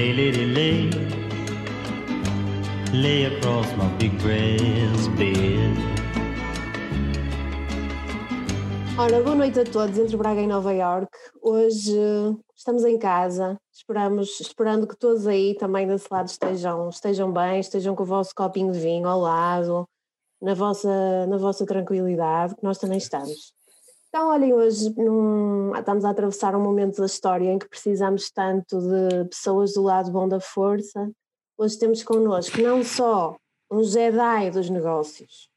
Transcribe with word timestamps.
Lay, 0.00 0.14
lady, 0.14 0.46
lay. 0.46 0.90
Lay 2.94 3.24
across 3.26 3.70
my 3.76 3.86
big 3.98 4.16
breast 4.22 5.10
bed. 5.18 5.76
Ora, 8.96 9.22
boa 9.22 9.36
noite 9.36 9.60
a 9.60 9.64
todos 9.64 9.98
entre 9.98 10.16
Braga 10.16 10.40
e 10.40 10.46
Nova 10.46 10.72
York. 10.72 11.10
Hoje 11.42 11.98
estamos 12.56 12.82
em 12.86 12.98
casa, 12.98 13.60
esperamos, 13.70 14.40
esperando 14.40 14.86
que 14.86 14.96
todos 14.96 15.26
aí 15.26 15.54
também 15.58 15.86
desse 15.86 16.08
lado 16.10 16.28
estejam, 16.28 16.88
estejam 16.88 17.30
bem, 17.30 17.60
estejam 17.60 17.94
com 17.94 18.02
o 18.02 18.06
vosso 18.06 18.34
copinho 18.34 18.72
de 18.72 18.80
vinho 18.80 19.06
ao 19.06 19.20
lado, 19.20 19.86
na 20.40 20.54
vossa, 20.54 21.26
na 21.26 21.36
vossa 21.36 21.66
tranquilidade, 21.66 22.56
que 22.56 22.64
nós 22.64 22.78
também 22.78 22.96
estamos. 22.96 23.52
Então, 24.10 24.28
olhem, 24.28 24.52
hoje 24.52 24.92
num, 24.96 25.72
estamos 25.76 26.04
a 26.04 26.10
atravessar 26.10 26.56
um 26.56 26.60
momento 26.60 26.96
da 26.96 27.06
história 27.06 27.48
em 27.48 27.60
que 27.60 27.68
precisamos 27.68 28.28
tanto 28.28 28.80
de 28.80 29.28
pessoas 29.28 29.74
do 29.74 29.82
lado 29.82 30.10
bom 30.10 30.28
da 30.28 30.40
força. 30.40 31.08
Hoje 31.56 31.78
temos 31.78 32.02
connosco 32.02 32.60
não 32.60 32.82
só 32.82 33.36
um 33.70 33.84
Jedi 33.84 34.50
dos 34.50 34.68
negócios, 34.68 35.48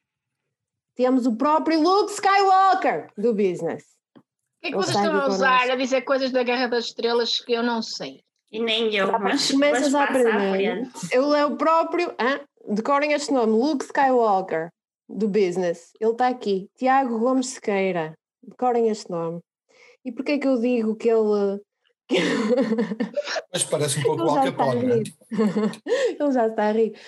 temos 0.95 1.25
o 1.25 1.35
próprio 1.35 1.81
Luke 1.81 2.11
Skywalker 2.11 3.11
do 3.17 3.33
business. 3.33 3.85
O 4.15 4.21
que 4.61 4.67
é 4.67 4.69
que 4.69 4.77
vocês 4.77 4.97
estão 4.97 5.19
a 5.19 5.27
usar 5.27 5.71
a 5.71 5.75
dizer 5.75 6.03
coisas 6.03 6.31
da 6.31 6.43
Guerra 6.43 6.67
das 6.67 6.85
Estrelas 6.85 7.39
que 7.39 7.53
eu 7.53 7.63
não 7.63 7.81
sei? 7.81 8.21
E 8.51 8.61
nem 8.61 8.93
eu, 8.93 9.11
mas 9.19 9.49
começas 9.49 9.95
a 9.95 10.03
aprender. 10.03 10.87
Ele 11.11 11.35
é 11.35 11.43
o 11.43 11.57
próprio, 11.57 12.13
hein? 12.19 12.39
decorem 12.67 13.13
este 13.13 13.33
nome, 13.33 13.51
Luke 13.51 13.83
Skywalker 13.83 14.69
do 15.09 15.27
business. 15.27 15.91
Ele 15.99 16.11
está 16.11 16.27
aqui, 16.27 16.69
Tiago 16.77 17.17
Gomes 17.17 17.47
Sequeira 17.47 18.15
decorem 18.47 18.89
este 18.89 19.09
nome. 19.09 19.41
E 20.05 20.11
porquê 20.11 20.33
é 20.33 20.37
que 20.37 20.47
eu 20.47 20.59
digo 20.59 20.95
que 20.95 21.09
ele. 21.09 21.61
Mas 23.51 23.63
parece 23.63 23.99
um 23.99 24.03
pouco 24.03 24.23
Al 24.23 24.43
Capone, 24.43 24.85
é? 24.85 25.03
Ele 26.19 26.31
já 26.31 26.47
está 26.47 26.67
a 26.67 26.71
rir. 26.71 26.99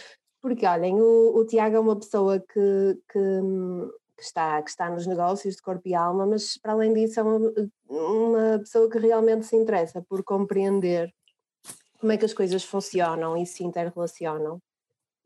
Porque, 0.42 0.66
olhem, 0.66 0.96
o, 1.02 1.36
o 1.36 1.46
Tiago 1.46 1.76
é 1.76 1.80
uma 1.80 1.98
pessoa 1.98 2.40
que, 2.40 2.98
que, 3.12 3.42
que, 4.18 4.24
está, 4.24 4.62
que 4.62 4.70
está 4.70 4.90
nos 4.90 5.06
negócios 5.06 5.56
de 5.56 5.62
corpo 5.62 5.88
e 5.88 5.94
alma, 5.94 6.26
mas 6.26 6.58
para 6.58 6.74
além 6.74 6.94
disso 6.94 7.20
é 7.20 7.24
uma, 7.24 7.52
uma 7.90 8.60
pessoa 8.60 8.90
que 8.90 9.00
realmente 9.00 9.46
se 9.46 9.56
interessa 9.56 10.02
por 10.08 10.24
compreender 10.24 11.12
como 12.00 12.12
é 12.12 12.18
que 12.18 12.26
as 12.26 12.34
coisas 12.34 12.64
funcionam 12.64 13.36
e 13.36 13.46
se 13.46 13.64
interrelacionam 13.64 14.62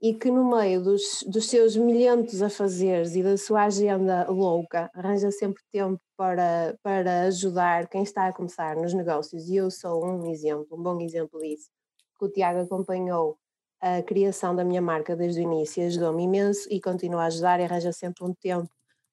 e 0.02 0.14
que 0.14 0.32
no 0.32 0.50
meio 0.50 0.82
dos, 0.82 1.24
dos 1.28 1.50
seus 1.50 1.76
milhentos 1.76 2.42
afazeres 2.42 3.16
e 3.16 3.24
da 3.24 3.38
sua 3.38 3.66
agenda 3.66 4.30
louca 4.30 4.90
arranja 4.94 5.30
sempre 5.30 5.62
tempo 5.72 6.00
para, 6.16 6.78
para 6.82 7.24
ajudar 7.24 7.88
quem 7.90 8.04
está 8.04 8.28
a 8.28 8.34
começar 8.34 8.78
nos 8.78 8.94
negócios 8.94 9.50
e 9.50 9.58
eu 9.58 9.70
sou 9.70 10.06
um 10.06 10.32
exemplo, 10.32 10.68
um 10.72 10.82
bom 10.82 11.00
exemplo 11.02 11.40
disso, 11.42 11.70
que 12.18 12.26
o 12.26 12.30
Tiago 12.30 12.62
acompanhou 12.62 13.38
a 13.82 14.02
criação 14.02 14.56
da 14.56 14.64
minha 14.64 14.82
marca 14.82 15.16
desde 15.16 15.42
o 15.42 15.44
início, 15.44 15.86
ajudou-me 15.86 16.24
imenso 16.24 16.68
e 16.72 16.80
continua 16.82 17.24
a 17.24 17.28
ajudar 17.28 17.60
e 17.60 17.64
arranja 17.64 17.92
sempre 17.92 18.24
um 18.24 18.34
tempo 18.34 18.70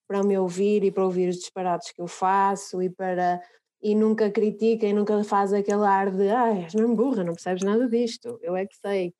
para 0.06 0.22
me 0.22 0.38
ouvir 0.38 0.84
e 0.84 0.92
para 0.92 1.04
ouvir 1.04 1.28
os 1.28 1.36
disparados 1.36 1.90
que 1.90 2.00
eu 2.00 2.06
faço 2.06 2.80
e 2.80 2.88
para 2.88 3.40
e 3.82 3.94
nunca 3.94 4.30
critica 4.30 4.86
e 4.86 4.92
nunca 4.92 5.22
faz 5.22 5.52
aquele 5.52 5.84
ar 5.84 6.10
de 6.10 6.28
ai, 6.28 6.64
és 6.64 6.74
mesmo 6.74 6.96
burra, 6.96 7.22
não 7.22 7.34
percebes 7.34 7.62
nada 7.62 7.88
disto, 7.88 8.38
eu 8.42 8.56
é 8.56 8.66
que 8.66 8.76
sei. 8.76 9.12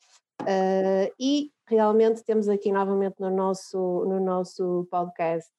Uh, 0.42 1.12
e 1.20 1.50
realmente 1.66 2.24
temos 2.24 2.48
aqui 2.48 2.70
novamente 2.72 3.20
no 3.20 3.30
nosso, 3.30 4.04
no 4.06 4.20
nosso 4.20 4.86
podcast 4.90 5.50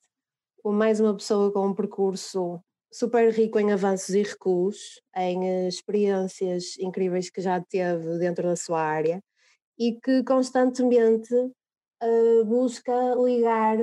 mais 0.72 1.00
uma 1.00 1.16
pessoa 1.16 1.52
com 1.52 1.68
um 1.68 1.74
percurso 1.74 2.60
super 2.92 3.32
rico 3.32 3.60
em 3.60 3.72
avanços 3.72 4.10
e 4.10 4.24
recuos, 4.24 5.02
em 5.16 5.48
eh, 5.48 5.68
experiências 5.68 6.78
incríveis 6.80 7.30
que 7.30 7.42
já 7.42 7.62
teve 7.62 8.18
dentro 8.18 8.44
da 8.44 8.56
sua 8.56 8.82
área 8.82 9.22
e 9.78 9.94
que 10.00 10.24
constantemente 10.24 11.34
uh, 11.36 12.46
busca 12.46 12.92
ligar 13.16 13.78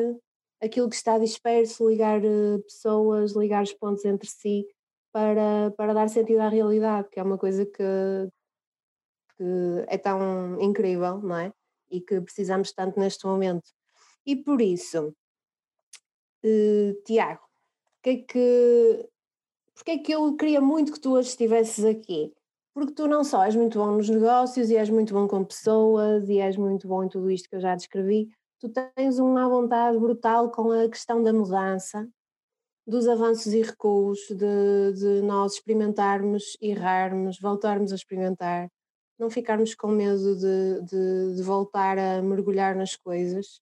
aquilo 0.63 0.89
que 0.89 0.97
está 0.97 1.19
disperso, 1.19 1.89
ligar 1.89 2.21
uh, 2.21 2.63
pessoas, 2.65 3.33
ligar 3.33 3.63
os 3.63 3.73
pontos 3.73 4.05
entre 4.05 4.29
si 4.29 4.67
para, 5.13 5.71
para 5.77 5.95
dar 5.95 6.09
sentido 6.09 6.41
à 6.41 6.49
realidade, 6.49 7.09
que 7.11 7.21
é 7.21 7.23
uma 7.23 7.39
coisa 7.39 7.65
que, 7.65 8.29
que 9.37 9.85
é 9.87 9.99
tão 9.99 10.61
incrível, 10.61 11.19
não 11.19 11.37
é? 11.37 11.53
E 11.95 12.01
que 12.01 12.21
precisamos 12.21 12.73
tanto 12.73 12.99
neste 12.99 13.25
momento. 13.27 13.71
E 14.27 14.35
por 14.35 14.61
isso, 14.61 15.15
uh, 16.45 17.03
Tiago, 17.05 17.45
que 18.05 18.11
é 18.11 18.17
que, 18.17 19.09
porque 19.75 19.91
é 19.93 19.99
que 19.99 20.13
eu 20.13 20.37
queria 20.37 20.61
muito 20.61 20.93
que 20.93 21.01
tu 21.01 21.13
hoje 21.13 21.29
estivesses 21.29 21.85
aqui? 21.85 22.33
Porque 22.75 22.93
tu 22.93 23.07
não 23.07 23.25
só 23.25 23.45
és 23.45 23.57
muito 23.57 23.79
bom 23.79 23.93
nos 23.93 24.11
negócios 24.11 24.69
e 24.69 24.77
és 24.77 24.91
muito 24.91 25.15
bom 25.15 25.27
com 25.27 25.45
pessoas 25.45 26.29
e 26.29 26.39
és 26.39 26.57
muito 26.57 26.87
bom 26.87 27.05
em 27.05 27.09
tudo 27.09 27.31
isto 27.31 27.49
que 27.49 27.57
eu 27.57 27.61
já 27.61 27.75
descrevi, 27.75 28.29
tu 28.61 28.69
tens 28.69 29.19
uma 29.19 29.49
vontade 29.49 29.99
brutal 29.99 30.51
com 30.51 30.71
a 30.71 30.89
questão 30.89 31.23
da 31.23 31.33
mudança, 31.33 32.07
dos 32.87 33.09
avanços 33.09 33.55
e 33.55 33.63
recuos, 33.63 34.21
de, 34.29 34.93
de 34.93 35.23
nós 35.23 35.55
experimentarmos, 35.55 36.59
errarmos, 36.61 37.39
voltarmos 37.41 37.93
a 37.93 37.95
experimentar, 37.95 38.69
não 39.19 39.31
ficarmos 39.31 39.75
com 39.75 39.89
medo 39.89 40.37
de, 40.37 40.83
de, 40.83 41.37
de 41.37 41.43
voltar 41.43 41.99
a 41.99 42.23
mergulhar 42.23 42.75
nas 42.75 42.97
coisas. 42.97 43.61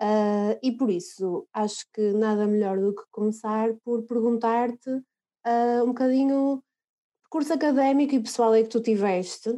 Uh, 0.00 0.58
e 0.62 0.72
por 0.72 0.90
isso 0.90 1.46
acho 1.52 1.86
que 1.92 2.12
nada 2.12 2.46
melhor 2.46 2.78
do 2.78 2.94
que 2.94 3.02
começar 3.10 3.72
por 3.84 4.02
perguntar-te 4.02 4.90
uh, 4.90 5.84
um 5.84 5.88
bocadinho 5.88 6.62
curso 7.30 7.52
académico 7.52 8.14
e 8.14 8.20
pessoal 8.20 8.54
é 8.54 8.62
que 8.62 8.68
tu 8.68 8.80
tiveste 8.80 9.48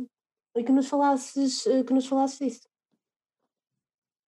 e 0.57 0.63
que 0.63 0.71
nos 0.71 0.87
falasses, 0.87 1.65
que 1.87 1.93
nos 1.93 2.07
falasses 2.07 2.39
disso. 2.39 2.74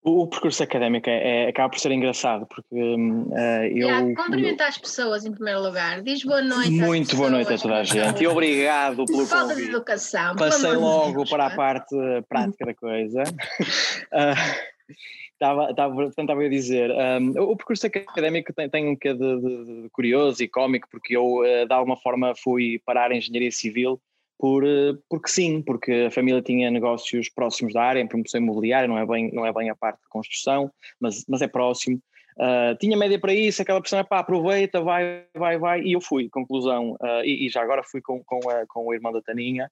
O, 0.08 0.24
percurso 0.28 0.62
académico 0.62 1.10
é, 1.10 1.46
é, 1.46 1.48
acaba 1.48 1.68
por 1.68 1.80
ser 1.80 1.90
engraçado 1.90 2.46
porque 2.46 2.76
uh, 2.76 3.34
eu. 3.64 3.88
Yeah, 3.88 4.14
cumprimenta 4.14 4.64
as 4.64 4.78
pessoas 4.78 5.24
em 5.26 5.32
primeiro 5.32 5.60
lugar. 5.60 6.00
Diz 6.00 6.22
boa 6.22 6.40
noite. 6.40 6.70
Muito 6.70 7.16
boa 7.16 7.28
noite 7.28 7.52
a 7.52 7.58
toda 7.58 7.78
a 7.78 7.82
gente 7.82 8.22
e 8.22 8.26
obrigado 8.28 9.04
pelo 9.04 9.26
Falta 9.26 9.48
convite. 9.48 9.64
de 9.64 9.74
educação. 9.74 10.36
Passei 10.36 10.74
logo 10.74 11.28
para 11.28 11.46
a 11.46 11.56
parte 11.56 11.96
prática 12.28 12.66
da 12.66 12.74
coisa. 12.74 13.24
uh, 13.24 14.86
Estava, 15.36 15.68
estava, 15.70 15.94
portanto, 15.94 16.18
estava 16.18 16.42
a 16.42 16.48
dizer, 16.48 16.90
um, 16.90 17.42
o 17.42 17.54
percurso 17.58 17.86
académico 17.86 18.54
tem, 18.54 18.70
tem 18.70 18.88
um 18.88 18.94
bocadinho 18.94 19.38
de, 19.38 19.64
de, 19.64 19.82
de, 19.82 19.90
curioso 19.90 20.42
e 20.42 20.48
cómico, 20.48 20.88
porque 20.90 21.14
eu, 21.14 21.40
uh, 21.40 21.66
de 21.66 21.74
alguma 21.74 21.94
forma, 21.94 22.32
fui 22.34 22.80
parar 22.86 23.12
em 23.12 23.18
engenharia 23.18 23.52
civil 23.52 24.00
por, 24.38 24.64
uh, 24.64 24.98
porque 25.08 25.28
sim, 25.28 25.62
porque 25.62 26.06
a 26.08 26.10
família 26.10 26.42
tinha 26.42 26.70
negócios 26.70 27.28
próximos 27.28 27.72
da 27.72 27.82
área, 27.82 28.00
em 28.00 28.06
promoção 28.06 28.40
imobiliária, 28.40 28.88
não 28.88 28.98
é 28.98 29.06
bem, 29.06 29.30
não 29.32 29.46
é 29.46 29.52
bem 29.52 29.70
a 29.70 29.74
parte 29.74 30.00
de 30.00 30.08
construção, 30.08 30.70
mas, 31.00 31.24
mas 31.28 31.42
é 31.42 31.48
próximo. 31.48 32.00
Uh, 32.38 32.76
tinha 32.78 32.96
média 32.96 33.18
para 33.18 33.32
isso, 33.32 33.62
aquela 33.62 33.80
pessoa, 33.80 34.04
pá, 34.04 34.18
aproveita, 34.18 34.80
vai, 34.80 35.24
vai, 35.34 35.58
vai, 35.58 35.80
e 35.82 35.92
eu 35.92 36.00
fui, 36.00 36.28
conclusão, 36.28 36.96
e, 37.24 37.46
e, 37.46 37.48
já 37.48 37.62
agora 37.62 37.82
fui 37.82 38.02
com, 38.02 38.22
com, 38.24 38.40
com 38.68 38.86
o 38.86 38.92
irmão 38.92 39.12
da 39.12 39.22
Taninha, 39.22 39.70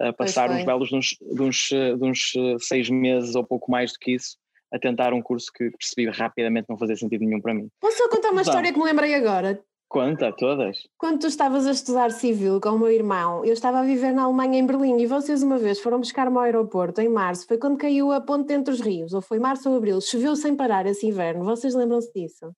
a 0.00 0.12
passar 0.12 0.50
uns 0.50 0.64
belos 0.64 0.88
de 0.88 0.96
uns, 0.96 1.16
de 1.20 1.42
uns, 1.42 1.68
de 1.70 2.04
uns 2.04 2.32
seis 2.66 2.90
meses 2.90 3.36
ou 3.36 3.44
pouco 3.44 3.70
mais 3.70 3.92
do 3.92 3.98
que 4.00 4.10
isso, 4.10 4.36
a 4.72 4.78
tentar 4.78 5.14
um 5.14 5.22
curso 5.22 5.52
que 5.54 5.70
percebi 5.70 6.10
rapidamente 6.10 6.66
não 6.68 6.76
fazia 6.76 6.96
sentido 6.96 7.24
nenhum 7.24 7.40
para 7.40 7.54
mim. 7.54 7.68
Posso 7.80 7.98
só 7.98 8.08
contar 8.08 8.32
uma 8.32 8.40
então, 8.40 8.52
história 8.52 8.72
que 8.72 8.78
me 8.78 8.84
lembrei 8.84 9.14
agora? 9.14 9.62
Conta, 9.88 10.32
todas. 10.32 10.78
Quando 10.98 11.20
tu 11.20 11.26
estavas 11.26 11.66
a 11.66 11.70
estudar 11.70 12.10
civil 12.10 12.60
com 12.60 12.70
o 12.70 12.78
meu 12.78 12.90
irmão, 12.90 13.44
eu 13.44 13.52
estava 13.52 13.80
a 13.80 13.84
viver 13.84 14.12
na 14.12 14.24
Alemanha, 14.24 14.58
em 14.58 14.66
Berlim, 14.66 14.98
e 15.00 15.06
vocês 15.06 15.42
uma 15.42 15.56
vez 15.56 15.78
foram 15.80 15.98
buscar-me 15.98 16.36
ao 16.36 16.42
aeroporto 16.42 17.00
em 17.00 17.08
março, 17.08 17.46
foi 17.46 17.58
quando 17.58 17.78
caiu 17.78 18.10
a 18.10 18.20
ponte 18.20 18.52
entre 18.52 18.74
os 18.74 18.80
rios, 18.80 19.12
ou 19.12 19.22
foi 19.22 19.38
março 19.38 19.70
ou 19.70 19.76
abril, 19.76 20.00
choveu 20.00 20.34
sem 20.34 20.56
parar 20.56 20.86
esse 20.86 21.06
inverno, 21.06 21.44
vocês 21.44 21.74
lembram-se 21.74 22.12
disso? 22.12 22.52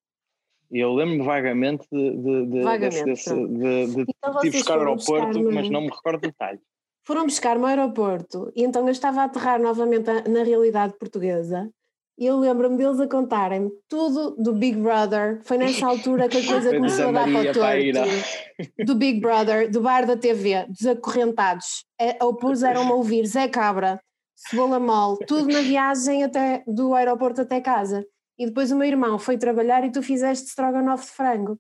Eu 0.71 0.95
lembro-me 0.95 1.25
vagamente 1.25 1.87
de, 1.93 2.17
de, 2.17 2.47
de, 2.47 2.63
vagamente, 2.63 3.05
desse, 3.05 3.35
de, 3.35 3.87
de 3.87 4.01
então 4.03 4.45
ir 4.45 4.51
buscar 4.51 4.75
ao 4.75 4.81
aeroporto, 4.81 5.53
mas 5.53 5.71
não 5.71 5.83
me 5.83 5.89
recordo 5.89 6.21
detalhes. 6.21 6.61
Foram 7.05 7.25
buscar-me 7.25 7.63
ao 7.63 7.69
aeroporto, 7.69 8.51
e 8.57 8.65
então 8.65 8.83
eu 8.85 8.91
estava 8.91 9.21
a 9.21 9.25
aterrar 9.25 9.61
novamente 9.61 10.07
na 10.29 10.43
realidade 10.43 10.95
portuguesa, 10.99 11.71
e 12.19 12.25
eu 12.25 12.39
lembro-me 12.39 12.77
deles 12.79 12.99
a 12.99 13.07
contarem 13.07 13.71
tudo 13.89 14.35
do 14.39 14.55
Big 14.55 14.79
Brother. 14.79 15.41
Foi 15.45 15.59
nessa 15.59 15.87
altura 15.87 16.29
que 16.29 16.39
a 16.39 16.47
coisa 16.47 16.71
começou 16.75 17.09
a 17.09 17.13
dar 17.13 17.25
para 17.25 17.41
o 17.41 17.53
torto. 17.53 18.85
Do 18.85 18.95
Big 18.95 19.21
Brother, 19.21 19.71
do 19.71 19.83
bar 19.83 20.07
da 20.07 20.17
TV, 20.17 20.67
dos 20.67 20.87
acorrentados. 20.87 21.85
É, 22.01 22.17
ou 22.25 22.35
puseram-me 22.35 22.91
a 22.91 22.95
ouvir 22.95 23.27
Zé 23.27 23.49
Cabra, 23.49 24.01
Cebola 24.35 24.81
Mol, 24.81 25.19
tudo 25.27 25.49
na 25.49 25.61
viagem 25.61 26.25
até, 26.25 26.63
do 26.67 26.95
aeroporto 26.95 27.43
até 27.43 27.61
casa. 27.61 28.05
E 28.39 28.47
depois 28.47 28.73
o 28.73 28.77
meu 28.77 28.87
irmão 28.87 29.19
foi 29.19 29.37
trabalhar 29.37 29.85
e 29.85 29.93
tu 29.93 30.03
fizeste 30.03 30.49
strogonoff 30.49 31.05
de 31.05 31.13
frango 31.13 31.59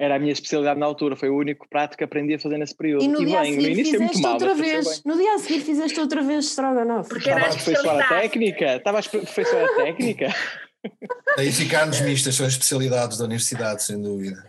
era 0.00 0.16
a 0.16 0.18
minha 0.18 0.32
especialidade 0.32 0.80
na 0.80 0.86
altura, 0.86 1.14
foi 1.14 1.28
o 1.28 1.36
único 1.36 1.68
prato 1.68 1.94
que 1.94 2.02
aprendi 2.02 2.32
a 2.32 2.38
fazer 2.38 2.56
nesse 2.56 2.74
período. 2.74 3.04
E 3.04 3.08
no 3.08 3.20
e 3.20 3.26
dia 3.26 3.42
bem, 3.42 3.52
a 3.52 3.54
seguir 3.54 3.72
início 3.72 3.98
fizeste 3.98 4.22
mal, 4.22 4.32
outra 4.32 4.54
vez. 4.54 5.04
No 5.04 5.14
dia 5.14 5.34
a 5.34 5.38
seguir 5.38 5.60
fizeste 5.60 6.00
outra 6.00 6.22
vez 6.22 6.46
strogonoff. 6.46 7.10
Porque 7.10 7.28
Estava 7.28 7.98
a 7.98 8.04
a 8.04 8.08
técnica. 8.08 8.76
Estava 8.76 8.96
a 8.96 9.00
aperfeiçoar 9.00 9.64
a 9.64 9.74
técnica. 9.74 10.34
Aí 11.36 11.52
ficarmos 11.52 12.00
mistas 12.00 12.34
são 12.34 12.46
as 12.46 12.54
especialidades 12.54 13.18
da 13.18 13.24
universidade, 13.26 13.82
sem 13.82 14.00
dúvida. 14.00 14.42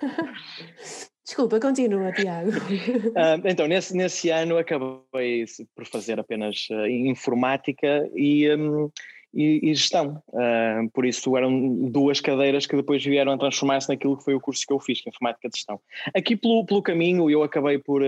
Desculpa, 1.25 1.59
continua, 1.59 2.13
Tiago. 2.13 2.51
Uh, 2.51 3.45
então, 3.45 3.67
nesse, 3.67 3.95
nesse 3.95 4.29
ano 4.29 4.57
acabei 4.57 5.45
por 5.75 5.85
fazer 5.85 6.17
apenas 6.17 6.67
uh, 6.71 6.87
informática 6.87 8.09
e, 8.15 8.49
um, 8.55 8.89
e, 9.33 9.71
e, 9.71 9.75
gestão. 9.75 10.21
Uh, 10.29 10.89
por 10.93 11.05
isso 11.05 11.35
eram 11.37 11.89
duas 11.89 12.19
cadeiras 12.19 12.65
que 12.65 12.75
depois 12.75 13.03
vieram 13.03 13.31
a 13.31 13.37
transformar-se 13.37 13.89
naquilo 13.89 14.17
que 14.17 14.23
foi 14.23 14.35
o 14.35 14.41
curso 14.41 14.65
que 14.65 14.73
eu 14.73 14.79
fiz, 14.79 15.01
que 15.01 15.09
é 15.09 15.11
informática 15.11 15.49
de 15.49 15.57
gestão. 15.57 15.79
Aqui 16.13 16.35
pelo, 16.35 16.65
pelo 16.65 16.81
caminho 16.81 17.29
eu 17.29 17.43
acabei 17.43 17.77
por 17.77 18.03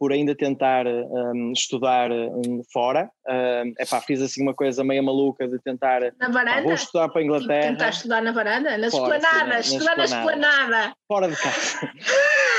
por 0.00 0.14
ainda 0.14 0.34
tentar 0.34 0.86
um, 0.86 1.52
estudar 1.52 2.10
um, 2.10 2.62
fora. 2.72 3.10
Um, 3.28 3.74
epá, 3.78 4.00
fiz 4.00 4.22
assim 4.22 4.42
uma 4.42 4.54
coisa 4.54 4.82
meio 4.82 5.04
maluca 5.04 5.46
de 5.46 5.58
tentar. 5.58 6.00
Na 6.18 6.30
varanda? 6.30 6.56
Pá, 6.56 6.62
vou 6.62 6.72
estudar 6.72 7.08
para 7.10 7.20
a 7.20 7.24
Inglaterra. 7.24 7.60
Tipo, 7.60 7.72
tentar 7.72 7.88
estudar 7.90 8.22
na 8.22 8.32
varanda? 8.32 8.78
Na 8.78 8.86
esplanada, 8.86 9.60
estudar 9.60 9.98
na 9.98 10.04
esplanada. 10.04 10.94
Fora 11.06 11.28
de 11.28 11.36
casa. 11.36 11.92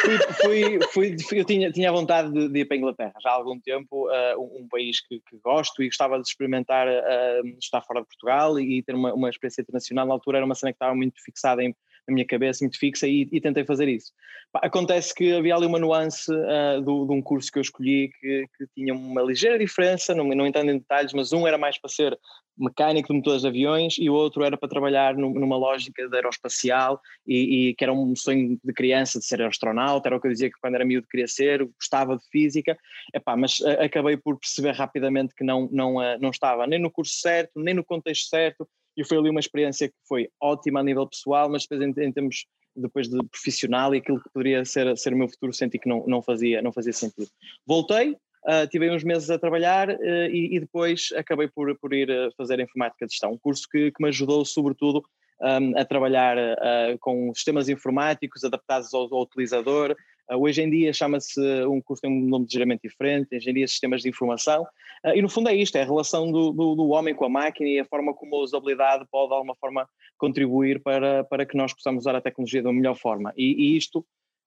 fui, 0.43 0.79
fui, 0.93 1.19
fui, 1.19 1.39
eu 1.39 1.45
tinha, 1.45 1.71
tinha 1.71 1.91
vontade 1.91 2.31
de, 2.31 2.47
de, 2.47 2.59
ir 2.59 2.65
para 2.65 2.77
a 2.77 2.77
Inglaterra 2.77 3.13
já 3.19 3.31
há 3.31 3.33
algum 3.33 3.59
tempo, 3.59 4.07
uh, 4.07 4.39
um, 4.39 4.61
um, 4.61 4.67
país 4.69 5.01
que, 5.01 5.19
que, 5.27 5.37
gosto 5.43 5.81
e 5.81 5.87
gostava 5.87 6.21
de 6.21 6.27
experimentar 6.27 6.87
uh, 6.87 7.47
estar 7.59 7.81
fora 7.81 8.01
de 8.01 8.07
Portugal 8.07 8.59
e, 8.59 8.77
e 8.77 8.83
ter 8.83 8.93
uma, 8.93 9.15
uma 9.15 9.29
experiência 9.31 9.63
internacional. 9.63 10.05
Na 10.05 10.13
altura 10.13 10.37
era 10.37 10.45
uma 10.45 10.53
cena 10.53 10.71
que 10.71 10.75
estava 10.75 10.93
muito 10.93 11.19
fixada 11.23 11.63
em 11.63 11.75
na 12.07 12.13
minha 12.13 12.25
cabeça, 12.25 12.63
muito 12.63 12.77
fixa, 12.77 13.07
e, 13.07 13.27
e 13.31 13.41
tentei 13.41 13.65
fazer 13.65 13.87
isso. 13.87 14.11
Acontece 14.53 15.13
que 15.15 15.33
havia 15.33 15.55
ali 15.55 15.65
uma 15.65 15.79
nuance 15.79 16.29
uh, 16.31 16.81
do, 16.81 17.05
de 17.05 17.13
um 17.13 17.21
curso 17.21 17.49
que 17.51 17.57
eu 17.57 17.61
escolhi 17.61 18.11
que, 18.19 18.45
que 18.57 18.65
tinha 18.75 18.93
uma 18.93 19.21
ligeira 19.21 19.57
diferença, 19.57 20.13
não, 20.13 20.27
não 20.27 20.45
entendo 20.45 20.71
em 20.71 20.77
detalhes, 20.77 21.13
mas 21.13 21.31
um 21.31 21.47
era 21.47 21.57
mais 21.57 21.79
para 21.79 21.89
ser 21.89 22.19
mecânico 22.57 23.07
de 23.07 23.13
motores 23.15 23.41
de 23.41 23.47
aviões 23.47 23.95
e 23.97 24.09
o 24.09 24.13
outro 24.13 24.43
era 24.43 24.57
para 24.57 24.67
trabalhar 24.67 25.15
numa 25.15 25.55
lógica 25.57 26.07
de 26.07 26.15
aeroespacial 26.15 26.99
e, 27.25 27.69
e, 27.69 27.75
que 27.75 27.83
era 27.83 27.93
um 27.93 28.15
sonho 28.15 28.59
de 28.63 28.73
criança 28.73 29.19
de 29.19 29.25
ser 29.25 29.41
astronauta, 29.41 30.09
era 30.09 30.17
o 30.17 30.21
que 30.21 30.27
eu 30.27 30.31
dizia 30.31 30.49
que 30.49 30.59
quando 30.61 30.75
era 30.75 30.85
miúdo 30.85 31.07
queria 31.07 31.27
ser, 31.27 31.65
gostava 31.65 32.17
de 32.17 32.23
física, 32.29 32.77
Epá, 33.13 33.35
mas 33.35 33.59
uh, 33.61 33.81
acabei 33.81 34.17
por 34.17 34.37
perceber 34.37 34.71
rapidamente 34.71 35.33
que 35.33 35.43
não, 35.43 35.69
não, 35.71 35.95
uh, 35.95 36.19
não 36.19 36.29
estava 36.29 36.67
nem 36.67 36.79
no 36.79 36.91
curso 36.91 37.15
certo, 37.15 37.51
nem 37.55 37.73
no 37.73 37.83
contexto 37.83 38.27
certo, 38.27 38.67
e 38.95 39.05
foi 39.05 39.17
ali 39.17 39.29
uma 39.29 39.39
experiência 39.39 39.87
que 39.87 39.95
foi 40.07 40.29
ótima 40.41 40.79
a 40.79 40.83
nível 40.83 41.07
pessoal, 41.07 41.49
mas 41.49 41.63
depois 41.63 41.81
em, 41.81 42.03
em 42.03 42.11
termos 42.11 42.45
depois 42.75 43.07
de 43.09 43.17
profissional 43.25 43.93
e 43.93 43.97
aquilo 43.97 44.21
que 44.21 44.29
poderia 44.29 44.63
ser, 44.63 44.97
ser 44.97 45.13
o 45.13 45.17
meu 45.17 45.27
futuro 45.27 45.53
senti 45.53 45.77
que 45.77 45.89
não, 45.89 46.05
não, 46.07 46.21
fazia, 46.21 46.61
não 46.61 46.71
fazia 46.71 46.93
sentido. 46.93 47.27
Voltei, 47.65 48.11
uh, 48.11 48.67
tive 48.69 48.89
uns 48.89 49.03
meses 49.03 49.29
a 49.29 49.37
trabalhar 49.37 49.89
uh, 49.89 50.25
e, 50.31 50.55
e, 50.55 50.59
depois 50.59 51.09
acabei 51.15 51.47
por, 51.47 51.77
por 51.79 51.93
ir 51.93 52.09
fazer 52.37 52.59
informática 52.59 53.05
de 53.05 53.11
gestão, 53.11 53.33
um 53.33 53.37
curso 53.37 53.67
que, 53.69 53.91
que 53.91 54.01
me 54.01 54.09
ajudou 54.09 54.45
sobretudo 54.45 55.03
um, 55.41 55.77
a 55.77 55.83
trabalhar 55.83 56.37
uh, 56.37 56.97
com 56.99 57.33
sistemas 57.33 57.67
informáticos 57.67 58.43
adaptados 58.43 58.93
ao, 58.93 59.13
ao 59.13 59.23
utilizador, 59.23 59.95
hoje 60.37 60.61
em 60.61 60.69
dia 60.69 60.93
chama-se 60.93 61.39
um 61.65 61.81
curso, 61.81 62.01
tem 62.01 62.11
um 62.11 62.27
nome 62.27 62.45
ligeiramente 62.45 62.81
diferente, 62.83 63.35
Engenharia 63.35 63.65
de 63.65 63.71
Sistemas 63.71 64.01
de 64.01 64.09
Informação, 64.09 64.63
uh, 65.05 65.15
e 65.15 65.21
no 65.21 65.29
fundo 65.29 65.49
é 65.49 65.55
isto, 65.55 65.77
é 65.77 65.81
a 65.81 65.85
relação 65.85 66.31
do, 66.31 66.51
do, 66.51 66.75
do, 66.75 66.89
homem 66.89 67.15
com 67.15 67.25
a 67.25 67.29
máquina 67.29 67.69
e 67.69 67.79
a 67.79 67.85
forma 67.85 68.13
como 68.13 68.35
a 68.35 68.39
usabilidade 68.39 69.05
pode 69.11 69.29
de 69.29 69.35
alguma 69.35 69.55
forma 69.55 69.87
contribuir 70.17 70.81
para, 70.81 71.23
para 71.23 71.45
que 71.45 71.57
nós 71.57 71.73
possamos 71.73 72.03
usar 72.03 72.15
a 72.15 72.21
tecnologia 72.21 72.61
da 72.61 72.71
melhor 72.71 72.95
forma. 72.95 73.33
E, 73.35 73.73
e 73.73 73.77
isto 73.77 74.05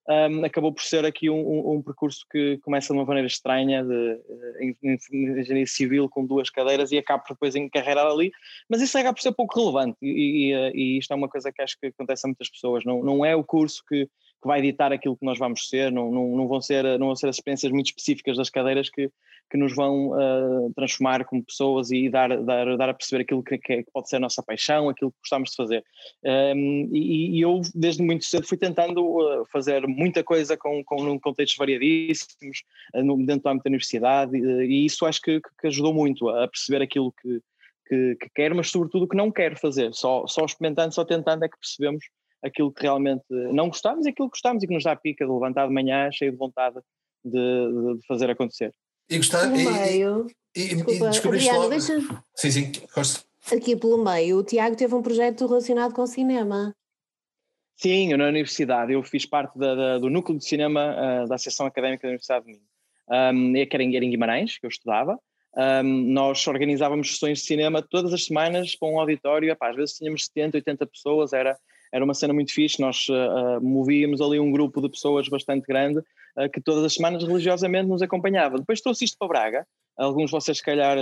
um, 0.08 0.44
acabou 0.44 0.72
por 0.72 0.82
ser 0.82 1.04
aqui 1.04 1.30
um, 1.30 1.38
um, 1.38 1.72
um, 1.72 1.82
percurso 1.82 2.26
que 2.30 2.58
começa 2.58 2.92
de 2.92 2.98
uma 2.98 3.06
maneira 3.06 3.26
estranha, 3.26 3.82
de, 3.82 4.20
de, 4.82 4.98
de, 5.10 5.40
engenharia 5.40 5.66
civil 5.66 6.08
com 6.08 6.26
duas 6.26 6.50
cadeiras 6.50 6.92
e 6.92 6.98
acaba 6.98 7.24
depois 7.28 7.54
em 7.54 7.68
carreira 7.68 8.02
ali, 8.02 8.30
mas 8.68 8.82
isso 8.82 8.98
acaba 8.98 9.14
por 9.14 9.22
ser 9.22 9.32
pouco 9.32 9.58
relevante 9.58 9.96
e, 10.02 10.52
e, 10.52 10.72
e, 10.74 10.98
isto 10.98 11.12
é 11.12 11.16
uma 11.16 11.28
coisa 11.28 11.50
que 11.50 11.62
acho 11.62 11.78
que 11.80 11.86
acontece 11.86 12.26
a 12.26 12.28
muitas 12.28 12.50
pessoas, 12.50 12.84
não, 12.84 13.02
não 13.02 13.24
é 13.24 13.34
o 13.34 13.42
curso 13.42 13.82
que, 13.88 14.06
que 14.44 14.48
vai 14.48 14.60
ditar 14.60 14.92
aquilo 14.92 15.16
que 15.16 15.24
nós 15.24 15.38
vamos 15.38 15.70
ser, 15.70 15.90
não, 15.90 16.10
não, 16.10 16.36
não, 16.36 16.46
vão, 16.46 16.60
ser, 16.60 16.84
não 16.98 17.06
vão 17.06 17.16
ser 17.16 17.28
as 17.28 17.36
experiências 17.36 17.72
muito 17.72 17.86
específicas 17.86 18.36
das 18.36 18.50
cadeiras 18.50 18.90
que, 18.90 19.10
que 19.50 19.56
nos 19.56 19.74
vão 19.74 20.10
uh, 20.10 20.70
transformar 20.76 21.24
como 21.24 21.42
pessoas 21.42 21.90
e 21.90 22.10
dar, 22.10 22.28
dar, 22.42 22.76
dar 22.76 22.90
a 22.90 22.94
perceber 22.94 23.22
aquilo 23.22 23.42
que, 23.42 23.56
que, 23.56 23.86
pode 23.90 24.06
ser 24.06 24.16
a 24.16 24.20
nossa 24.20 24.42
paixão, 24.42 24.90
aquilo 24.90 25.10
que 25.10 25.16
gostamos 25.22 25.50
de 25.50 25.56
fazer. 25.56 25.82
Um, 26.22 26.90
e, 26.92 27.38
e, 27.38 27.40
eu, 27.40 27.62
desde 27.74 28.02
muito 28.02 28.26
cedo, 28.26 28.46
fui 28.46 28.58
tentando 28.58 29.02
uh, 29.02 29.46
fazer 29.50 29.86
muita 29.86 30.22
coisa 30.22 30.58
com, 30.58 30.84
com 30.84 31.18
contextos 31.18 31.56
variadíssimos, 31.56 32.64
uh, 32.94 33.16
dentro 33.24 33.44
do 33.44 33.48
âmbito 33.48 33.64
da 33.64 33.70
universidade, 33.70 34.36
e 34.36 34.84
isso 34.84 35.06
acho 35.06 35.22
que, 35.22 35.40
que 35.40 35.66
ajudou 35.68 35.94
muito 35.94 36.28
a 36.28 36.46
perceber 36.46 36.82
aquilo 36.82 37.14
que, 37.22 37.40
que, 37.88 38.16
que 38.20 38.28
quero, 38.34 38.54
mas 38.54 38.70
sobretudo 38.70 39.06
o 39.06 39.08
que 39.08 39.16
não 39.16 39.30
quero 39.30 39.56
fazer. 39.56 39.94
Só, 39.94 40.26
só 40.26 40.44
experimentando, 40.44 40.94
só 40.94 41.02
tentando 41.02 41.46
é 41.46 41.48
que 41.48 41.58
percebemos 41.58 42.04
aquilo 42.44 42.72
que 42.72 42.82
realmente 42.82 43.24
não 43.30 43.68
gostamos 43.68 44.06
e 44.06 44.10
aquilo 44.10 44.28
que 44.28 44.34
gostamos 44.34 44.62
e 44.62 44.66
que 44.66 44.74
nos 44.74 44.84
dá 44.84 44.94
pica 44.94 45.24
de 45.24 45.32
levantar 45.32 45.66
de 45.66 45.72
manhã 45.72 46.10
cheio 46.12 46.30
de 46.30 46.36
vontade 46.36 46.76
de, 47.24 47.30
de, 47.30 48.06
fazer 48.06 48.30
acontecer. 48.30 48.72
E 49.08 49.16
gostar, 49.16 49.50
pelo 49.50 49.58
e, 49.58 49.64
meio, 49.64 50.26
e, 50.54 50.74
desculpa, 50.74 51.36
e 51.36 51.48
Adriano, 51.48 51.68
deixa 51.70 52.00
sim, 52.34 52.50
sim, 52.50 52.72
gosto. 52.94 53.24
Aqui 53.52 53.76
pelo 53.76 54.02
meio, 54.02 54.38
o 54.38 54.44
Tiago 54.44 54.76
teve 54.76 54.94
um 54.94 55.02
projeto 55.02 55.46
relacionado 55.46 55.92
com 55.92 56.06
cinema. 56.06 56.74
Sim, 57.76 58.12
eu 58.12 58.18
na 58.18 58.28
universidade, 58.28 58.92
eu 58.92 59.02
fiz 59.02 59.26
parte 59.26 59.58
da, 59.58 59.74
da, 59.74 59.98
do 59.98 60.08
núcleo 60.08 60.38
de 60.38 60.44
cinema 60.44 60.94
uh, 61.24 61.28
da 61.28 61.34
Associação 61.34 61.66
Académica 61.66 62.02
da 62.02 62.08
Universidade 62.08 62.44
de 62.44 62.52
Minho. 62.52 62.64
Um, 63.06 63.56
é 63.56 63.66
que 63.66 63.76
era 63.76 63.82
em, 63.82 63.96
era 63.96 64.04
em 64.04 64.10
Guimarães, 64.10 64.58
que 64.58 64.64
eu 64.64 64.70
estudava, 64.70 65.18
um, 65.56 66.12
nós 66.12 66.46
organizávamos 66.46 67.12
sessões 67.12 67.38
de 67.38 67.44
cinema 67.44 67.80
todas 67.82 68.12
as 68.12 68.24
semanas 68.24 68.74
para 68.74 68.88
um 68.88 68.98
auditório, 68.98 69.50
epá, 69.50 69.70
às 69.70 69.76
vezes 69.76 69.96
tínhamos 69.96 70.24
70, 70.24 70.58
80 70.58 70.86
pessoas, 70.86 71.32
era, 71.32 71.56
era 71.94 72.04
uma 72.04 72.12
cena 72.12 72.34
muito 72.34 72.52
fixe, 72.52 72.80
nós 72.80 73.06
uh, 73.08 73.60
movíamos 73.62 74.20
ali 74.20 74.40
um 74.40 74.50
grupo 74.50 74.82
de 74.82 74.88
pessoas 74.88 75.28
bastante 75.28 75.64
grande 75.64 76.00
uh, 76.00 76.50
que 76.52 76.60
todas 76.60 76.82
as 76.82 76.92
semanas 76.92 77.22
religiosamente 77.22 77.86
nos 77.86 78.02
acompanhava. 78.02 78.58
Depois 78.58 78.80
trouxe 78.80 79.04
isto 79.04 79.16
para 79.16 79.28
Braga, 79.28 79.66
alguns 79.96 80.26
de 80.26 80.32
vocês 80.32 80.58
se 80.58 80.64
calhar 80.64 80.98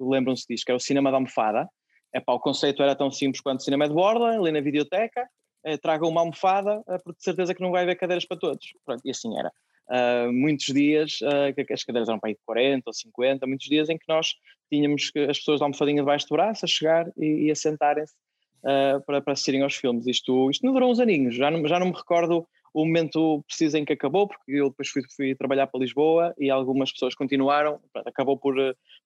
lembram-se 0.00 0.46
disto, 0.48 0.64
que 0.64 0.72
é 0.72 0.74
o 0.74 0.80
cinema 0.80 1.10
da 1.10 1.18
almofada, 1.18 1.68
Epá, 2.12 2.32
o 2.32 2.40
conceito 2.40 2.82
era 2.82 2.96
tão 2.96 3.10
simples 3.10 3.42
quanto 3.42 3.62
cinema 3.62 3.86
de 3.86 3.94
borda, 3.94 4.38
ali 4.38 4.50
na 4.50 4.60
videoteca, 4.60 5.28
eh, 5.64 5.76
traga 5.76 6.06
uma 6.06 6.22
almofada, 6.22 6.82
porque 7.04 7.18
de 7.18 7.24
certeza 7.24 7.54
que 7.54 7.60
não 7.60 7.70
vai 7.70 7.82
haver 7.82 7.96
cadeiras 7.96 8.24
para 8.24 8.36
todos. 8.36 8.66
Pronto, 8.84 9.02
e 9.04 9.10
assim 9.10 9.38
era. 9.38 9.52
Uh, 9.88 10.32
muitos 10.32 10.66
dias, 10.66 11.18
uh, 11.20 11.72
as 11.72 11.84
cadeiras 11.84 12.08
eram 12.08 12.18
para 12.18 12.30
aí 12.30 12.34
de 12.34 12.40
40 12.46 12.82
ou 12.86 12.92
50, 12.92 13.46
muitos 13.46 13.66
dias 13.66 13.88
em 13.88 13.98
que 13.98 14.04
nós 14.08 14.34
tínhamos 14.70 15.10
as 15.28 15.38
pessoas 15.38 15.60
da 15.60 15.66
almofadinha 15.66 16.00
debaixo 16.02 16.26
do 16.28 16.36
braço 16.36 16.64
a 16.64 16.68
chegar 16.68 17.06
e, 17.16 17.46
e 17.46 17.50
a 17.50 17.54
sentarem-se 17.54 18.14
uh, 18.64 19.00
para, 19.04 19.20
para 19.20 19.32
assistirem 19.32 19.62
aos 19.62 19.74
filmes. 19.74 20.06
Isto, 20.06 20.50
isto 20.50 20.64
não 20.64 20.72
durou 20.72 20.90
uns 20.90 21.00
aninhos, 21.00 21.34
já 21.34 21.50
não, 21.50 21.66
já 21.66 21.78
não 21.78 21.86
me 21.86 21.96
recordo 21.96 22.46
o 22.72 22.84
momento 22.84 23.42
preciso 23.46 23.76
em 23.76 23.84
que 23.84 23.92
acabou, 23.92 24.28
porque 24.28 24.52
eu 24.52 24.70
depois 24.70 24.88
fui, 24.88 25.02
fui 25.14 25.34
trabalhar 25.34 25.66
para 25.66 25.80
Lisboa 25.80 26.34
e 26.38 26.50
algumas 26.50 26.92
pessoas 26.92 27.14
continuaram, 27.14 27.80
acabou 28.06 28.36
por, 28.36 28.54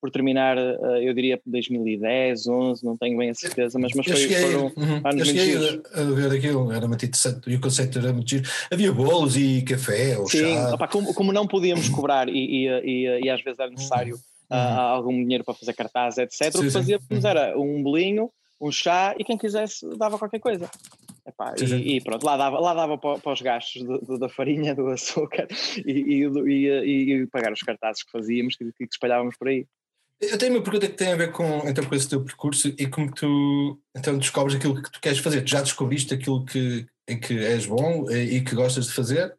por 0.01 0.11
terminar, 0.11 0.59
uh, 0.59 0.97
eu 1.01 1.15
diria, 1.15 1.41
2010, 1.47 2.47
11, 2.47 2.85
não 2.85 2.97
tenho 2.97 3.17
bem 3.17 3.31
a 3.31 3.35
certeza, 3.35 3.79
mas, 3.79 3.93
mas 3.95 4.07
foi, 4.07 4.17
cheguei, 4.17 4.37
foram 4.37 4.73
uhum, 4.77 5.01
anos 5.03 5.21
eu 5.21 5.25
cheguei 5.25 5.57
a, 5.57 6.01
a 6.01 6.05
ver 6.05 6.37
aquilo, 6.37 6.73
era 6.73 6.87
muito 6.87 7.05
interessante 7.05 7.51
e 7.51 7.57
o 7.57 7.61
conceito 7.61 7.99
era 7.99 8.13
muito 8.13 8.29
giro. 8.29 8.49
Havia 8.71 8.93
bolos 8.93 9.37
e 9.37 9.63
café 9.63 10.19
ou 10.19 10.29
Sim, 10.29 10.55
chá. 10.55 10.75
Opa, 10.75 10.89
como, 10.89 11.15
como 11.15 11.33
não 11.33 11.47
podíamos 11.47 11.89
cobrar 11.89 12.29
e, 12.29 12.33
e, 12.33 12.69
e, 12.69 13.25
e 13.25 13.31
às 13.31 13.43
vezes 13.43 13.59
era 13.59 13.71
necessário 13.71 14.17
uhum. 14.51 14.57
uh, 14.57 14.81
algum 14.81 15.13
dinheiro 15.13 15.43
para 15.43 15.55
fazer 15.55 15.73
cartazes, 15.73 16.19
etc., 16.19 16.53
sim, 16.53 16.59
o 16.59 16.63
que 16.63 16.71
fazíamos 16.71 17.07
sim. 17.09 17.27
era 17.27 17.59
um 17.59 17.83
bolinho, 17.83 18.31
um 18.67 18.73
chá 18.73 19.15
e 19.19 19.25
quem 19.25 19.39
quisesse 19.39 19.87
dava 19.97 20.19
qualquer 20.19 20.41
coisa. 20.41 20.71
Epá, 21.27 21.55
e, 21.59 21.97
e, 21.97 22.01
pronto, 22.03 22.25
lá 22.25 22.37
dava, 22.37 22.59
lá 22.59 22.75
dava 22.75 22.99
para, 22.99 23.19
para 23.19 23.33
os 23.33 23.41
gastos 23.41 23.83
do, 23.83 23.99
do, 23.99 24.19
da 24.19 24.29
farinha, 24.29 24.75
do 24.75 24.89
açúcar 24.89 25.49
e, 25.85 26.27
e, 26.27 27.23
e, 27.23 27.27
pagar 27.29 27.53
os 27.53 27.63
cartazes 27.63 28.03
que 28.03 28.11
fazíamos, 28.11 28.57
que, 28.57 28.71
que 28.73 28.85
espalhávamos 28.91 29.37
por 29.37 29.49
aí. 29.49 29.67
Eu 30.21 30.39
tenho 30.39 30.55
uma 30.55 30.63
pergunta 30.63 30.87
que 30.87 30.97
tem 30.97 31.13
a 31.13 31.17
ver 31.17 31.33
com, 31.33 31.67
então, 31.67 31.85
com 31.85 31.95
esse 31.95 32.09
teu 32.09 32.23
percurso 32.23 32.69
e 32.69 32.87
como 32.87 33.13
tu 33.13 33.81
então, 33.97 34.19
descobres 34.19 34.55
aquilo 34.55 34.81
que 34.81 34.91
tu 34.91 35.01
queres 35.01 35.19
fazer. 35.19 35.43
Tu 35.43 35.51
já 35.51 35.63
descobriste 35.63 36.15
aquilo 36.15 36.45
que, 36.45 36.87
em 37.09 37.19
que 37.19 37.39
és 37.39 37.67
bom 37.67 38.11
e 38.11 38.43
que 38.43 38.55
gostas 38.55 38.87
de 38.87 38.93
fazer? 38.93 39.37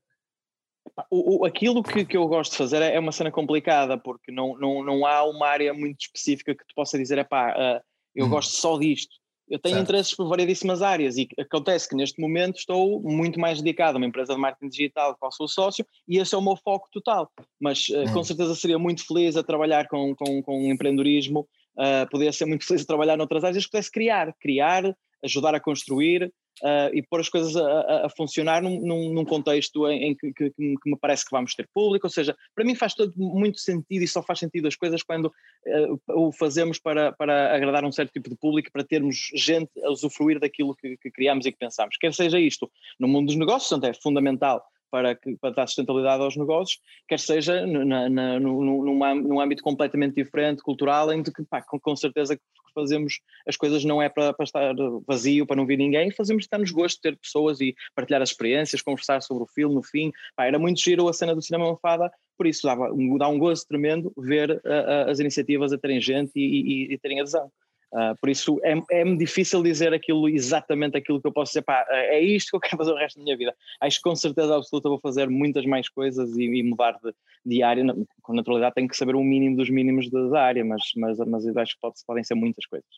O, 1.09 1.41
o, 1.41 1.45
aquilo 1.45 1.83
que, 1.83 2.05
que 2.05 2.17
eu 2.17 2.27
gosto 2.27 2.51
de 2.51 2.57
fazer 2.57 2.81
é, 2.81 2.95
é 2.95 2.99
uma 2.99 3.11
cena 3.11 3.31
complicada, 3.31 3.97
porque 3.97 4.31
não, 4.31 4.57
não, 4.57 4.83
não 4.83 5.05
há 5.05 5.23
uma 5.23 5.47
área 5.47 5.73
muito 5.73 6.01
específica 6.01 6.55
que 6.55 6.65
tu 6.65 6.73
possa 6.75 6.97
dizer, 6.97 7.17
é 7.17 7.23
pá, 7.23 7.53
uh, 7.53 7.83
eu 8.15 8.25
hum. 8.25 8.29
gosto 8.29 8.55
só 8.55 8.77
disto. 8.77 9.15
Eu 9.47 9.59
tenho 9.59 9.75
certo. 9.75 9.85
interesses 9.85 10.15
por 10.15 10.27
variedíssimas 10.27 10.81
áreas 10.81 11.17
e 11.17 11.27
acontece 11.39 11.87
que 11.87 11.95
neste 11.95 12.19
momento 12.19 12.57
estou 12.57 12.99
muito 13.01 13.39
mais 13.39 13.61
dedicado 13.61 13.95
a 13.95 13.99
uma 13.99 14.07
empresa 14.07 14.33
de 14.33 14.39
marketing 14.39 14.69
digital 14.69 15.15
qual 15.19 15.31
sou 15.31 15.47
sócio 15.47 15.85
e 16.07 16.17
esse 16.17 16.33
é 16.33 16.37
o 16.37 16.41
meu 16.41 16.55
foco 16.55 16.87
total. 16.91 17.29
Mas 17.59 17.87
uh, 17.89 18.11
com 18.11 18.23
certeza 18.23 18.55
seria 18.55 18.79
muito 18.79 19.05
feliz 19.05 19.37
a 19.37 19.43
trabalhar 19.43 19.87
com, 19.87 20.15
com, 20.15 20.41
com 20.41 20.71
empreendedorismo, 20.71 21.47
uh, 21.77 22.09
poderia 22.09 22.33
ser 22.33 22.45
muito 22.45 22.65
feliz 22.65 22.81
a 22.81 22.87
trabalhar 22.87 23.17
noutras 23.17 23.43
áreas 23.43 23.65
que 23.65 23.71
pudesse 23.71 23.91
criar, 23.91 24.33
criar, 24.41 24.95
ajudar 25.23 25.53
a 25.53 25.59
construir, 25.59 26.33
uh, 26.61 26.93
e 26.93 27.01
pôr 27.01 27.19
as 27.19 27.29
coisas 27.29 27.55
a, 27.55 28.05
a, 28.05 28.09
funcionar 28.09 28.61
num, 28.61 28.79
num, 28.79 29.25
contexto 29.25 29.87
em, 29.87 30.11
em 30.11 30.15
que, 30.15 30.33
que, 30.33 30.49
que, 30.51 30.77
me 30.85 30.97
parece 30.97 31.25
que 31.25 31.31
vamos 31.31 31.53
ter 31.55 31.67
público, 31.73 32.07
ou 32.07 32.11
seja, 32.11 32.35
para 32.53 32.63
mim 32.63 32.75
faz 32.75 32.93
todo 32.93 33.13
muito 33.15 33.59
sentido 33.59 34.03
e 34.03 34.07
só 34.07 34.21
faz 34.21 34.39
sentido 34.39 34.67
as 34.67 34.75
coisas 34.75 35.03
quando 35.03 35.25
uh, 35.25 36.01
o 36.09 36.31
fazemos 36.31 36.79
para, 36.79 37.11
para 37.11 37.55
agradar 37.55 37.83
um 37.83 37.91
certo 37.91 38.11
tipo 38.11 38.29
de 38.29 38.35
público, 38.35 38.71
para 38.71 38.83
termos 38.83 39.31
gente 39.33 39.71
a 39.83 39.89
usufruir 39.89 40.39
daquilo 40.39 40.75
que, 40.75 40.97
que 40.97 41.11
criamos 41.11 41.45
e 41.45 41.51
que 41.51 41.57
pensamos. 41.57 41.97
Quer 41.97 42.13
seja 42.13 42.39
isto 42.39 42.71
no 42.99 43.07
mundo 43.07 43.27
dos 43.27 43.35
negócios, 43.35 43.71
onde 43.71 43.87
é 43.87 43.93
fundamental 43.93 44.63
para, 44.89 45.15
que, 45.15 45.35
para 45.37 45.51
dar 45.51 45.67
sustentabilidade 45.67 46.23
aos 46.23 46.35
negócios, 46.35 46.79
quer 47.07 47.19
seja 47.19 47.65
na, 47.65 48.09
na, 48.09 48.39
num, 48.39 48.83
num, 48.83 49.39
âmbito 49.39 49.63
completamente 49.63 50.15
diferente, 50.15 50.61
cultural, 50.61 51.11
em 51.11 51.23
que 51.23 51.31
pá, 51.43 51.61
com, 51.61 51.79
com, 51.79 51.95
certeza 51.95 52.39
fazemos 52.73 53.19
as 53.47 53.55
coisas 53.55 53.85
não 53.85 54.01
é 54.01 54.09
para, 54.09 54.33
para, 54.33 54.43
estar 54.43 54.75
vazio, 55.07 55.45
para 55.45 55.55
não 55.55 55.65
vir 55.65 55.77
ninguém, 55.77 56.11
fazemos 56.11 56.43
estar-nos 56.43 56.71
gosto 56.71 56.97
de 56.97 57.01
ter 57.03 57.17
pessoas 57.17 57.61
e 57.61 57.73
partilhar 57.95 58.21
as 58.21 58.29
experiências, 58.29 58.81
conversar 58.81 59.21
sobre 59.21 59.43
o 59.43 59.47
filme, 59.47 59.75
no 59.75 59.83
fim. 59.83 60.11
Pá, 60.35 60.45
era 60.45 60.59
muito 60.59 60.81
giro 60.81 61.07
a 61.07 61.13
cena 61.13 61.33
do 61.33 61.41
cinema 61.41 61.71
Mafada, 61.71 62.11
por 62.37 62.45
isso 62.45 62.67
dava, 62.67 62.89
dá 63.17 63.27
um 63.29 63.39
gozo 63.39 63.65
tremendo 63.67 64.11
ver 64.17 64.51
uh, 64.51 65.09
as 65.09 65.19
iniciativas 65.19 65.71
a 65.71 65.77
terem 65.77 66.01
gente 66.01 66.31
e, 66.35 66.89
e, 66.89 66.93
e 66.93 66.97
terem 66.97 67.21
adesão. 67.21 67.49
Uh, 67.95 68.13
por 68.19 68.29
isso 68.29 68.59
é, 68.61 68.75
é-me 68.91 69.17
difícil 69.17 69.63
dizer 69.63 69.93
aquilo 69.93 70.27
exatamente 70.27 70.97
aquilo 70.97 71.21
que 71.21 71.27
eu 71.27 71.31
posso 71.31 71.51
dizer, 71.51 71.61
pá, 71.61 71.85
é 71.89 72.19
isto 72.19 72.49
que 72.49 72.55
eu 72.57 72.59
quero 72.59 72.75
fazer 72.75 72.91
o 72.91 72.97
resto 72.97 73.17
da 73.17 73.23
minha 73.23 73.37
vida. 73.37 73.55
Acho 73.79 73.97
que 73.97 74.03
com 74.03 74.13
certeza 74.13 74.53
absoluta 74.53 74.89
vou 74.89 74.99
fazer 74.99 75.29
muitas 75.29 75.65
mais 75.65 75.87
coisas 75.87 76.35
e, 76.37 76.43
e 76.43 76.61
mudar 76.61 76.99
de, 77.01 77.13
de, 77.45 77.63
área. 77.63 77.85
Com 78.21 78.33
naturalidade 78.33 78.75
tenho 78.75 78.89
que 78.89 78.97
saber 78.97 79.15
o 79.15 79.23
mínimo 79.23 79.55
dos 79.55 79.69
mínimos 79.69 80.09
da 80.09 80.41
área, 80.41 80.65
mas, 80.65 80.81
mas, 80.97 81.17
mas 81.19 81.47
acho 81.55 81.75
que 81.75 81.79
pode, 81.79 81.95
podem 82.05 82.23
ser 82.25 82.35
muitas 82.35 82.65
coisas. 82.65 82.89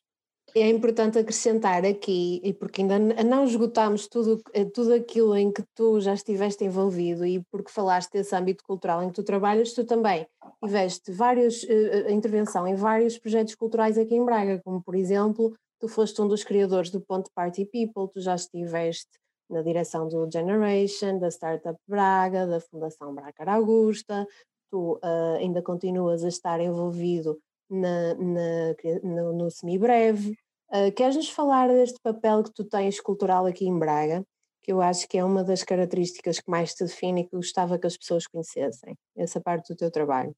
É 0.56 0.70
importante 0.70 1.20
acrescentar 1.20 1.86
aqui, 1.86 2.42
e 2.44 2.54
porque 2.54 2.82
ainda 2.82 2.98
não 2.98 3.44
esgotámos 3.44 4.08
tudo, 4.08 4.42
eh, 4.54 4.66
tudo 4.66 4.94
aquilo 4.94 5.36
em 5.36 5.51
que 5.51 5.62
tu 5.75 6.00
já 6.00 6.13
estiveste 6.13 6.63
envolvido 6.63 7.25
e 7.25 7.44
porque 7.51 7.72
falaste 7.72 8.12
desse 8.13 8.36
âmbito 8.36 8.63
cultural 8.63 9.04
em 9.04 9.10
que 9.10 9.16
tu 9.16 9.24
trabalhas, 9.24 9.74
tu 9.74 9.86
também 9.86 10.25
tiveste 10.63 11.12
vários, 11.12 11.63
uh, 11.63 12.10
intervenção 12.10 12.66
em 12.66 12.75
vários 12.75 13.18
projetos 13.18 13.56
culturais 13.56 13.98
aqui 13.98 14.16
em 14.16 14.25
Braga, 14.25 14.60
como 14.63 14.82
por 14.82 14.96
exemplo, 14.96 15.54
tu 15.80 15.88
foste 15.88 16.20
um 16.22 16.27
dos 16.27 16.44
criadores 16.44 16.89
do 16.89 17.01
Ponte 17.01 17.30
Party 17.36 17.66
People, 17.66 18.12
tu 18.12 18.20
já 18.22 18.36
estiveste 18.36 19.12
na 19.50 19.62
direção 19.62 20.08
do 20.08 20.30
Generation, 20.32 21.20
da 21.20 21.30
Startup 21.30 21.77
Braga, 21.88 22.48
da 22.48 22.60
Fundação 22.60 23.13
Braga 23.13 23.51
Augusta, 23.51 24.27
tu 24.72 25.00
uh, 25.04 25.38
ainda 25.38 25.62
continuas 25.62 26.24
a 26.24 26.27
estar 26.27 26.60
envolvido 26.60 27.38
na, 27.69 28.13
na, 28.15 28.75
no, 29.03 29.33
no 29.33 29.51
semibreve. 29.51 30.38
Uh, 30.69 30.91
Queres-nos 30.95 31.29
falar 31.29 31.67
deste 31.67 32.00
papel 32.01 32.43
que 32.43 32.53
tu 32.53 32.65
tens 32.65 33.00
cultural 33.00 33.45
aqui 33.45 33.65
em 33.65 33.77
Braga, 33.77 34.24
que 34.62 34.71
eu 34.71 34.81
acho 34.81 35.07
que 35.07 35.17
é 35.17 35.24
uma 35.24 35.43
das 35.43 35.63
características 35.63 36.39
que 36.39 36.51
mais 36.51 36.74
te 36.74 36.83
define 36.83 37.21
e 37.21 37.24
que 37.24 37.36
gostava 37.36 37.79
que 37.79 37.88
as 37.88 37.97
pessoas 37.97 38.27
conhecessem, 38.27 38.95
essa 39.15 39.39
parte 39.39 39.74
do 39.74 39.77
teu 39.77 39.89
trabalho? 39.89 40.36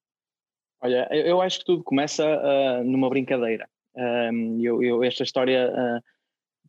Olha, 0.81 1.07
eu 1.11 1.41
acho 1.41 1.59
que 1.59 1.65
tudo 1.65 1.83
começa 1.83 2.23
uh, 2.23 2.83
numa 2.83 3.09
brincadeira. 3.09 3.67
Eu, 4.61 4.81
eu, 4.81 5.03
esta 5.03 5.23
história 5.23 5.69
uh, 5.69 6.01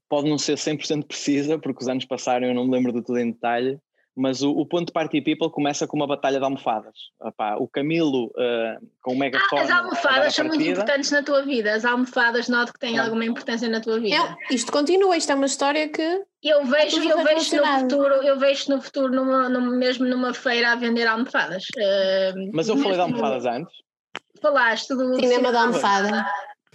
pode 0.09 0.29
não 0.29 0.37
ser 0.37 0.55
100% 0.55 1.07
precisa, 1.07 1.59
porque 1.59 1.83
os 1.83 1.89
anos 1.89 2.05
passaram 2.05 2.49
eu 2.49 2.55
não 2.55 2.65
me 2.65 2.73
lembro 2.73 2.93
de 2.93 3.03
tudo 3.03 3.19
em 3.19 3.31
detalhe, 3.31 3.79
mas 4.21 4.43
o, 4.43 4.51
o, 4.51 4.67
ponto 4.67 4.89
de 4.89 4.93
Party 4.93 5.23
People 5.23 5.51
começa 5.51 5.87
com 5.87 5.97
uma 5.97 6.07
batalha 6.07 6.39
de 6.39 6.45
almofadas. 6.45 6.95
Epá, 7.25 7.57
o 7.57 7.67
Camilo 7.67 8.27
uh, 8.27 8.87
com 9.03 9.15
o 9.15 9.19
megafone. 9.19 9.63
Ah, 9.63 9.65
as 9.65 9.71
almofadas 9.71 10.35
são 10.35 10.45
muito 10.47 10.63
importantes 10.63 11.11
na 11.11 11.23
tua 11.23 11.43
vida. 11.43 11.73
As 11.73 11.87
almofadas 11.87 12.47
noto 12.49 12.73
que 12.75 12.79
têm 12.79 12.99
ah. 12.99 13.05
alguma 13.05 13.25
importância 13.25 13.67
na 13.69 13.81
tua 13.81 13.99
vida. 13.99 14.17
É, 14.17 14.55
isto 14.55 14.71
continua, 14.71 15.17
isto 15.17 15.33
é 15.33 15.35
uma 15.35 15.47
história 15.47 15.89
que. 15.89 16.23
Eu 16.43 16.65
vejo, 16.67 17.03
eu 17.03 17.25
vejo 17.25 17.57
no 17.57 17.67
futuro, 17.81 18.15
eu 18.17 18.39
vejo 18.39 18.75
no 18.75 18.83
futuro 18.83 19.15
numa, 19.15 19.49
numa, 19.49 19.71
mesmo 19.71 20.07
numa 20.07 20.35
feira 20.35 20.73
a 20.73 20.77
vender 20.77 21.07
almofadas. 21.07 21.65
Uh, 21.77 22.51
mas 22.53 22.69
eu 22.69 22.77
falei 22.77 22.97
de 22.97 23.01
almofadas 23.01 23.47
antes. 23.47 23.75
Falaste 24.43 24.95
do 24.95 25.15
cinema 25.17 25.51
da 25.51 25.63
almofada. 25.63 26.27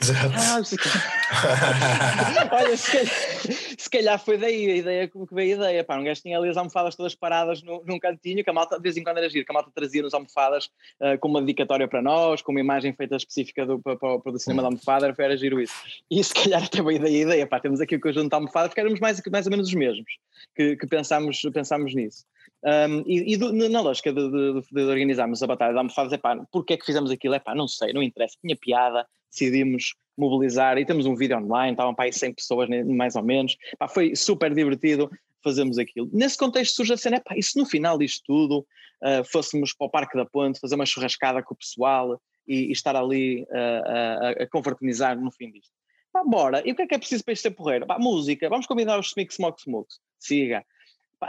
Exato. 0.02 0.34
Ah, 0.36 0.56
Olha, 2.52 2.76
se 2.76 2.92
calhar, 2.92 3.65
se 3.86 3.90
calhar, 3.90 4.18
foi 4.20 4.36
daí 4.36 4.72
a 4.72 4.76
ideia 4.78 5.08
que 5.08 5.18
veio 5.32 5.54
a 5.54 5.58
ideia. 5.58 5.84
Pá, 5.84 5.96
um 5.96 6.04
gajo 6.04 6.20
tinha 6.20 6.40
ali 6.40 6.50
as 6.50 6.58
almofadas 6.58 6.96
todas 6.96 7.14
paradas 7.14 7.62
no, 7.62 7.84
num 7.86 8.00
cantinho, 8.00 8.44
que 8.44 8.50
a 8.50 8.54
malta 8.54 8.78
de 8.78 8.82
vez 8.82 8.98
em 8.98 9.04
quando 9.04 9.20
era 9.20 9.30
giro, 9.30 9.46
que 9.46 9.52
a 9.52 9.54
malta 9.54 9.70
trazia-nos 9.74 10.12
almofadas 10.12 10.66
uh, 11.00 11.20
com 11.20 11.28
uma 11.28 11.40
dedicatória 11.40 11.88
para 11.88 12.02
nós, 12.02 12.42
com 12.42 12.52
uma 12.52 12.60
imagem 12.60 12.94
feita 12.94 13.16
específica 13.16 13.64
do, 13.64 13.80
para, 13.80 13.96
para, 13.96 14.20
para 14.20 14.32
o 14.32 14.40
cinema 14.40 14.64
da 14.64 14.70
almofada, 14.70 15.14
era, 15.16 15.38
giro 15.38 15.62
isso. 15.62 15.76
E 16.10 16.24
se 16.24 16.34
calhar 16.34 16.64
até 16.64 16.82
veio 16.82 17.00
daí 17.00 17.18
a 17.18 17.22
ideia, 17.22 17.48
pá, 17.48 17.60
temos 17.60 17.80
aqui 17.80 17.96
o 17.96 18.02
conjunto 18.02 18.30
de 18.30 18.36
almofadas, 18.36 18.70
porque 18.70 18.82
éramos 18.82 19.00
mais, 19.00 19.22
mais 19.32 19.46
ou 19.46 19.52
menos 19.52 19.68
os 19.68 19.74
mesmos 19.76 20.12
que, 20.56 20.76
que 20.78 20.88
pensámos, 20.88 21.40
pensámos 21.54 21.94
nisso. 21.94 22.26
Um, 22.64 23.04
e, 23.06 23.34
e 23.34 23.38
do, 23.38 23.54
na 23.70 23.82
lógica 23.82 24.12
de, 24.12 24.32
de, 24.32 24.62
de, 24.72 24.82
organizarmos 24.82 25.44
a 25.44 25.48
Batalha 25.48 25.76
da 25.76 25.82
Almofadas, 25.82 26.12
é 26.12 26.18
pá, 26.18 26.36
porque 26.52 26.74
é 26.74 26.78
que 26.78 26.86
fizemos 26.86 27.12
aquilo? 27.12 27.36
É 27.36 27.40
pá, 27.40 27.54
não 27.54 27.68
sei, 27.68 27.94
não 27.94 28.02
interessa, 28.02 28.36
tinha 28.42 28.56
piada, 28.56 29.06
decidimos 29.36 29.94
mobilizar 30.18 30.78
e 30.78 30.86
temos 30.86 31.06
um 31.06 31.16
vídeo 31.16 31.38
online, 31.38 31.72
estavam 31.72 31.94
para 31.94 32.06
aí 32.06 32.14
100 32.14 32.34
pessoas 32.34 32.70
mais 32.86 33.16
ou 33.16 33.24
menos, 33.24 33.56
pá, 33.78 33.88
foi 33.88 34.16
super 34.16 34.54
divertido 34.54 35.10
fazemos 35.44 35.78
aquilo. 35.78 36.10
Nesse 36.12 36.38
contexto 36.38 36.76
surge 36.76 36.94
a 36.94 36.98
cena, 36.98 37.22
e 37.36 37.44
se 37.44 37.60
no 37.60 37.68
final 37.68 38.00
disto 38.00 38.24
tudo 38.26 38.66
uh, 39.04 39.24
fôssemos 39.32 39.74
para 39.74 39.86
o 39.86 39.90
Parque 39.90 40.18
da 40.18 40.26
Ponte 40.26 40.60
fazer 40.60 40.74
uma 40.74 40.88
churrascada 40.88 41.44
com 41.44 41.54
o 41.54 41.58
pessoal 41.58 42.20
e, 42.48 42.70
e 42.70 42.72
estar 42.72 42.96
ali 42.96 43.44
uh, 43.44 43.50
a, 43.86 44.30
a 44.44 44.48
confraternizar 44.48 45.20
no 45.20 45.32
fim 45.32 45.52
disto? 45.52 45.72
Pá, 46.12 46.24
bora, 46.24 46.64
e 46.66 46.72
o 46.72 46.76
que 46.76 46.82
é 46.82 46.88
que 46.88 46.96
é 46.96 46.98
preciso 46.98 47.24
para 47.24 47.34
isto 47.34 47.44
ser 47.44 47.52
porreiro? 47.52 47.86
Pá, 47.86 48.00
música, 48.00 48.50
vamos 48.50 48.66
combinar 48.66 48.98
os 48.98 49.12
Smoke 49.12 49.34
Smoke 49.34 49.62
Smoke, 49.62 49.94
siga 50.18 50.66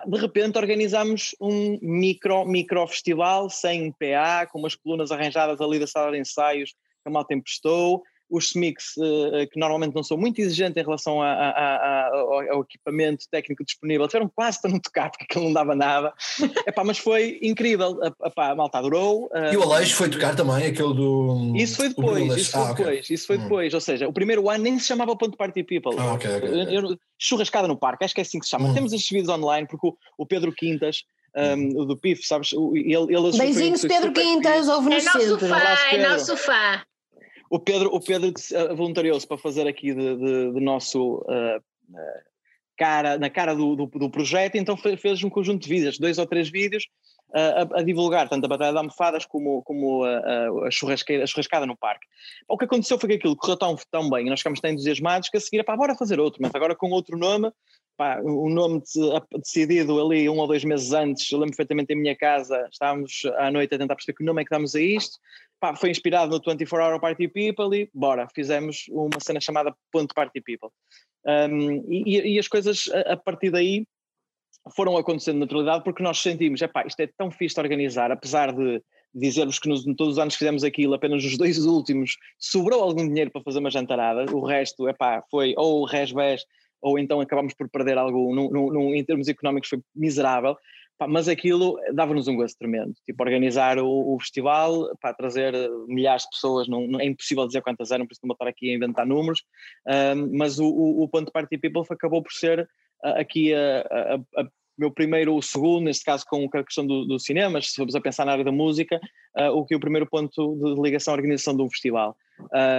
de 0.06 0.18
repente 0.18 0.58
organizamos 0.58 1.34
um 1.40 1.78
micro, 1.80 2.44
micro 2.44 2.86
festival 2.86 3.48
sem 3.48 3.92
PA, 3.92 4.46
com 4.50 4.58
umas 4.58 4.75
colunas 4.75 5.10
arranjadas 5.10 5.60
ali 5.60 5.78
da 5.78 5.86
sala 5.86 6.12
de 6.12 6.18
ensaios 6.18 6.75
a 7.08 7.12
malta 7.12 7.34
emprestou, 7.34 8.02
os 8.28 8.48
SMICs, 8.50 8.96
uh, 8.96 9.48
que 9.50 9.58
normalmente 9.58 9.94
não 9.94 10.02
são 10.02 10.16
muito 10.16 10.40
exigentes 10.40 10.76
em 10.76 10.84
relação 10.84 11.22
a, 11.22 11.30
a, 11.30 11.50
a, 11.50 12.10
ao, 12.50 12.62
equipamento 12.62 13.25
técnico 13.30 13.64
disponível, 13.64 14.06
tiveram 14.08 14.28
quase 14.28 14.60
para 14.60 14.70
não 14.70 14.80
tocar, 14.80 15.10
porque 15.10 15.25
aquilo 15.25 15.44
não 15.44 15.52
dava 15.52 15.75
nada. 15.75 16.12
Epá, 16.66 16.82
mas 16.82 16.98
foi 16.98 17.38
incrível, 17.40 17.98
epá, 18.25 18.50
a 18.50 18.54
malta 18.54 18.78
adorou. 18.78 19.26
Uh, 19.26 19.52
e 19.52 19.56
o 19.56 19.62
Aleixo 19.62 19.94
foi 19.94 20.10
tocar 20.10 20.34
também, 20.34 20.66
aquele 20.66 20.94
do. 20.94 21.52
Isso 21.54 21.76
foi 21.76 21.88
depois, 21.88 22.36
isso 22.36 22.50
foi 22.50 22.60
ah, 22.60 22.72
depois, 22.72 22.98
okay. 22.98 23.14
isso 23.14 23.26
foi 23.26 23.38
hum. 23.38 23.42
depois. 23.42 23.75
Ou 23.75 23.80
seja, 23.80 24.08
o 24.08 24.12
primeiro 24.12 24.48
ano 24.50 24.64
nem 24.64 24.78
se 24.78 24.86
chamava 24.86 25.16
Ponto 25.16 25.36
Party 25.36 25.62
People. 25.62 25.94
Ah, 25.98 26.14
okay, 26.14 26.36
okay, 26.36 26.62
okay. 26.62 26.76
Eu, 26.76 26.98
churrascada 27.18 27.68
no 27.68 27.76
parque, 27.76 28.04
acho 28.04 28.14
que 28.14 28.20
é 28.20 28.22
assim 28.22 28.38
que 28.38 28.44
se 28.44 28.50
chama. 28.50 28.68
Hum. 28.68 28.75
Temos 28.75 28.92
estes 28.92 29.10
vídeos 29.10 29.28
online, 29.28 29.66
porque 29.68 29.86
o, 29.86 29.96
o 30.18 30.26
Pedro 30.26 30.52
Quintas. 30.52 31.04
Um, 31.38 31.82
o 31.82 31.84
do 31.84 31.98
PIF, 31.98 32.26
sabes? 32.26 32.50
Ele, 32.54 33.14
ele 33.14 33.36
Beijinhos, 33.36 33.82
Pedro 33.82 34.10
Quintas, 34.10 34.68
ouve-nos 34.68 35.04
é 35.04 35.18
nosso 35.18 35.38
fã, 35.38 35.58
é 35.92 36.08
nosso 36.08 36.34
fã. 36.34 36.82
O 37.50 37.58
Pedro, 37.58 37.88
o 37.94 38.00
Pedro 38.00 38.32
eh, 38.52 38.74
voluntariou-se 38.74 39.26
para 39.26 39.38
fazer 39.38 39.66
aqui 39.66 39.94
de, 39.94 40.16
de, 40.16 40.52
de 40.52 40.60
nosso 40.60 41.18
uh, 41.18 41.62
cara, 42.76 43.18
na 43.18 43.30
cara 43.30 43.54
do, 43.54 43.74
do, 43.74 43.86
do, 43.86 44.10
projeto, 44.10 44.56
então 44.56 44.76
fez 44.76 45.22
um 45.22 45.30
conjunto 45.30 45.62
de 45.62 45.68
vídeos, 45.68 45.98
dois 45.98 46.18
ou 46.18 46.26
três 46.26 46.48
vídeos, 46.48 46.86
a, 47.32 47.78
a, 47.78 47.82
divulgar 47.82 48.28
tanto 48.28 48.44
a 48.44 48.48
Batalha 48.48 48.72
de 48.72 48.78
Almofadas 48.78 49.24
como, 49.24 49.62
como 49.62 50.04
a, 50.04 50.18
a, 50.18 50.48
a, 50.66 50.70
churrascada 50.70 51.66
no 51.66 51.76
parque. 51.76 52.06
O 52.48 52.56
que 52.56 52.64
aconteceu 52.64 52.98
foi 52.98 53.08
que 53.10 53.14
aquilo 53.16 53.36
correu 53.36 53.56
tão, 53.56 53.76
tão 53.90 54.10
bem 54.10 54.26
e 54.26 54.30
nós 54.30 54.40
ficámos 54.40 54.60
tão 54.60 54.70
entusiasmados 54.70 55.28
que 55.28 55.36
a 55.36 55.40
seguir, 55.40 55.64
pá, 55.64 55.76
bora 55.76 55.96
fazer 55.96 56.20
outro, 56.20 56.40
mas 56.42 56.54
agora 56.54 56.76
com 56.76 56.90
outro 56.90 57.16
nome, 57.16 57.50
pá, 57.96 58.20
o 58.22 58.48
nome 58.48 58.82
decidido 59.38 60.00
ali 60.00 60.28
um 60.28 60.38
ou 60.38 60.46
dois 60.46 60.64
meses 60.64 60.92
antes, 60.92 61.30
eu 61.30 61.38
lembro 61.38 61.56
perfeitamente 61.56 61.92
em 61.92 61.96
minha 61.96 62.16
casa, 62.16 62.66
estávamos 62.70 63.22
à 63.36 63.50
noite 63.50 63.74
a 63.74 63.78
tentar 63.78 63.94
perceber 63.94 64.16
que 64.16 64.24
nome 64.24 64.42
é 64.42 64.44
que 64.44 64.50
damos 64.50 64.74
a 64.74 64.80
isto, 64.80 65.18
pá, 65.60 65.74
foi 65.74 65.90
inspirado 65.90 66.30
no 66.30 66.42
24 66.44 66.92
Hour 66.92 67.00
Party 67.00 67.28
People 67.28 67.76
e 67.76 67.90
bora, 67.94 68.28
fizemos 68.34 68.84
uma 68.90 69.20
cena 69.20 69.40
chamada 69.40 69.74
Ponto 69.90 70.14
Party 70.14 70.40
People. 70.40 70.70
Um, 71.26 71.84
e, 71.90 72.34
e, 72.34 72.38
as 72.38 72.46
coisas 72.46 72.88
a, 72.92 73.14
a, 73.14 73.16
partir 73.16 73.50
daí 73.50 73.84
foram 74.76 74.96
acontecendo 74.96 75.34
de 75.34 75.40
naturalidade 75.40 75.82
porque 75.82 76.02
nós 76.02 76.18
sentimos, 76.18 76.62
epá, 76.62 76.86
isto 76.86 77.00
é 77.00 77.08
tão 77.18 77.30
fixe 77.30 77.56
de 77.56 77.60
organizar, 77.60 78.12
apesar 78.12 78.52
de 78.52 78.80
dizer-vos 79.12 79.58
que 79.58 79.68
nos, 79.68 79.82
todos 79.96 80.14
os 80.14 80.18
anos 80.18 80.36
fizemos 80.36 80.62
aquilo, 80.62 80.94
apenas 80.94 81.24
os 81.24 81.36
dois 81.36 81.58
últimos 81.66 82.16
sobrou 82.38 82.82
algum 82.82 83.08
dinheiro 83.08 83.30
para 83.30 83.42
fazer 83.42 83.58
uma 83.58 83.70
jantarada, 83.70 84.30
o 84.32 84.44
resto, 84.44 84.88
epá, 84.88 85.24
foi 85.30 85.54
ou 85.56 85.84
resbés 85.84 86.42
ou 86.80 86.99
então 86.99 87.21
acabámos 87.21 87.54
por 87.54 87.68
perder 87.68 87.99
algo, 87.99 88.35
num, 88.35 88.95
em 88.95 89.04
termos 89.04 89.28
económicos 89.28 89.68
foi 89.68 89.80
miserável, 89.95 90.56
mas 91.09 91.28
aquilo 91.28 91.78
dava-nos 91.92 92.26
um 92.26 92.37
gosto 92.37 92.56
tremendo. 92.59 92.95
Tipo, 93.04 93.23
organizar 93.23 93.78
o, 93.78 94.14
o 94.14 94.18
festival, 94.18 94.90
pá, 95.00 95.12
trazer 95.12 95.52
milhares 95.87 96.23
de 96.23 96.30
pessoas, 96.30 96.68
não, 96.68 96.87
não, 96.87 97.00
é 97.00 97.04
impossível 97.04 97.47
dizer 97.47 97.61
quantas 97.61 97.90
eram, 97.90 98.06
por 98.06 98.12
isso 98.12 98.21
não 98.23 98.28
vou 98.28 98.35
estar 98.35 98.49
aqui 98.49 98.71
a 98.71 98.75
inventar 98.75 99.06
números, 99.06 99.42
um, 99.87 100.38
mas 100.38 100.59
o, 100.59 100.66
o, 100.66 101.02
o 101.02 101.09
Ponto 101.09 101.30
Party 101.30 101.59
People 101.59 101.83
acabou 101.90 102.23
por 102.23 102.33
ser 102.33 102.61
uh, 103.04 103.18
aqui 103.18 103.52
a, 103.52 103.80
a, 103.80 104.40
a 104.40 104.49
meu 104.78 104.90
primeiro, 104.90 105.35
o 105.35 105.42
segundo, 105.42 105.85
neste 105.85 106.04
caso 106.04 106.25
com 106.26 106.49
a 106.52 106.64
questão 106.64 106.87
do, 106.87 107.04
do 107.04 107.18
cinema, 107.18 107.61
se 107.61 107.75
formos 107.75 107.95
a 107.95 108.00
pensar 108.00 108.25
na 108.25 108.33
área 108.33 108.45
da 108.45 108.52
música, 108.52 109.00
uh, 109.38 109.50
o 109.52 109.64
que 109.64 109.75
é 109.75 109.76
o 109.76 109.80
primeiro 109.80 110.06
ponto 110.06 110.54
de 110.56 110.80
ligação 110.80 111.14
à 111.14 111.16
organização 111.16 111.56
do 111.56 111.68
festival. 111.71 112.16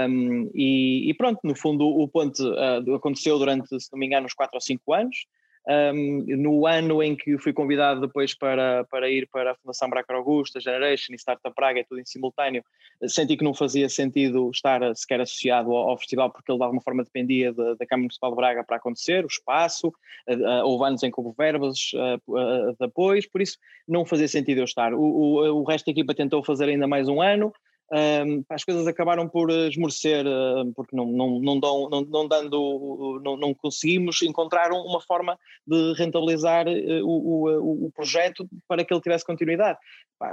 Um, 0.10 0.52
e, 0.54 1.10
e, 1.10 1.14
pronto, 1.16 1.40
no 1.44 1.56
fundo 1.56 1.86
o 1.86 2.08
ponto 2.08 2.40
uh, 2.44 2.96
aconteceu 2.96 3.40
durante, 3.40 3.68
se 3.80 3.92
não 3.92 4.00
me 4.00 4.06
engano, 4.06 4.28
uns 4.28 4.34
4 4.34 4.56
ou 4.56 4.62
5 4.62 4.94
anos, 4.94 5.26
Um, 5.70 6.24
no 6.38 6.66
ano 6.66 7.04
em 7.04 7.14
que 7.14 7.38
fui 7.38 7.52
convidado 7.52 8.00
depois 8.00 8.34
para, 8.34 8.86
para 8.86 9.10
ir 9.10 9.28
para 9.28 9.52
a 9.52 9.56
Fundação 9.56 9.90
Braca 9.90 10.14
Augusta, 10.14 10.62
Generation 10.62 11.14
e 11.14 11.18
Startup 11.18 11.54
Praga, 11.54 11.82
é 11.82 11.84
tudo 11.84 12.00
em 12.00 12.06
simultâneo, 12.06 12.64
senti 13.06 13.36
que 13.36 13.44
não 13.44 13.54
fazia 13.54 13.90
sentido 13.90 14.50
estar 14.50 14.96
sequer 14.96 15.20
associado 15.20 15.76
ao, 15.76 15.90
ao 15.90 15.98
festival 15.98 16.32
porque 16.32 16.50
ele 16.50 16.58
de 16.58 16.64
alguma 16.64 16.82
forma 16.82 17.04
dependia 17.04 17.52
de, 17.52 17.76
da 17.76 17.86
Câmara 17.86 18.04
Municipal 18.04 18.30
de 18.30 18.36
Braga 18.38 18.64
para 18.64 18.78
acontecer, 18.78 19.26
o 19.26 19.28
espaço, 19.28 19.90
uh, 19.90 20.64
houve 20.64 20.86
anos 20.86 21.04
em 21.04 21.12
que 21.12 21.20
houve 21.20 21.36
verbas 21.38 21.92
uh, 21.94 22.76
de 22.80 22.86
apoios, 22.86 23.26
por 23.26 23.42
isso 23.42 23.58
não 23.86 24.06
fazia 24.06 24.30
sentido 24.30 24.60
eu 24.60 24.66
estar. 24.66 24.94
O, 24.94 25.02
o, 25.02 25.62
o 25.62 25.64
resto 25.66 25.88
da 25.88 25.92
equipa 25.92 26.16
tentou 26.16 26.42
fazer 26.42 26.70
ainda 26.70 26.88
mais 26.88 27.10
um 27.10 27.22
ano, 27.22 27.52
um, 27.90 28.44
as 28.50 28.66
coisas 28.66 28.86
acabaram 28.86 29.30
por 29.30 29.50
esmorecer 29.50 30.26
uh, 30.26 30.74
porque 30.76 30.94
não, 30.94 31.06
não, 31.06 31.40
não, 31.40 31.60
dão, 31.60 31.90
não, 31.90 32.02
não 32.02 32.28
dando, 32.28 33.22
não, 33.24 33.38
não 33.38 33.54
conseguimos 33.54 34.22
encontrar 34.22 34.72
uma 34.72 35.00
forma 35.00 35.40
de 35.66 35.94
rentabilizar 35.94 36.68
uh, 36.68 37.06
o, 37.06 37.46
o, 37.46 37.86
o, 37.86 37.92
projeto 37.92 38.46
para 38.68 38.84
que 38.84 38.94
ele 38.94 39.02
tivesse 39.02 39.26
continuidade. 39.26 39.80
Pá, 40.20 40.30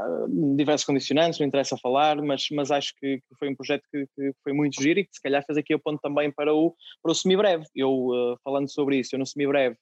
diversos 0.57 0.85
condicionantes, 0.85 1.39
não 1.39 1.47
interessa 1.47 1.77
falar, 1.77 2.21
mas, 2.23 2.49
mas 2.51 2.73
acho 2.73 2.93
que, 2.99 3.21
foi 3.39 3.49
um 3.49 3.55
projeto 3.55 3.85
que, 3.93 4.05
que, 4.17 4.33
foi 4.43 4.53
muito 4.53 4.83
giro 4.83 4.99
e 5.01 5.05
que 5.05 5.15
se 5.15 5.23
calhar 5.23 5.45
fez 5.47 5.57
aqui 5.57 5.75
o 5.75 5.79
ponto 5.79 6.01
também 6.01 6.33
para 6.33 6.53
o, 6.53 6.75
para 7.03 7.13
o 7.13 7.15
semibreve. 7.15 7.67
Eu, 7.75 7.91
uh, 7.91 8.37
falando 8.43 8.69
sobre 8.69 8.99
isso, 8.99 9.15
eu 9.15 9.19
no 9.19 9.27
semibreve 9.27 9.77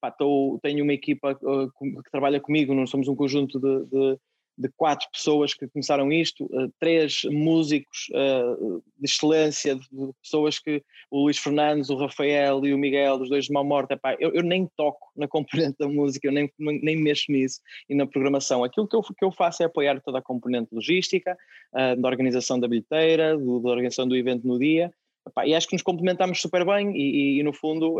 pá, 0.00 0.10
tô, 0.10 0.58
tenho 0.62 0.82
uma 0.82 0.92
equipa 0.92 1.34
que 1.34 2.10
trabalha 2.10 2.40
comigo, 2.40 2.74
nós 2.74 2.90
somos 2.90 3.08
um 3.08 3.14
conjunto 3.14 3.60
de, 3.60 3.84
de 3.86 4.18
de 4.62 4.68
quatro 4.76 5.08
pessoas 5.12 5.52
que 5.52 5.66
começaram 5.68 6.12
isto, 6.12 6.44
uh, 6.44 6.72
três 6.78 7.22
músicos 7.24 8.06
uh, 8.10 8.82
de 8.96 9.04
excelência, 9.04 9.74
de, 9.74 9.88
pessoas 10.22 10.58
que 10.58 10.82
o 11.10 11.24
Luís 11.24 11.38
Fernandes, 11.38 11.90
o 11.90 11.96
Rafael 11.96 12.64
e 12.64 12.72
o 12.72 12.78
Miguel, 12.78 13.16
os 13.16 13.28
dois 13.28 13.46
de 13.46 13.52
Mal 13.52 13.64
Morte, 13.64 13.92
epá, 13.92 14.16
eu, 14.20 14.32
eu, 14.32 14.42
nem 14.42 14.68
toco 14.76 15.10
na 15.16 15.26
componente 15.28 15.76
da 15.78 15.88
música, 15.88 16.28
eu 16.28 16.32
nem, 16.32 16.50
nem 16.58 16.96
mexo 16.96 17.30
nisso 17.30 17.60
e 17.88 17.94
na 17.94 18.06
programação. 18.06 18.62
Aquilo 18.62 18.86
que 18.86 18.94
eu, 18.94 19.02
que 19.02 19.24
eu 19.24 19.32
faço 19.32 19.62
é 19.62 19.66
apoiar 19.66 20.00
toda 20.00 20.18
a 20.18 20.22
componente 20.22 20.72
logística, 20.72 21.36
uh, 21.74 22.00
da 22.00 22.08
organização 22.08 22.58
da 22.58 22.68
bilheteira, 22.68 23.36
do, 23.36 23.60
da 23.60 23.70
organização 23.70 24.06
do 24.06 24.16
evento 24.16 24.46
no 24.46 24.58
dia. 24.58 24.92
Epá, 25.26 25.46
e 25.46 25.54
acho 25.54 25.68
que 25.68 25.74
nos 25.74 25.82
complementamos 25.82 26.40
super 26.40 26.64
bem 26.64 26.96
e, 26.96 27.36
e, 27.36 27.40
e 27.40 27.42
no 27.44 27.52
fundo 27.52 27.98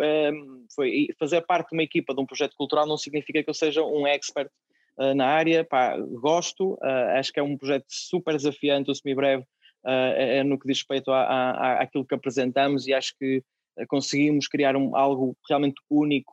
foi 0.75 1.07
fazer 1.21 1.41
parte 1.43 1.69
de 1.69 1.77
uma 1.77 1.85
equipa 1.85 2.13
de 2.13 2.21
um 2.21 2.27
projeto 2.27 2.57
cultural 2.57 2.85
não 2.85 2.97
significa 2.97 3.41
que 3.41 3.49
eu 3.49 3.55
seja 3.55 3.81
um 3.85 4.05
expert 4.09 4.51
uh, 4.99 5.15
na 5.15 5.27
área, 5.27 5.65
pá, 5.65 5.97
gosto, 5.97 6.75
uh, 6.75 7.19
acho 7.19 7.33
que 7.33 7.41
é 7.41 7.43
um 7.43 7.57
projeto 7.57 7.87
super 7.89 8.37
desafiante, 8.37 8.91
o 8.91 8.95
semibreve, 8.95 9.43
uh, 9.43 10.13
é, 10.17 10.43
no 10.45 10.59
que 10.59 10.67
diz 10.67 10.79
respeito 10.79 11.11
a, 11.11 11.23
a, 11.23 11.83
àquilo 11.83 12.05
que 12.05 12.15
apresentamos 12.15 12.87
e 12.87 12.95
acho 12.95 13.15
que 13.19 13.43
conseguimos 13.89 14.49
criar 14.49 14.77
um, 14.77 14.95
algo 14.95 15.35
realmente 15.49 15.81
único, 15.91 16.31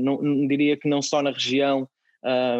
não, 0.00 0.16
não, 0.22 0.48
diria 0.48 0.78
que 0.78 0.88
não 0.88 1.02
só 1.02 1.20
na 1.20 1.30
região, 1.30 1.86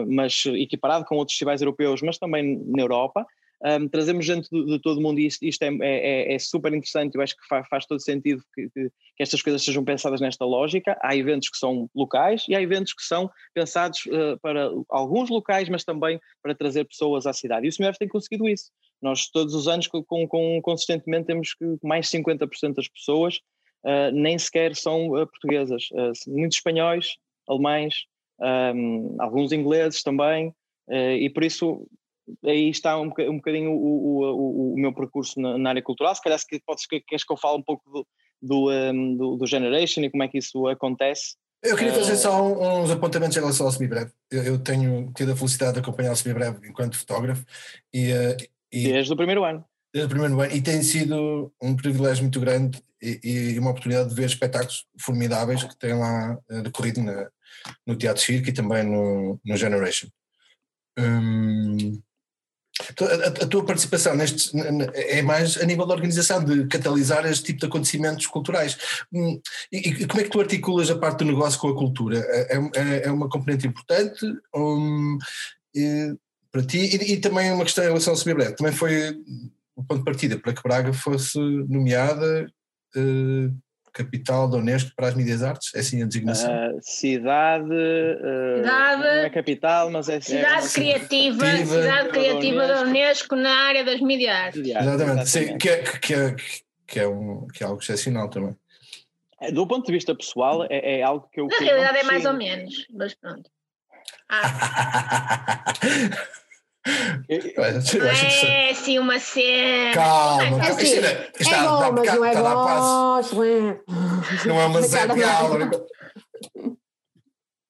mas 0.06 0.44
equiparado 0.44 1.06
com 1.06 1.16
outros 1.16 1.34
festivais 1.34 1.62
europeus, 1.62 2.02
mas 2.02 2.18
também 2.18 2.62
na 2.66 2.82
Europa, 2.82 3.24
um, 3.62 3.88
trazemos 3.88 4.24
gente 4.24 4.48
de, 4.50 4.64
de, 4.64 4.78
todo 4.80 4.98
o 4.98 5.02
mundo 5.02 5.20
e 5.20 5.26
isto, 5.26 5.44
isto 5.44 5.62
é, 5.62 5.68
é, 5.82 6.34
é, 6.34 6.38
super 6.38 6.72
interessante. 6.72 7.14
Eu 7.14 7.20
acho 7.20 7.36
que 7.36 7.46
faz, 7.46 7.68
faz 7.68 7.86
todo 7.86 8.00
sentido 8.00 8.42
que, 8.54 8.70
que, 8.70 8.88
que, 8.88 8.92
estas 9.22 9.42
coisas 9.42 9.62
sejam 9.62 9.84
pensadas 9.84 10.20
nesta 10.20 10.46
lógica. 10.46 10.98
Há 11.02 11.14
eventos 11.14 11.50
que 11.50 11.58
são 11.58 11.88
locais 11.94 12.46
e 12.48 12.54
há 12.54 12.62
eventos 12.62 12.94
que 12.94 13.02
são 13.02 13.30
pensados 13.52 14.00
uh, 14.06 14.38
para 14.40 14.70
alguns 14.88 15.28
locais, 15.28 15.68
mas 15.68 15.84
também 15.84 16.18
para 16.42 16.54
trazer 16.54 16.84
pessoas 16.84 17.26
à 17.26 17.34
cidade. 17.34 17.66
E 17.66 17.68
o 17.68 17.72
SMEF 17.72 17.98
tem 17.98 18.08
conseguido 18.08 18.48
isso. 18.48 18.70
Nós, 19.02 19.28
todos 19.28 19.54
os 19.54 19.68
anos, 19.68 19.86
com, 19.86 20.02
com 20.04 20.60
consistentemente, 20.62 21.26
temos 21.26 21.54
que 21.54 21.64
mais 21.82 22.08
50% 22.08 22.74
das 22.74 22.88
pessoas 22.88 23.36
uh, 23.84 24.10
nem 24.12 24.38
sequer 24.38 24.74
são 24.74 25.08
uh, 25.08 25.26
portuguesas. 25.26 25.84
muitos 26.26 26.56
espanhóis, 26.56 27.16
alemães, 27.46 27.94
um, 28.40 29.16
alguns 29.20 29.52
ingleses 29.52 30.02
também. 30.02 30.54
e 30.88 31.28
por 31.28 31.44
isso 31.44 31.86
aí 32.44 32.70
está 32.70 32.98
um, 32.98 33.06
um 33.06 33.36
bocadinho 33.36 33.72
o, 33.72 33.74
o, 33.76 34.74
o, 34.74 34.76
meu 34.76 34.92
percurso 34.94 35.40
na, 35.40 35.58
na, 35.58 35.70
área 35.70 35.82
cultural. 35.82 36.14
Se 36.14 36.22
calhar 36.22 36.38
se 36.38 36.46
podes, 36.66 36.86
queres 36.86 37.24
que 37.24 37.32
eu 37.32 37.36
fale 37.36 37.58
um 37.58 37.62
pouco 37.62 37.90
do, 37.90 38.06
do, 38.40 38.70
um, 38.70 39.16
do, 39.16 39.36
do, 39.36 39.46
Generation 39.46 40.02
e 40.02 40.10
como 40.10 40.22
é 40.22 40.28
que 40.28 40.38
isso 40.38 40.66
acontece. 40.66 41.36
Eu 41.62 41.76
queria 41.76 41.92
fazer 41.92 42.14
uh, 42.14 42.16
só 42.16 42.42
uns 42.42 42.90
apontamentos 42.90 43.36
em 43.36 43.40
relação 43.40 43.66
ao 43.66 43.72
semibreve. 43.72 44.12
Eu, 44.30 44.42
eu 44.42 44.58
tenho 44.58 45.12
tido 45.14 45.32
a 45.32 45.36
felicidade 45.36 45.74
de 45.74 45.80
acompanhar 45.80 46.12
o 46.12 46.16
semibreve 46.16 46.68
enquanto 46.68 46.98
fotógrafo 46.98 47.44
e, 47.92 48.12
uh, 48.12 48.36
e 48.72 48.84
desde 48.84 49.12
o 49.12 49.16
primeiro 49.16 49.44
ano. 49.44 49.64
Desde 49.92 50.06
o 50.06 50.10
primeiro 50.10 50.40
ano 50.40 50.54
e 50.54 50.62
tem 50.62 50.82
sido 50.82 51.52
um 51.60 51.76
privilégio 51.76 52.22
muito 52.22 52.40
grande 52.40 52.82
e, 53.02 53.20
e 53.54 53.58
uma 53.58 53.70
oportunidade 53.70 54.08
de 54.08 54.14
ver 54.14 54.26
espetáculos 54.26 54.86
formidáveis 54.98 55.62
que 55.64 55.76
têm 55.78 55.94
lá 55.94 56.38
uh, 56.50 56.62
decorrido 56.62 57.02
na, 57.02 57.28
no 57.86 57.96
Teatro 57.96 58.22
Circo 58.22 58.48
e 58.48 58.52
também 58.52 58.84
no, 58.84 59.38
no 59.44 59.56
Generation. 59.56 60.08
Um, 60.98 61.76
então, 61.76 62.02
a, 63.42 63.46
tua 63.46 63.64
participação 63.64 64.14
neste 64.14 64.50
é 64.94 65.22
mais 65.22 65.56
a 65.56 65.64
nível 65.64 65.86
da 65.86 65.94
organização, 65.94 66.42
de 66.42 66.66
catalisar 66.66 67.26
este 67.26 67.44
tipo 67.44 67.60
de 67.60 67.66
acontecimentos 67.66 68.26
culturais. 68.26 68.76
Hum, 69.12 69.40
e, 69.70 70.06
como 70.06 70.20
é 70.20 70.24
que 70.24 70.30
tu 70.30 70.40
articulas 70.40 70.90
a 70.90 70.98
parte 70.98 71.18
do 71.18 71.26
negócio 71.26 71.60
com 71.60 71.68
a 71.68 71.76
cultura? 71.76 72.18
É, 72.18 72.56
é, 72.56 73.06
é 73.06 73.10
uma 73.10 73.28
componente 73.28 73.66
importante 73.66 74.24
um, 74.54 75.18
e, 75.74 76.14
para 76.50 76.62
ti? 76.62 76.78
E, 76.78 77.12
e, 77.12 77.16
também 77.18 77.52
uma 77.52 77.64
questão 77.64 77.84
em 77.84 77.88
relação 77.88 78.12
ao 78.12 78.16
Semibreve. 78.16 78.56
Também 78.56 78.72
foi 78.72 79.10
o 79.76 79.84
ponto 79.84 79.98
de 79.98 80.04
partida 80.04 80.38
para 80.38 80.52
que 80.52 80.62
Braga 80.62 80.92
fosse 80.92 81.38
nomeada 81.38 82.46
uh, 82.96 83.54
capital 83.92 84.48
da 84.48 84.58
Unesco 84.58 84.90
para 84.96 85.08
as 85.08 85.14
mídias 85.14 85.42
artes? 85.42 85.74
É 85.74 85.80
assim 85.80 86.02
a 86.02 86.06
designação? 86.06 86.50
Uh, 86.50 86.78
cidade, 86.80 87.64
uh, 87.64 88.56
cidade, 88.56 89.02
não 89.02 89.08
é 89.08 89.30
capital, 89.30 89.90
mas 89.90 90.08
é 90.08 90.20
cidade 90.20 90.66
é, 90.66 90.70
criativa, 90.70 91.38
criativa, 91.38 91.82
cidade 91.82 92.08
criativa 92.10 92.66
da 92.66 92.82
Unesco 92.82 93.36
na 93.36 93.54
área 93.54 93.84
das 93.84 94.00
mídias 94.00 94.34
artes. 94.34 94.60
Exatamente, 94.60 95.28
Sim, 95.28 95.58
que, 95.58 95.68
é, 95.68 95.82
que, 95.82 96.14
é, 96.14 96.36
que, 96.86 97.00
é 97.00 97.08
um, 97.08 97.46
que 97.48 97.62
é 97.62 97.66
algo 97.66 97.80
excepcional 97.80 98.28
também. 98.28 98.56
É, 99.40 99.50
do 99.50 99.66
ponto 99.66 99.86
de 99.86 99.92
vista 99.92 100.14
pessoal, 100.14 100.64
é, 100.68 100.98
é 100.98 101.02
algo 101.02 101.28
que 101.32 101.40
eu. 101.40 101.46
Na 101.46 101.58
realidade 101.58 101.98
é 101.98 102.02
mais 102.04 102.24
ou 102.24 102.34
menos, 102.34 102.86
mas 102.92 103.14
pronto. 103.14 103.50
Ah. 104.32 105.64
é 107.28 108.74
sim 108.74 108.98
uma 108.98 109.18
cena. 109.18 109.94
Calma, 109.94 110.58
calma. 110.58 110.64
Assim, 110.64 110.98
está, 111.38 111.56
é 111.56 111.62
bom, 111.62 111.92
mas 111.92 112.14
não 112.14 112.24
é 112.24 112.34
bom. 112.34 113.80
Não 114.46 114.60
é 114.60 114.66
uma 114.66 114.82
Zé 114.82 115.06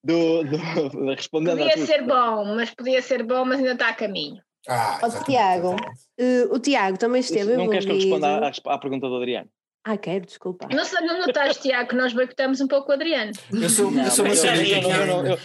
do, 0.03 0.43
do, 0.43 0.57
respondendo 1.15 1.59
podia 1.59 1.85
ser 1.85 2.03
bom, 2.03 2.55
mas 2.55 2.71
podia 2.71 3.01
ser 3.01 3.23
bom, 3.23 3.45
mas 3.45 3.59
ainda 3.59 3.73
está 3.73 3.89
a 3.89 3.93
caminho. 3.93 4.41
Ah, 4.67 4.99
o 5.03 5.23
Tiago, 5.23 5.75
uh, 5.75 6.53
o 6.55 6.59
Tiago 6.59 6.97
também 6.97 7.21
esteve 7.21 7.55
Não 7.55 7.67
queres 7.67 7.85
que 7.85 7.91
eu 7.91 7.95
responda 7.95 8.27
à, 8.27 8.51
à, 8.73 8.77
pergunta 8.77 9.07
do 9.07 9.15
Adriano? 9.15 9.49
Ah, 9.83 9.97
quero, 9.97 10.25
desculpa. 10.25 10.67
Não, 10.71 10.83
não 11.07 11.25
notaste, 11.25 11.63
Tiago, 11.63 11.89
que 11.89 11.95
nós 11.95 12.13
boicotamos 12.13 12.61
um 12.61 12.67
pouco 12.67 12.91
o 12.91 12.93
Adriano? 12.93 13.31
Eu 13.51 13.69
sou, 13.69 13.89
não, 13.89 14.03
eu 14.03 14.11
sou 14.11 14.25
uma 14.25 14.33
eu, 14.35 14.45
eu, 14.45 15.25
eu 15.25 15.39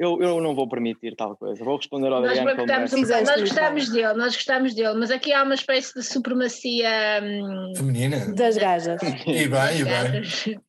não 0.00 0.54
vou 0.54 0.68
permitir 0.68 1.14
tal 1.14 1.36
coisa. 1.36 1.62
Vou 1.62 1.76
responder 1.76 2.08
ao 2.08 2.20
nós 2.20 2.38
Adriano. 2.38 2.66
Nós, 2.66 2.92
um 2.92 3.00
nós 3.00 3.40
gostamos 3.40 3.88
dele, 3.90 4.14
nós 4.14 4.34
gostamos 4.34 4.74
dele, 4.74 4.94
mas 4.94 5.10
aqui 5.10 5.32
há 5.32 5.42
uma 5.42 5.54
espécie 5.54 5.92
de 5.94 6.02
supremacia 6.02 7.20
hum, 7.22 7.72
feminina 7.76 8.32
das 8.34 8.56
gajas. 8.56 9.00
e 9.26 9.46
bem, 9.46 9.80
e 9.80 9.84
bem. 9.84 10.60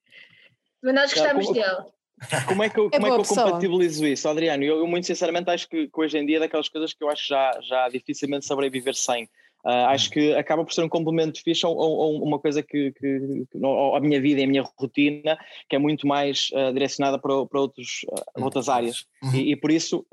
Mas 0.83 0.93
nós 0.93 1.13
gostamos 1.13 1.45
como, 1.45 1.59
dele. 1.59 1.77
Como 2.47 2.63
é 2.63 2.69
que 2.69 2.79
eu, 2.79 2.87
é 2.87 2.89
como 2.89 3.07
é 3.07 3.09
que 3.09 3.15
eu 3.15 3.23
compatibilizo 3.23 4.05
isso, 4.05 4.27
Adriano? 4.27 4.63
Eu, 4.63 4.79
eu, 4.79 4.87
muito 4.87 5.07
sinceramente 5.07 5.49
acho 5.49 5.67
que, 5.67 5.87
que, 5.87 5.99
hoje 5.99 6.17
em 6.17 6.25
dia 6.25 6.37
é 6.37 6.39
daquelas 6.41 6.69
coisas 6.69 6.93
que 6.93 7.03
eu 7.03 7.09
acho 7.09 7.23
que 7.23 7.29
já, 7.29 7.59
já 7.61 7.89
dificilmente 7.89 8.45
saberei 8.45 8.69
viver 8.69 8.95
sem. 8.95 9.29
Uh, 9.63 9.85
acho 9.89 10.09
que 10.09 10.33
acaba 10.33 10.65
por 10.65 10.73
ser 10.73 10.83
um 10.83 10.89
complemento 10.89 11.41
fixe 11.43 11.63
ou, 11.65 11.75
ou 11.77 12.23
uma 12.23 12.39
coisa 12.39 12.63
que, 12.63 12.91
que, 12.93 13.45
que, 13.51 13.57
a 13.95 13.99
minha 13.99 14.19
vida 14.19 14.41
e 14.41 14.43
a 14.43 14.47
minha 14.47 14.63
rotina 14.75 15.37
que 15.69 15.75
é 15.75 15.79
muito 15.79 16.07
mais 16.07 16.49
uh, 16.53 16.73
direcionada 16.73 17.19
para, 17.19 17.45
para 17.45 17.59
outros, 17.59 18.03
uh, 18.09 18.43
outras 18.43 18.67
áreas. 18.67 19.05
Uhum. 19.21 19.35
e, 19.35 19.51
e, 19.51 19.55
por 19.55 19.69
isso 19.69 20.05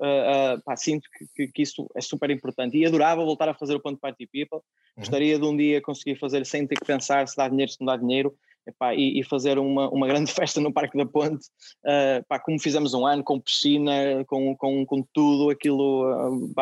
pá, 0.64 0.76
sinto 0.76 1.08
que, 1.34 1.48
que, 1.48 1.62
isso 1.62 1.88
é 1.94 2.00
super 2.00 2.30
importante. 2.30 2.76
E 2.76 2.84
adorava 2.84 3.24
voltar 3.24 3.48
a 3.48 3.54
fazer 3.54 3.74
o 3.74 3.80
ponto 3.80 3.98
Party 3.98 4.26
People, 4.26 4.58
uhum. 4.58 4.62
gostaria 4.98 5.38
de 5.38 5.44
um 5.44 5.56
dia 5.56 5.80
conseguir 5.80 6.18
fazer 6.18 6.44
sem 6.44 6.66
ter 6.66 6.76
que 6.76 6.84
pensar 6.84 7.26
se 7.26 7.36
dá 7.36 7.48
dinheiro, 7.48 7.72
se 7.72 7.80
não 7.80 7.86
dá 7.86 7.96
dinheiro 7.96 8.34
epá, 8.68 8.94
e, 8.94 9.18
e, 9.18 9.24
fazer 9.24 9.58
uma, 9.58 9.88
uma 9.88 10.06
grande 10.06 10.30
festa 10.32 10.60
no 10.60 10.72
Parque 10.72 10.96
da 10.96 11.06
Ponte, 11.06 11.46
uh, 11.84 12.40
como 12.44 12.60
fizemos 12.60 12.94
um 12.94 13.06
ano, 13.06 13.24
com 13.24 13.40
piscina, 13.40 14.24
com, 14.26 14.54
com, 14.56 14.84
com 14.84 15.02
tudo 15.12 15.50
aquilo. 15.50 16.04
Uh, 16.36 16.52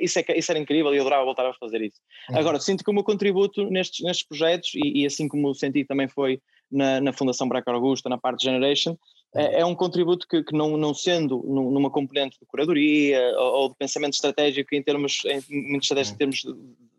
isso, 0.00 0.18
é, 0.18 0.24
isso 0.36 0.50
era 0.50 0.58
incrível 0.58 0.92
e 0.92 0.96
eu 0.96 1.02
adorava 1.02 1.24
voltar 1.24 1.46
a 1.46 1.54
fazer 1.54 1.80
isso. 1.80 2.00
Uhum. 2.30 2.38
Agora, 2.38 2.60
sinto 2.60 2.84
que 2.84 2.90
o 2.90 2.94
meu 2.94 3.04
contributo 3.04 3.70
nestes, 3.70 4.04
nestes 4.04 4.26
projetos, 4.26 4.70
e, 4.74 5.02
e 5.02 5.06
assim 5.06 5.28
como 5.28 5.54
senti 5.54 5.84
também 5.84 6.08
foi 6.08 6.40
na, 6.70 7.00
na 7.00 7.12
Fundação 7.12 7.48
Braca 7.48 7.70
Augusta, 7.70 8.08
na 8.08 8.18
parte 8.18 8.44
Generation, 8.44 8.96
é, 9.34 9.60
é 9.60 9.66
um 9.66 9.74
contributo 9.74 10.26
que, 10.28 10.42
que 10.42 10.56
não, 10.56 10.76
não 10.76 10.94
sendo 10.94 11.42
numa 11.42 11.90
componente 11.90 12.38
de 12.38 12.46
curadoria 12.46 13.20
ou, 13.36 13.62
ou 13.62 13.68
de 13.68 13.74
pensamento 13.74 14.14
estratégico 14.14 14.74
em 14.74 14.82
termos, 14.82 15.22
em, 15.24 15.42
em, 15.50 15.76
em 15.76 16.16
termos 16.16 16.44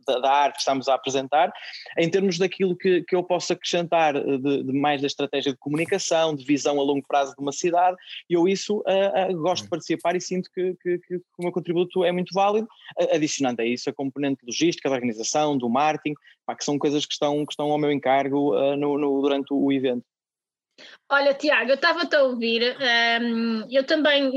da, 0.06 0.19
da, 0.19 0.32
arte 0.32 0.56
que 0.56 0.60
estamos 0.60 0.88
a 0.88 0.93
apresentar, 0.93 1.52
em 1.98 2.10
termos 2.10 2.38
daquilo 2.38 2.76
que, 2.76 3.02
que 3.04 3.15
eu 3.15 3.24
posso 3.24 3.54
acrescentar 3.54 4.13
de, 4.13 4.63
de, 4.63 4.74
mais 4.74 5.02
da 5.02 5.08
estratégia 5.08 5.52
de 5.52 5.58
comunicação, 5.58 6.36
de 6.36 6.43
visão 6.43 6.80
a 6.80 6.84
longo 6.84 7.06
prazo 7.08 7.34
de 7.36 7.41
uma 7.41 7.52
cidade, 7.52 7.98
e 8.30 8.34
eu 8.34 8.48
isso 8.48 8.80
uh, 8.80 9.32
uh, 9.32 9.41
gosto 9.41 9.63
de 9.63 9.69
participar 9.69 10.15
e 10.15 10.21
sinto 10.21 10.50
que, 10.54 10.76
que, 10.82 11.00
que, 11.00 11.15
o 11.15 11.43
meu 11.43 11.52
contributo 11.52 12.04
é 12.04 12.12
muito 12.12 12.34
válido, 12.34 12.67
adicionando 13.12 13.62
a 13.62 13.65
isso 13.65 13.89
a 13.89 13.93
componente 13.93 14.45
logística, 14.45 14.89
da 14.89 14.95
organização, 14.95 15.58
do 15.58 15.69
marketing, 15.69 16.15
pá, 16.45 16.56
que 16.56 16.63
são 16.63 16.78
coisas 16.78 17.06
que 17.06 17.13
estão, 17.13 17.45
que 17.45 17.54
estão 17.54 17.71
ao 17.71 17.78
meu 17.78 17.91
encargo 17.91 18.54
no, 18.76 18.98
no, 18.98 19.21
durante 19.21 19.54
o 19.54 19.71
evento. 19.71 20.06
Olha, 21.09 21.33
Tiago, 21.33 21.69
eu 21.69 21.75
estava-te 21.75 22.15
a 22.15 22.23
ouvir, 22.23 22.75
um, 23.21 23.65
eu 23.69 23.85
também 23.85 24.31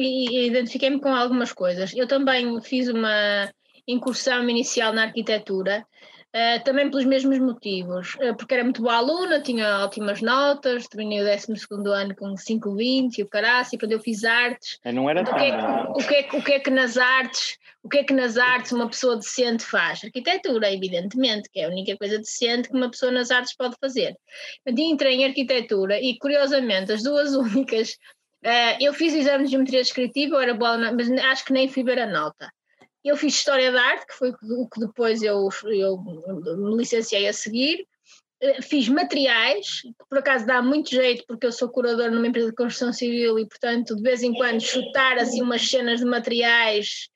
identifiquei-me 0.47 1.01
com 1.01 1.15
algumas 1.15 1.53
coisas. 1.53 1.95
Eu 1.95 2.07
também 2.07 2.61
fiz 2.61 2.89
uma 2.89 3.51
incursão 3.87 4.49
inicial 4.49 4.93
na 4.93 5.05
arquitetura, 5.05 5.87
uh, 6.35 6.65
também 6.65 6.91
pelos 6.91 7.05
mesmos 7.05 7.39
motivos, 7.39 8.15
uh, 8.15 8.37
porque 8.37 8.55
era 8.55 8.65
muito 8.65 8.83
boa 8.83 8.97
aluna, 8.97 9.41
tinha 9.41 9.85
ótimas 9.85 10.21
notas, 10.21 10.87
terminei 10.89 11.21
o 11.21 11.25
12 11.25 11.55
ano 11.95 12.15
com 12.15 12.35
5,20 12.35 13.19
e 13.19 13.23
o 13.23 13.29
caraço, 13.29 13.75
e 13.75 13.79
quando 13.79 13.93
eu 13.93 14.01
fiz 14.01 14.25
artes. 14.25 14.79
Não 14.85 15.09
era 15.09 15.23
o 15.23 15.25
que, 15.25 15.45
é, 15.45 15.57
o, 15.89 15.95
que 15.95 16.15
é, 16.15 16.39
o 16.39 16.43
que 16.43 16.53
é 16.53 16.61
que 16.61 16.71
nas 16.71 16.97
artes 16.97 17.59
o 17.83 17.89
que 17.89 17.99
é 17.99 18.05
que 18.05 18.13
nas 18.13 18.37
artes 18.37 18.73
uma 18.73 18.89
pessoa 18.89 19.17
decente 19.17 19.65
faz? 19.65 20.05
Arquitetura, 20.05 20.73
evidentemente, 20.73 21.49
que 21.49 21.61
é 21.61 21.65
a 21.65 21.69
única 21.69 21.97
coisa 21.97 22.19
decente 22.19 22.69
que 22.69 22.77
uma 22.77 22.91
pessoa 22.91 23.13
nas 23.13 23.31
artes 23.31 23.57
pode 23.57 23.77
fazer. 23.81 24.17
Eu 24.67 24.75
entrei 24.77 25.15
em 25.15 25.25
arquitetura 25.25 25.99
e, 25.99 26.19
curiosamente, 26.19 26.93
as 26.93 27.03
duas 27.03 27.33
únicas. 27.37 27.93
Uh, 28.45 28.77
eu 28.81 28.93
fiz 28.93 29.15
exame 29.15 29.45
de 29.45 29.53
geometria 29.53 29.81
descritiva, 29.81 30.37
eu 30.37 30.41
era 30.41 30.55
boa, 30.55 30.77
mas 30.93 31.11
acho 31.11 31.45
que 31.45 31.53
nem 31.53 31.69
fui 31.69 31.83
ver 31.83 31.99
a 31.99 32.07
nota. 32.07 32.53
Eu 33.09 33.17
fiz 33.17 33.35
História 33.35 33.73
da 33.73 33.83
Arte, 33.83 34.07
que 34.07 34.15
foi 34.15 34.31
o 34.31 34.69
que 34.69 34.81
depois 34.81 35.23
eu, 35.23 35.49
eu 35.65 35.99
me 36.57 36.77
licenciei 36.77 37.27
a 37.27 37.33
seguir. 37.33 37.87
Uh, 38.43 38.63
fiz 38.63 38.89
materiais, 38.89 39.81
que 39.81 40.05
por 40.09 40.19
acaso 40.19 40.47
dá 40.47 40.63
muito 40.63 40.91
jeito, 40.91 41.25
porque 41.27 41.47
eu 41.47 41.53
sou 41.53 41.69
curador 41.69 42.11
numa 42.11 42.27
empresa 42.27 42.51
de 42.51 42.55
construção 42.55 42.93
civil 42.93 43.39
e, 43.39 43.49
portanto, 43.49 43.97
de 43.97 44.03
vez 44.03 44.23
em 44.23 44.33
quando 44.33 44.61
chutar 44.61 45.19
assim 45.19 45.43
umas 45.43 45.69
cenas 45.69 46.01
de 46.01 46.07
materiais 46.07 47.09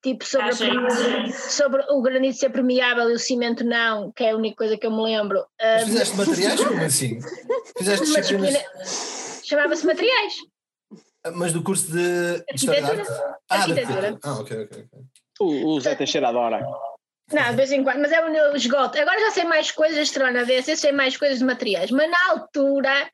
Tipo 0.00 0.24
sobre, 0.24 1.32
sobre 1.32 1.82
o 1.90 2.00
granito 2.00 2.38
ser 2.38 2.50
permeável 2.50 3.10
e 3.10 3.14
o 3.14 3.18
cimento 3.18 3.64
não, 3.64 4.12
que 4.12 4.22
é 4.22 4.30
a 4.30 4.36
única 4.36 4.56
coisa 4.56 4.78
que 4.78 4.86
eu 4.86 4.92
me 4.92 5.02
lembro. 5.02 5.44
Mas 5.60 5.84
fizeste 5.84 6.16
materiais? 6.16 6.64
Como 6.64 6.84
assim? 6.84 7.18
Fizeste 7.76 8.06
disciplinas... 8.06 9.42
Chamava-se 9.44 9.84
materiais. 9.84 10.34
Ah, 11.24 11.32
mas 11.32 11.52
do 11.52 11.64
curso 11.64 11.90
de 11.90 12.44
Arte? 12.80 13.10
Ah, 13.48 13.62
arquitetura. 13.62 14.18
Ah, 14.22 14.34
ok, 14.34 14.64
ok. 14.64 14.84
O, 15.40 15.66
o 15.66 15.80
Zé 15.80 15.94
Teixeira 15.94 16.28
adora. 16.28 16.60
Não, 17.32 17.50
de 17.50 17.56
vez 17.56 17.70
em 17.72 17.84
quando, 17.84 18.00
mas 18.00 18.12
é 18.12 18.20
o 18.24 18.32
meu 18.32 18.56
esgoto. 18.56 18.98
Agora 18.98 19.20
já 19.20 19.30
sei 19.30 19.44
mais 19.44 19.70
coisas 19.70 20.08
de 20.08 20.14
Trona 20.14 20.44
desse, 20.44 20.70
eu 20.70 20.76
sei 20.76 20.92
mais 20.92 21.16
coisas 21.16 21.38
de 21.38 21.44
materiais, 21.44 21.90
mas 21.90 22.10
na 22.10 22.30
altura, 22.30 23.10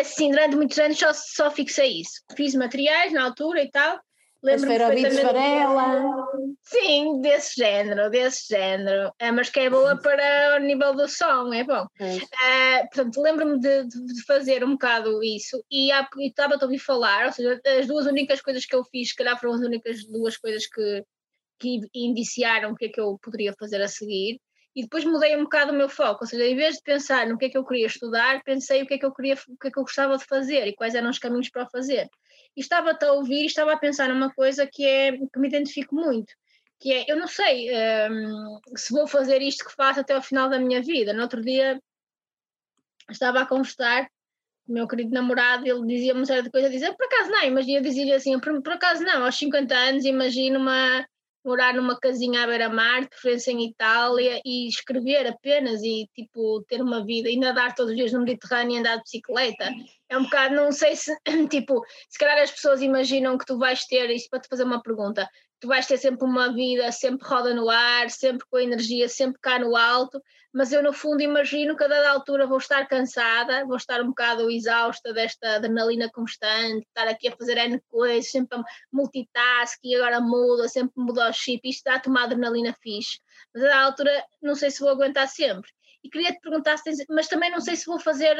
assim, 0.00 0.30
durante 0.30 0.56
muitos 0.56 0.78
anos 0.78 0.98
só, 0.98 1.12
só 1.12 1.50
fixei 1.50 2.00
isso. 2.00 2.22
Fiz 2.34 2.54
materiais 2.54 3.12
na 3.12 3.24
altura 3.24 3.62
e 3.62 3.70
tal, 3.70 4.00
Lembro 4.42 4.68
perfeitamente. 4.68 5.22
Varela. 5.22 6.26
Sim, 6.62 7.20
desse 7.20 7.56
género, 7.56 8.10
desse 8.10 8.48
género. 8.48 9.12
É, 9.18 9.30
mas 9.30 9.50
que 9.50 9.60
é 9.60 9.70
boa 9.70 9.96
para 9.98 10.56
o 10.56 10.64
nível 10.64 10.94
do 10.94 11.06
som, 11.06 11.52
é 11.52 11.62
bom. 11.62 11.86
É. 12.00 12.16
Uh, 12.16 12.88
portanto, 12.88 13.20
lembro-me 13.20 13.60
de, 13.60 13.84
de, 13.86 14.24
fazer 14.24 14.64
um 14.64 14.72
bocado 14.72 15.22
isso 15.22 15.62
e 15.70 15.90
estava 16.20 16.54
a 16.54 16.64
ouvir 16.64 16.78
falar, 16.78 17.26
ou 17.26 17.32
seja, 17.32 17.60
as 17.78 17.86
duas 17.86 18.06
únicas 18.06 18.40
coisas 18.40 18.64
que 18.64 18.74
eu 18.74 18.82
fiz, 18.84 19.10
se 19.10 19.16
calhar 19.16 19.38
foram 19.38 19.54
as 19.54 19.60
únicas 19.60 20.04
duas 20.06 20.38
coisas 20.38 20.66
que, 20.66 21.04
que 21.60 21.80
indiciaram 21.94 22.72
o 22.72 22.76
que 22.76 22.86
é 22.86 22.88
que 22.88 23.00
eu 23.00 23.18
poderia 23.22 23.54
fazer 23.58 23.80
a 23.82 23.88
seguir. 23.88 24.40
E 24.74 24.82
depois 24.82 25.04
mudei 25.04 25.36
um 25.36 25.42
bocado 25.42 25.72
o 25.72 25.74
meu 25.74 25.88
foco, 25.88 26.24
ou 26.24 26.26
seja, 26.28 26.46
em 26.46 26.54
vez 26.54 26.76
de 26.76 26.82
pensar 26.82 27.26
no 27.26 27.36
que 27.36 27.46
é 27.46 27.48
que 27.50 27.58
eu 27.58 27.66
queria 27.66 27.86
estudar, 27.86 28.40
pensei 28.44 28.82
o 28.82 28.86
que 28.86 28.94
é 28.94 28.98
que 28.98 29.04
eu 29.04 29.12
queria, 29.12 29.34
o 29.34 29.56
que 29.58 29.68
é 29.68 29.70
que 29.70 29.78
eu 29.78 29.82
gostava 29.82 30.16
de 30.16 30.24
fazer 30.24 30.66
e 30.66 30.74
quais 30.74 30.94
eram 30.94 31.10
os 31.10 31.18
caminhos 31.18 31.50
para 31.50 31.64
o 31.64 31.70
fazer 31.70 32.08
e 32.56 32.60
estava-te 32.60 33.04
a 33.04 33.12
ouvir 33.12 33.42
e 33.42 33.46
estava 33.46 33.72
a 33.72 33.78
pensar 33.78 34.08
numa 34.08 34.32
coisa 34.32 34.66
que, 34.66 34.84
é, 34.84 35.12
que 35.12 35.38
me 35.38 35.48
identifico 35.48 35.94
muito, 35.94 36.32
que 36.78 36.92
é, 36.92 37.10
eu 37.10 37.16
não 37.16 37.26
sei 37.26 37.70
um, 38.10 38.60
se 38.76 38.92
vou 38.92 39.06
fazer 39.06 39.42
isto 39.42 39.64
que 39.64 39.74
faço 39.74 40.00
até 40.00 40.14
ao 40.14 40.22
final 40.22 40.48
da 40.48 40.58
minha 40.58 40.82
vida. 40.82 41.12
No 41.12 41.22
outro 41.22 41.42
dia 41.42 41.80
estava 43.10 43.40
a 43.40 43.46
conversar 43.46 44.08
o 44.68 44.72
meu 44.72 44.86
querido 44.86 45.10
namorado, 45.10 45.66
ele 45.66 45.86
dizia-me 45.86 46.20
uma 46.20 46.26
série 46.26 46.42
de 46.42 46.50
coisas, 46.50 46.70
dizia, 46.70 46.94
por 46.94 47.06
acaso 47.06 47.30
não, 47.30 47.42
imagina, 47.44 47.80
dizia 47.80 48.16
assim, 48.16 48.38
por, 48.38 48.62
por 48.62 48.72
acaso 48.72 49.02
não, 49.02 49.24
aos 49.24 49.36
50 49.36 49.74
anos 49.74 50.04
imagino 50.04 50.60
uma, 50.60 51.06
morar 51.44 51.74
numa 51.74 51.98
casinha 51.98 52.44
à 52.44 52.46
beira-mar, 52.46 53.02
de 53.02 53.08
preferência 53.08 53.50
em 53.50 53.66
Itália, 53.66 54.40
e 54.44 54.68
escrever 54.68 55.26
apenas 55.26 55.82
e 55.82 56.08
tipo 56.14 56.62
ter 56.68 56.82
uma 56.82 57.04
vida 57.04 57.28
e 57.28 57.38
nadar 57.38 57.74
todos 57.74 57.92
os 57.92 57.96
dias 57.96 58.12
no 58.12 58.20
Mediterrâneo 58.20 58.76
e 58.76 58.78
andar 58.78 58.96
de 58.96 59.02
bicicleta. 59.02 59.70
É 60.08 60.18
um 60.18 60.24
bocado, 60.24 60.54
não 60.54 60.72
sei 60.72 60.96
se, 60.96 61.16
tipo, 61.48 61.82
se 62.08 62.18
calhar 62.18 62.38
as 62.38 62.50
pessoas 62.50 62.82
imaginam 62.82 63.38
que 63.38 63.46
tu 63.46 63.58
vais 63.58 63.84
ter, 63.84 64.10
isso 64.10 64.28
para 64.30 64.40
te 64.40 64.48
fazer 64.48 64.64
uma 64.64 64.82
pergunta, 64.82 65.28
tu 65.60 65.68
vais 65.68 65.86
ter 65.86 65.98
sempre 65.98 66.24
uma 66.24 66.52
vida, 66.52 66.90
sempre 66.90 67.28
roda 67.28 67.54
no 67.54 67.68
ar, 67.68 68.08
sempre 68.10 68.46
com 68.50 68.58
energia, 68.58 69.08
sempre 69.08 69.38
cá 69.40 69.58
no 69.58 69.76
alto, 69.76 70.20
mas 70.52 70.72
eu 70.72 70.82
no 70.82 70.92
fundo 70.92 71.20
imagino 71.20 71.76
que 71.76 71.84
a 71.84 71.88
dada 71.88 72.10
altura 72.10 72.46
vou 72.46 72.58
estar 72.58 72.86
cansada, 72.88 73.64
vou 73.66 73.76
estar 73.76 74.00
um 74.00 74.08
bocado 74.08 74.50
exausta 74.50 75.12
desta 75.12 75.56
adrenalina 75.56 76.10
constante, 76.10 76.86
estar 76.88 77.06
aqui 77.06 77.28
a 77.28 77.36
fazer 77.36 77.58
N 77.58 77.80
coisas, 77.88 78.30
sempre 78.30 78.58
a 78.58 78.62
multitask 78.90 79.78
e 79.84 79.94
agora 79.94 80.20
muda, 80.20 80.66
sempre 80.66 80.94
muda 80.96 81.28
o 81.28 81.32
chip, 81.32 81.68
isto 81.68 81.84
dá-te 81.84 82.08
uma 82.08 82.24
adrenalina 82.24 82.74
fixe, 82.82 83.20
mas 83.54 83.62
a 83.62 83.68
dada 83.68 83.84
altura 83.84 84.24
não 84.42 84.54
sei 84.54 84.70
se 84.70 84.80
vou 84.80 84.88
aguentar 84.88 85.28
sempre. 85.28 85.70
E 86.02 86.08
queria 86.08 86.32
te 86.32 86.40
perguntar, 86.40 86.76
mas 87.10 87.28
também 87.28 87.50
não 87.50 87.60
sei 87.60 87.76
se 87.76 87.84
vou 87.84 88.00
fazer 88.00 88.34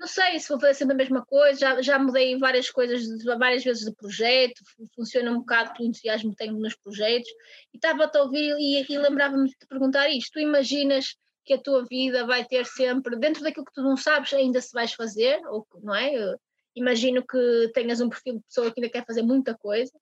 não 0.00 0.06
sei 0.06 0.40
se 0.40 0.48
vou 0.48 0.58
fazer 0.58 0.72
sempre 0.72 0.94
a 0.94 0.96
mesma 0.96 1.24
coisa, 1.26 1.60
já, 1.60 1.82
já 1.82 1.98
mudei 1.98 2.38
várias 2.38 2.70
coisas, 2.70 3.02
várias 3.22 3.62
vezes 3.62 3.84
de 3.84 3.94
projeto, 3.94 4.62
funciona 4.94 5.30
um 5.30 5.40
bocado 5.40 5.74
pelo 5.74 5.90
entusiasmo 5.90 6.30
que 6.30 6.36
tenho 6.36 6.58
nos 6.58 6.74
projetos, 6.74 7.28
e 7.74 7.76
estava-te 7.76 8.16
a 8.16 8.22
ouvir 8.22 8.56
e, 8.58 8.82
e 8.90 8.98
lembrava-me 8.98 9.46
de 9.46 9.54
te 9.54 9.66
perguntar 9.66 10.08
isto, 10.08 10.32
tu 10.32 10.40
imaginas 10.40 11.16
que 11.44 11.52
a 11.52 11.60
tua 11.60 11.84
vida 11.84 12.24
vai 12.26 12.46
ter 12.46 12.64
sempre, 12.64 13.18
dentro 13.18 13.42
daquilo 13.42 13.66
que 13.66 13.74
tu 13.74 13.82
não 13.82 13.94
sabes 13.94 14.32
ainda 14.32 14.58
se 14.62 14.72
vais 14.72 14.94
fazer, 14.94 15.38
ou 15.48 15.66
não 15.82 15.94
é? 15.94 16.14
Eu 16.14 16.40
imagino 16.74 17.22
que 17.26 17.70
tenhas 17.74 18.00
um 18.00 18.08
perfil 18.08 18.36
de 18.36 18.44
pessoa 18.44 18.72
que 18.72 18.80
ainda 18.80 18.90
quer 18.90 19.04
fazer 19.04 19.22
muita 19.22 19.54
coisa, 19.54 19.92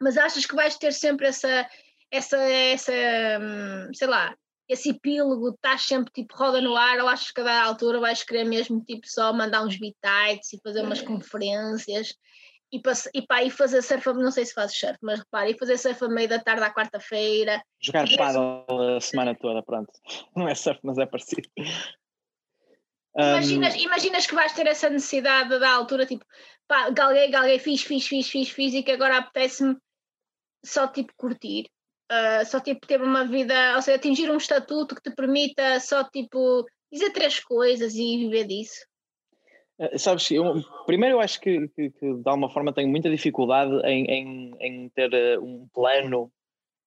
mas 0.00 0.16
achas 0.16 0.46
que 0.46 0.56
vais 0.56 0.78
ter 0.78 0.92
sempre 0.94 1.26
essa, 1.26 1.68
essa, 2.10 2.38
essa 2.38 2.92
hum, 3.42 3.92
sei 3.92 4.08
lá, 4.08 4.34
esse 4.70 4.90
epílogo 4.90 5.50
estás 5.50 5.82
sempre 5.82 6.12
tipo 6.12 6.36
roda 6.36 6.60
no 6.60 6.76
ar 6.76 7.00
ou 7.00 7.08
achas 7.08 7.32
que 7.32 7.40
a 7.40 7.44
cada 7.44 7.62
altura 7.64 7.98
vais 7.98 8.22
querer 8.22 8.44
mesmo 8.44 8.80
tipo 8.84 9.06
só 9.06 9.32
mandar 9.32 9.64
uns 9.64 9.76
bitites 9.76 10.52
e 10.52 10.60
fazer 10.62 10.82
umas 10.82 11.02
conferências 11.02 12.14
e, 12.72 12.80
para, 12.80 12.92
e, 13.12 13.22
pá, 13.22 13.42
e 13.42 13.50
fazer 13.50 13.82
surf, 13.82 14.06
não 14.12 14.30
sei 14.30 14.46
se 14.46 14.54
fazes 14.54 14.78
surf, 14.78 14.96
mas 15.02 15.18
repara, 15.18 15.50
e 15.50 15.58
fazer 15.58 15.76
surf 15.76 16.04
a 16.04 16.08
meio 16.08 16.28
da 16.28 16.38
tarde 16.38 16.62
à 16.62 16.72
quarta-feira. 16.72 17.60
Jogar 17.80 18.06
paddle 18.16 18.64
a 18.96 19.00
semana 19.00 19.34
toda, 19.34 19.60
pronto. 19.60 19.90
Não 20.36 20.48
é 20.48 20.54
surf, 20.54 20.78
mas 20.84 20.96
é 20.96 21.04
parecido. 21.04 21.48
Imaginas, 23.16 23.74
um... 23.74 23.78
imaginas 23.78 24.26
que 24.28 24.36
vais 24.36 24.52
ter 24.52 24.68
essa 24.68 24.88
necessidade 24.88 25.58
da 25.58 25.68
altura, 25.68 26.06
tipo, 26.06 26.24
pá, 26.68 26.90
galguei, 26.90 27.28
galguei, 27.28 27.58
fiz, 27.58 27.82
fiz, 27.82 28.06
fiz, 28.06 28.30
fiz, 28.30 28.48
fiz, 28.48 28.72
e 28.72 28.84
que 28.84 28.92
agora 28.92 29.16
apetece-me 29.16 29.76
só 30.64 30.86
tipo 30.86 31.12
curtir 31.16 31.68
uh, 32.10 32.44
só 32.44 32.60
tipo 32.60 32.86
ter 32.86 33.00
uma 33.00 33.24
vida, 33.24 33.76
ou 33.76 33.82
seja, 33.82 33.96
atingir 33.96 34.30
um 34.30 34.36
estatuto 34.36 34.94
que 34.94 35.02
te 35.02 35.14
permita 35.14 35.78
só 35.80 36.04
tipo 36.04 36.64
dizer 36.92 37.10
três 37.10 37.40
coisas 37.40 37.94
e 37.94 38.18
viver 38.18 38.46
disso? 38.46 38.84
Uh, 39.78 39.98
sabes, 39.98 40.30
eu, 40.30 40.62
primeiro 40.84 41.16
eu 41.16 41.20
acho 41.20 41.40
que, 41.40 41.68
que, 41.68 41.90
que, 41.90 42.14
de 42.14 42.28
alguma 42.28 42.50
forma 42.50 42.72
tenho 42.72 42.88
muita 42.88 43.08
dificuldade 43.08 43.72
em, 43.86 44.04
em, 44.06 44.54
em 44.60 44.88
ter 44.90 45.10
uh, 45.12 45.44
um 45.44 45.68
plano 45.72 46.30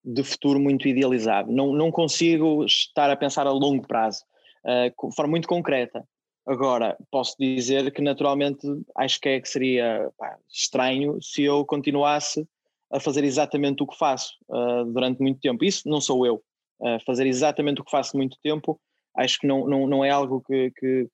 de 0.03 0.23
futuro 0.23 0.59
muito 0.59 0.87
idealizado. 0.87 1.51
Não, 1.51 1.73
não 1.73 1.89
consigo 1.89 2.65
estar 2.65 3.09
a 3.09 3.15
pensar 3.15 3.47
a 3.47 3.51
longo 3.51 3.87
prazo, 3.87 4.23
uh, 4.65 5.09
de 5.09 5.15
forma 5.15 5.31
muito 5.31 5.47
concreta. 5.47 6.05
Agora, 6.45 6.97
posso 7.09 7.37
dizer 7.39 7.89
que 7.93 8.01
naturalmente 8.01 8.67
acho 8.97 9.17
que, 9.21 9.29
é, 9.29 9.39
que 9.39 9.47
seria 9.47 10.11
pá, 10.17 10.37
estranho 10.51 11.17
se 11.21 11.41
eu 11.41 11.65
continuasse 11.65 12.45
a 12.93 12.99
fazer 12.99 13.23
exatamente 13.23 13.81
o 13.81 13.87
que 13.87 13.97
faço 13.97 14.33
uh, 14.49 14.85
durante 14.85 15.21
muito 15.21 15.39
tempo. 15.39 15.65
Isso 15.65 15.89
não 15.89 15.99
sou 15.99 16.25
eu. 16.25 16.41
Uh, 16.79 17.03
fazer 17.05 17.25
exatamente 17.25 17.81
o 17.81 17.83
que 17.83 17.91
faço 17.91 18.15
muito 18.15 18.37
tempo, 18.43 18.79
acho 19.17 19.39
que 19.39 19.47
não, 19.47 19.67
não, 19.67 19.87
não 19.87 20.05
é 20.05 20.09
algo 20.09 20.41
que, 20.41 20.71
que 20.71 21.07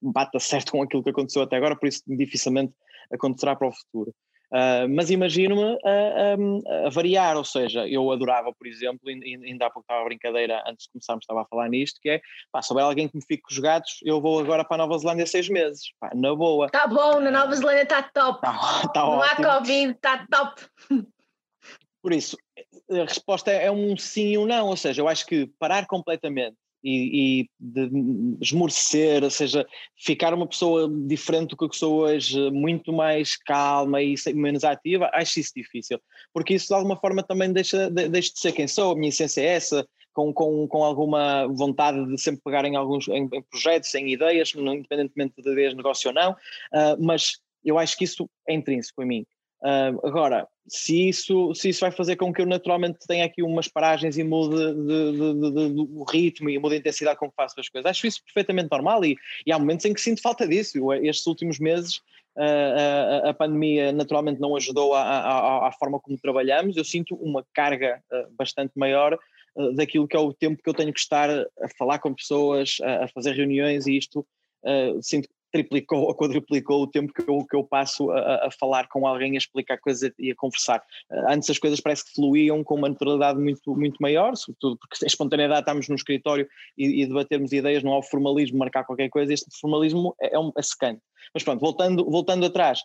bata 0.00 0.38
certo 0.38 0.72
com 0.72 0.82
aquilo 0.82 1.02
que 1.02 1.10
aconteceu 1.10 1.42
até 1.42 1.56
agora, 1.56 1.76
por 1.76 1.88
isso 1.88 2.02
dificilmente 2.06 2.72
acontecerá 3.12 3.54
para 3.54 3.68
o 3.68 3.72
futuro. 3.72 4.14
Uh, 4.50 4.88
mas 4.88 5.10
imagino-me 5.10 5.78
a, 5.84 5.90
a, 5.90 6.86
a, 6.86 6.90
variar, 6.90 7.36
ou 7.36 7.44
seja, 7.44 7.86
eu 7.86 8.10
adorava, 8.10 8.50
por 8.54 8.66
exemplo, 8.66 9.00
ainda 9.06 9.66
há 9.66 9.70
pouco 9.70 9.84
estava 9.84 10.00
a 10.00 10.04
brincadeira, 10.04 10.64
antes 10.66 10.86
de 10.86 10.92
começarmos 10.92 11.24
estava 11.24 11.42
a 11.42 11.44
falar 11.44 11.68
nisto, 11.68 12.00
que 12.00 12.08
é, 12.08 12.20
pá, 12.50 12.62
se 12.62 12.72
houver 12.72 12.84
alguém 12.84 13.08
que 13.08 13.16
me 13.16 13.22
fique 13.22 13.42
com 13.42 13.52
os 13.52 13.58
gatos, 13.58 13.98
eu 14.02 14.22
vou 14.22 14.38
agora 14.38 14.64
para 14.64 14.82
a 14.82 14.86
Nova 14.86 14.98
Zelândia 14.98 15.26
seis 15.26 15.50
meses, 15.50 15.92
pá, 16.00 16.10
na 16.14 16.34
boa. 16.34 16.64
Está 16.64 16.86
bom, 16.86 17.20
na 17.20 17.30
Nova 17.30 17.54
Zelândia 17.54 17.82
está 17.82 18.02
top. 18.02 18.40
Tá, 18.40 18.88
tá 18.88 19.02
não 19.02 19.18
ótimo. 19.18 19.46
há 19.46 19.58
Covid, 19.58 19.90
está 19.90 20.26
top. 20.30 20.62
Por 22.02 22.12
isso, 22.12 22.36
a 22.90 23.04
resposta 23.04 23.50
é 23.50 23.70
um 23.70 23.96
sim 23.96 24.36
ou 24.36 24.46
não, 24.46 24.68
ou 24.68 24.76
seja, 24.76 25.02
eu 25.02 25.08
acho 25.08 25.26
que 25.26 25.50
parar 25.58 25.86
completamente 25.86 26.56
e, 26.82 27.40
e 27.40 27.50
esmorecer, 28.40 29.24
ou 29.24 29.30
seja, 29.30 29.66
ficar 29.96 30.32
uma 30.32 30.46
pessoa 30.46 30.88
diferente 31.06 31.50
do 31.50 31.56
que 31.56 31.64
eu 31.64 31.72
sou 31.72 32.00
hoje, 32.00 32.50
muito 32.50 32.92
mais 32.92 33.36
calma 33.36 34.00
e 34.00 34.14
menos 34.34 34.64
ativa, 34.64 35.10
acho 35.12 35.40
isso 35.40 35.52
difícil, 35.54 36.00
porque 36.32 36.54
isso 36.54 36.68
de 36.68 36.74
alguma 36.74 36.96
forma 36.96 37.22
também 37.22 37.52
deixa, 37.52 37.90
deixa 37.90 38.32
de 38.32 38.38
ser 38.38 38.52
quem 38.52 38.68
sou, 38.68 38.92
a 38.92 38.96
minha 38.96 39.08
essência 39.08 39.40
é 39.40 39.46
essa, 39.46 39.86
com, 40.12 40.32
com, 40.32 40.66
com 40.66 40.84
alguma 40.84 41.46
vontade 41.46 42.04
de 42.06 42.20
sempre 42.20 42.42
pegar 42.44 42.64
em 42.64 42.76
alguns 42.76 43.08
em, 43.08 43.28
em 43.32 43.42
projetos, 43.42 43.94
em 43.94 44.12
ideias, 44.12 44.52
independentemente 44.54 45.34
de 45.36 45.50
ideias 45.50 45.70
de 45.70 45.76
negócio 45.76 46.08
ou 46.08 46.14
não, 46.14 46.32
uh, 46.32 46.96
mas 47.00 47.38
eu 47.64 47.78
acho 47.78 47.96
que 47.96 48.04
isso 48.04 48.28
é 48.48 48.54
intrínseco 48.54 49.02
em 49.02 49.06
mim. 49.06 49.26
Agora, 50.04 50.46
se 50.68 51.08
isso, 51.08 51.54
se 51.54 51.70
isso 51.70 51.80
vai 51.80 51.90
fazer 51.90 52.16
com 52.16 52.32
que 52.32 52.40
eu 52.40 52.46
naturalmente 52.46 52.98
tenha 53.06 53.24
aqui 53.24 53.42
umas 53.42 53.68
paragens 53.68 54.18
e 54.18 54.22
mude 54.22 54.54
o 54.54 56.04
ritmo 56.04 56.50
e 56.50 56.58
mude 56.58 56.76
a 56.76 56.78
intensidade 56.78 57.18
com 57.18 57.28
que 57.28 57.34
faço 57.34 57.58
as 57.58 57.68
coisas, 57.68 57.90
acho 57.90 58.06
isso 58.06 58.22
perfeitamente 58.24 58.68
normal 58.70 59.04
e, 59.04 59.16
e 59.46 59.52
há 59.52 59.58
momentos 59.58 59.84
em 59.86 59.94
que 59.94 60.00
sinto 60.00 60.20
falta 60.20 60.46
disso. 60.46 60.92
Estes 60.92 61.26
últimos 61.26 61.58
meses 61.58 61.96
uh, 62.36 63.24
a, 63.24 63.30
a, 63.30 63.34
pandemia 63.34 63.92
naturalmente 63.92 64.40
não 64.40 64.54
ajudou 64.56 64.94
à 64.94 65.70
forma 65.78 65.98
como 65.98 66.18
trabalhamos, 66.18 66.76
eu 66.76 66.84
sinto 66.84 67.14
uma 67.16 67.44
carga 67.54 68.02
uh, 68.12 68.32
bastante 68.36 68.72
maior 68.76 69.18
daquilo 69.74 70.06
que 70.06 70.16
é 70.16 70.20
o 70.20 70.32
tempo 70.32 70.62
que 70.62 70.70
eu 70.70 70.74
tenho 70.74 70.92
que 70.92 71.00
estar 71.00 71.28
a 71.28 71.68
falar 71.76 71.98
com 71.98 72.14
pessoas, 72.14 72.76
a, 72.80 73.04
a 73.04 73.08
fazer 73.08 73.32
reuniões 73.32 73.86
e 73.86 73.96
isto 73.96 74.24
Uh, 74.60 75.00
sinto 75.00 75.28
triplicou 75.52 76.02
ou 76.02 76.14
quadruplicou 76.14 76.82
o 76.82 76.86
tempo 76.86 77.12
que 77.12 77.28
eu, 77.28 77.44
que 77.44 77.56
eu 77.56 77.64
passo 77.64 78.10
a, 78.10 78.46
a, 78.46 78.50
falar 78.50 78.88
com 78.88 79.06
alguém, 79.06 79.34
a 79.34 79.38
explicar 79.38 79.78
coisas 79.78 80.10
e 80.18 80.30
a 80.30 80.34
conversar. 80.34 80.82
Uh, 81.10 81.30
antes 81.30 81.48
as 81.50 81.58
coisas 81.58 81.80
parece 81.80 82.04
que 82.04 82.14
fluíam 82.14 82.62
com 82.62 82.74
uma 82.74 82.88
naturalidade 82.88 83.38
muito, 83.38 83.74
muito 83.74 83.96
maior, 84.00 84.36
sobretudo 84.36 84.78
porque 84.78 85.04
a 85.04 85.06
espontaneidade 85.06 85.60
estamos 85.60 85.88
no 85.88 85.94
escritório 85.94 86.48
e, 86.76 87.02
e 87.02 87.06
debatermos 87.06 87.52
ideias, 87.52 87.82
não 87.82 87.92
há 87.92 87.98
o 87.98 88.02
formalismo, 88.02 88.58
marcar 88.58 88.84
qualquer 88.84 89.08
coisa, 89.08 89.32
este 89.32 89.46
formalismo 89.60 90.14
é, 90.20 90.34
é, 90.34 90.38
um, 90.38 90.52
é 90.56 90.62
secante. 90.62 91.02
Mas 91.34 91.42
pronto, 91.42 91.60
voltando, 91.60 92.04
voltando 92.04 92.46
atrás, 92.46 92.80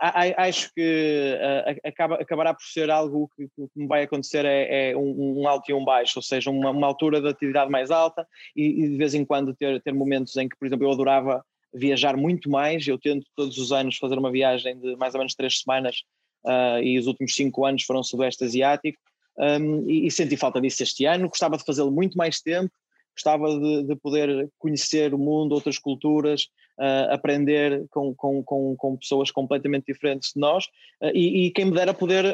acho 0.00 0.72
que 0.74 1.36
uh, 1.36 1.88
acaba, 1.88 2.14
acabará 2.16 2.54
por 2.54 2.62
ser 2.62 2.90
algo 2.90 3.30
que, 3.36 3.46
que 3.48 3.68
me 3.76 3.86
vai 3.86 4.02
acontecer 4.02 4.44
é, 4.44 4.90
é 4.90 4.96
um, 4.96 5.40
um, 5.40 5.48
alto 5.48 5.70
e 5.70 5.74
um 5.74 5.84
baixo, 5.84 6.14
ou 6.16 6.22
seja, 6.22 6.50
uma, 6.50 6.70
uma 6.70 6.86
altura 6.86 7.20
de 7.20 7.28
atividade 7.28 7.70
mais 7.70 7.90
alta 7.90 8.26
e, 8.56 8.84
e, 8.84 8.88
de 8.88 8.96
vez 8.96 9.14
em 9.14 9.24
quando 9.24 9.54
ter, 9.54 9.80
ter 9.82 9.92
momentos 9.92 10.36
em 10.36 10.48
que, 10.48 10.56
por 10.56 10.66
exemplo, 10.66 10.86
eu 10.86 10.92
adorava 10.92 11.44
viajar 11.72 12.16
muito 12.16 12.50
mais. 12.50 12.86
Eu 12.86 12.98
tento 12.98 13.26
todos 13.34 13.58
os 13.58 13.72
anos 13.72 13.96
fazer 13.96 14.18
uma 14.18 14.30
viagem 14.30 14.78
de 14.78 14.96
mais 14.96 15.14
ou 15.14 15.18
menos 15.18 15.34
três 15.34 15.60
semanas 15.60 16.02
uh, 16.44 16.82
e 16.82 16.98
os 16.98 17.06
últimos 17.06 17.34
cinco 17.34 17.64
anos 17.64 17.82
foram 17.84 18.02
Sudeste 18.02 18.44
Asiático 18.44 19.00
um, 19.38 19.88
e, 19.88 20.06
e, 20.06 20.10
senti 20.10 20.36
falta 20.36 20.60
disso 20.60 20.82
este 20.82 21.04
ano. 21.04 21.28
Gostava 21.28 21.56
de 21.56 21.64
fazê-lo 21.64 21.90
muito 21.90 22.16
mais 22.16 22.40
tempo, 22.40 22.70
gostava 23.14 23.48
de, 23.58 23.84
de, 23.84 23.96
poder 23.96 24.50
conhecer 24.58 25.14
o 25.14 25.18
mundo, 25.18 25.52
outras 25.52 25.78
culturas, 25.78 26.44
uh, 26.78 27.12
aprender 27.12 27.86
com, 27.90 28.14
com, 28.14 28.42
com, 28.42 28.76
com, 28.76 28.96
pessoas 28.96 29.30
completamente 29.30 29.86
diferentes 29.86 30.32
de 30.34 30.40
nós 30.40 30.66
uh, 31.02 31.10
e, 31.14 31.46
e, 31.46 31.50
quem 31.52 31.66
me 31.66 31.72
dera 31.72 31.94
poder 31.94 32.24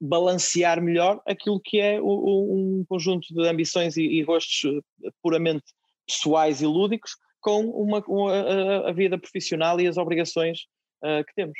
balancear 0.00 0.80
melhor 0.80 1.20
aquilo 1.26 1.60
que 1.60 1.80
é 1.80 2.00
o, 2.00 2.06
o, 2.06 2.80
um 2.80 2.84
conjunto 2.88 3.32
de 3.32 3.48
ambições 3.48 3.96
e, 3.96 4.02
e 4.02 4.22
gostos 4.22 4.80
puramente 5.22 5.64
pessoais 6.06 6.60
e 6.60 6.66
lúdicos 6.66 7.16
com 7.44 7.66
uma, 7.66 8.02
uma 8.08 8.88
a, 8.88 8.92
vida 8.92 9.18
profissional 9.18 9.78
e 9.78 9.86
as 9.86 9.98
obrigações 9.98 10.60
uh, 11.04 11.22
que 11.26 11.34
temos. 11.36 11.58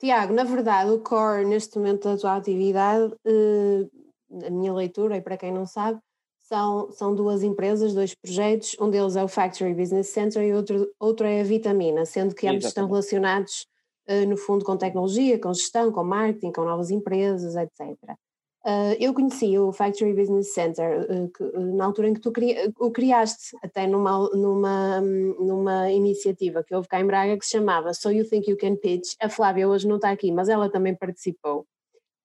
Tiago, 0.00 0.32
na 0.32 0.42
verdade, 0.42 0.90
o 0.90 1.00
core 1.00 1.44
neste 1.44 1.76
momento 1.76 2.08
da 2.08 2.16
tua 2.16 2.36
atividade, 2.36 3.12
uh, 3.12 4.46
a 4.46 4.50
minha 4.50 4.72
leitura, 4.72 5.18
e 5.18 5.20
para 5.20 5.36
quem 5.36 5.52
não 5.52 5.66
sabe, 5.66 6.00
são, 6.40 6.90
são 6.92 7.14
duas 7.14 7.42
empresas, 7.42 7.92
dois 7.92 8.14
projetos, 8.14 8.74
um 8.80 8.88
deles 8.88 9.16
é 9.16 9.22
o 9.22 9.28
Factory 9.28 9.74
Business 9.74 10.08
Center 10.08 10.42
e 10.42 10.54
outro, 10.54 10.90
outro 10.98 11.26
é 11.26 11.42
a 11.42 11.44
Vitamina, 11.44 12.06
sendo 12.06 12.34
que 12.34 12.48
ambos 12.48 12.64
estão 12.64 12.86
relacionados, 12.86 13.66
uh, 14.08 14.26
no 14.26 14.38
fundo, 14.38 14.64
com 14.64 14.78
tecnologia, 14.78 15.38
com 15.38 15.52
gestão, 15.52 15.92
com 15.92 16.02
marketing, 16.02 16.52
com 16.52 16.64
novas 16.64 16.90
empresas, 16.90 17.54
etc. 17.54 18.16
Uh, 18.64 18.94
eu 19.00 19.12
conheci 19.12 19.58
o 19.58 19.72
Factory 19.72 20.14
Business 20.14 20.54
Center 20.54 21.00
uh, 21.10 21.28
que, 21.32 21.42
uh, 21.42 21.76
na 21.76 21.84
altura 21.84 22.08
em 22.08 22.14
que 22.14 22.20
tu 22.20 22.30
cri 22.30 22.54
o 22.78 22.92
criaste, 22.92 23.56
até 23.60 23.88
numa, 23.88 24.30
numa, 24.30 25.00
numa 25.00 25.90
iniciativa 25.90 26.62
que 26.62 26.72
houve 26.72 26.86
cá 26.86 27.00
em 27.00 27.06
Braga 27.06 27.36
que 27.36 27.44
se 27.44 27.52
chamava 27.52 27.92
So 27.92 28.12
You 28.12 28.24
Think 28.24 28.48
You 28.48 28.56
Can 28.56 28.76
Pitch. 28.76 29.14
A 29.20 29.28
Flávia 29.28 29.68
hoje 29.68 29.88
não 29.88 29.96
está 29.96 30.10
aqui, 30.10 30.30
mas 30.30 30.48
ela 30.48 30.70
também 30.70 30.94
participou. 30.94 31.66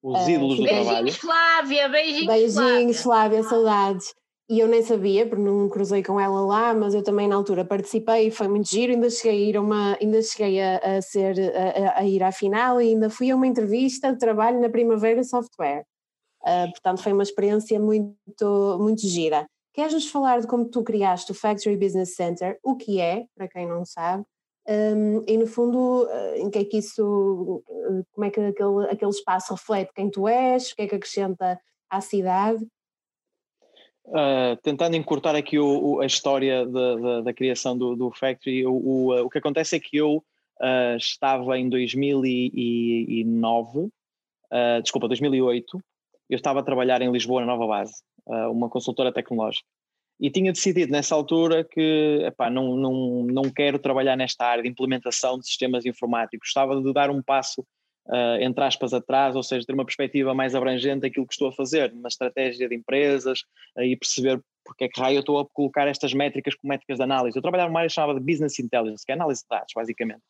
Os 0.03 0.27
ídolos 0.27 0.57
do 0.57 0.63
beijinhos, 0.63 0.67
trabalho. 0.67 1.03
Beijinhos, 1.03 1.17
Flávia, 1.17 1.89
beijinhos, 1.89 2.27
beijinhos 2.27 3.01
Flávia. 3.01 3.41
Flávia, 3.41 3.43
saudades. 3.43 4.13
E 4.47 4.59
eu 4.59 4.67
nem 4.67 4.83
sabia, 4.83 5.27
porque 5.27 5.43
não 5.43 5.67
cruzei 5.67 6.03
com 6.03 6.19
ela 6.19 6.39
lá, 6.41 6.73
mas 6.73 6.93
eu 6.93 7.03
também 7.03 7.27
na 7.27 7.35
altura 7.35 7.65
participei 7.65 8.27
e 8.27 8.31
foi 8.31 8.47
muito 8.47 8.69
giro, 8.69 8.93
ainda 8.93 9.09
cheguei 9.09 9.43
a 9.43 9.49
ir, 9.49 9.57
uma, 9.57 9.97
ainda 9.99 10.21
cheguei 10.21 10.61
a, 10.61 10.77
a 10.77 11.01
ser, 11.01 11.35
a, 11.53 11.99
a 11.99 12.05
ir 12.05 12.21
à 12.21 12.31
final 12.31 12.79
e 12.79 12.89
ainda 12.89 13.09
fui 13.09 13.31
a 13.31 13.35
uma 13.35 13.47
entrevista 13.47 14.13
de 14.13 14.19
trabalho 14.19 14.61
na 14.61 14.69
Primavera 14.69 15.23
Software. 15.23 15.83
Uh, 16.47 16.71
portanto, 16.71 17.03
foi 17.03 17.11
uma 17.11 17.23
experiência 17.23 17.77
muito, 17.77 18.77
muito 18.79 19.05
gira. 19.05 19.45
Queres-nos 19.73 20.09
falar 20.09 20.39
de 20.39 20.47
como 20.47 20.69
tu 20.69 20.81
criaste 20.81 21.29
o 21.31 21.35
Factory 21.35 21.75
Business 21.75 22.15
Center, 22.15 22.57
o 22.63 22.77
que 22.77 23.01
é, 23.01 23.25
para 23.35 23.49
quem 23.49 23.67
não 23.67 23.83
sabe, 23.83 24.23
um, 24.69 25.23
e 25.27 25.37
no 25.37 25.47
fundo, 25.47 26.05
uh, 26.05 26.35
em 26.35 26.49
que 26.49 26.59
é 26.59 26.65
que 26.65 26.77
isso, 26.77 27.63
uh, 27.67 28.05
como 28.11 28.25
é 28.25 28.29
que 28.29 28.39
aquele, 28.39 28.85
aquele 28.89 29.11
espaço 29.11 29.53
reflete 29.53 29.91
quem 29.93 30.09
tu 30.09 30.25
és, 30.27 30.71
o 30.71 30.75
que 30.75 30.83
é 30.83 30.87
que 30.87 30.95
acrescenta 30.95 31.59
à 31.89 32.01
cidade? 32.01 32.65
Uh, 34.05 34.55
tentando 34.63 34.95
encurtar 34.95 35.35
aqui 35.35 35.59
o, 35.59 35.95
o, 35.95 36.01
a 36.01 36.05
história 36.05 36.65
da, 36.65 36.95
da, 36.95 37.21
da, 37.21 37.33
criação 37.33 37.77
do, 37.77 37.95
do 37.95 38.11
Factory, 38.11 38.65
o, 38.65 38.71
o, 38.71 39.25
o, 39.25 39.29
que 39.29 39.37
acontece 39.37 39.75
é 39.75 39.79
que 39.79 39.97
eu 39.97 40.23
uh, 40.61 40.95
estava 40.97 41.57
em 41.57 41.69
2009, 41.69 43.79
uh, 43.79 43.91
desculpa, 44.81 45.09
2008, 45.09 45.81
eu 46.29 46.35
estava 46.35 46.59
a 46.59 46.63
trabalhar 46.63 47.01
em 47.01 47.11
Lisboa, 47.11 47.41
na 47.41 47.47
Nova 47.47 47.67
Base, 47.67 47.93
uh, 48.25 48.51
uma 48.51 48.69
consultora 48.69 49.11
tecnológica. 49.11 49.67
E 50.19 50.31
tinha 50.31 50.51
decidido 50.51 50.91
nessa 50.91 51.13
altura 51.13 51.63
que 51.63 52.23
epá, 52.25 52.49
não, 52.49 52.75
não, 52.75 53.23
não 53.23 53.43
quero 53.43 53.77
trabalhar 53.77 54.15
nesta 54.15 54.45
área 54.45 54.63
de 54.63 54.69
implementação 54.69 55.37
de 55.37 55.45
sistemas 55.45 55.85
informáticos. 55.85 56.47
Estava 56.47 56.81
de 56.81 56.91
dar 56.91 57.11
um 57.11 57.21
passo, 57.21 57.61
uh, 58.07 58.41
entre 58.41 58.63
aspas, 58.63 58.93
atrás, 58.93 59.35
ou 59.35 59.43
seja, 59.43 59.65
ter 59.65 59.73
uma 59.73 59.85
perspectiva 59.85 60.33
mais 60.33 60.55
abrangente 60.55 61.01
daquilo 61.01 61.27
que 61.27 61.33
estou 61.33 61.49
a 61.49 61.53
fazer, 61.53 61.93
na 61.93 62.07
estratégia 62.07 62.67
de 62.67 62.75
empresas 62.75 63.41
uh, 63.77 63.83
e 63.83 63.95
perceber 63.95 64.41
porque 64.67 64.83
é 64.83 64.89
que 64.89 64.99
raio 64.99 65.15
eu 65.15 65.21
estou 65.21 65.39
a 65.39 65.45
colocar 65.45 65.87
estas 65.87 66.13
métricas 66.13 66.53
como 66.55 66.69
métricas 66.69 66.97
de 66.97 67.03
análise. 67.03 67.37
Eu 67.37 67.41
trabalhava 67.41 67.69
numa 67.69 67.79
área 67.79 67.89
chamada 67.89 68.19
de 68.19 68.25
Business 68.25 68.59
Intelligence, 68.59 69.05
que 69.05 69.13
é 69.13 69.15
análise 69.15 69.41
de 69.41 69.47
dados, 69.49 69.71
basicamente. 69.73 70.21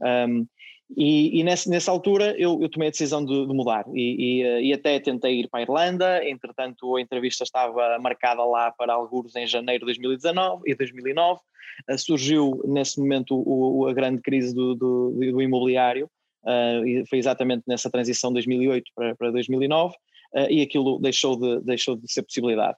Um, 0.00 0.46
e, 0.96 1.40
e 1.40 1.44
nessa, 1.44 1.70
nessa, 1.70 1.90
altura 1.90 2.34
eu, 2.36 2.60
eu, 2.60 2.68
tomei 2.68 2.88
a 2.88 2.90
decisão 2.90 3.24
de, 3.24 3.46
de 3.46 3.54
mudar 3.54 3.84
e, 3.94 4.40
e, 4.40 4.42
eh, 4.42 4.62
e, 4.62 4.72
até 4.72 4.98
tentei 4.98 5.40
ir 5.40 5.48
para 5.48 5.60
a 5.60 5.62
Irlanda, 5.62 6.28
entretanto 6.28 6.96
a 6.96 7.00
entrevista 7.00 7.44
estava 7.44 7.98
marcada 8.00 8.44
lá 8.44 8.72
para 8.72 8.92
alguns 8.92 9.36
em 9.36 9.46
janeiro 9.46 9.80
de 9.80 9.86
2019 9.86 10.62
e 10.66 10.74
2009, 10.74 11.40
uh, 11.88 11.98
surgiu 11.98 12.60
nesse 12.66 12.98
momento 12.98 13.36
o, 13.36 13.80
o, 13.80 13.86
a 13.86 13.92
grande 13.92 14.20
crise 14.20 14.52
do, 14.52 14.74
do, 14.74 15.10
do 15.12 15.40
imobiliário 15.40 16.10
uh, 16.44 16.84
e 16.84 17.06
foi 17.06 17.18
exatamente 17.18 17.62
nessa 17.68 17.88
transição 17.88 18.30
de 18.30 18.34
2008 18.34 18.90
para, 18.94 19.14
para 19.14 19.30
2009 19.30 19.94
uh, 19.94 20.50
e 20.50 20.60
aquilo 20.60 20.98
deixou 20.98 21.38
de, 21.38 21.60
deixou 21.64 21.94
de 21.94 22.12
ser 22.12 22.22
possibilidade. 22.22 22.76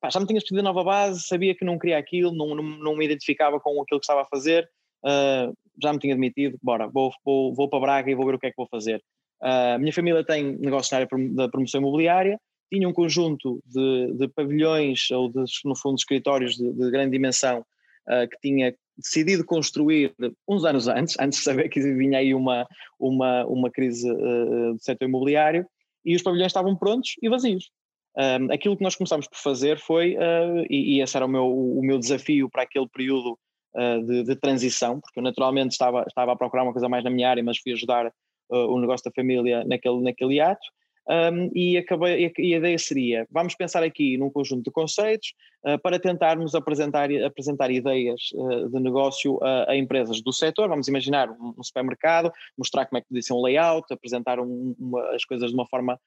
Pá, 0.00 0.10
já 0.10 0.20
me 0.20 0.26
tinha 0.26 0.36
escolhido 0.36 0.68
a 0.68 0.70
nova 0.70 0.84
base, 0.84 1.26
sabia 1.26 1.54
que 1.54 1.64
não 1.64 1.78
queria 1.78 1.96
aquilo, 1.96 2.30
não, 2.30 2.54
não, 2.54 2.62
não 2.62 2.94
me 2.94 3.06
identificava 3.06 3.58
com 3.58 3.80
aquilo 3.80 3.98
que 3.98 4.04
estava 4.04 4.20
a 4.20 4.26
fazer, 4.26 4.68
uh, 5.04 5.56
já 5.82 5.92
me 5.92 5.98
tinha 5.98 6.14
demitido, 6.14 6.58
bora, 6.62 6.86
vou, 6.86 7.12
vou, 7.24 7.54
vou 7.54 7.68
para 7.68 7.80
Braga 7.80 8.10
e 8.10 8.14
vou 8.14 8.26
ver 8.26 8.34
o 8.34 8.38
que 8.38 8.46
é 8.46 8.50
que 8.50 8.56
vou 8.56 8.68
fazer. 8.68 9.02
Uh, 9.42 9.74
a 9.74 9.78
minha 9.78 9.92
família 9.92 10.24
tem 10.24 10.56
negócios 10.56 10.90
na 10.90 10.98
área 10.98 11.08
da 11.34 11.48
promoção 11.48 11.80
imobiliária, 11.80 12.38
tinha 12.72 12.88
um 12.88 12.92
conjunto 12.92 13.60
de, 13.64 14.12
de 14.14 14.28
pavilhões 14.28 15.10
ou 15.10 15.28
de, 15.28 15.44
no 15.64 15.76
fundo, 15.76 15.96
escritórios 15.96 16.56
de, 16.56 16.72
de 16.72 16.90
grande 16.90 17.12
dimensão 17.12 17.60
uh, 17.60 18.28
que 18.28 18.38
tinha 18.40 18.74
decidido 18.96 19.44
construir 19.44 20.14
uns 20.48 20.64
anos 20.64 20.88
antes, 20.88 21.16
antes 21.20 21.38
de 21.38 21.44
saber 21.44 21.68
que 21.68 21.80
vinha 21.80 22.18
aí 22.18 22.34
uma, 22.34 22.66
uma, 22.98 23.44
uma 23.46 23.70
crise 23.70 24.10
uh, 24.10 24.74
do 24.74 24.80
setor 24.80 25.06
imobiliário, 25.06 25.66
e 26.04 26.14
os 26.14 26.22
pavilhões 26.22 26.50
estavam 26.50 26.76
prontos 26.76 27.14
e 27.20 27.28
vazios. 27.28 27.70
Um, 28.16 28.50
aquilo 28.50 28.76
que 28.76 28.82
nós 28.82 28.94
começámos 28.94 29.28
por 29.28 29.36
fazer 29.36 29.78
foi, 29.78 30.16
uh, 30.16 30.64
e, 30.70 30.96
e, 30.96 31.02
esse 31.02 31.16
era 31.16 31.26
o 31.26 31.28
meu, 31.28 31.46
o 31.46 31.82
meu 31.82 31.98
desafio 31.98 32.48
para 32.48 32.62
aquele 32.62 32.88
período 32.88 33.38
uh, 33.76 34.02
de, 34.04 34.22
de, 34.24 34.36
transição, 34.36 35.00
porque 35.00 35.18
eu 35.18 35.22
naturalmente 35.22 35.72
estava, 35.72 36.04
estava 36.06 36.32
a 36.32 36.36
procurar 36.36 36.64
uma 36.64 36.72
coisa 36.72 36.88
mais 36.88 37.04
na 37.04 37.10
minha 37.10 37.28
área, 37.28 37.42
mas 37.42 37.58
fui 37.58 37.72
ajudar 37.72 38.06
uh, 38.06 38.56
o 38.56 38.80
negócio 38.80 39.04
da 39.04 39.12
família 39.14 39.64
naquele, 39.64 40.00
naquele 40.02 40.40
ato. 40.40 40.66
Um, 41.08 41.50
e, 41.54 41.78
acabei, 41.78 42.32
e 42.36 42.54
a 42.54 42.58
ideia 42.58 42.78
seria: 42.78 43.26
vamos 43.30 43.54
pensar 43.54 43.84
aqui 43.84 44.18
num 44.18 44.30
conjunto 44.30 44.64
de 44.64 44.72
conceitos, 44.72 45.34
para 45.82 45.98
tentarmos 45.98 46.54
apresentar, 46.54 47.10
apresentar 47.24 47.70
ideias 47.70 48.30
uh, 48.34 48.68
de 48.68 48.80
negócio 48.80 49.38
a, 49.42 49.72
a, 49.72 49.76
empresas 49.76 50.20
do 50.20 50.32
setor. 50.32 50.68
Vamos 50.68 50.86
imaginar 50.88 51.30
um, 51.30 51.62
supermercado, 51.62 52.32
mostrar 52.56 52.86
como 52.86 52.98
é 52.98 53.00
que 53.00 53.08
podia 53.08 53.22
ser 53.22 53.32
um 53.32 53.42
layout, 53.42 53.92
apresentar 53.92 54.38
um, 54.38 54.74
uma, 54.78 55.14
as 55.14 55.24
coisas 55.24 55.50
de 55.50 55.54
uma 55.54 55.66
forma 55.66 55.98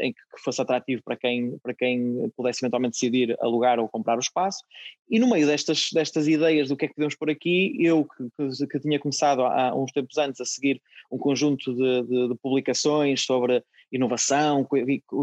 em 0.00 0.12
que 0.12 0.20
fosse 0.38 0.62
atrativo 0.62 1.02
para 1.04 1.16
quem, 1.16 1.58
para 1.58 1.74
quem 1.74 2.30
pudesse 2.36 2.64
eventualmente 2.64 2.92
decidir 2.92 3.36
alugar 3.40 3.80
ou 3.80 3.88
comprar 3.88 4.16
o 4.16 4.20
espaço. 4.20 4.62
E 5.10 5.18
no 5.18 5.28
meio 5.28 5.46
destas, 5.46 5.88
destas 5.92 6.28
ideias 6.28 6.68
do 6.68 6.76
que 6.76 6.84
é 6.84 6.88
que 6.88 6.94
podemos 6.94 7.16
por 7.16 7.28
aqui, 7.28 7.76
eu 7.78 8.04
que, 8.04 8.28
que, 8.36 8.66
que 8.68 8.80
tinha 8.80 8.98
começado 8.98 9.42
há 9.42 9.74
uns 9.74 9.90
tempos 9.92 10.16
antes 10.16 10.40
a 10.40 10.44
seguir 10.44 10.80
um 11.10 11.18
conjunto 11.18 11.74
de, 11.74 12.02
de, 12.02 12.28
de 12.28 12.34
publicações 12.36 13.22
sobre 13.22 13.62
inovação, 13.96 14.66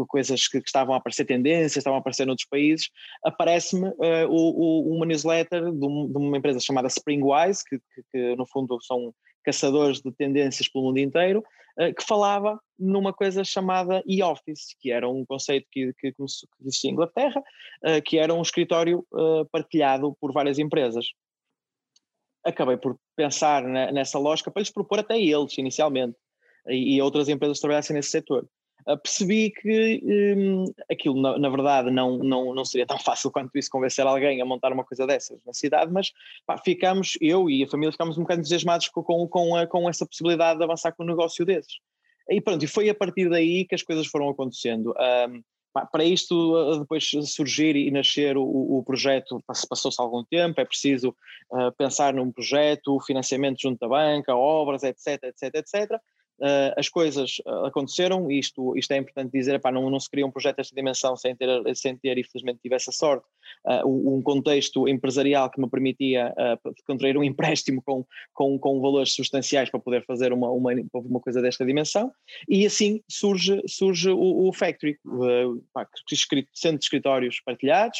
coisas 0.08 0.48
que, 0.48 0.60
que, 0.60 0.66
estavam 0.66 0.94
a 0.94 0.98
aparecer 0.98 1.24
tendências, 1.24 1.76
estavam 1.76 1.98
a 1.98 2.00
aparecer 2.00 2.26
noutros 2.26 2.48
países, 2.48 2.88
aparece-me 3.24 3.88
uh, 3.88 4.92
uma 4.94 5.06
newsletter 5.06 5.70
de, 5.72 5.86
um, 5.86 6.08
de, 6.10 6.18
uma 6.18 6.38
empresa 6.38 6.60
chamada 6.60 6.88
Springwise, 6.88 7.62
que, 7.64 7.78
que, 7.78 8.02
que, 8.10 8.36
no 8.36 8.46
fundo 8.46 8.78
são 8.82 9.14
caçadores 9.44 10.00
de 10.00 10.12
tendências 10.12 10.68
pelo 10.68 10.86
mundo 10.86 10.98
inteiro, 10.98 11.44
uh, 11.78 11.94
que 11.94 12.04
falava 12.04 12.58
numa 12.78 13.12
coisa 13.12 13.44
chamada 13.44 14.02
e-office, 14.06 14.74
que 14.80 14.90
era 14.90 15.08
um 15.08 15.24
conceito 15.24 15.66
que, 15.70 15.92
que, 15.98 16.14
existia 16.60 16.90
em 16.90 16.94
Inglaterra, 16.94 17.40
uh, 17.84 18.02
que 18.04 18.18
era 18.18 18.32
um 18.32 18.42
escritório 18.42 19.06
partilhado 19.50 20.16
por 20.20 20.32
várias 20.32 20.58
empresas 20.58 21.06
acabei 22.44 22.76
por 22.76 22.98
pensar 23.14 23.62
nessa 23.62 24.18
lógica 24.18 24.50
para 24.50 24.60
lhes 24.60 24.70
propor 24.70 24.98
até 24.98 25.16
eles, 25.16 25.56
inicialmente, 25.58 26.16
e, 26.68 27.00
outras 27.00 27.28
empresas 27.28 27.60
trabalhassem 27.60 27.94
nesse 27.94 28.10
setor. 28.10 28.46
Uh, 28.86 28.98
percebi 28.98 29.50
que 29.50 30.00
um, 30.36 30.64
aquilo, 30.90 31.20
na, 31.20 31.38
na, 31.38 31.48
verdade, 31.48 31.90
não, 31.90 32.18
não, 32.18 32.54
não 32.54 32.64
seria 32.64 32.86
tão 32.86 32.98
fácil 32.98 33.30
quanto 33.30 33.56
isso 33.56 33.70
convencer 33.70 34.06
alguém 34.06 34.40
a 34.40 34.44
montar 34.44 34.72
uma 34.72 34.84
coisa 34.84 35.06
dessas 35.06 35.38
na 35.44 35.52
cidade, 35.52 35.92
mas 35.92 36.12
pá, 36.46 36.58
ficamos, 36.58 37.16
eu 37.20 37.48
e 37.48 37.62
a 37.62 37.68
família, 37.68 37.92
ficámos 37.92 38.18
um 38.18 38.22
bocado 38.22 38.40
entusiasmados 38.40 38.88
com, 38.88 39.02
com, 39.02 39.28
com, 39.28 39.56
a, 39.56 39.66
com 39.66 39.88
essa 39.88 40.06
possibilidade 40.06 40.58
de 40.58 40.64
avançar 40.64 40.92
com 40.92 41.04
um 41.04 41.06
negócio 41.06 41.44
desses. 41.44 41.78
E 42.28 42.40
pronto, 42.40 42.64
e 42.64 42.68
foi 42.68 42.88
a 42.88 42.94
partir 42.94 43.28
daí 43.28 43.64
que 43.64 43.74
as 43.74 43.82
coisas 43.82 44.06
foram 44.06 44.28
acontecendo. 44.28 44.94
Um, 45.28 45.42
para 45.90 46.04
isto 46.04 46.54
uh, 46.54 46.80
depois 46.80 47.10
surgir 47.24 47.76
e 47.76 47.90
nascer 47.90 48.36
o, 48.36 48.42
o 48.42 48.82
projeto, 48.84 49.42
passou-se 49.46 50.00
algum 50.00 50.22
tempo, 50.22 50.60
é 50.60 50.64
preciso 50.64 51.14
uh, 51.50 51.72
pensar 51.76 52.12
num 52.12 52.30
projeto, 52.30 53.00
financiamento 53.00 53.60
junto 53.60 53.78
da 53.80 53.88
banca, 53.88 54.36
obras, 54.36 54.82
etc, 54.82 55.22
etc, 55.24 55.54
etc. 55.54 56.00
Uh, 56.40 56.74
as 56.76 56.88
coisas 56.88 57.38
uh, 57.46 57.66
aconteceram, 57.66 58.30
isto, 58.30 58.76
isto 58.76 58.90
é 58.92 58.96
importante 58.96 59.30
dizer, 59.30 59.54
epá, 59.54 59.70
não, 59.70 59.88
não 59.88 60.00
se 60.00 60.10
cria 60.10 60.26
um 60.26 60.30
projeto 60.30 60.56
desta 60.56 60.74
dimensão 60.74 61.16
sem 61.16 61.36
ter, 61.36 61.48
sem 61.76 61.96
ter 61.96 62.18
infelizmente 62.18 62.60
tivesse 62.60 62.90
a 62.90 62.92
sorte, 62.92 63.24
uh, 63.66 63.86
um 63.86 64.20
contexto 64.22 64.88
empresarial 64.88 65.50
que 65.50 65.60
me 65.60 65.68
permitia 65.68 66.34
contrair 66.86 67.16
um 67.16 67.22
empréstimo 67.22 67.80
com, 67.82 68.04
com, 68.32 68.58
com 68.58 68.80
valores 68.80 69.14
substanciais 69.14 69.70
para 69.70 69.78
poder 69.78 70.04
fazer 70.04 70.32
uma, 70.32 70.50
uma, 70.50 70.72
uma 70.92 71.20
coisa 71.20 71.40
desta 71.40 71.64
dimensão, 71.64 72.10
e 72.48 72.66
assim 72.66 73.00
surge, 73.08 73.62
surge 73.68 74.10
o, 74.10 74.48
o 74.48 74.52
Factory, 74.52 74.98
pá, 75.72 75.86
sendo 76.52 76.78
de 76.78 76.84
escritórios 76.84 77.40
partilhados, 77.44 77.98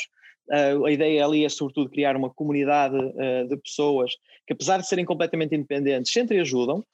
Uh, 0.48 0.84
a 0.84 0.92
ideia 0.92 1.24
ali 1.24 1.44
é, 1.44 1.48
sobretudo, 1.48 1.88
criar 1.88 2.16
uma 2.16 2.28
comunidade 2.28 2.96
uh, 2.96 3.48
de 3.48 3.56
pessoas 3.56 4.12
que, 4.46 4.52
apesar 4.52 4.78
de 4.78 4.86
serem 4.86 5.04
completamente 5.04 5.54
independentes, 5.54 6.12
se 6.12 6.20
entreajudam, 6.20 6.78
uh, 6.78 6.84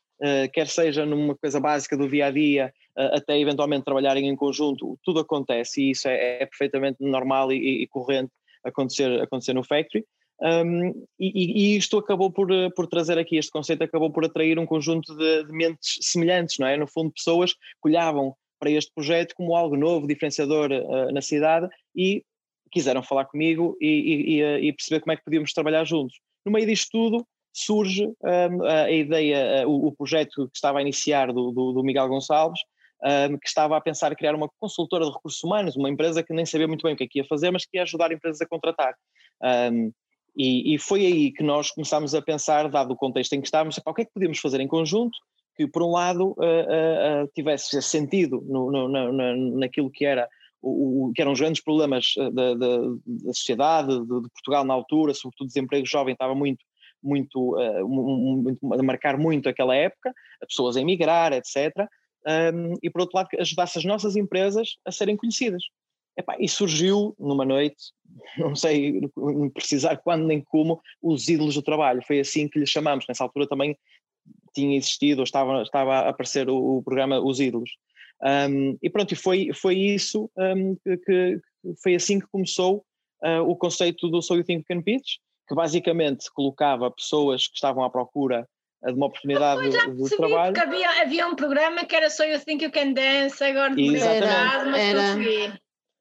quer 0.52 0.66
seja 0.68 1.06
numa 1.06 1.36
coisa 1.36 1.60
básica 1.60 1.96
do 1.96 2.08
dia 2.08 2.26
a 2.26 2.30
dia, 2.30 2.74
uh, 2.96 3.16
até 3.16 3.38
eventualmente 3.38 3.84
trabalharem 3.84 4.28
em 4.28 4.36
conjunto, 4.36 4.98
tudo 5.04 5.20
acontece 5.20 5.80
e 5.80 5.90
isso 5.90 6.08
é, 6.08 6.42
é 6.42 6.46
perfeitamente 6.46 6.98
normal 7.00 7.52
e, 7.52 7.82
e, 7.82 7.86
corrente 7.86 8.32
acontecer, 8.64 9.20
acontecer 9.20 9.52
no 9.52 9.64
Factory. 9.64 10.04
Um, 10.40 10.90
e, 11.18 11.72
e, 11.74 11.76
isto 11.76 11.98
acabou 11.98 12.30
por, 12.30 12.50
eh, 12.52 12.70
por 12.70 12.86
trazer 12.86 13.18
aqui, 13.18 13.36
este 13.36 13.50
conceito 13.50 13.82
acabou 13.82 14.08
por 14.12 14.24
atrair 14.24 14.56
um 14.56 14.66
conjunto 14.66 15.16
de, 15.16 15.44
de 15.44 15.52
mentes 15.52 15.98
semelhantes, 16.00 16.58
não 16.58 16.68
é? 16.68 16.76
No 16.76 16.86
fundo, 16.86 17.10
pessoas 17.10 17.54
que 17.54 17.88
olhavam 17.88 18.36
para 18.60 18.70
este 18.70 18.92
projeto 18.94 19.34
como 19.34 19.56
algo 19.56 19.76
novo, 19.76 20.06
diferenciador 20.06 20.70
uh, 20.70 21.12
na 21.12 21.20
cidade 21.20 21.68
e 21.94 22.24
quiseram 22.70 23.02
falar 23.02 23.24
comigo 23.24 23.76
e, 23.80 24.38
e, 24.38 24.68
e, 24.68 24.72
perceber 24.72 25.00
como 25.00 25.12
é 25.12 25.16
que 25.16 25.24
podíamos 25.24 25.52
trabalhar 25.52 25.84
juntos. 25.84 26.20
No 26.44 26.52
meio 26.52 26.66
disto 26.66 26.90
tudo, 26.92 27.26
surge 27.52 28.06
um, 28.06 28.64
a 28.64 28.90
ideia, 28.90 29.66
o, 29.66 29.88
o, 29.88 29.92
projeto 29.92 30.48
que 30.48 30.56
estava 30.56 30.78
a 30.78 30.82
iniciar 30.82 31.32
do, 31.32 31.50
do, 31.50 31.72
do 31.72 31.82
Miguel 31.82 32.08
Gonçalves, 32.08 32.60
um, 33.02 33.38
que 33.38 33.46
estava 33.46 33.76
a 33.76 33.80
pensar 33.80 34.14
criar 34.16 34.34
uma 34.34 34.48
consultora 34.60 35.04
de 35.04 35.12
recursos 35.12 35.42
humanos, 35.42 35.76
uma 35.76 35.90
empresa 35.90 36.22
que 36.22 36.32
nem 36.32 36.46
sabia 36.46 36.68
muito 36.68 36.82
bem 36.82 36.94
o 36.94 36.96
que 36.96 37.04
é 37.04 37.08
que 37.08 37.18
ia 37.20 37.24
fazer, 37.24 37.50
mas 37.50 37.64
que 37.64 37.76
ia 37.76 37.82
ajudar 37.82 38.12
empresas 38.12 38.40
a 38.40 38.46
contratar. 38.46 38.94
Um, 39.72 39.92
e, 40.36 40.74
e, 40.74 40.78
foi 40.78 41.04
aí 41.04 41.32
que 41.32 41.42
nós 41.42 41.70
começámos 41.70 42.14
a 42.14 42.22
pensar, 42.22 42.68
dado 42.68 42.92
o 42.92 42.96
contexto 42.96 43.32
em 43.32 43.40
que 43.40 43.46
estávamos, 43.46 43.76
o 43.76 43.94
que 43.94 44.02
é 44.02 44.04
que 44.04 44.12
podíamos 44.12 44.38
fazer 44.38 44.60
em 44.60 44.68
conjunto 44.68 45.16
que, 45.56 45.66
por 45.66 45.82
um 45.82 45.90
lado, 45.90 46.28
uh, 46.28 46.34
uh, 46.34 47.24
uh, 47.24 47.30
tivesse 47.34 47.82
sentido 47.82 48.40
no, 48.46 48.70
no, 48.70 48.88
na, 48.88 49.36
naquilo 49.36 49.90
que 49.90 50.04
era 50.04 50.28
o, 50.62 51.08
o, 51.08 51.12
que 51.12 51.20
eram 51.20 51.32
os 51.32 51.40
grandes 51.40 51.62
problemas 51.62 52.12
da, 52.32 52.54
da, 52.54 52.78
da 53.06 53.32
sociedade, 53.32 53.88
de, 53.88 54.22
de, 54.22 54.28
Portugal 54.30 54.64
na 54.64 54.74
altura, 54.74 55.14
sobretudo 55.14 55.48
desemprego 55.48 55.86
jovem 55.86 56.12
estava 56.12 56.34
muito 56.34 56.64
muito, 57.02 57.56
uh, 57.56 58.74
a 58.78 58.82
marcar 58.82 59.16
muito 59.16 59.48
aquela 59.48 59.74
época, 59.74 60.12
pessoas 60.40 60.76
a 60.76 60.80
emigrar, 60.80 61.32
etc. 61.32 61.72
Um, 62.26 62.74
e 62.82 62.90
por 62.90 63.02
outro 63.02 63.16
lado, 63.16 63.28
ajudasse 63.38 63.78
as 63.78 63.84
nossas 63.84 64.16
empresas 64.16 64.76
a 64.84 64.92
serem 64.92 65.16
conhecidas. 65.16 65.62
Epá, 66.16 66.36
e 66.40 66.48
surgiu 66.48 67.14
numa 67.18 67.44
noite, 67.44 67.92
não 68.38 68.56
sei 68.56 69.00
precisar 69.54 69.96
quando 69.98 70.26
nem 70.26 70.40
como, 70.40 70.80
os 71.00 71.28
ídolos 71.28 71.54
do 71.54 71.62
trabalho. 71.62 72.02
Foi 72.06 72.20
assim 72.20 72.48
que 72.48 72.58
lhe 72.58 72.66
chamamos. 72.66 73.04
Nessa 73.08 73.22
altura 73.22 73.46
também 73.46 73.76
tinha 74.54 74.76
existido, 74.76 75.20
ou 75.20 75.24
estava, 75.24 75.62
estava 75.62 75.94
a 76.00 76.08
aparecer 76.08 76.48
o, 76.48 76.78
o 76.78 76.82
programa 76.82 77.20
Os 77.20 77.38
Ídolos. 77.38 77.70
Um, 78.22 78.76
e 78.82 78.90
pronto, 78.90 79.14
foi, 79.14 79.52
foi 79.54 79.76
isso 79.76 80.28
um, 80.36 80.74
que, 80.76 80.96
que, 80.98 81.40
foi 81.82 81.94
assim 81.94 82.18
que 82.18 82.26
começou 82.26 82.84
uh, 83.22 83.42
o 83.48 83.54
conceito 83.54 84.08
do 84.08 84.20
So 84.20 84.34
You 84.34 84.44
Think 84.44 84.60
You 84.60 84.64
Can 84.68 84.82
Pitch, 84.82 85.18
que 85.48 85.54
basicamente 85.54 86.30
colocava 86.32 86.90
pessoas 86.90 87.48
que 87.48 87.54
estavam 87.54 87.82
à 87.82 87.90
procura 87.90 88.46
de 88.84 88.92
uma 88.92 89.06
oportunidade 89.06 89.70
de, 89.70 90.02
de 90.02 90.16
trabalho. 90.16 90.54
Porque 90.54 90.68
havia, 90.68 91.02
havia 91.02 91.26
um 91.26 91.34
programa 91.34 91.84
que 91.84 91.96
era 91.96 92.10
So 92.10 92.24
You 92.24 92.38
Think 92.38 92.64
You 92.64 92.70
Can 92.70 92.92
Dance, 92.92 93.42
agora 93.42 93.74
de 93.74 93.90
verdade, 93.90 94.70
mas 94.70 94.80
era. 94.80 95.00
consegui. 95.00 95.52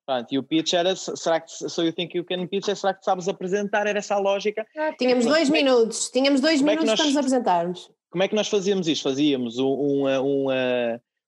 Pronto, 0.06 0.32
e 0.32 0.38
o 0.38 0.44
pitch 0.44 0.74
era, 0.74 0.96
será 0.96 1.42
que 1.42 1.52
So 1.52 1.84
You 1.84 1.92
Think 1.92 2.18
You 2.18 2.24
Can 2.24 2.48
Pitch, 2.48 2.68
é, 2.70 2.76
será 2.76 2.94
que 2.94 3.04
sabes 3.04 3.28
apresentar, 3.28 3.88
era 3.88 4.00
essa 4.00 4.16
a 4.16 4.20
lógica. 4.20 4.66
Ah, 4.78 4.94
tínhamos 4.98 5.26
dois 5.26 5.50
é 5.50 5.52
minutos, 5.52 6.10
tínhamos 6.10 6.40
dois 6.40 6.62
minutos 6.62 6.86
é 6.86 6.88
nós, 6.88 7.00
para 7.00 7.08
nos 7.08 7.18
apresentarmos. 7.18 7.92
Como 8.10 8.24
é 8.24 8.28
que 8.28 8.36
nós 8.36 8.48
fazíamos 8.48 8.88
isto? 8.88 9.04
Fazíamos 9.04 9.58
um, 9.60 9.68
um, 9.68 10.06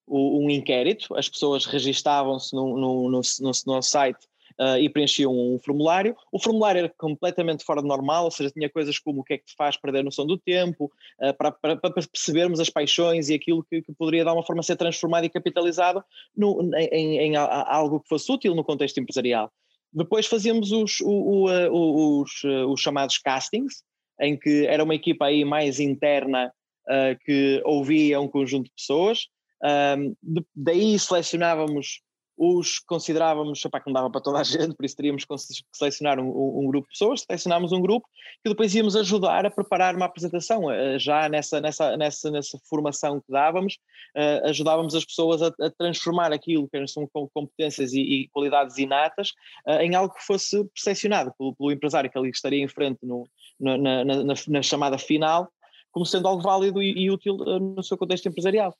um, 0.07 0.45
um 0.45 0.49
inquérito, 0.49 1.13
as 1.15 1.27
pessoas 1.27 1.65
registavam-se 1.65 2.55
no, 2.55 2.77
no, 2.77 3.09
no, 3.09 3.21
no, 3.41 3.51
no 3.67 3.81
site 3.81 4.28
uh, 4.59 4.77
e 4.77 4.89
preenchiam 4.89 5.31
um 5.31 5.57
formulário. 5.57 6.15
O 6.31 6.39
formulário 6.39 6.79
era 6.79 6.93
completamente 6.97 7.63
fora 7.63 7.81
de 7.81 7.87
normal, 7.87 8.25
ou 8.25 8.31
seja, 8.31 8.51
tinha 8.51 8.69
coisas 8.69 8.99
como 8.99 9.21
o 9.21 9.23
que 9.23 9.35
é 9.35 9.37
que 9.37 9.45
te 9.45 9.55
faz 9.55 9.77
perder 9.77 9.99
a 9.99 10.03
noção 10.03 10.25
do 10.25 10.37
tempo, 10.37 10.91
uh, 11.21 11.33
para, 11.35 11.51
para, 11.51 11.77
para, 11.77 11.91
percebermos 11.91 12.59
as 12.59 12.69
paixões 12.69 13.29
e 13.29 13.33
aquilo 13.33 13.63
que, 13.63 13.81
que, 13.81 13.93
poderia 13.93 14.25
dar 14.25 14.33
uma 14.33 14.45
forma 14.45 14.61
ser 14.61 14.75
transformado 14.75 15.25
e 15.25 15.29
capitalizado 15.29 16.03
no, 16.35 16.69
em, 16.75 17.17
em, 17.17 17.35
algo 17.35 18.01
que 18.01 18.09
fosse 18.09 18.31
útil 18.31 18.53
no 18.53 18.63
contexto 18.63 18.99
empresarial. 18.99 19.51
Depois 19.91 20.27
fazíamos 20.27 20.71
os, 20.71 20.99
o, 21.01 21.47
o, 21.47 22.21
os, 22.21 22.43
os, 22.43 22.79
chamados 22.79 23.17
castings, 23.17 23.83
em 24.21 24.37
que 24.37 24.67
era 24.67 24.83
uma 24.83 24.93
equipa 24.93 25.25
aí 25.25 25.43
mais 25.43 25.79
interna 25.79 26.51
uh, 26.87 27.17
que 27.25 27.61
ouvia 27.65 28.19
um 28.19 28.27
conjunto 28.27 28.65
de 28.65 28.73
pessoas. 28.75 29.27
Um, 29.63 30.15
de, 30.21 30.45
daí 30.55 30.97
selecionávamos 30.99 32.01
os 32.39 32.79
considerávamos 32.79 33.63
epá, 33.65 33.81
que 33.81 33.87
não 33.87 33.93
dava 33.93 34.09
para 34.09 34.21
toda 34.21 34.39
a 34.39 34.43
gente, 34.43 34.73
por 34.73 34.85
isso 34.85 34.95
teríamos 34.95 35.25
que 35.25 35.35
selecionar 35.73 36.19
um, 36.21 36.29
um, 36.61 36.67
grupo 36.67 36.87
de 36.87 36.93
pessoas, 36.93 37.21
selecionámos 37.21 37.73
um 37.73 37.81
grupo 37.81 38.07
que 38.41 38.49
depois 38.49 38.73
íamos 38.73 38.95
ajudar 38.95 39.45
a 39.45 39.51
preparar 39.51 39.93
uma 39.93 40.05
apresentação. 40.05 40.71
Eh, 40.71 40.97
já 40.97 41.27
nessa, 41.27 41.59
nessa, 41.59 41.97
nessa, 41.97 42.31
nessa 42.31 42.57
formação 42.69 43.19
que 43.19 43.29
dávamos, 43.29 43.77
uh, 44.15 44.47
ajudávamos 44.47 44.95
as 44.95 45.03
pessoas 45.03 45.41
a, 45.41 45.47
a, 45.47 45.69
transformar 45.69 46.31
aquilo 46.31 46.69
que 46.69 46.87
são 46.87 47.05
competências 47.33 47.91
e, 47.91 47.99
e 47.99 48.27
qualidades 48.29 48.77
inatas 48.77 49.31
uh, 49.67 49.81
em 49.81 49.93
algo 49.93 50.13
que 50.13 50.23
fosse 50.23 50.63
percepcionado 50.73 51.33
pelo, 51.37 51.53
pelo, 51.53 51.71
empresário 51.73 52.09
que 52.09 52.17
ali 52.17 52.29
estaria 52.29 52.63
em 52.63 52.69
frente 52.69 52.99
no, 53.03 53.27
na, 53.59 53.77
na, 53.77 54.05
na, 54.05 54.33
na 54.47 54.61
chamada 54.61 54.97
final, 54.97 55.51
como 55.91 56.05
sendo 56.05 56.27
algo 56.27 56.41
válido 56.41 56.81
e, 56.81 56.91
e 56.91 57.11
útil 57.11 57.35
uh, 57.35 57.59
no 57.59 57.83
seu 57.83 57.97
contexto 57.97 58.27
empresarial. 58.27 58.75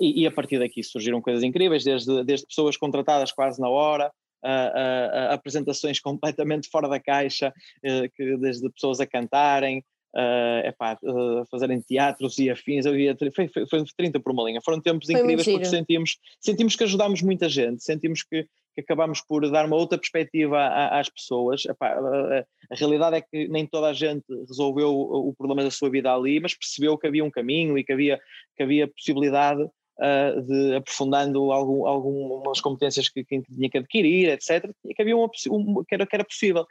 E, 0.00 0.22
e, 0.22 0.26
a 0.26 0.30
partir 0.30 0.58
daqui 0.58 0.82
surgiram 0.82 1.20
coisas 1.20 1.42
incríveis, 1.42 1.84
desde, 1.84 2.24
desde 2.24 2.46
pessoas 2.46 2.76
contratadas 2.76 3.32
quase 3.32 3.60
na 3.60 3.68
hora, 3.68 4.10
a, 4.42 4.50
a, 4.50 5.30
a 5.30 5.34
apresentações 5.34 6.00
completamente 6.00 6.68
fora 6.70 6.88
da 6.88 7.00
caixa, 7.00 7.52
uh, 7.84 8.10
que, 8.14 8.36
desde 8.38 8.70
pessoas 8.70 9.00
a 9.00 9.06
cantarem, 9.06 9.84
uh, 10.14 10.66
epá, 10.66 10.98
uh, 11.02 11.44
fazerem 11.50 11.80
teatros 11.80 12.38
e 12.38 12.50
afins, 12.50 12.86
eu 12.86 12.98
ia, 12.98 13.16
foi, 13.34 13.48
foi, 13.48 13.66
foi 13.66 13.84
30 13.96 14.20
por 14.20 14.32
uma 14.32 14.44
linha, 14.44 14.60
foram 14.64 14.80
tempos 14.80 15.06
foi 15.06 15.20
incríveis 15.20 15.46
porque 15.46 15.64
sentimos, 15.64 16.18
sentimos 16.40 16.76
que 16.76 16.84
ajudámos 16.84 17.22
muita 17.22 17.48
gente, 17.48 17.82
sentimos 17.82 18.22
que, 18.22 18.46
que 18.78 18.82
acabamos 18.82 19.20
por 19.20 19.50
dar 19.50 19.66
uma 19.66 19.74
outra 19.74 19.98
perspectiva 19.98 20.68
às 20.68 21.08
pessoas. 21.08 21.64
A, 21.66 22.44
realidade 22.70 23.16
é 23.16 23.20
que 23.20 23.48
nem 23.48 23.66
toda 23.66 23.88
a 23.88 23.92
gente 23.92 24.24
resolveu 24.48 24.90
o, 24.92 25.34
problema 25.36 25.64
da 25.64 25.70
sua 25.70 25.90
vida 25.90 26.14
ali, 26.14 26.38
mas 26.38 26.54
percebeu 26.54 26.96
que 26.96 27.08
havia 27.08 27.24
um 27.24 27.30
caminho 27.30 27.76
e 27.76 27.82
que 27.82 27.92
havia, 27.92 28.20
que 28.56 28.62
havia 28.62 28.86
possibilidade 28.86 29.62
uh, 29.62 30.42
de 30.42 30.76
aprofundando 30.76 31.50
algum, 31.50 31.86
algumas 31.86 32.60
competências 32.60 33.08
que, 33.08 33.24
que 33.24 33.42
tinha 33.42 33.68
que 33.68 33.78
adquirir, 33.78 34.28
etc., 34.28 34.70
que 34.94 35.02
havia 35.02 35.16
uma, 35.16 35.28
um, 35.50 35.82
que, 35.84 35.94
era, 35.96 36.06
que 36.06 36.14
era 36.14 36.24
possível. 36.24 36.64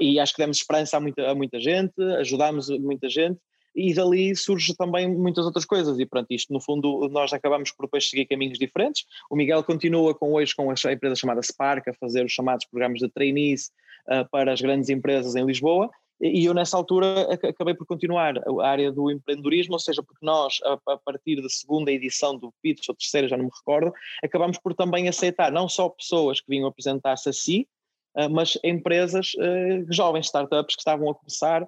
E 0.00 0.18
acho 0.18 0.32
que 0.32 0.40
demos 0.40 0.56
esperança 0.56 0.96
a 0.96 1.00
muita, 1.00 1.30
a 1.30 1.34
muita 1.34 1.60
gente, 1.60 1.92
ajudámos 2.18 2.70
muita 2.70 3.10
gente, 3.10 3.38
e 3.74 3.94
dali 3.94 4.34
surge 4.36 4.74
também 4.74 5.08
muitas 5.08 5.44
outras 5.44 5.64
coisas. 5.64 5.98
E 5.98 6.06
pronto, 6.06 6.26
isto 6.30 6.52
no 6.52 6.60
fundo 6.60 7.08
nós 7.10 7.32
acabamos 7.32 7.70
por 7.72 7.86
depois 7.86 8.08
seguir 8.08 8.26
caminhos 8.26 8.58
diferentes, 8.58 9.04
o 9.30 9.36
Miguel 9.36 9.64
continua 9.64 10.14
com 10.14 10.32
hoje 10.32 10.54
com 10.54 10.70
a 10.70 10.92
empresa 10.92 11.16
chamada 11.16 11.42
Spark 11.42 11.88
a 11.88 11.94
fazer 11.94 12.24
os 12.24 12.32
chamados 12.32 12.66
programas 12.66 13.00
de 13.00 13.08
trainees 13.08 13.70
uh, 14.08 14.28
para 14.30 14.52
as 14.52 14.60
grandes 14.60 14.88
empresas 14.88 15.34
em 15.34 15.44
Lisboa. 15.44 15.90
E 16.20 16.44
eu 16.44 16.54
nessa 16.54 16.76
altura 16.76 17.32
acabei 17.32 17.74
por 17.74 17.84
continuar 17.84 18.34
a 18.38 18.64
área 18.64 18.92
do 18.92 19.10
empreendedorismo, 19.10 19.72
ou 19.72 19.78
seja, 19.80 20.04
porque 20.04 20.24
nós 20.24 20.60
a, 20.62 20.96
partir 20.96 21.42
da 21.42 21.48
segunda 21.48 21.90
edição 21.90 22.38
do 22.38 22.54
PITS, 22.62 22.88
ou 22.88 22.94
terceira, 22.94 23.26
já 23.26 23.36
não 23.36 23.46
me 23.46 23.50
recordo, 23.52 23.92
acabamos 24.22 24.56
por 24.56 24.72
também 24.72 25.08
aceitar 25.08 25.50
não 25.50 25.68
só 25.68 25.88
pessoas 25.88 26.40
que 26.40 26.46
vinham 26.48 26.68
apresentar-se 26.68 27.28
a 27.28 27.32
si, 27.32 27.66
uh, 28.16 28.30
mas 28.30 28.56
empresas 28.62 29.32
uh, 29.34 29.92
jovens, 29.92 30.26
startups 30.26 30.76
que 30.76 30.80
estavam 30.80 31.10
a 31.10 31.14
começar 31.14 31.66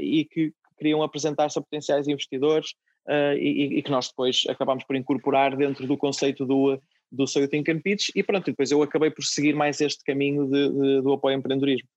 e 0.00 0.24
que 0.24 0.52
queriam 0.76 1.02
apresentar-se 1.02 1.58
a 1.58 1.62
potenciais 1.62 2.08
investidores 2.08 2.70
uh, 3.06 3.36
e, 3.36 3.78
e, 3.78 3.82
que 3.82 3.90
nós 3.90 4.08
depois 4.08 4.42
acabámos 4.48 4.84
por 4.84 4.96
incorporar 4.96 5.56
dentro 5.56 5.86
do 5.86 5.96
conceito 5.96 6.44
do, 6.44 6.80
do 7.10 7.26
So 7.26 7.40
You 7.40 7.48
Think 7.48 7.72
Pitch 7.80 8.10
e 8.14 8.22
pronto, 8.22 8.46
depois 8.46 8.70
eu 8.70 8.82
acabei 8.82 9.10
por 9.10 9.24
seguir 9.24 9.54
mais 9.54 9.80
este 9.80 10.02
caminho 10.04 10.46
de, 10.46 10.70
de, 10.70 11.02
do 11.02 11.12
apoio 11.12 11.34
ao 11.34 11.40
empreendedorismo. 11.40 11.88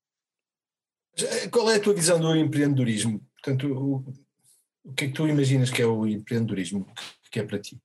Qual 1.50 1.70
é 1.70 1.76
a 1.76 1.80
tua 1.80 1.94
visão 1.94 2.20
do 2.20 2.36
empreendedorismo? 2.36 3.20
Portanto, 3.42 3.66
o, 3.72 3.96
o 4.84 4.94
que 4.94 5.04
é 5.04 5.08
que 5.08 5.14
tu 5.14 5.26
imaginas 5.26 5.70
que 5.70 5.82
é 5.82 5.86
o 5.86 6.06
empreendedorismo, 6.06 6.86
que 7.30 7.40
é 7.40 7.44
para 7.44 7.58
ti? 7.58 7.76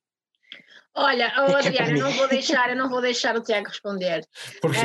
Olha, 0.96 1.32
oh, 1.38 1.56
Adriana, 1.56 1.90
eu 1.90 2.04
não 2.04 2.12
vou 2.12 2.28
deixar, 2.28 2.70
eu 2.70 2.76
não 2.76 2.88
vou 2.88 3.00
deixar 3.00 3.36
o 3.36 3.42
Tiago 3.42 3.66
responder. 3.68 4.24
Porquê? 4.60 4.78
Um, 4.78 4.82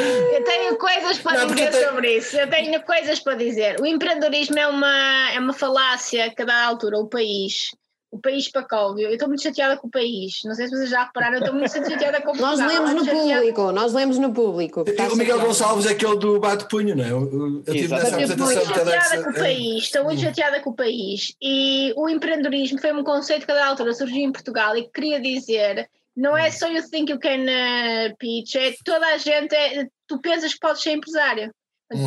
eu 0.34 0.44
tenho 0.44 0.76
coisas 0.76 1.18
para 1.18 1.46
não, 1.46 1.54
dizer 1.54 1.72
sobre 1.72 2.18
isso. 2.18 2.36
Eu 2.36 2.50
tenho 2.50 2.82
coisas 2.82 3.18
para 3.18 3.36
dizer. 3.36 3.80
O 3.80 3.86
empreendedorismo 3.86 4.58
é 4.58 4.66
uma, 4.66 5.32
é 5.32 5.40
uma 5.40 5.54
falácia 5.54 6.24
que 6.34 6.42
a 6.42 6.46
cada 6.46 6.66
altura 6.66 6.98
o 6.98 7.08
país 7.08 7.70
o 8.10 8.18
país 8.18 8.50
Pacóvio. 8.50 9.06
Eu 9.06 9.12
estou 9.12 9.28
muito 9.28 9.42
chateada 9.42 9.76
com 9.76 9.86
o 9.86 9.90
país. 9.90 10.40
Não 10.44 10.54
sei 10.54 10.66
se 10.66 10.74
vocês 10.74 10.90
já 10.90 11.04
repararam, 11.04 11.36
eu 11.36 11.40
estou 11.40 11.54
muito 11.54 11.72
chateada 11.72 12.20
com 12.20 12.32
o 12.32 12.36
Nós 12.36 12.58
lemos 12.58 12.92
no 12.92 13.04
chateada... 13.04 13.34
público, 13.34 13.72
nós 13.72 13.92
lemos 13.92 14.18
no 14.18 14.32
público. 14.32 14.84
O 15.12 15.16
Miguel 15.16 15.40
Gonçalves 15.40 15.86
é 15.86 15.90
aquele 15.90 16.16
do 16.16 16.40
bate-punho, 16.40 16.96
não 16.96 17.04
é? 17.04 17.10
Eu, 17.10 17.62
eu 17.66 17.72
tive 17.72 17.88
nessa 17.88 18.08
apresentação. 18.08 18.50
Estou 18.50 18.84
muito 18.84 19.00
chateada 19.00 19.22
com 19.22 19.30
o 19.30 19.34
país, 19.34 19.82
estou 19.84 20.04
muito 20.04 20.20
chateada 20.20 20.60
com 20.60 20.70
o 20.70 20.74
país. 20.74 21.36
E 21.40 21.92
o 21.96 22.08
empreendedorismo 22.08 22.80
foi 22.80 22.92
um 22.92 23.04
conceito 23.04 23.46
que 23.46 23.52
a 23.52 23.66
altura 23.66 23.94
surgiu 23.94 24.22
em 24.22 24.32
Portugal 24.32 24.76
e 24.76 24.88
queria 24.88 25.20
dizer. 25.20 25.88
Não 26.16 26.36
é 26.36 26.50
só 26.50 26.68
you 26.68 26.82
think 26.88 27.10
you 27.10 27.18
can 27.20 27.44
uh, 27.44 28.16
pitch, 28.18 28.56
é 28.56 28.74
toda 28.84 29.06
a 29.06 29.16
gente, 29.16 29.54
é, 29.54 29.86
tu 30.06 30.20
pensas 30.20 30.52
que 30.52 30.60
podes 30.60 30.82
ser 30.82 30.90
empresário. 30.90 31.54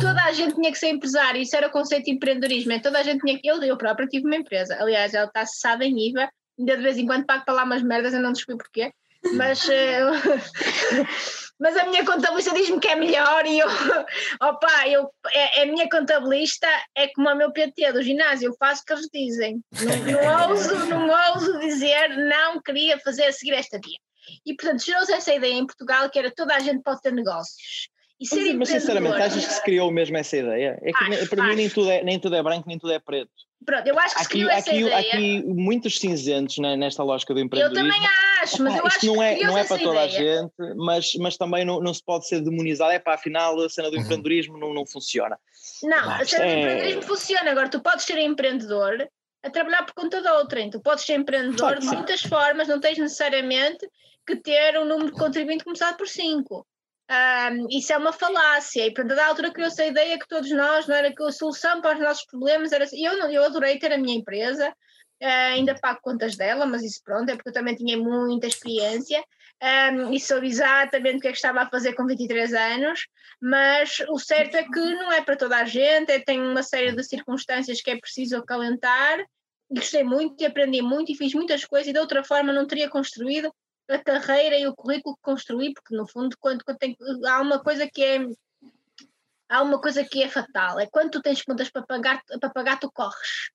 Toda 0.00 0.22
a 0.24 0.32
gente 0.32 0.54
tinha 0.54 0.72
que 0.72 0.78
ser 0.78 0.88
empresário, 0.88 1.42
isso 1.42 1.54
era 1.54 1.66
o 1.66 1.70
conceito 1.70 2.06
de 2.06 2.12
empreendedorismo. 2.12 2.72
É, 2.72 2.78
toda 2.78 2.98
a 2.98 3.02
gente 3.02 3.20
tinha 3.20 3.38
que. 3.38 3.46
Eu, 3.46 3.62
eu 3.62 3.76
própria 3.76 4.06
tive 4.06 4.24
uma 4.24 4.36
empresa, 4.36 4.76
aliás, 4.80 5.12
ela 5.12 5.26
está 5.26 5.44
cessada 5.44 5.84
em 5.84 6.08
IVA, 6.08 6.28
ainda 6.58 6.76
de 6.76 6.82
vez 6.82 6.96
em 6.96 7.06
quando 7.06 7.26
pago 7.26 7.44
para 7.44 7.54
lá 7.54 7.64
umas 7.64 7.82
merdas, 7.82 8.14
eu 8.14 8.20
não 8.20 8.32
descobri 8.32 8.56
porquê, 8.56 8.92
mas, 9.34 9.68
eh, 9.68 10.00
mas 11.60 11.76
a 11.76 11.84
minha 11.84 12.02
contabilista 12.02 12.54
diz-me 12.54 12.80
que 12.80 12.88
é 12.88 12.96
melhor 12.96 13.44
e 13.46 13.58
eu, 13.58 13.68
opa, 14.40 14.88
eu, 14.88 15.10
é, 15.32 15.60
é, 15.60 15.62
a 15.64 15.66
minha 15.66 15.88
contabilista 15.90 16.66
é 16.94 17.08
como 17.08 17.28
o 17.28 17.34
meu 17.34 17.52
PT 17.52 17.92
do 17.92 18.02
ginásio, 18.02 18.48
eu 18.48 18.56
faço 18.58 18.82
o 18.82 18.84
que 18.86 18.92
eles 18.94 19.08
dizem. 19.12 19.62
Não, 19.72 20.22
não, 20.22 20.50
ouso, 20.50 20.86
não 20.86 21.34
ouso 21.34 21.58
dizer, 21.58 22.08
não 22.08 22.62
queria 22.62 22.98
fazer 23.00 23.30
seguir 23.32 23.52
esta 23.52 23.78
via. 23.84 23.98
E 24.46 24.54
portanto, 24.54 24.82
gerou-se 24.82 25.12
essa 25.12 25.34
ideia 25.34 25.52
em 25.52 25.66
Portugal 25.66 26.08
que 26.08 26.18
era 26.18 26.32
toda 26.34 26.54
a 26.54 26.58
gente 26.58 26.82
pode 26.82 27.02
ter 27.02 27.12
negócios. 27.12 27.90
E 28.20 28.26
ser 28.26 28.36
mas, 28.36 28.54
mas 28.56 28.68
sinceramente, 28.68 29.16
achas 29.16 29.44
que 29.44 29.52
se 29.52 29.62
criou 29.62 29.90
mesmo 29.90 30.16
essa 30.16 30.36
ideia? 30.36 30.78
É 30.82 30.92
que 30.92 31.14
acho, 31.14 31.28
para 31.28 31.42
acho. 31.42 31.50
mim 31.50 31.56
nem 31.56 31.68
tudo, 31.68 31.90
é, 31.90 32.04
nem 32.04 32.18
tudo 32.18 32.36
é 32.36 32.42
branco, 32.42 32.68
nem 32.68 32.78
tudo 32.78 32.92
é 32.92 32.98
preto. 32.98 33.30
Pronto, 33.64 33.86
eu 33.86 33.98
acho 33.98 34.14
que 34.14 34.22
se 34.22 34.28
criou 34.28 34.50
aqui, 34.50 34.58
essa 34.58 34.70
aqui, 34.70 34.80
ideia. 34.80 34.98
aqui 34.98 35.42
muitos 35.46 35.98
cinzentos 35.98 36.58
né, 36.58 36.76
nesta 36.76 37.02
lógica 37.02 37.34
do 37.34 37.40
empreendedorismo. 37.40 37.86
Eu 37.86 37.92
também 37.92 38.08
acho, 38.42 38.62
mas 38.62 38.76
eu 38.76 38.86
acho 38.86 39.06
não 39.06 39.22
é, 39.22 39.38
não 39.40 39.58
é 39.58 39.64
para 39.64 39.78
toda 39.78 40.04
ideia. 40.06 40.40
a 40.40 40.42
gente, 40.42 40.76
mas, 40.76 41.14
mas 41.14 41.36
também 41.36 41.64
não, 41.64 41.80
não 41.80 41.92
se 41.92 42.04
pode 42.04 42.28
ser 42.28 42.40
demonizado. 42.40 42.92
É 42.92 42.98
para 42.98 43.14
afinal 43.14 43.58
a 43.60 43.68
cena 43.68 43.90
do 43.90 43.96
uhum. 43.96 44.02
empreendedorismo 44.02 44.58
não, 44.58 44.72
não 44.72 44.86
funciona. 44.86 45.38
Não, 45.82 46.10
a 46.10 46.24
cena 46.24 46.44
é... 46.44 46.54
do 46.54 46.60
empreendedorismo 46.60 47.02
funciona. 47.02 47.50
Agora, 47.50 47.68
tu 47.68 47.80
podes 47.80 48.04
ser 48.04 48.18
empreendedor 48.18 49.08
a 49.42 49.50
trabalhar 49.50 49.84
por 49.84 49.94
conta 49.94 50.22
de 50.22 50.28
outrem. 50.28 50.70
Tu 50.70 50.80
podes 50.80 51.04
ser 51.04 51.14
empreendedor 51.14 51.56
claro 51.56 51.80
de 51.80 51.86
muitas 51.86 52.22
formas, 52.22 52.68
não 52.68 52.80
tens 52.80 52.98
necessariamente 52.98 53.88
que 54.26 54.36
ter 54.36 54.78
um 54.78 54.84
número 54.84 55.10
de 55.10 55.18
contribuinte 55.18 55.64
começado 55.64 55.96
por 55.96 56.08
5. 56.08 56.66
Um, 57.10 57.68
isso 57.70 57.92
é 57.92 57.98
uma 57.98 58.12
falácia, 58.12 58.86
e 58.86 58.94
portanto, 58.94 59.14
da 59.14 59.26
altura 59.26 59.52
criou-se 59.52 59.80
a 59.82 59.86
ideia 59.86 60.18
que 60.18 60.26
todos 60.26 60.50
nós, 60.50 60.86
não 60.86 60.94
era 60.94 61.14
que 61.14 61.22
a 61.22 61.30
solução 61.30 61.82
para 61.82 61.96
os 61.96 62.02
nossos 62.02 62.24
problemas 62.26 62.72
era. 62.72 62.86
Eu, 62.92 63.30
eu 63.30 63.44
adorei 63.44 63.78
ter 63.78 63.92
a 63.92 63.98
minha 63.98 64.16
empresa, 64.16 64.70
uh, 64.70 65.52
ainda 65.52 65.74
pago 65.74 66.00
contas 66.02 66.34
dela, 66.36 66.64
mas 66.64 66.82
isso 66.82 67.00
pronto, 67.04 67.28
é 67.28 67.36
porque 67.36 67.50
eu 67.50 67.52
também 67.52 67.74
tinha 67.74 67.98
muita 67.98 68.46
experiência 68.46 69.22
um, 69.62 70.12
e 70.12 70.20
soube 70.20 70.46
exatamente 70.46 71.18
o 71.18 71.20
que 71.20 71.28
é 71.28 71.30
que 71.30 71.36
estava 71.36 71.62
a 71.62 71.70
fazer 71.70 71.94
com 71.94 72.06
23 72.06 72.52
anos, 72.52 73.06
mas 73.40 73.98
o 74.10 74.18
certo 74.18 74.56
é 74.56 74.62
que 74.64 74.80
não 74.94 75.12
é 75.12 75.22
para 75.22 75.36
toda 75.36 75.56
a 75.56 75.64
gente, 75.64 76.10
é, 76.10 76.20
tem 76.20 76.40
uma 76.40 76.62
série 76.62 76.92
de 76.92 77.02
circunstâncias 77.02 77.80
que 77.80 77.90
é 77.90 77.98
preciso 77.98 78.36
acalentar. 78.36 79.24
Gostei 79.70 80.04
muito 80.04 80.42
e 80.42 80.46
aprendi 80.46 80.82
muito 80.82 81.10
e 81.12 81.16
fiz 81.16 81.32
muitas 81.32 81.64
coisas 81.64 81.88
e 81.88 81.92
de 81.92 81.98
outra 81.98 82.22
forma 82.22 82.52
não 82.52 82.66
teria 82.66 82.88
construído 82.88 83.50
a 83.88 83.98
carreira 83.98 84.58
e 84.58 84.66
o 84.66 84.74
currículo 84.74 85.16
que 85.16 85.22
construí, 85.22 85.72
porque 85.74 85.94
no 85.94 86.06
fundo 86.06 86.36
quando, 86.40 86.64
quando 86.64 86.78
tem, 86.78 86.96
há 87.26 87.40
uma 87.40 87.62
coisa 87.62 87.88
que 87.88 88.02
é 88.02 88.18
há 89.48 89.62
uma 89.62 89.80
coisa 89.80 90.04
que 90.04 90.22
é 90.22 90.28
fatal, 90.28 90.80
é 90.80 90.86
quando 90.86 91.12
tu 91.12 91.22
tens 91.22 91.42
contas 91.42 91.70
para 91.70 91.82
pagar, 91.82 92.22
para 92.40 92.50
pagar 92.50 92.80
tu 92.80 92.90
corres. 92.90 93.50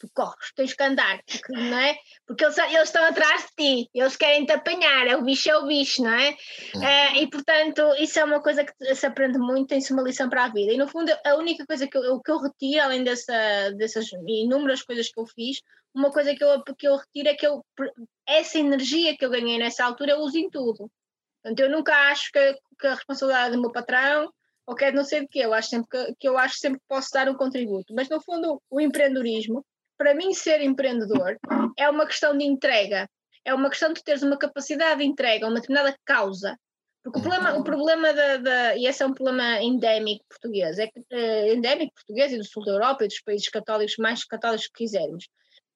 Tu 0.00 0.08
corres, 0.14 0.50
tens 0.56 0.72
que 0.72 0.82
andar, 0.82 1.20
porque, 1.26 1.52
não 1.52 1.78
é? 1.78 1.94
Porque 2.26 2.42
eles, 2.42 2.56
eles 2.56 2.84
estão 2.84 3.04
atrás 3.04 3.42
de 3.42 3.48
ti, 3.54 3.90
eles 3.92 4.16
querem 4.16 4.46
te 4.46 4.52
apanhar, 4.52 5.06
é 5.06 5.14
o 5.14 5.22
bicho 5.22 5.50
é 5.50 5.58
o 5.58 5.66
bicho, 5.66 6.02
não 6.02 6.14
é? 6.14 6.34
é 6.82 7.22
e 7.22 7.28
portanto, 7.28 7.82
isso 7.98 8.18
é 8.18 8.24
uma 8.24 8.40
coisa 8.40 8.64
que 8.64 8.94
se 8.94 9.04
aprende 9.04 9.38
muito, 9.38 9.68
tem-se 9.68 9.92
uma 9.92 10.02
lição 10.02 10.30
para 10.30 10.44
a 10.44 10.48
vida. 10.48 10.72
E 10.72 10.78
no 10.78 10.88
fundo, 10.88 11.12
a 11.22 11.34
única 11.34 11.66
coisa 11.66 11.86
que 11.86 11.98
eu, 11.98 12.18
que 12.18 12.30
eu 12.30 12.38
retiro, 12.38 12.82
além 12.82 13.04
dessa, 13.04 13.70
dessas 13.76 14.08
inúmeras 14.26 14.82
coisas 14.82 15.10
que 15.10 15.20
eu 15.20 15.26
fiz, 15.26 15.60
uma 15.94 16.10
coisa 16.10 16.34
que 16.34 16.42
eu, 16.42 16.62
que 16.62 16.86
eu 16.88 16.96
retiro 16.96 17.28
é 17.28 17.34
que 17.34 17.46
eu, 17.46 17.64
essa 18.26 18.58
energia 18.58 19.16
que 19.16 19.24
eu 19.24 19.30
ganhei 19.30 19.58
nessa 19.58 19.84
altura 19.84 20.12
eu 20.12 20.18
uso 20.20 20.38
em 20.38 20.48
tudo. 20.48 20.90
Portanto, 21.42 21.60
eu 21.60 21.70
nunca 21.70 21.94
acho 22.10 22.30
que, 22.32 22.54
que 22.78 22.86
a 22.86 22.94
responsabilidade 22.94 23.56
do 23.56 23.60
meu 23.60 23.72
patrão 23.72 24.30
ou 24.66 24.74
que 24.76 24.84
é 24.84 24.92
não 24.92 25.04
sei 25.04 25.22
de 25.22 25.28
quê, 25.28 25.40
eu 25.40 25.52
acho 25.52 25.68
sempre 25.68 25.88
que, 25.90 26.14
que 26.20 26.28
eu 26.28 26.38
acho 26.38 26.58
sempre 26.58 26.78
que 26.78 26.86
posso 26.88 27.10
dar 27.12 27.28
um 27.28 27.34
contributo. 27.34 27.92
Mas 27.92 28.08
no 28.08 28.20
fundo, 28.20 28.62
o 28.70 28.80
empreendedorismo, 28.80 29.64
para 29.98 30.14
mim 30.14 30.32
ser 30.32 30.60
empreendedor 30.60 31.38
é 31.76 31.90
uma 31.90 32.06
questão 32.06 32.38
de 32.38 32.44
entrega, 32.44 33.08
é 33.44 33.52
uma 33.52 33.68
questão 33.68 33.92
de 33.92 34.02
teres 34.02 34.22
uma 34.22 34.38
capacidade 34.38 35.00
de 35.00 35.06
entrega, 35.06 35.46
uma 35.46 35.56
determinada 35.60 35.96
causa. 36.04 36.56
Porque 37.02 37.18
o 37.18 37.22
problema, 37.22 37.58
o 37.58 37.64
problema 37.64 38.12
da, 38.12 38.36
da, 38.36 38.76
e 38.76 38.86
esse 38.86 39.02
é 39.02 39.06
um 39.06 39.14
problema 39.14 39.60
endémico 39.60 40.24
português, 40.28 40.78
é 40.78 40.86
que, 40.86 41.00
uh, 41.00 41.52
endémico 41.52 41.94
português 41.94 42.32
e 42.32 42.36
do 42.36 42.44
sul 42.44 42.62
da 42.64 42.72
Europa 42.72 43.04
e 43.04 43.08
dos 43.08 43.20
países 43.22 43.48
católicos 43.48 43.96
mais 43.98 44.22
católicos 44.24 44.66
que 44.68 44.84
quisermos, 44.84 45.26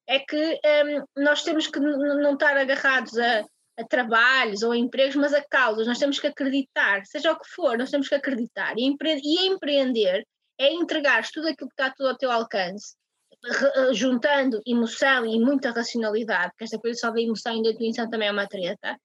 é 0.07 0.18
que 0.18 0.61
um, 1.16 1.22
nós 1.22 1.42
temos 1.42 1.66
que 1.66 1.80
não 1.80 2.34
estar 2.34 2.57
agarrados 2.57 3.16
a, 3.18 3.44
a, 3.78 3.84
trabalhos 3.88 4.62
ou 4.62 4.72
a 4.72 4.76
empregos, 4.76 5.16
mas 5.16 5.32
a 5.32 5.42
causas. 5.42 5.86
Nós 5.86 5.98
temos 5.98 6.18
que 6.18 6.26
acreditar, 6.26 7.05
seja 7.07 7.32
o 7.32 7.38
que 7.38 7.48
for, 7.48 7.78
nós 7.78 7.90
temos 7.90 8.09
que 8.09 8.14
acreditar. 8.14 8.74
E, 8.76 8.84
empre 8.84 9.18
e 9.22 9.46
empreender 9.46 10.26
é 10.59 10.72
entregar 10.72 11.26
tudo 11.30 11.48
aquilo 11.48 11.68
que 11.68 11.74
está 11.74 11.90
tudo 11.90 12.11
ao 12.11 12.16
teu 12.16 12.30
alcance, 12.30 12.94
eh, 13.44 13.92
juntando 13.92 14.61
emoção 14.66 15.26
e 15.26 15.38
muita 15.40 15.70
racionalidade, 15.70 16.50
porque 16.50 16.64
esta 16.64 16.78
coisa 16.78 16.98
só 16.98 17.11
da 17.11 17.20
emoção 17.20 17.57
e 17.57 17.62
da 17.62 17.70
intuição 17.70 18.09
também 18.09 18.28
é 18.28 18.32
uma 18.32 18.46
treta, 18.46 18.96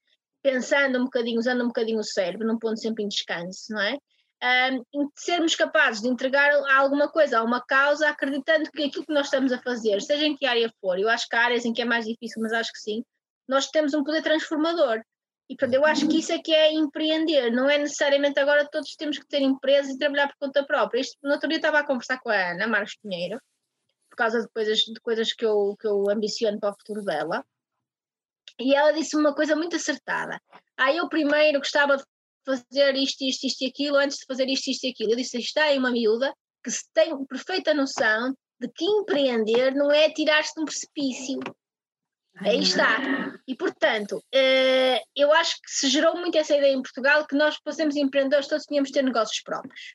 pensando 0.43 0.99
um 0.99 1.05
bocadinho, 1.05 1.39
usando 1.39 1.63
um 1.63 1.67
bocadinho 1.67 1.99
o 1.99 2.03
cérebro, 2.03 2.47
num 2.47 2.59
ponto 2.59 2.79
sempre 2.79 3.03
em 3.03 3.07
descanso, 3.07 3.73
não 3.73 3.81
é? 3.81 3.97
Um, 4.93 5.09
sermos 5.15 5.55
capazes 5.55 6.01
de 6.01 6.07
entregar 6.07 6.51
alguma 6.71 7.09
coisa 7.09 7.39
a 7.39 7.43
uma 7.43 7.61
causa, 7.65 8.07
acreditando 8.07 8.69
que 8.71 8.83
aquilo 8.83 9.05
que 9.05 9.13
nós 9.13 9.25
estamos 9.25 9.51
a 9.51 9.61
fazer, 9.61 10.01
seja 10.01 10.25
em 10.25 10.35
que 10.35 10.45
área 10.45 10.71
for, 10.79 10.97
eu 10.97 11.09
acho 11.09 11.27
que 11.27 11.35
há 11.35 11.45
áreas 11.45 11.65
em 11.65 11.73
que 11.73 11.81
é 11.81 11.85
mais 11.85 12.05
difícil, 12.05 12.41
mas 12.41 12.53
acho 12.53 12.71
que 12.71 12.79
sim, 12.79 13.03
nós 13.47 13.67
temos 13.67 13.93
um 13.93 14.03
poder 14.03 14.21
transformador. 14.21 15.01
E 15.49 15.55
portanto, 15.55 15.73
eu 15.73 15.85
acho 15.85 16.07
que 16.07 16.19
isso 16.19 16.31
é 16.31 16.37
que 16.37 16.53
é 16.53 16.71
empreender, 16.71 17.51
não 17.51 17.67
é 17.67 17.77
necessariamente 17.77 18.39
agora 18.39 18.69
todos 18.69 18.95
temos 18.95 19.17
que 19.17 19.27
ter 19.27 19.41
empresas 19.41 19.91
e 19.91 19.97
trabalhar 19.97 20.27
por 20.27 20.37
conta 20.39 20.63
própria. 20.63 21.01
Isto, 21.01 21.17
no 21.23 21.31
outro 21.31 21.49
dia 21.49 21.57
estava 21.57 21.79
a 21.79 21.85
conversar 21.85 22.19
com 22.19 22.29
a 22.29 22.51
Ana 22.51 22.67
Marcos 22.67 22.95
Pinheiro, 23.01 23.41
por 24.09 24.15
causa 24.15 24.41
de 24.41 24.47
coisas, 24.49 24.77
de 24.77 24.99
coisas 25.01 25.33
que, 25.33 25.43
eu, 25.43 25.75
que 25.79 25.87
eu 25.87 26.07
ambiciono 26.09 26.59
para 26.59 26.69
o 26.69 26.75
futuro 26.75 27.03
dela. 27.03 27.43
E 28.59 28.75
ela 28.75 28.91
disse 28.91 29.15
uma 29.15 29.33
coisa 29.33 29.55
muito 29.55 29.75
acertada. 29.75 30.39
Ah, 30.77 30.93
eu 30.93 31.09
primeiro 31.09 31.59
gostava 31.59 31.97
de 31.97 32.03
fazer 32.49 32.95
isto, 32.95 33.23
isto, 33.23 33.45
isto 33.45 33.61
e 33.63 33.67
aquilo, 33.67 33.97
antes 33.97 34.17
de 34.17 34.25
fazer 34.25 34.47
isto, 34.47 34.69
isto 34.69 34.85
e 34.85 34.89
aquilo. 34.89 35.11
Eu 35.11 35.17
disse, 35.17 35.37
está 35.37 35.65
aí 35.65 35.77
uma 35.77 35.91
miúda 35.91 36.33
que 36.63 36.71
tem 36.93 37.25
perfeita 37.25 37.73
noção 37.73 38.33
de 38.59 38.67
que 38.69 38.85
empreender 38.85 39.73
não 39.73 39.91
é 39.91 40.09
tirar-se 40.09 40.53
de 40.55 40.61
um 40.61 40.65
precipício. 40.65 41.39
Aí 42.37 42.59
está. 42.59 42.97
E, 43.47 43.55
portanto, 43.55 44.23
eh, 44.33 45.01
eu 45.15 45.31
acho 45.33 45.55
que 45.55 45.71
se 45.71 45.89
gerou 45.89 46.15
muito 46.17 46.37
essa 46.37 46.55
ideia 46.55 46.73
em 46.73 46.81
Portugal 46.81 47.25
que 47.27 47.35
nós, 47.35 47.59
para 47.61 47.73
sermos 47.73 47.95
empreendedores, 47.95 48.47
todos 48.47 48.65
tínhamos 48.65 48.89
de 48.89 48.93
ter 48.93 49.03
negócios 49.03 49.41
próprios. 49.41 49.93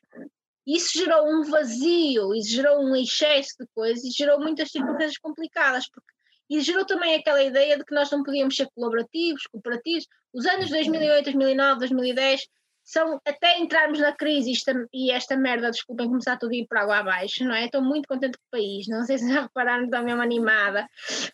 Isso 0.65 0.97
gerou 0.97 1.27
um 1.27 1.43
vazio, 1.43 2.33
isso 2.33 2.49
gerou 2.49 2.79
um 2.83 2.95
excesso 2.95 3.55
de 3.59 3.67
coisas 3.73 4.03
e 4.03 4.11
gerou 4.11 4.39
muitas 4.39 4.71
circunstâncias 4.71 5.17
complicadas, 5.17 5.87
porque 5.89 6.14
e 6.49 6.61
gerou 6.61 6.85
também 6.85 7.15
aquela 7.15 7.43
ideia 7.43 7.77
de 7.77 7.83
que 7.83 7.93
nós 7.93 8.09
não 8.11 8.23
podíamos 8.23 8.55
ser 8.55 8.67
colaborativos, 8.75 9.47
cooperativos. 9.47 10.07
Os 10.33 10.45
anos 10.45 10.69
2008, 10.69 11.25
2009, 11.25 11.79
2010 11.79 12.41
são 12.83 13.19
até 13.25 13.57
entrarmos 13.57 13.99
na 13.99 14.13
crise 14.13 14.51
esta, 14.51 14.87
e 14.93 15.11
esta 15.11 15.35
merda, 15.35 15.71
desculpem, 15.71 16.07
começar 16.07 16.37
tudo 16.37 16.53
a 16.53 16.55
ir 16.55 16.67
para 16.67 16.81
água 16.81 16.97
abaixo, 16.97 17.43
não 17.43 17.55
é? 17.55 17.65
Estou 17.65 17.81
muito 17.81 18.07
contente 18.07 18.37
com 18.37 18.43
o 18.45 18.51
país, 18.51 18.87
não 18.87 19.03
sei 19.03 19.17
se 19.17 19.27
já 19.27 19.41
repararam, 19.41 19.85
estou 19.85 20.03
mesmo 20.03 20.21
animada. 20.21 20.87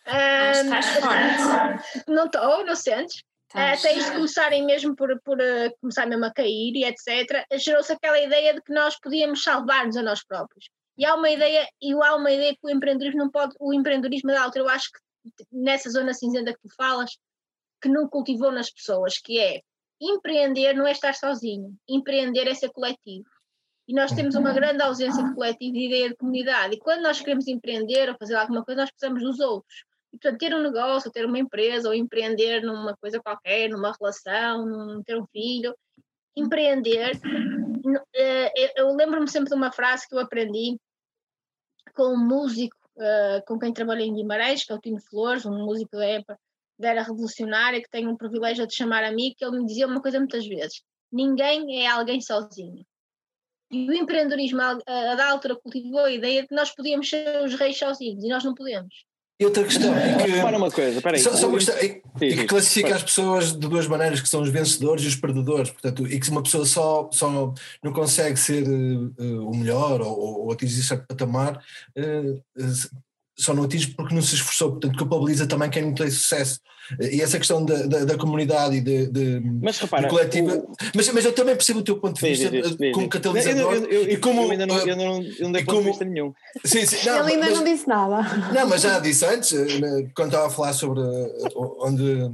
Um, 0.06 0.74
estás 0.74 0.86
forte. 0.96 2.04
Não 2.08 2.24
estou, 2.24 2.64
não 2.64 2.74
sentes? 2.74 3.22
Até 3.54 3.92
isto 3.92 4.12
começarem 4.12 4.64
mesmo 4.64 4.96
por, 4.96 5.20
por 5.22 5.38
uh, 5.38 5.70
começar 5.78 6.06
mesmo 6.06 6.24
a 6.24 6.32
cair 6.32 6.72
e 6.74 6.84
etc., 6.84 7.44
gerou-se 7.58 7.92
aquela 7.92 8.18
ideia 8.18 8.54
de 8.54 8.62
que 8.62 8.72
nós 8.72 8.98
podíamos 8.98 9.42
salvar-nos 9.42 9.96
a 9.98 10.02
nós 10.02 10.24
próprios. 10.24 10.70
E 10.96 11.04
há 11.04 11.14
uma 11.14 11.30
ideia, 11.30 11.66
e 11.80 11.92
há 11.92 12.16
uma 12.16 12.30
ideia 12.30 12.52
que 12.52 12.60
o 12.66 12.70
empreendedorismo 12.70 13.20
não 13.20 13.30
pode, 13.30 13.54
o 13.58 13.72
empreendedorismo 13.72 14.30
da 14.30 14.42
altura, 14.42 14.64
eu 14.64 14.68
acho 14.68 14.90
que 14.90 15.44
nessa 15.50 15.90
zona 15.90 16.12
cinzenta 16.12 16.52
que 16.52 16.60
tu 16.60 16.74
falas, 16.74 17.16
que 17.80 17.88
não 17.88 18.08
cultivou 18.08 18.52
nas 18.52 18.70
pessoas, 18.70 19.18
que 19.18 19.38
é 19.38 19.60
empreender 20.00 20.74
não 20.74 20.86
é 20.86 20.92
estar 20.92 21.14
sozinho, 21.14 21.74
empreender 21.88 22.48
é 22.48 22.54
ser 22.54 22.70
coletivo. 22.70 23.28
E 23.88 23.94
nós 23.94 24.12
temos 24.12 24.34
uma 24.34 24.52
grande 24.52 24.82
ausência 24.82 25.22
de 25.22 25.34
coletivo 25.34 25.76
e 25.76 25.86
ideia 25.86 26.08
de 26.08 26.16
comunidade. 26.16 26.76
E 26.76 26.78
quando 26.78 27.02
nós 27.02 27.20
queremos 27.20 27.48
empreender 27.48 28.08
ou 28.08 28.16
fazer 28.16 28.34
alguma 28.36 28.64
coisa, 28.64 28.82
nós 28.82 28.90
precisamos 28.90 29.22
dos 29.22 29.40
outros. 29.40 29.84
E, 30.12 30.18
portanto, 30.18 30.38
ter 30.38 30.54
um 30.54 30.62
negócio, 30.62 31.10
ter 31.10 31.26
uma 31.26 31.38
empresa, 31.38 31.88
ou 31.88 31.94
empreender 31.94 32.62
numa 32.62 32.96
coisa 32.96 33.20
qualquer, 33.20 33.68
numa 33.68 33.92
relação, 33.98 34.66
num, 34.66 35.02
ter 35.02 35.16
um 35.18 35.26
filho, 35.26 35.74
empreender. 36.36 37.20
Eh, 38.14 38.80
eu 38.80 38.94
lembro-me 38.94 39.28
sempre 39.28 39.48
de 39.48 39.54
uma 39.54 39.72
frase 39.72 40.08
que 40.08 40.14
eu 40.14 40.18
aprendi 40.18 40.78
com 41.94 42.14
um 42.14 42.18
músico 42.18 42.76
uh, 42.96 43.44
com 43.46 43.58
quem 43.58 43.72
trabalhei 43.72 44.06
em 44.06 44.14
Guimarães, 44.14 44.64
que 44.64 44.72
é 44.72 44.74
o 44.74 44.80
Tino 44.80 45.00
Flores, 45.00 45.44
um 45.44 45.64
músico 45.64 45.96
da 45.96 46.06
época 46.06 46.38
da 46.78 46.88
era 46.88 47.02
revolucionária, 47.02 47.80
que 47.80 47.90
tenho 47.90 48.10
o 48.10 48.16
privilégio 48.16 48.66
de 48.66 48.74
chamar 48.74 49.04
amigo, 49.04 49.36
que 49.36 49.44
ele 49.44 49.58
me 49.58 49.66
dizia 49.66 49.86
uma 49.86 50.02
coisa 50.02 50.18
muitas 50.18 50.46
vezes: 50.46 50.82
ninguém 51.10 51.84
é 51.84 51.88
alguém 51.88 52.20
sozinho. 52.20 52.84
E 53.70 53.88
o 53.88 53.92
empreendedorismo, 53.94 54.60
a, 54.60 54.78
a 54.86 55.14
da 55.14 55.30
altura, 55.30 55.56
cultivou 55.56 56.00
a 56.00 56.10
ideia 56.10 56.42
de 56.42 56.48
que 56.48 56.54
nós 56.54 56.74
podíamos 56.74 57.08
ser 57.08 57.42
os 57.42 57.54
reis 57.54 57.78
sozinhos, 57.78 58.22
e 58.22 58.28
nós 58.28 58.44
não 58.44 58.54
podemos. 58.54 59.06
E 59.42 59.44
outra 59.44 59.64
questão 59.64 59.92
é 59.92 60.24
que. 60.24 60.30
Uma 60.56 60.70
coisa, 60.70 61.02
peraí. 61.02 61.20
Só, 61.20 61.32
só 61.32 61.48
uma 61.48 61.58
questão, 61.58 61.74
é, 61.74 62.00
é 62.20 62.36
que 62.36 62.44
classifica 62.44 62.94
as 62.94 63.02
pessoas 63.02 63.52
de 63.52 63.58
duas 63.58 63.88
maneiras, 63.88 64.20
que 64.20 64.28
são 64.28 64.40
os 64.40 64.48
vencedores 64.48 65.02
e 65.04 65.08
os 65.08 65.16
perdedores. 65.16 65.68
Portanto, 65.70 66.06
e 66.06 66.20
que 66.20 66.30
uma 66.30 66.44
pessoa 66.44 66.64
só, 66.64 67.10
só 67.12 67.52
não 67.82 67.92
consegue 67.92 68.36
ser 68.38 68.62
uh, 68.68 69.48
o 69.48 69.56
melhor 69.56 70.00
ou, 70.00 70.44
ou 70.44 70.52
atingir 70.52 70.84
certo 70.84 71.08
patamar, 71.08 71.60
uh, 71.98 72.42
só 73.42 73.54
não 73.54 73.64
atinge 73.64 73.88
porque 73.88 74.14
não 74.14 74.22
se 74.22 74.34
esforçou, 74.34 74.72
portanto 74.72 74.98
culpabiliza 74.98 75.46
também 75.46 75.70
quem 75.70 75.82
não 75.82 75.94
tem 75.94 76.10
sucesso. 76.10 76.60
E 77.00 77.22
essa 77.22 77.38
questão 77.38 77.64
da, 77.64 77.86
da, 77.86 78.04
da 78.04 78.18
comunidade 78.18 78.76
e 78.76 78.80
de, 78.80 79.06
de, 79.06 79.40
mas, 79.62 79.78
repara, 79.78 80.02
de 80.02 80.08
coletiva. 80.08 80.56
O... 80.56 80.72
Mas, 80.94 81.08
mas 81.12 81.24
eu 81.24 81.32
também 81.32 81.54
percebo 81.54 81.78
o 81.78 81.82
teu 81.82 81.98
ponto 81.98 82.20
de 82.20 82.28
vista 82.28 82.50
como 82.92 83.08
catalisador. 83.08 83.74
Eu, 83.74 83.84
eu, 83.86 84.10
e 84.10 84.16
como, 84.16 84.42
eu 84.42 84.50
ainda 84.50 84.66
não, 84.66 84.78
eu 84.78 84.96
não, 84.96 85.22
eu 85.22 85.44
não 85.44 85.52
dei 85.52 85.64
ponto 85.64 85.76
como, 85.76 85.82
de 85.82 85.88
vista 85.90 86.04
nenhum. 86.04 86.32
Sim, 86.64 86.84
sim, 86.84 87.06
não, 87.06 87.20
Ele 87.20 87.34
ainda 87.34 87.46
mas, 87.46 87.58
não 87.58 87.64
disse 87.64 87.88
nada. 87.88 88.22
Não, 88.52 88.68
mas 88.68 88.82
já 88.82 88.98
disse 88.98 89.24
antes, 89.24 89.52
eh, 89.52 90.10
quando 90.14 90.28
estava 90.28 90.48
a 90.48 90.50
falar 90.50 90.72
sobre 90.72 91.00
onde 91.80 92.30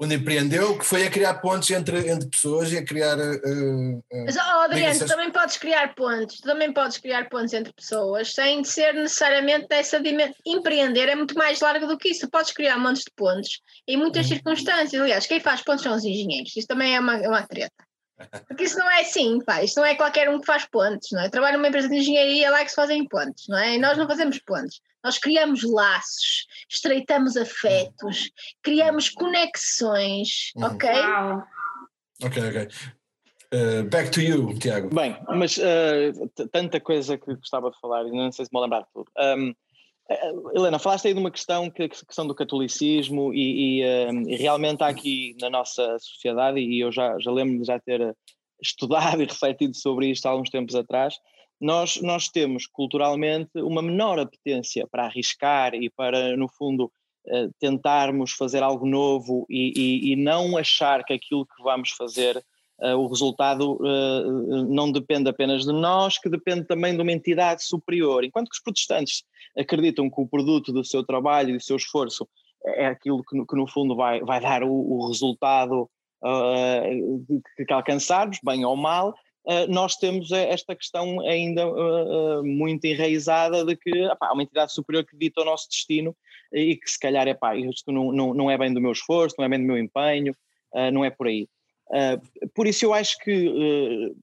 onde 0.00 0.14
empreendeu, 0.14 0.78
que 0.78 0.84
foi 0.84 1.06
a 1.06 1.10
criar 1.10 1.34
pontes 1.34 1.70
entre, 1.70 2.08
entre 2.08 2.28
pessoas 2.28 2.72
e 2.72 2.78
a 2.78 2.84
criar. 2.84 3.18
Uh, 3.18 3.98
uh, 3.98 4.24
Mas, 4.24 4.36
oh, 4.36 4.60
Adriano, 4.60 4.98
tu 4.98 5.06
também 5.06 5.30
podes 5.30 5.56
criar 5.56 5.94
pontes, 5.94 6.40
tu 6.40 6.44
também 6.44 6.72
podes 6.72 6.98
criar 6.98 7.28
pontes 7.28 7.52
entre 7.52 7.72
pessoas 7.72 8.32
sem 8.32 8.62
ser 8.62 8.94
necessariamente 8.94 9.66
dessa 9.68 10.00
dimensão. 10.00 10.34
Empreender 10.46 11.08
é 11.08 11.16
muito 11.16 11.36
mais 11.36 11.60
largo 11.60 11.86
do 11.86 11.98
que 11.98 12.10
isso. 12.10 12.20
Tu 12.26 12.30
podes 12.30 12.52
criar 12.52 12.78
montes 12.78 13.02
de 13.02 13.10
pontes 13.16 13.60
em 13.88 13.96
muitas 13.96 14.26
uhum. 14.26 14.34
circunstâncias. 14.34 15.02
Aliás, 15.02 15.26
quem 15.26 15.40
faz 15.40 15.62
pontes 15.62 15.82
são 15.82 15.96
os 15.96 16.04
engenheiros. 16.04 16.56
Isso 16.56 16.68
também 16.68 16.94
é 16.94 17.00
uma, 17.00 17.16
é 17.16 17.28
uma 17.28 17.42
treta. 17.42 17.87
Porque 18.46 18.64
isso 18.64 18.78
não 18.78 18.90
é 18.90 19.00
assim, 19.00 19.40
pá, 19.44 19.62
isto 19.62 19.78
não 19.78 19.84
é 19.84 19.94
qualquer 19.94 20.28
um 20.28 20.40
que 20.40 20.46
faz 20.46 20.64
pontes, 20.66 21.10
não 21.12 21.20
é? 21.20 21.28
Trabalho 21.28 21.56
numa 21.56 21.68
empresa 21.68 21.88
de 21.88 21.96
engenharia 21.96 22.50
lá 22.50 22.64
que 22.64 22.70
se 22.70 22.76
fazem 22.76 23.06
pontes, 23.06 23.46
não 23.48 23.58
é? 23.58 23.74
E 23.74 23.78
nós 23.78 23.96
não 23.96 24.06
fazemos 24.06 24.38
pontes. 24.40 24.80
Nós 25.02 25.18
criamos 25.18 25.62
laços, 25.62 26.46
estreitamos 26.68 27.36
afetos, 27.36 28.30
criamos 28.62 29.08
conexões, 29.08 30.52
uhum. 30.56 30.64
ok? 30.64 30.90
Wow. 30.90 31.44
Ok, 32.24 32.48
ok. 32.48 32.68
Uh, 33.54 33.82
back 33.88 34.10
to 34.10 34.20
you, 34.20 34.58
Tiago. 34.58 34.94
Bem, 34.94 35.16
mas 35.28 35.56
uh, 35.56 36.28
tanta 36.52 36.78
coisa 36.80 37.16
que 37.16 37.34
gostava 37.34 37.70
de 37.70 37.80
falar 37.80 38.06
e 38.06 38.10
não 38.10 38.30
sei 38.30 38.44
se 38.44 38.50
me 38.50 38.58
vou 38.58 38.62
lembrar 38.62 38.80
de 38.80 38.88
tudo. 38.92 39.10
Um, 39.16 39.54
Helena, 40.54 40.78
falaste 40.78 41.08
aí 41.08 41.14
de 41.14 41.20
uma 41.20 41.30
questão 41.30 41.68
que 41.70 41.82
a 41.82 41.88
questão 41.88 42.26
do 42.26 42.34
catolicismo 42.34 43.32
e, 43.34 43.80
e, 43.80 44.10
um, 44.10 44.28
e, 44.28 44.36
realmente 44.36 44.82
há 44.82 44.88
aqui 44.88 45.36
na 45.40 45.50
nossa 45.50 45.98
sociedade, 45.98 46.58
e 46.60 46.80
eu 46.80 46.90
já, 46.90 47.18
já 47.18 47.30
lembro 47.30 47.58
de 47.58 47.66
já 47.66 47.78
ter 47.78 48.16
estudado 48.62 49.20
e 49.22 49.26
refletido 49.26 49.76
sobre 49.76 50.10
isto 50.10 50.26
há 50.26 50.34
uns 50.34 50.48
tempos 50.48 50.74
atrás, 50.74 51.14
nós, 51.60 52.00
nós 52.00 52.28
temos 52.28 52.66
culturalmente 52.66 53.50
uma 53.56 53.82
menor 53.82 54.18
apetência 54.18 54.86
para 54.90 55.04
arriscar 55.04 55.74
e 55.74 55.90
para, 55.90 56.36
no 56.36 56.48
fundo, 56.48 56.90
eh, 57.26 57.48
tentarmos 57.58 58.32
fazer 58.32 58.62
algo 58.62 58.86
novo 58.86 59.44
e, 59.50 60.12
e, 60.12 60.16
não 60.16 60.56
achar 60.56 61.04
que 61.04 61.12
aquilo 61.12 61.44
que 61.44 61.62
vamos 61.62 61.90
fazer, 61.90 62.42
o 62.80 63.06
resultado 63.08 63.72
uh, 63.80 64.64
não 64.68 64.92
depende 64.92 65.28
apenas 65.28 65.64
de 65.64 65.72
nós, 65.72 66.18
que 66.18 66.28
depende 66.28 66.64
também 66.64 66.94
de 66.94 67.02
uma 67.02 67.12
entidade 67.12 67.64
superior. 67.64 68.24
Enquanto 68.24 68.48
que 68.48 68.56
os 68.56 68.62
protestantes 68.62 69.24
acreditam 69.56 70.08
que 70.08 70.20
o 70.20 70.28
produto 70.28 70.72
do 70.72 70.84
seu 70.84 71.04
trabalho 71.04 71.50
e 71.50 71.58
do 71.58 71.62
seu 71.62 71.76
esforço 71.76 72.28
é 72.64 72.86
aquilo 72.86 73.24
que, 73.24 73.36
que 73.44 73.56
no 73.56 73.66
fundo 73.66 73.96
vai, 73.96 74.20
vai 74.20 74.40
dar 74.40 74.62
o, 74.62 74.70
o 74.70 75.08
resultado 75.08 75.88
uh, 76.22 77.42
que, 77.56 77.64
que 77.64 77.72
alcançarmos, 77.72 78.38
bem 78.44 78.64
ou 78.64 78.76
mal, 78.76 79.14
eh, 79.48 79.66
nós 79.66 79.96
temos 79.96 80.30
eh, 80.30 80.50
esta 80.50 80.76
questão 80.76 81.20
ainda 81.20 81.66
uh, 81.66 82.44
muito 82.44 82.84
enraizada 82.84 83.64
de 83.64 83.74
que 83.76 83.90
há 84.20 84.32
uma 84.34 84.42
entidade 84.42 84.74
superior 84.74 85.06
que 85.06 85.16
dita 85.16 85.40
o 85.40 85.44
nosso 85.44 85.70
destino 85.70 86.14
e 86.52 86.76
que 86.76 86.90
se 86.90 86.98
calhar 86.98 87.26
epá, 87.26 87.56
isto 87.56 87.90
não, 87.90 88.12
não, 88.12 88.34
não 88.34 88.50
é 88.50 88.58
bem 88.58 88.74
do 88.74 88.80
meu 88.80 88.92
esforço, 88.92 89.36
não 89.38 89.46
é 89.46 89.48
bem 89.48 89.58
do 89.58 89.64
meu 89.64 89.78
empenho, 89.78 90.34
uh, 90.74 90.90
não 90.92 91.02
é 91.02 91.08
por 91.08 91.28
aí. 91.28 91.48
Uh, 91.90 92.48
por 92.54 92.66
isso 92.66 92.84
eu 92.84 92.92
acho 92.92 93.18
que 93.18 94.14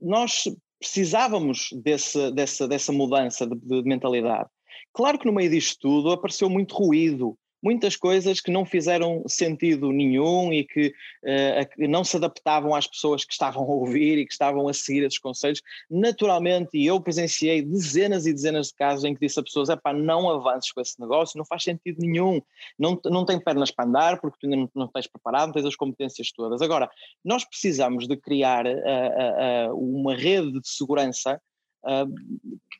nós 0.00 0.44
precisávamos 0.78 1.68
desse, 1.82 2.30
dessa, 2.32 2.66
dessa 2.66 2.92
mudança 2.92 3.46
de, 3.46 3.54
de 3.54 3.82
mentalidade. 3.82 4.48
Claro 4.92 5.18
que 5.18 5.26
no 5.26 5.32
meio 5.32 5.50
disto 5.50 5.78
tudo 5.80 6.10
apareceu 6.10 6.48
muito 6.48 6.74
ruído, 6.74 7.36
muitas 7.62 7.96
coisas 7.96 8.40
que 8.40 8.50
não 8.50 8.64
fizeram 8.64 9.22
sentido 9.26 9.92
nenhum 9.92 10.52
e 10.52 10.64
que 10.64 10.88
uh, 10.88 11.88
não 11.88 12.04
se 12.04 12.16
adaptavam 12.16 12.74
às 12.74 12.86
pessoas 12.86 13.24
que 13.24 13.32
estavam 13.32 13.62
a 13.62 13.66
ouvir 13.66 14.18
e 14.18 14.26
que 14.26 14.32
estavam 14.32 14.68
a 14.68 14.72
seguir 14.72 15.04
esses 15.04 15.18
conselhos. 15.18 15.62
Naturalmente, 15.90 16.70
e 16.74 16.86
eu 16.86 17.00
presenciei 17.00 17.62
dezenas 17.62 18.26
e 18.26 18.32
dezenas 18.32 18.68
de 18.68 18.74
casos 18.74 19.04
em 19.04 19.14
que 19.14 19.20
disse 19.20 19.38
a 19.38 19.42
pessoas: 19.42 19.68
é 19.68 19.76
pá, 19.76 19.92
não 19.92 20.30
avances 20.30 20.72
com 20.72 20.80
esse 20.80 21.00
negócio, 21.00 21.38
não 21.38 21.44
faz 21.44 21.62
sentido 21.62 22.00
nenhum, 22.00 22.40
não, 22.78 22.98
não 23.06 23.24
tem 23.24 23.38
pernas 23.38 23.70
para 23.70 23.84
andar 23.84 24.20
porque 24.20 24.38
tu 24.40 24.46
ainda 24.46 24.56
não, 24.56 24.70
não 24.74 24.86
estás 24.86 25.06
preparado, 25.06 25.48
não 25.48 25.54
tens 25.54 25.66
as 25.66 25.76
competências 25.76 26.32
todas. 26.32 26.62
Agora, 26.62 26.90
nós 27.24 27.44
precisamos 27.44 28.06
de 28.06 28.16
criar 28.16 28.66
uh, 28.66 29.70
uh, 29.70 29.74
uma 29.74 30.14
rede 30.14 30.60
de 30.60 30.68
segurança 30.68 31.40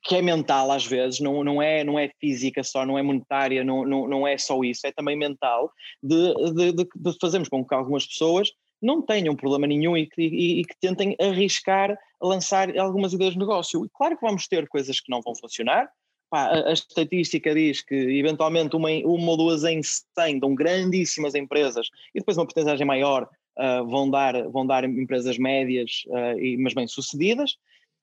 que 0.02 0.16
é 0.16 0.22
mental 0.22 0.70
às 0.70 0.86
vezes, 0.86 1.20
não, 1.20 1.44
não, 1.44 1.60
é, 1.62 1.84
não 1.84 1.98
é 1.98 2.10
física 2.20 2.62
só, 2.62 2.84
não 2.84 2.98
é 2.98 3.02
monetária, 3.02 3.64
não, 3.64 3.84
não, 3.84 4.08
não 4.08 4.26
é 4.26 4.36
só 4.38 4.62
isso, 4.62 4.86
é 4.86 4.92
também 4.92 5.16
mental, 5.16 5.70
de, 6.02 6.34
de, 6.52 6.72
de, 6.72 6.88
de 6.94 7.18
fazermos 7.20 7.48
com 7.48 7.64
que 7.64 7.74
algumas 7.74 8.06
pessoas 8.06 8.50
não 8.80 9.02
tenham 9.02 9.36
problema 9.36 9.66
nenhum 9.66 9.96
e 9.96 10.06
que, 10.06 10.22
e, 10.22 10.60
e 10.60 10.64
que 10.64 10.74
tentem 10.80 11.14
arriscar 11.20 11.96
lançar 12.20 12.76
algumas 12.78 13.12
ideias 13.12 13.34
de 13.34 13.38
negócio. 13.38 13.84
E 13.84 13.88
claro 13.94 14.16
que 14.16 14.26
vamos 14.26 14.46
ter 14.46 14.66
coisas 14.68 15.00
que 15.00 15.10
não 15.10 15.20
vão 15.20 15.34
funcionar, 15.34 15.88
Pá, 16.30 16.44
a, 16.44 16.68
a, 16.68 16.72
estatística 16.72 17.52
diz 17.52 17.82
que 17.82 17.94
eventualmente 17.94 18.76
uma, 18.76 18.88
uma 19.04 19.30
ou 19.32 19.36
duas 19.36 19.64
em 19.64 19.82
100 19.82 20.38
dão 20.38 20.54
grandíssimas 20.54 21.34
empresas 21.34 21.88
e 22.14 22.20
depois 22.20 22.38
uma 22.38 22.46
porcentagem 22.46 22.86
maior 22.86 23.28
uh, 23.58 23.84
vão, 23.88 24.08
dar, 24.08 24.48
vão 24.48 24.64
dar 24.64 24.84
empresas 24.84 25.36
médias, 25.36 26.04
uh, 26.06 26.38
e, 26.38 26.56
mas 26.56 26.72
bem 26.72 26.86
sucedidas. 26.86 27.56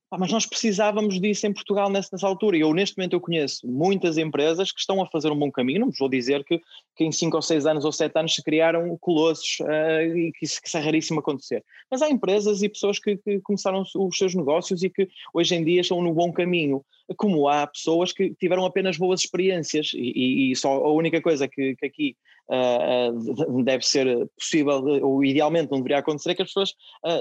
Ah, 0.10 0.18
mas 0.18 0.32
nós 0.32 0.45
precisávamos 0.45 1.20
disso 1.20 1.45
em 1.47 1.53
Portugal 1.53 1.89
nessa, 1.89 2.10
nessa, 2.14 2.26
altura. 2.26 2.55
E 2.55 2.62
eu, 2.62 2.74
neste 2.74 2.97
momento, 2.97 3.12
eu 3.12 3.20
conheço 3.20 3.68
muitas 3.68 4.18
empresas 4.18 4.72
que 4.72 4.80
estão 4.80 5.01
a 5.01 5.05
fazer 5.05 5.30
um 5.30 5.38
bom 5.38 5.51
caminho. 5.51 5.82
Não 5.82 5.88
vos 5.89 5.99
vou 5.99 6.08
dizer 6.08 6.45
que, 6.45 6.62
que 6.95 7.03
em 7.03 7.12
5 7.12 7.36
ou 7.36 7.41
6 7.41 7.66
anos 7.66 7.84
ou 7.84 7.91
7 7.91 8.18
anos 8.18 8.34
se 8.34 8.41
criaram 8.41 8.97
colossos 9.01 9.60
uh, 9.60 10.18
e 10.18 10.32
que 10.32 10.45
isso, 10.45 10.62
que 10.62 10.68
isso, 10.70 10.78
é 10.78 10.80
raríssimo 10.80 11.20
acontecer. 11.20 11.62
Mas 11.91 12.01
há 12.01 12.10
empresas 12.10 12.64
e 12.64 12.70
pessoas 12.70 12.99
que, 12.99 13.18
que, 13.18 13.41
começaram 13.41 13.84
os 13.95 14.18
seus 14.18 14.34
negócios 14.34 14.82
e 14.82 14.89
que 14.89 15.10
hoje 15.34 15.55
em 15.55 15.64
dia 15.66 15.82
estão 15.82 16.01
no 16.01 16.14
bom 16.14 16.32
caminho. 16.32 16.86
Como 17.18 17.49
há 17.49 17.68
pessoas 17.68 18.14
que 18.14 18.34
tiveram 18.36 18.66
apenas 18.66 18.97
boas 18.97 19.20
experiências 19.20 19.91
e, 19.93 20.14
e, 20.16 20.51
e 20.51 20.55
só 20.55 20.72
a 20.72 20.91
única 20.93 21.22
coisa 21.22 21.49
que, 21.49 21.76
que 21.76 21.86
aqui 21.86 22.16
uh, 22.49 23.63
deve 23.63 23.85
ser 23.85 24.27
possível, 24.37 24.83
ou 25.03 25.23
idealmente 25.23 25.71
não 25.71 25.79
deveria 25.79 25.99
acontecer, 25.99 26.31
é 26.31 26.35
que 26.35 26.41
as 26.41 26.49
pessoas 26.49 26.73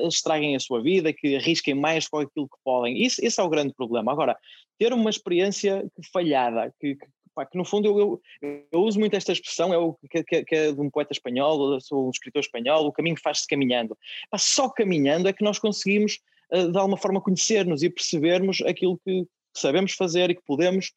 estraguem 0.09 0.57
a 0.57 0.61
sua 0.61 0.83
vida, 0.83 1.13
que 1.13 1.37
arrisquem 1.37 1.75
mais 1.75 2.09
com 2.09 2.19
aquilo 2.19 2.49
que 2.49 2.57
podem. 2.65 3.03
Isso, 3.03 3.25
esse 3.25 3.41
é 3.41 3.43
o 3.43 3.49
grande 3.49 3.75
problema. 3.75 4.13
Agora, 4.13 4.37
ter 4.79 4.93
uma 4.93 5.11
experiência 5.11 5.85
falhada, 6.13 6.73
que, 6.81 6.95
que, 6.95 7.07
que 7.51 7.59
no 7.59 7.65
fundo 7.65 7.87
eu, 7.87 8.21
eu, 8.43 8.67
eu, 8.73 8.81
uso 8.81 8.99
muito 8.99 9.15
esta 9.15 9.33
expressão, 9.33 9.73
é, 9.73 9.79
o, 9.79 9.97
que, 10.11 10.45
que, 10.45 10.55
é 10.55 10.73
de 10.73 10.81
um 10.81 10.91
poeta 10.91 11.13
espanhol, 11.13 11.81
sou 11.81 12.07
um 12.07 12.11
escritor 12.11 12.41
espanhol, 12.41 12.87
o 12.87 12.93
caminho 12.93 13.17
faz-se 13.23 13.47
caminhando. 13.47 13.97
Pá, 14.31 14.39
só 14.39 14.69
caminhando 14.69 15.29
é 15.29 15.33
que 15.33 15.45
nós 15.45 15.59
conseguimos 15.59 16.19
de 16.53 16.79
alguma 16.79 16.97
forma 16.97 17.21
conhecer-nos 17.21 17.83
e 17.83 17.91
percebermos 17.91 18.61
aquilo 18.63 19.01
que, 19.05 19.27
sabemos 19.59 19.93
fazer 19.93 20.31
e 20.31 20.35
que 20.35 20.43
podemos 20.47 20.93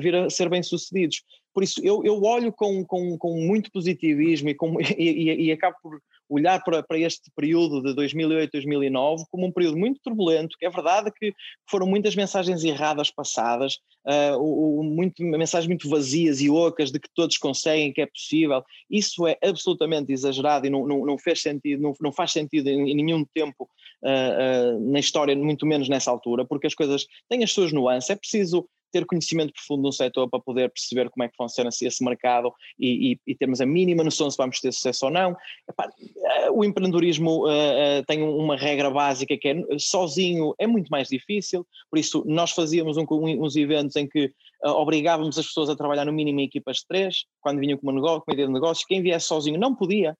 vir 0.00 0.14
a 0.14 0.30
ser 0.30 0.48
bem-sucedidos. 0.48 1.22
Por 1.52 1.62
isso, 1.62 1.80
eu, 1.84 2.02
eu 2.04 2.22
olho 2.22 2.52
com, 2.52 2.84
com, 2.84 3.18
com 3.18 3.40
muito 3.40 3.70
positivismo 3.70 4.48
e, 4.48 4.54
com, 4.54 4.80
e, 4.96 5.46
e, 5.46 5.52
acabo 5.52 5.76
por 5.82 6.00
olhar 6.28 6.62
para, 6.64 6.82
para 6.82 6.98
este 6.98 7.30
período 7.36 7.82
de 7.82 7.94
2008, 7.94 8.52
2009 8.52 9.24
como 9.30 9.46
um 9.46 9.52
período 9.52 9.76
muito 9.76 10.00
turbulento, 10.02 10.56
que 10.58 10.64
é 10.64 10.70
verdade 10.70 11.12
que 11.14 11.34
foram 11.68 11.86
muitas 11.86 12.16
mensagens 12.16 12.64
erradas 12.64 13.10
passadas, 13.10 13.78
uh, 14.06 14.82
muito, 14.82 15.22
mensagens 15.22 15.68
muito 15.68 15.88
vazias 15.88 16.40
e 16.40 16.48
ocas 16.48 16.90
de 16.90 16.98
que 16.98 17.08
todos 17.14 17.36
conseguem, 17.36 17.92
que 17.92 18.00
é 18.00 18.06
possível, 18.06 18.62
isso 18.90 19.26
é 19.26 19.36
absolutamente 19.44 20.10
exagerado 20.12 20.66
e 20.66 20.70
não, 20.70 20.86
não, 20.86 21.04
não 21.04 21.18
fez 21.18 21.42
sentido, 21.42 21.82
não, 21.82 21.92
não 22.00 22.12
faz 22.12 22.32
sentido 22.32 22.68
em, 22.68 22.90
em 22.90 22.94
nenhum 22.96 23.24
tempo 23.34 23.68
uh, 24.02 24.76
uh, 24.76 24.90
na 24.90 25.00
história, 25.00 25.36
muito 25.36 25.66
menos 25.66 25.88
nessa 25.88 26.10
altura, 26.10 26.46
porque 26.46 26.66
as 26.66 26.74
coisas 26.74 27.06
têm 27.28 27.44
as 27.44 27.52
suas 27.52 27.72
nuances, 27.72 28.08
é 28.08 28.16
preciso 28.16 28.66
ter 28.92 29.06
conhecimento 29.06 29.52
profundo 29.52 29.82
no 29.82 29.92
setor 29.92 30.28
para 30.28 30.38
poder 30.38 30.70
perceber 30.70 31.08
como 31.10 31.24
é 31.24 31.28
que 31.28 31.36
funciona 31.36 31.70
esse 31.70 32.04
mercado 32.04 32.52
e, 32.78 33.12
e, 33.12 33.20
e 33.26 33.34
termos 33.34 33.60
a 33.60 33.66
mínima 33.66 34.04
noção 34.04 34.30
se 34.30 34.36
vamos 34.36 34.60
ter 34.60 34.72
sucesso 34.72 35.06
ou 35.06 35.10
não. 35.10 35.34
Epá, 35.68 35.90
eh, 35.98 36.50
o 36.50 36.64
empreendedorismo 36.64 37.46
uh, 37.46 37.48
uh, 37.48 38.04
tem 38.06 38.22
uma 38.22 38.56
regra 38.56 38.90
básica 38.90 39.36
que 39.36 39.48
é 39.48 39.78
sozinho 39.78 40.54
é 40.58 40.66
muito 40.66 40.88
mais 40.88 41.08
difícil, 41.08 41.66
por 41.90 41.98
isso 41.98 42.22
nós 42.26 42.50
fazíamos 42.50 42.96
um, 42.96 43.06
uns 43.10 43.56
eventos 43.56 43.96
em 43.96 44.06
que 44.06 44.26
uh, 44.64 44.68
obrigávamos 44.68 45.38
as 45.38 45.46
pessoas 45.46 45.70
a 45.70 45.76
trabalhar 45.76 46.04
no 46.04 46.12
mínimo 46.12 46.40
em 46.40 46.44
equipas 46.44 46.78
de 46.78 46.86
três, 46.86 47.24
quando 47.40 47.60
vinham 47.60 47.78
com 47.78 47.86
uma, 47.86 47.92
negócio, 47.92 48.20
com 48.20 48.30
uma 48.30 48.34
ideia 48.34 48.46
de 48.46 48.54
negócio, 48.54 48.86
quem 48.86 49.02
viesse 49.02 49.26
sozinho 49.26 49.58
não 49.58 49.74
podia, 49.74 50.16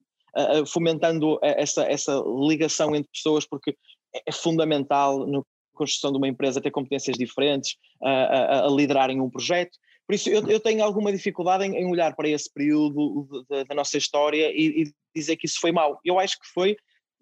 fomentando 0.66 1.39
essa, 1.43 1.83
essa 1.85 2.25
ligação 2.49 2.97
entre 2.97 3.11
pessoas, 3.12 3.47
porque 3.47 3.77
é, 4.14 4.23
é 4.27 4.33
fundamental 4.33 5.27
no 5.27 5.45
construção 5.73 6.12
de 6.12 6.18
uma 6.18 6.29
empresa 6.29 6.61
ter 6.61 6.70
competências 6.70 7.16
diferentes, 7.16 7.77
a, 8.03 8.11
a, 8.11 8.66
a 8.66 8.70
liderarem 8.70 9.20
um 9.20 9.31
projeto. 9.31 9.79
Por 10.07 10.14
isso, 10.14 10.29
eu, 10.29 10.47
eu 10.49 10.61
tenho 10.61 10.83
alguma 10.83 11.12
dificuldade 11.12 11.64
em, 11.64 11.77
em, 11.77 11.87
olhar 11.87 12.14
para 12.14 12.29
esse 12.29 12.53
período 12.53 13.47
da, 13.49 13.64
da 13.64 13.75
nossa 13.75 13.97
história 13.97 14.51
e, 14.53 14.83
e, 14.83 14.93
dizer 15.14 15.37
que 15.37 15.47
isso 15.47 15.61
foi 15.61 15.73
mau. 15.73 16.01
Eu 16.05 16.18
acho 16.18 16.39
que 16.39 16.47
foi 16.53 16.77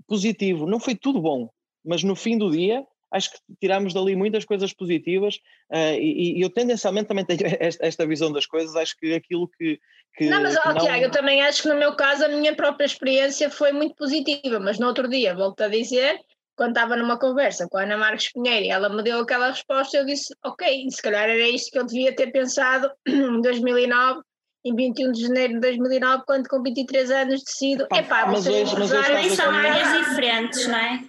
positivo, 0.08 0.66
não 0.66 0.80
foi 0.80 0.94
tudo 0.94 1.20
bom, 1.20 1.50
mas 1.84 2.02
no 2.02 2.16
fim 2.16 2.38
do 2.38 2.50
dia 2.50 2.84
acho 3.12 3.30
que 3.30 3.38
tiramos 3.60 3.92
dali 3.92 4.14
muitas 4.14 4.44
coisas 4.44 4.72
positivas 4.72 5.36
uh, 5.72 5.98
e, 5.98 6.38
e, 6.38 6.40
eu 6.40 6.48
tendencialmente 6.48 7.08
também 7.08 7.24
tenho 7.24 7.40
esta, 7.60 7.84
esta, 7.84 8.06
visão 8.06 8.32
das 8.32 8.46
coisas, 8.46 8.76
acho 8.76 8.96
que 8.96 9.14
aquilo 9.14 9.48
que... 9.48 9.80
que 10.14 10.26
não, 10.26 10.42
mas 10.42 10.56
ó, 10.64 10.72
não... 10.72 10.78
Tiago, 10.78 11.04
eu 11.04 11.10
também 11.10 11.42
acho 11.42 11.62
que 11.62 11.68
no 11.68 11.76
meu 11.76 11.94
caso 11.96 12.24
a 12.24 12.28
minha 12.28 12.54
própria 12.54 12.86
experiência 12.86 13.50
foi 13.50 13.72
muito 13.72 13.96
positiva, 13.96 14.60
mas 14.60 14.78
no 14.78 14.86
outro 14.86 15.08
dia, 15.08 15.34
volto 15.34 15.60
a 15.60 15.68
dizer, 15.68 16.20
quando 16.60 16.76
estava 16.76 16.94
numa 16.94 17.18
conversa 17.18 17.66
com 17.70 17.78
a 17.78 17.84
Ana 17.84 17.96
Marques 17.96 18.30
Pinheiro 18.34 18.66
e 18.66 18.68
ela 18.68 18.90
me 18.90 19.02
deu 19.02 19.20
aquela 19.20 19.48
resposta, 19.48 19.96
eu 19.96 20.04
disse, 20.04 20.34
ok, 20.44 20.90
se 20.90 21.00
calhar 21.00 21.26
era 21.26 21.48
isto 21.48 21.70
que 21.70 21.78
eu 21.78 21.86
devia 21.86 22.14
ter 22.14 22.30
pensado 22.32 22.92
em 23.08 23.40
2009, 23.40 24.20
em 24.66 24.76
21 24.76 25.12
de 25.12 25.22
janeiro 25.22 25.54
de 25.54 25.60
2009, 25.60 26.24
quando 26.26 26.46
com 26.50 26.62
23 26.62 27.10
anos 27.12 27.42
decido, 27.42 27.86
é 27.90 28.02
pá, 28.02 28.26
mas 28.26 28.46
hoje, 28.46 28.78
mas 28.78 28.92
hoje 28.92 29.30
são 29.30 29.50
áreas 29.50 30.06
diferentes, 30.06 30.66
não 30.66 30.76
é? 30.76 31.02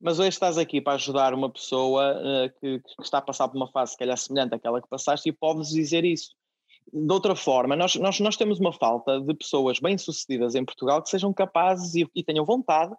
Mas 0.00 0.18
hoje 0.18 0.30
estás 0.30 0.58
aqui 0.58 0.80
para 0.80 0.94
ajudar 0.94 1.32
uma 1.32 1.52
pessoa 1.52 2.12
uh, 2.16 2.60
que, 2.60 2.80
que, 2.80 3.02
está 3.04 3.18
a 3.18 3.22
passar 3.22 3.46
por 3.46 3.56
uma 3.56 3.70
fase, 3.70 3.92
se 3.92 3.98
calhar, 3.98 4.16
semelhante 4.16 4.56
àquela 4.56 4.82
que 4.82 4.88
passaste, 4.88 5.28
e 5.28 5.32
podes 5.32 5.68
dizer 5.68 6.04
isso. 6.04 6.30
De 6.92 7.12
outra 7.12 7.36
forma, 7.36 7.76
nós, 7.76 7.94
nós, 7.94 8.18
nós 8.18 8.36
temos 8.36 8.58
uma 8.58 8.72
falta 8.72 9.20
de 9.20 9.34
pessoas 9.34 9.78
bem-sucedidas 9.78 10.56
em 10.56 10.64
Portugal 10.64 11.00
que 11.00 11.10
sejam 11.10 11.32
capazes 11.32 11.94
e, 11.94 12.10
e 12.12 12.24
tenham 12.24 12.44
vontade 12.44 12.92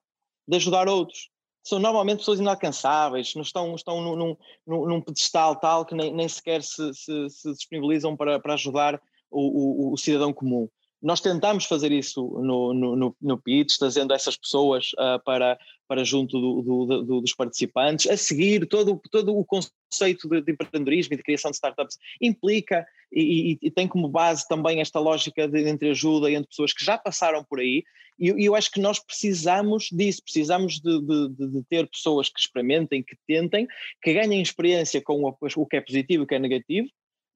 de 0.47 0.55
ajudar 0.55 0.87
outros 0.87 1.27
são 1.67 1.79
normalmente 1.79 2.19
pessoas 2.19 2.39
inalcançáveis, 2.39 3.35
não 3.35 3.41
estão, 3.41 3.75
estão 3.75 4.01
num, 4.01 4.35
num, 4.65 4.85
num 4.85 5.01
pedestal 5.01 5.55
tal 5.55 5.85
que 5.85 5.93
nem, 5.93 6.13
nem 6.13 6.27
sequer 6.27 6.63
se, 6.63 6.93
se, 6.93 7.29
se 7.29 7.51
disponibilizam 7.51 8.15
para, 8.15 8.39
para 8.39 8.53
ajudar 8.53 9.01
o, 9.29 9.89
o, 9.89 9.93
o, 9.93 9.97
cidadão 9.97 10.31
comum. 10.31 10.69
Nós 11.01 11.21
tentamos 11.21 11.65
fazer 11.65 11.91
isso 11.91 12.21
no, 12.41 12.73
no, 12.73 13.15
no 13.21 13.37
PITS, 13.37 13.77
trazendo 13.77 14.13
essas 14.13 14.35
pessoas 14.35 14.91
uh, 14.93 15.23
para, 15.23 15.57
para 15.87 16.03
junto 16.03 16.39
do, 16.39 16.61
do, 16.61 17.03
do, 17.03 17.21
dos 17.21 17.33
participantes, 17.33 18.09
a 18.09 18.17
seguir 18.17 18.65
todo, 18.67 18.99
todo 19.11 19.37
o 19.37 19.45
conceito 19.45 20.27
de, 20.27 20.41
de 20.41 20.51
empreendedorismo 20.53 21.13
e 21.13 21.17
de 21.17 21.23
criação 21.23 21.51
de 21.51 21.57
startups 21.57 21.97
implica 22.21 22.85
e, 23.11 23.51
e, 23.51 23.67
e, 23.67 23.71
tem 23.71 23.87
como 23.87 24.09
base 24.09 24.47
também 24.47 24.81
esta 24.81 24.99
lógica 24.99 25.47
de 25.47 25.69
entreajuda 25.69 26.31
entre 26.31 26.49
pessoas 26.49 26.73
que 26.73 26.83
já 26.83 26.97
passaram 26.97 27.43
por 27.43 27.59
aí. 27.59 27.83
E, 28.19 28.31
e 28.31 28.45
eu 28.45 28.55
acho 28.55 28.71
que 28.71 28.81
nós 28.81 28.99
precisamos 28.99 29.89
disso, 29.91 30.23
precisamos 30.23 30.79
de, 30.79 30.99
de, 31.01 31.29
de, 31.29 31.63
ter 31.69 31.87
pessoas 31.87 32.27
que 32.29 32.39
experimentem, 32.39 33.03
que 33.03 33.15
tentem, 33.27 33.67
que 34.01 34.13
ganhem 34.13 34.41
experiência 34.41 35.01
com 35.01 35.23
o, 35.23 35.37
o 35.55 35.65
que 35.65 35.77
é 35.77 35.81
positivo 35.81 36.23
e 36.23 36.25
o 36.25 36.27
que 36.27 36.35
é 36.35 36.39
negativo, 36.39 36.89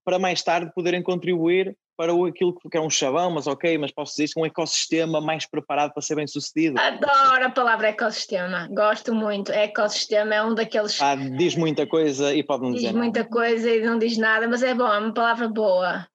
para 0.03 0.19
mais 0.19 0.41
tarde 0.41 0.71
poderem 0.73 1.01
contribuir 1.01 1.75
para 1.97 2.13
aquilo 2.13 2.55
que 2.55 2.77
é 2.77 2.81
um 2.81 2.89
chavão, 2.89 3.29
mas 3.29 3.45
ok, 3.45 3.77
mas 3.77 3.91
posso 3.91 4.13
dizer 4.13 4.23
isso, 4.23 4.39
um 4.39 4.45
ecossistema 4.45 5.21
mais 5.21 5.45
preparado 5.45 5.93
para 5.93 6.01
ser 6.01 6.15
bem 6.15 6.25
sucedido. 6.25 6.79
Adoro 6.79 7.45
a 7.45 7.49
palavra 7.49 7.89
ecossistema, 7.89 8.67
gosto 8.71 9.13
muito. 9.13 9.51
Ecossistema 9.51 10.33
é 10.33 10.43
um 10.43 10.55
daqueles. 10.55 10.99
Ah, 10.99 11.15
diz 11.15 11.55
muita 11.55 11.85
coisa 11.85 12.33
e 12.33 12.43
pode 12.43 12.63
não 12.63 12.71
dizer. 12.71 12.87
Diz 12.87 12.95
muita 12.95 13.23
coisa 13.23 13.69
e 13.69 13.85
não 13.85 13.99
diz 13.99 14.17
nada, 14.17 14.47
mas 14.47 14.63
é 14.63 14.73
bom, 14.73 14.87
é 14.87 14.97
uma 14.97 15.13
palavra 15.13 15.47
boa. 15.47 16.07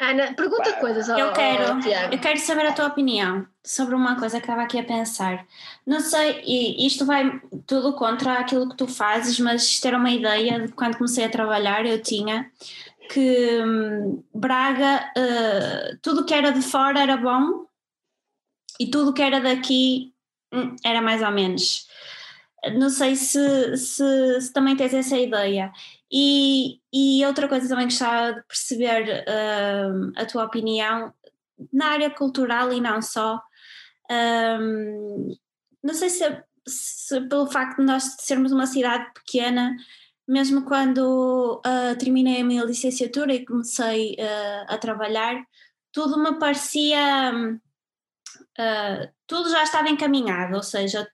Ana, 0.00 0.32
pergunta 0.32 0.72
coisas 0.80 1.10
ao, 1.10 1.18
eu 1.18 1.30
quero, 1.30 1.72
ao 1.72 1.78
Eu 2.10 2.18
quero 2.18 2.38
saber 2.38 2.64
a 2.64 2.72
tua 2.72 2.86
opinião 2.86 3.46
sobre 3.62 3.94
uma 3.94 4.18
coisa 4.18 4.38
que 4.38 4.44
estava 4.44 4.62
aqui 4.62 4.78
a 4.78 4.82
pensar. 4.82 5.46
Não 5.86 6.00
sei, 6.00 6.40
e 6.42 6.86
isto 6.86 7.04
vai 7.04 7.38
tudo 7.66 7.92
contra 7.92 8.32
aquilo 8.32 8.66
que 8.70 8.76
tu 8.76 8.88
fazes, 8.88 9.38
mas 9.38 9.78
ter 9.78 9.94
uma 9.94 10.10
ideia 10.10 10.66
de 10.66 10.72
quando 10.72 10.96
comecei 10.96 11.26
a 11.26 11.28
trabalhar 11.28 11.84
eu 11.84 12.00
tinha 12.00 12.50
que 13.12 13.62
hum, 13.62 14.22
Braga, 14.32 15.12
uh, 15.16 15.98
tudo 16.00 16.24
que 16.24 16.32
era 16.32 16.52
de 16.52 16.62
fora 16.62 17.00
era 17.00 17.16
bom 17.16 17.66
e 18.78 18.90
tudo 18.90 19.12
que 19.12 19.22
era 19.22 19.40
daqui 19.40 20.14
hum, 20.52 20.76
era 20.84 21.02
mais 21.02 21.20
ou 21.22 21.30
menos. 21.30 21.86
Não 22.76 22.88
sei 22.88 23.16
se, 23.16 23.76
se, 23.76 24.40
se 24.40 24.52
também 24.52 24.76
tens 24.76 24.94
essa 24.94 25.16
ideia. 25.16 25.72
E, 26.12 26.80
e 26.92 27.24
outra 27.24 27.48
coisa 27.48 27.68
também 27.68 27.86
gostava 27.86 28.34
de 28.34 28.42
perceber 28.46 29.24
uh, 29.26 30.12
a 30.16 30.24
tua 30.26 30.44
opinião 30.44 31.12
na 31.72 31.88
área 31.88 32.10
cultural 32.10 32.72
e 32.72 32.80
não 32.80 33.02
só. 33.02 33.40
Um, 34.10 35.34
não 35.82 35.94
sei 35.94 36.10
se, 36.10 36.42
se, 36.66 37.20
pelo 37.22 37.50
facto 37.50 37.78
de 37.78 37.84
nós 37.84 38.16
sermos 38.20 38.52
uma 38.52 38.66
cidade 38.66 39.10
pequena, 39.14 39.76
mesmo 40.26 40.64
quando 40.64 41.60
uh, 41.66 41.98
terminei 41.98 42.40
a 42.40 42.44
minha 42.44 42.64
licenciatura 42.64 43.34
e 43.34 43.44
comecei 43.44 44.12
uh, 44.12 44.66
a 44.68 44.78
trabalhar, 44.78 45.42
tudo 45.92 46.18
me 46.18 46.38
parecia. 46.38 47.32
Uh, 48.58 49.12
tudo 49.26 49.50
já 49.50 49.62
estava 49.62 49.88
encaminhado, 49.88 50.56
ou 50.56 50.62
seja, 50.62 51.08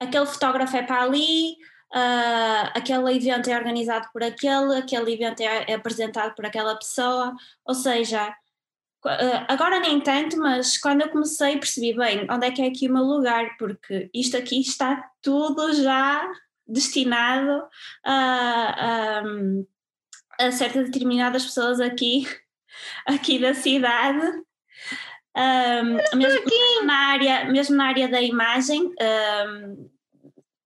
aquele 0.00 0.26
fotógrafo 0.26 0.76
é 0.76 0.82
para 0.82 1.02
ali, 1.02 1.56
aquele 2.74 3.14
evento 3.14 3.48
é 3.48 3.56
organizado 3.56 4.08
por 4.12 4.22
aquele, 4.22 4.76
aquele 4.76 5.12
evento 5.12 5.40
é, 5.40 5.64
é 5.68 5.74
apresentado 5.74 6.34
por 6.34 6.44
aquela 6.46 6.74
pessoa, 6.76 7.34
ou 7.64 7.74
seja, 7.74 8.34
agora 9.48 9.80
nem 9.80 10.00
tanto, 10.00 10.38
mas 10.38 10.78
quando 10.78 11.02
eu 11.02 11.10
comecei 11.10 11.58
percebi 11.58 11.94
bem 11.94 12.26
onde 12.30 12.46
é 12.46 12.50
que 12.50 12.62
é 12.62 12.68
aqui 12.68 12.88
o 12.88 12.92
meu 12.92 13.04
lugar, 13.04 13.56
porque 13.58 14.10
isto 14.14 14.36
aqui 14.36 14.60
está 14.60 15.10
tudo 15.20 15.74
já 15.74 16.26
destinado 16.66 17.64
a, 18.04 19.20
a, 19.20 19.22
a 20.46 20.52
certas 20.52 20.86
determinadas 20.86 21.44
pessoas 21.44 21.80
aqui, 21.80 22.26
aqui 23.06 23.38
da 23.38 23.54
cidade. 23.54 24.26
Um, 25.34 26.16
mesmo, 26.16 26.84
na 26.84 26.94
área, 26.94 27.44
mesmo 27.46 27.76
na 27.76 27.86
área 27.86 28.06
da 28.06 28.20
imagem, 28.20 28.92
um, 29.48 29.90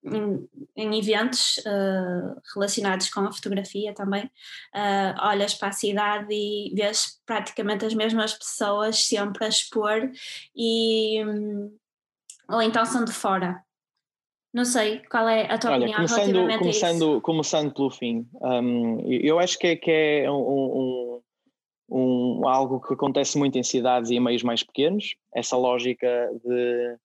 em, 0.03 0.49
em 0.75 0.99
eventos 0.99 1.57
uh, 1.59 2.41
relacionados 2.53 3.09
com 3.09 3.21
a 3.21 3.31
fotografia 3.31 3.93
também, 3.93 4.25
uh, 4.25 5.25
olhas 5.27 5.53
para 5.53 5.69
a 5.69 5.73
cidade 5.73 6.27
e 6.31 6.73
vês 6.75 7.19
praticamente 7.25 7.85
as 7.85 7.93
mesmas 7.93 8.33
pessoas 8.33 9.05
sempre 9.05 9.45
a 9.45 9.49
expor 9.49 10.11
e 10.55 11.23
um, 11.25 11.77
ou 12.49 12.61
então 12.61 12.85
são 12.85 13.03
de 13.03 13.11
fora. 13.11 13.61
Não 14.57 14.65
sei 14.65 14.97
qual 15.11 15.29
é 15.29 15.45
a 15.51 15.57
tua 15.59 15.69
Olha, 15.69 15.81
opinião 15.81 15.97
começando, 15.97 16.25
relativamente 16.25 16.57
começando, 16.57 17.03
a 17.03 17.11
isso. 17.11 17.21
Começando 17.21 17.73
pelo 17.75 17.91
fim, 17.91 18.27
um, 18.41 18.99
eu 19.07 19.37
acho 19.37 19.59
que 19.59 19.67
é, 19.67 19.75
que 19.75 19.91
é 19.91 20.31
um, 20.31 20.35
um, 20.35 21.21
um, 21.91 22.47
algo 22.47 22.81
que 22.81 22.91
acontece 22.95 23.37
muito 23.37 23.55
em 23.55 23.61
cidades 23.61 24.09
e 24.09 24.15
em 24.15 24.19
meios 24.19 24.41
mais 24.41 24.63
pequenos, 24.63 25.15
essa 25.31 25.55
lógica 25.55 26.07
de 26.43 26.97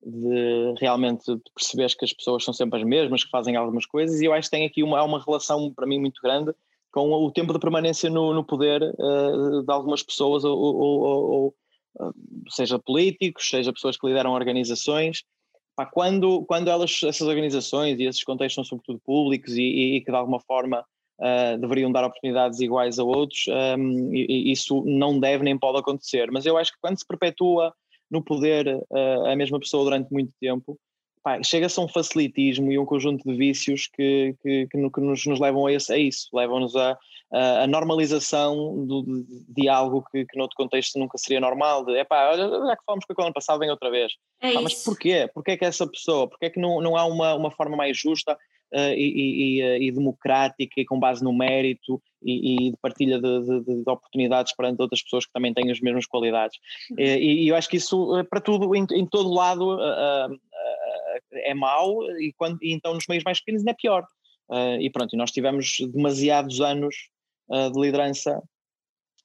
de 0.00 0.74
realmente 0.78 1.24
perceberes 1.52 1.92
que 1.92 2.04
as 2.04 2.12
pessoas 2.12 2.44
são 2.44 2.54
sempre 2.54 2.78
as 2.78 2.86
mesmas, 2.86 3.24
que 3.24 3.30
fazem 3.30 3.56
algumas 3.56 3.84
coisas, 3.84 4.20
e 4.20 4.26
eu 4.26 4.32
acho 4.32 4.48
que 4.48 4.56
tem 4.56 4.64
aqui 4.64 4.82
uma, 4.82 5.02
uma 5.02 5.20
relação 5.20 5.72
para 5.74 5.88
mim 5.88 5.98
muito 5.98 6.20
grande 6.22 6.54
com 6.92 7.10
o 7.10 7.32
tempo 7.32 7.52
de 7.52 7.58
permanência 7.58 8.08
no, 8.08 8.32
no 8.32 8.44
poder 8.44 8.80
uh, 8.82 9.62
de 9.64 9.72
algumas 9.72 10.02
pessoas, 10.02 10.44
ou, 10.44 10.56
ou, 10.56 10.76
ou, 10.76 11.54
ou, 11.98 12.14
seja 12.48 12.78
políticos, 12.78 13.48
seja 13.48 13.72
pessoas 13.72 13.96
que 13.96 14.06
lideram 14.06 14.32
organizações. 14.32 15.24
Pá, 15.78 15.86
quando, 15.86 16.44
quando 16.46 16.68
elas, 16.68 17.04
essas 17.04 17.28
organizações 17.28 18.00
e 18.00 18.02
esses 18.02 18.24
contextos 18.24 18.56
são 18.56 18.64
sobretudo 18.64 18.98
públicos 18.98 19.56
e, 19.56 19.62
e, 19.62 19.96
e 19.96 20.00
que 20.00 20.10
de 20.10 20.16
alguma 20.16 20.40
forma 20.40 20.84
uh, 21.20 21.56
deveriam 21.56 21.92
dar 21.92 22.04
oportunidades 22.04 22.58
iguais 22.58 22.98
a 22.98 23.04
outros, 23.04 23.44
um, 23.46 23.52
ehm, 23.52 24.12
e, 24.12 24.50
isso 24.50 24.82
não 24.84 25.20
deve 25.20 25.44
nem 25.44 25.56
pode 25.56 25.78
acontecer. 25.78 26.32
Mas 26.32 26.46
eu 26.46 26.56
acho 26.58 26.72
que 26.72 26.80
quando 26.80 26.98
se 26.98 27.06
perpetua 27.06 27.72
no 28.10 28.20
poder 28.20 28.66
uh, 28.90 29.26
a 29.26 29.36
mesma 29.36 29.60
pessoa 29.60 29.84
durante 29.84 30.12
muito 30.12 30.32
tempo, 30.40 30.76
chega-se 31.44 31.78
a 31.78 31.84
um 31.84 31.88
facilitismo 31.88 32.72
e 32.72 32.78
um 32.78 32.84
conjunto 32.84 33.22
de 33.22 33.36
vícios 33.36 33.86
que, 33.86 34.34
que, 34.42 34.66
que, 34.66 34.76
no, 34.76 34.90
que 34.90 35.00
nos, 35.00 35.24
nos, 35.26 35.38
levam 35.38 35.64
a, 35.64 35.72
esse, 35.72 35.92
a 35.92 35.96
isso, 35.96 36.28
levam-nos 36.32 36.74
a, 36.74 36.98
a, 37.32 37.66
normalização 37.66 38.86
do, 38.86 39.02
de, 39.02 39.44
de, 39.48 39.68
algo 39.68 40.02
que, 40.10 40.24
que 40.24 40.38
noutro 40.38 40.56
contexto 40.56 40.98
nunca 40.98 41.18
seria 41.18 41.40
normal, 41.40 41.84
de 41.84 41.98
epá, 41.98 42.30
olha, 42.30 42.48
já 42.66 42.76
que 42.76 42.84
falamos 42.84 43.04
com 43.04 43.22
o 43.22 43.24
ano 43.24 43.34
passado, 43.34 43.58
vem 43.58 43.70
outra 43.70 43.90
vez. 43.90 44.12
É 44.40 44.54
mas 44.54 44.82
porquê? 44.82 45.28
Porquê 45.34 45.56
que 45.56 45.64
essa 45.64 45.86
pessoa, 45.86 46.28
porquê 46.28 46.50
que 46.50 46.60
não, 46.60 46.80
não 46.80 46.96
há 46.96 47.04
uma, 47.04 47.34
uma 47.34 47.50
forma 47.50 47.76
mais 47.76 47.98
justa 47.98 48.32
uh, 48.32 48.94
e, 48.94 49.58
e, 49.58 49.62
uh, 49.62 49.82
e, 49.82 49.92
democrática 49.92 50.80
e 50.80 50.84
com 50.84 50.98
base 50.98 51.22
no 51.22 51.32
mérito 51.32 52.00
e, 52.22 52.68
e 52.68 52.70
de 52.70 52.76
partilha 52.80 53.20
de, 53.20 53.40
de, 53.40 53.60
de, 53.64 53.90
oportunidades 53.90 54.54
perante 54.54 54.80
outras 54.80 55.02
pessoas 55.02 55.26
que 55.26 55.32
também 55.32 55.52
têm 55.52 55.70
as 55.70 55.80
mesmas 55.80 56.06
qualidades. 56.06 56.58
Uhum. 56.90 56.96
E, 56.98 57.44
e, 57.44 57.48
eu 57.48 57.56
acho 57.56 57.68
que 57.68 57.76
isso, 57.76 58.16
eh, 58.16 58.24
para 58.24 58.40
tudo, 58.40 58.74
em, 58.74 58.86
em 58.92 59.06
todo 59.06 59.32
lado, 59.32 59.76
uh, 59.76 60.38
é 61.32 61.54
mau 61.54 62.02
e, 62.18 62.32
quando, 62.36 62.58
e 62.62 62.72
então 62.72 62.94
nos 62.94 63.06
meios 63.06 63.24
mais 63.24 63.38
pequenos 63.38 63.66
é 63.66 63.74
pior. 63.74 64.06
e 64.80 64.88
pronto, 64.90 65.14
nós 65.16 65.30
tivemos 65.30 65.76
demasiados 65.92 66.60
anos 66.60 66.94
de 67.48 67.80
liderança 67.80 68.42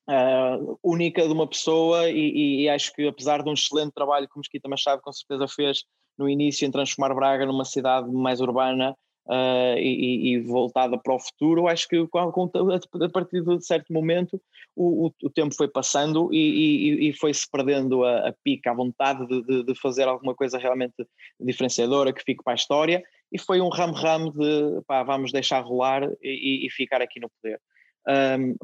Uh, 0.06 0.78
única 0.84 1.26
de 1.26 1.32
uma 1.32 1.48
pessoa 1.48 2.10
e, 2.10 2.64
e, 2.64 2.70
acho 2.70 2.92
que 2.92 3.08
apesar 3.08 3.42
de 3.42 3.50
um 3.50 3.54
excelente 3.54 3.94
trabalho 3.94 4.28
que 4.28 4.36
o 4.36 4.40
Mesquita 4.40 4.68
Machado 4.68 5.02
com 5.02 5.14
certeza 5.14 5.48
fez 5.48 5.86
no 6.18 6.28
início 6.28 6.66
em 6.66 6.72
transformar 6.72 7.16
Braga 7.16 7.46
numa 7.46 7.64
cidade 7.64 8.12
mais 8.12 8.42
urbana, 8.42 8.94
uh, 9.28 9.78
e, 9.78 10.34
e, 10.34 10.40
voltada 10.42 10.98
para 10.98 11.16
o 11.16 11.20
futuro, 11.20 11.68
acho 11.68 11.88
que 11.88 11.98
a 11.98 13.10
partir 13.10 13.44
de 13.44 13.62
certo 13.66 13.92
momento 13.92 14.42
o, 14.76 15.12
o, 15.22 15.30
tempo 15.30 15.54
foi 15.56 15.68
passando 15.68 16.34
e, 16.34 16.38
e, 16.38 17.10
e 17.10 17.14
foi-se 17.14 17.50
perdendo 17.50 18.04
a, 18.04 18.30
a, 18.30 18.34
pica, 18.44 18.72
a 18.72 18.76
vontade 18.76 19.26
de, 19.28 19.42
de, 19.44 19.64
de, 19.64 19.76
fazer 19.76 20.08
alguma 20.08 20.36
coisa 20.36 20.58
realmente 20.58 20.96
diferenciadora 21.40 22.14
que 22.14 22.24
fique 22.24 22.44
para 22.44 22.54
a 22.54 22.56
história 22.56 23.04
e 23.32 23.40
foi 23.40 23.62
um 23.62 23.70
ramo-ramo 23.70 24.32
de 24.32 24.82
pá, 24.88 25.04
vamos 25.04 25.32
deixar 25.32 25.62
rolar 25.62 26.10
e, 26.22 26.68
ficar 26.72 27.02
aqui 27.02 27.20
no 27.20 27.30
poder. 27.30 27.60
Um, 28.08 28.56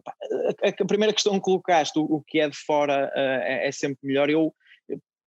a, 0.64 0.70
a, 0.70 0.86
primeira 0.86 1.14
questão 1.14 1.34
que 1.36 1.40
colocaste, 1.40 1.98
o, 1.98 2.04
o 2.04 2.22
que 2.22 2.40
é 2.40 2.50
de 2.50 2.58
fora 2.58 3.12
uh, 3.16 3.20
é, 3.20 3.68
é, 3.68 3.72
sempre 3.72 4.00
melhor. 4.04 4.30
Eu 4.30 4.54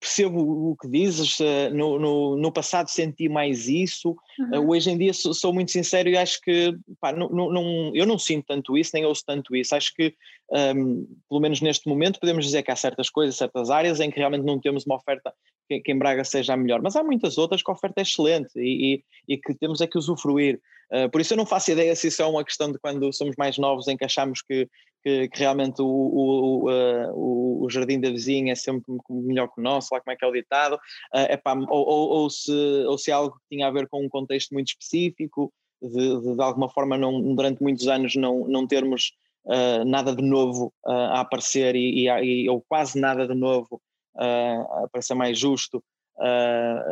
percebo 0.03 0.41
o 0.73 0.77
que 0.77 0.89
dizes, 0.89 1.41
eh, 1.41 1.71
no, 1.71 1.97
no, 1.97 2.37
no, 2.37 2.53
passado 2.53 2.89
senti 2.89 3.29
mais 3.29 3.69
isso, 3.69 4.17
eh, 4.53 4.59
uhum. 4.59 4.71
hoje 4.71 4.91
em 4.91 4.99
dia 4.99 5.15
sou, 5.15 5.33
sou, 5.33 5.55
muito 5.55 5.71
sincero 5.71 6.09
e 6.09 6.17
acho 6.17 6.41
que 6.41 6.77
pá, 7.01 7.13
não, 7.13 7.29
não, 7.29 7.93
eu 7.95 8.05
não 8.05 8.19
sinto 8.19 8.47
tanto 8.49 8.77
isso, 8.77 8.91
nem 8.95 9.07
ouço 9.07 9.23
tanto 9.25 9.55
isso, 9.55 9.77
acho 9.77 9.95
que 9.95 10.13
um, 10.51 10.57
ehm, 10.57 11.07
pelo 11.29 11.41
menos 11.41 11.61
neste 11.61 11.89
momento 11.89 12.19
podemos 12.19 12.45
dizer 12.45 12.65
que 12.65 12.73
há 12.73 12.77
certas 12.77 13.09
coisas, 13.09 13.37
certas 13.37 13.71
áreas 13.71 14.01
em 14.01 14.11
que 14.11 14.19
realmente 14.19 14.45
não 14.45 14.59
temos 14.59 14.85
uma 14.85 14.97
oferta 14.97 15.33
que, 15.69 15.79
que 15.81 15.93
em 15.93 15.99
Braga 15.99 16.25
seja 16.25 16.55
a 16.55 16.57
melhor, 16.57 16.83
mas 16.83 16.97
há 16.97 17.05
muitas 17.05 17.39
outras 17.39 17.63
que 17.63 17.71
a 17.71 17.75
oferta 17.75 18.01
é 18.01 18.03
excelente 18.03 18.51
e, 18.57 18.97
e, 19.29 19.35
e 19.35 19.39
que 19.39 19.55
temos 19.55 19.81
é 19.81 19.87
que 19.87 19.97
usufruir, 19.97 20.61
uh, 20.93 21.09
por 21.13 21.21
isso 21.21 21.33
eu 21.33 21.39
não 21.39 21.47
faço 21.47 21.71
ideia 21.71 21.95
se 21.95 22.09
isso 22.09 22.21
é 22.21 22.27
uma 22.27 22.45
questão 22.45 22.73
de 22.73 22.79
quando 22.81 23.13
somos 23.13 23.37
mais 23.39 23.57
novos 23.57 23.87
em 23.87 23.97
que 23.97 24.05
achamos 24.05 24.43
que 24.43 24.69
que, 25.03 25.29
que 25.29 25.39
realmente 25.39 25.83
o, 25.83 25.87
o, 25.87 26.71
o, 27.15 27.65
o, 27.65 27.71
jardim 27.71 28.01
da 28.01 28.11
vizinha 28.11 28.53
é 28.53 28.57
sempre 28.57 28.93
melhor 29.11 29.49
que 29.49 29.61
o 29.61 29.63
nosso, 29.63 29.89
lá 29.93 30.01
como 30.01 30.13
é 30.13 30.17
que 30.17 30.25
é 30.25 30.29
o 30.29 30.33
ditado, 30.33 30.75
uh, 30.75 31.33
epá, 31.33 31.55
ou, 31.55 31.67
ou, 31.69 32.09
ou, 32.11 32.31
se, 32.31 32.53
ou 32.87 32.97
se 32.97 33.11
é 33.11 33.15
algo 33.15 33.35
que 33.35 33.57
tinha 33.57 33.67
a 33.67 33.71
ver 33.71 33.89
com 33.89 34.05
um 34.05 34.09
contexto 34.09 34.53
muito 34.53 34.69
específico, 34.69 35.53
de, 35.83 36.21
de, 36.21 36.37
de 36.37 36.43
alguma 36.43 36.69
forma 36.69 36.97
não, 36.97 37.35
durante 37.35 37.63
muitos 37.63 37.89
anos 37.89 38.15
não, 38.15 38.47
não 38.47 38.67
termos 38.67 39.13
uh, 39.47 39.85
nada 39.85 40.15
de 40.15 40.23
novo 40.23 40.73
uh, 40.87 40.91
a 40.91 41.21
aparecer 41.21 41.75
e, 41.75 42.07
e, 42.07 42.45
e, 42.45 42.49
ou 42.49 42.63
quase 42.69 43.01
nada 43.01 43.27
de 43.27 43.35
novo 43.35 43.81
uh, 44.17 44.89
para 44.91 45.03
ser 45.03 45.15
mais 45.15 45.39
justo 45.39 45.83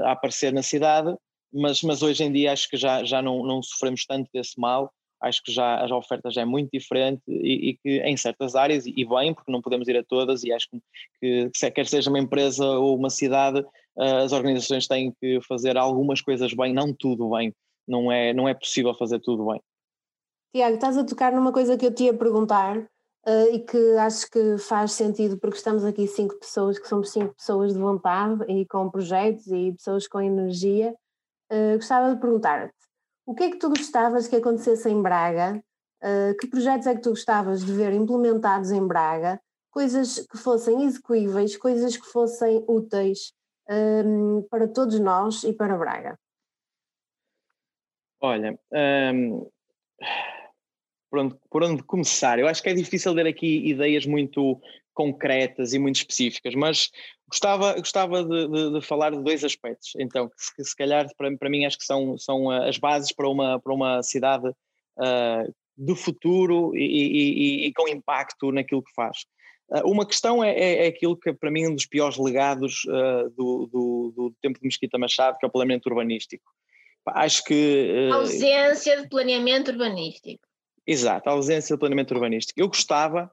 a 0.02 0.12
aparecer 0.12 0.52
na 0.52 0.62
cidade, 0.62 1.14
mas, 1.52 1.82
mas 1.82 2.02
hoje 2.02 2.24
em 2.24 2.32
dia 2.32 2.52
acho 2.52 2.68
que 2.68 2.76
já, 2.76 3.04
já 3.04 3.22
não, 3.22 3.44
não 3.44 3.62
sofremos 3.62 4.04
tanto 4.04 4.28
desse 4.32 4.58
mal 4.58 4.90
acho 5.20 5.42
que 5.42 5.52
já 5.52 5.82
as 5.82 5.90
ofertas 5.90 6.34
já 6.34 6.42
é 6.42 6.44
muito 6.44 6.70
diferente 6.72 7.22
e, 7.28 7.70
e, 7.70 7.76
que 7.76 7.98
em 8.02 8.16
certas 8.16 8.54
áreas, 8.54 8.86
e 8.86 9.04
bem, 9.04 9.34
porque 9.34 9.52
não 9.52 9.60
podemos 9.60 9.86
ir 9.88 9.96
a 9.96 10.04
todas, 10.04 10.42
e 10.44 10.52
acho 10.52 10.68
que, 10.70 11.50
que 11.52 11.70
quer 11.70 11.86
seja 11.86 12.08
uma 12.08 12.18
empresa 12.18 12.64
ou 12.64 12.96
uma 12.96 13.10
cidade, 13.10 13.64
eh, 13.98 14.22
as 14.22 14.32
organizações 14.32 14.86
têm 14.86 15.12
que 15.20 15.40
fazer 15.42 15.76
algumas 15.76 16.20
coisas 16.20 16.54
bem, 16.54 16.72
não 16.72 16.94
tudo 16.94 17.30
bem, 17.30 17.54
não 17.86 18.10
é, 18.10 18.32
não 18.32 18.48
é 18.48 18.54
possível 18.54 18.94
fazer 18.94 19.20
tudo 19.20 19.46
bem. 19.46 19.60
Tiago, 20.54 20.74
estás 20.74 20.96
a 20.96 21.04
tocar 21.04 21.32
numa 21.32 21.52
coisa 21.52 21.76
que 21.76 21.86
eu 21.86 21.94
te 21.94 22.04
ia 22.04 22.14
perguntar 22.14 22.78
uh, 22.78 23.52
e 23.52 23.60
que 23.60 23.96
acho 23.98 24.28
que 24.30 24.58
faz 24.58 24.92
sentido 24.92 25.38
porque 25.38 25.56
estamos 25.56 25.84
aqui 25.84 26.06
cinco 26.06 26.38
pessoas, 26.40 26.78
que 26.78 26.88
somos 26.88 27.10
cinco 27.10 27.34
pessoas 27.34 27.72
de 27.72 27.78
vontade 27.78 28.44
e 28.48 28.66
com 28.66 28.90
projetos 28.90 29.46
e 29.48 29.72
pessoas 29.72 30.08
com 30.08 30.20
energia. 30.20 30.94
Uh, 31.52 31.76
gostava 31.76 32.14
de 32.14 32.20
perguntar-te, 32.20 32.74
o 33.30 33.34
que 33.34 33.44
é 33.44 33.50
que 33.50 33.58
tu 33.58 33.68
gostavas 33.68 34.26
que 34.26 34.34
acontecesse 34.34 34.90
em 34.90 35.00
Braga? 35.00 35.62
Uh, 36.02 36.36
que 36.36 36.48
projetos 36.48 36.88
é 36.88 36.96
que 36.96 37.00
tu 37.00 37.10
gostavas 37.10 37.64
de 37.64 37.72
ver 37.72 37.92
implementados 37.92 38.72
em 38.72 38.84
Braga? 38.84 39.40
Coisas 39.70 40.26
que 40.26 40.36
fossem 40.36 40.82
execuíveis, 40.82 41.56
coisas 41.56 41.96
que 41.96 42.06
fossem 42.06 42.64
úteis 42.66 43.32
um, 43.70 44.42
para 44.50 44.66
todos 44.66 44.98
nós 44.98 45.44
e 45.44 45.52
para 45.52 45.78
Braga? 45.78 46.18
Olha, 48.20 48.58
um, 49.14 49.48
por, 51.08 51.20
onde, 51.20 51.36
por 51.48 51.62
onde 51.62 51.84
começar? 51.84 52.36
Eu 52.40 52.48
acho 52.48 52.60
que 52.60 52.68
é 52.68 52.74
difícil 52.74 53.14
ter 53.14 53.28
aqui 53.28 53.68
ideias 53.68 54.06
muito 54.06 54.60
concretas 54.94 55.72
e 55.72 55.78
muito 55.78 55.96
específicas, 55.96 56.54
mas 56.54 56.90
gostava, 57.28 57.74
gostava 57.74 58.24
de, 58.24 58.48
de, 58.48 58.72
de 58.72 58.80
falar 58.80 59.10
de 59.10 59.22
dois 59.22 59.44
aspectos, 59.44 59.92
então, 59.98 60.28
que, 60.56 60.64
se 60.64 60.76
calhar 60.76 61.06
para, 61.16 61.34
para 61.36 61.50
mim 61.50 61.64
acho 61.64 61.78
que 61.78 61.84
são, 61.84 62.18
são 62.18 62.50
as 62.50 62.78
bases 62.78 63.12
para 63.12 63.28
uma, 63.28 63.60
para 63.60 63.72
uma 63.72 64.02
cidade 64.02 64.48
uh, 64.48 65.54
do 65.76 65.96
futuro 65.96 66.76
e, 66.76 66.84
e, 66.84 67.66
e, 67.66 67.72
com 67.72 67.88
impacto 67.88 68.52
naquilo 68.52 68.82
que 68.82 68.92
faz. 68.94 69.24
Uh, 69.70 69.88
uma 69.88 70.04
questão 70.04 70.42
é, 70.42 70.52
é, 70.52 70.84
é, 70.84 70.88
aquilo 70.88 71.16
que 71.16 71.32
para 71.32 71.50
mim 71.50 71.64
é 71.64 71.68
um 71.68 71.74
dos 71.74 71.86
piores 71.86 72.18
legados 72.18 72.84
uh, 72.86 73.30
do, 73.30 73.66
do, 73.72 74.12
do, 74.14 74.34
tempo 74.42 74.58
de 74.58 74.66
Mesquita 74.66 74.98
Machado, 74.98 75.38
que 75.38 75.46
é 75.46 75.48
o 75.48 75.52
planeamento 75.52 75.88
urbanístico. 75.88 76.44
Acho 77.06 77.44
que... 77.44 78.10
Ausência 78.12 79.00
de 79.00 79.08
planeamento 79.08 79.70
urbanístico. 79.70 80.46
Exato, 80.86 81.28
a 81.28 81.32
ausência 81.32 81.74
de 81.74 81.80
planeamento 81.80 82.12
urbanístico. 82.12 82.60
Eu 82.60 82.68
gostava 82.68 83.30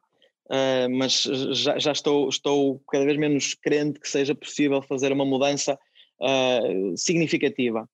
Uh, 0.48 0.90
mas 0.90 1.24
já, 1.52 1.78
já, 1.78 1.92
estou, 1.92 2.30
estou 2.30 2.82
cada 2.90 3.04
vez 3.04 3.18
menos 3.18 3.54
crente 3.54 4.00
que 4.00 4.08
seja 4.08 4.34
possível 4.34 4.82
fazer 4.82 5.12
uma 5.12 5.26
mudança 5.26 5.78
uh, 6.22 6.98
significativa. 6.98 7.88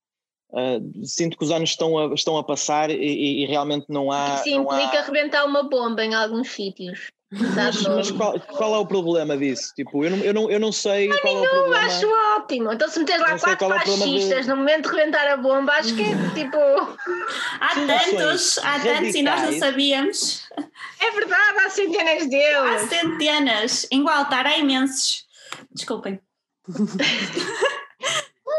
Uh, 0.52 1.04
sinto 1.04 1.36
que 1.36 1.44
os 1.44 1.50
anos 1.50 1.72
estão 1.72 1.98
a, 1.98 2.14
estão 2.14 2.38
a 2.38 2.44
passar 2.44 2.92
e, 2.92 3.44
e 3.44 3.46
realmente 3.48 3.88
não 3.90 4.12
há. 4.12 4.36
Isso 4.36 4.50
implica 4.50 5.00
há... 5.00 5.00
arrebentar 5.00 5.46
uma 5.46 5.64
bomba 5.64 6.06
em 6.06 6.14
alguns 6.14 6.50
sítios. 6.50 7.12
Mas, 7.40 7.82
mas 7.82 8.12
qual, 8.12 8.40
qual, 8.40 8.76
é 8.76 8.78
o 8.78 8.86
problema 8.86 9.36
disso? 9.36 9.74
Tipo, 9.76 10.04
eu 10.06 10.12
não, 10.12 10.18
eu 10.20 10.34
não, 10.34 10.52
eu 10.52 10.60
não 10.60 10.72
sei 10.72 11.08
não 11.08 11.18
qual 11.20 11.34
nenhum, 11.34 11.46
é 11.46 11.48
o 11.48 11.52
problema. 11.52 11.86
acho 11.88 12.08
ótimo. 12.38 12.72
Então 12.74 12.88
se 12.88 13.00
meteres 13.00 13.22
lá 13.22 13.40
quatro 13.40 13.74
é 13.74 13.80
fascistas 13.80 14.44
de... 14.44 14.50
no 14.50 14.58
momento 14.58 14.90
de 14.90 14.96
reventar 14.96 15.28
a 15.28 15.38
bomba, 15.38 15.74
acho 15.74 15.96
que 15.96 16.04
é 16.04 16.14
tipo. 16.36 16.58
há 17.60 17.76
tantos, 17.88 18.60
há 18.60 18.80
tantos 18.80 19.16
e 19.16 19.24
nós 19.24 19.42
não 19.42 19.60
sabíamos. 19.60 20.44
É 21.00 21.12
verdade, 21.12 21.60
há 21.66 21.70
centenas 21.70 22.30
deles. 22.30 22.84
Há 22.84 22.88
centenas. 22.88 23.88
Em 23.90 24.04
Gualtar 24.04 24.46
há 24.46 24.58
imensos. 24.58 25.26
Desculpem. 25.72 26.20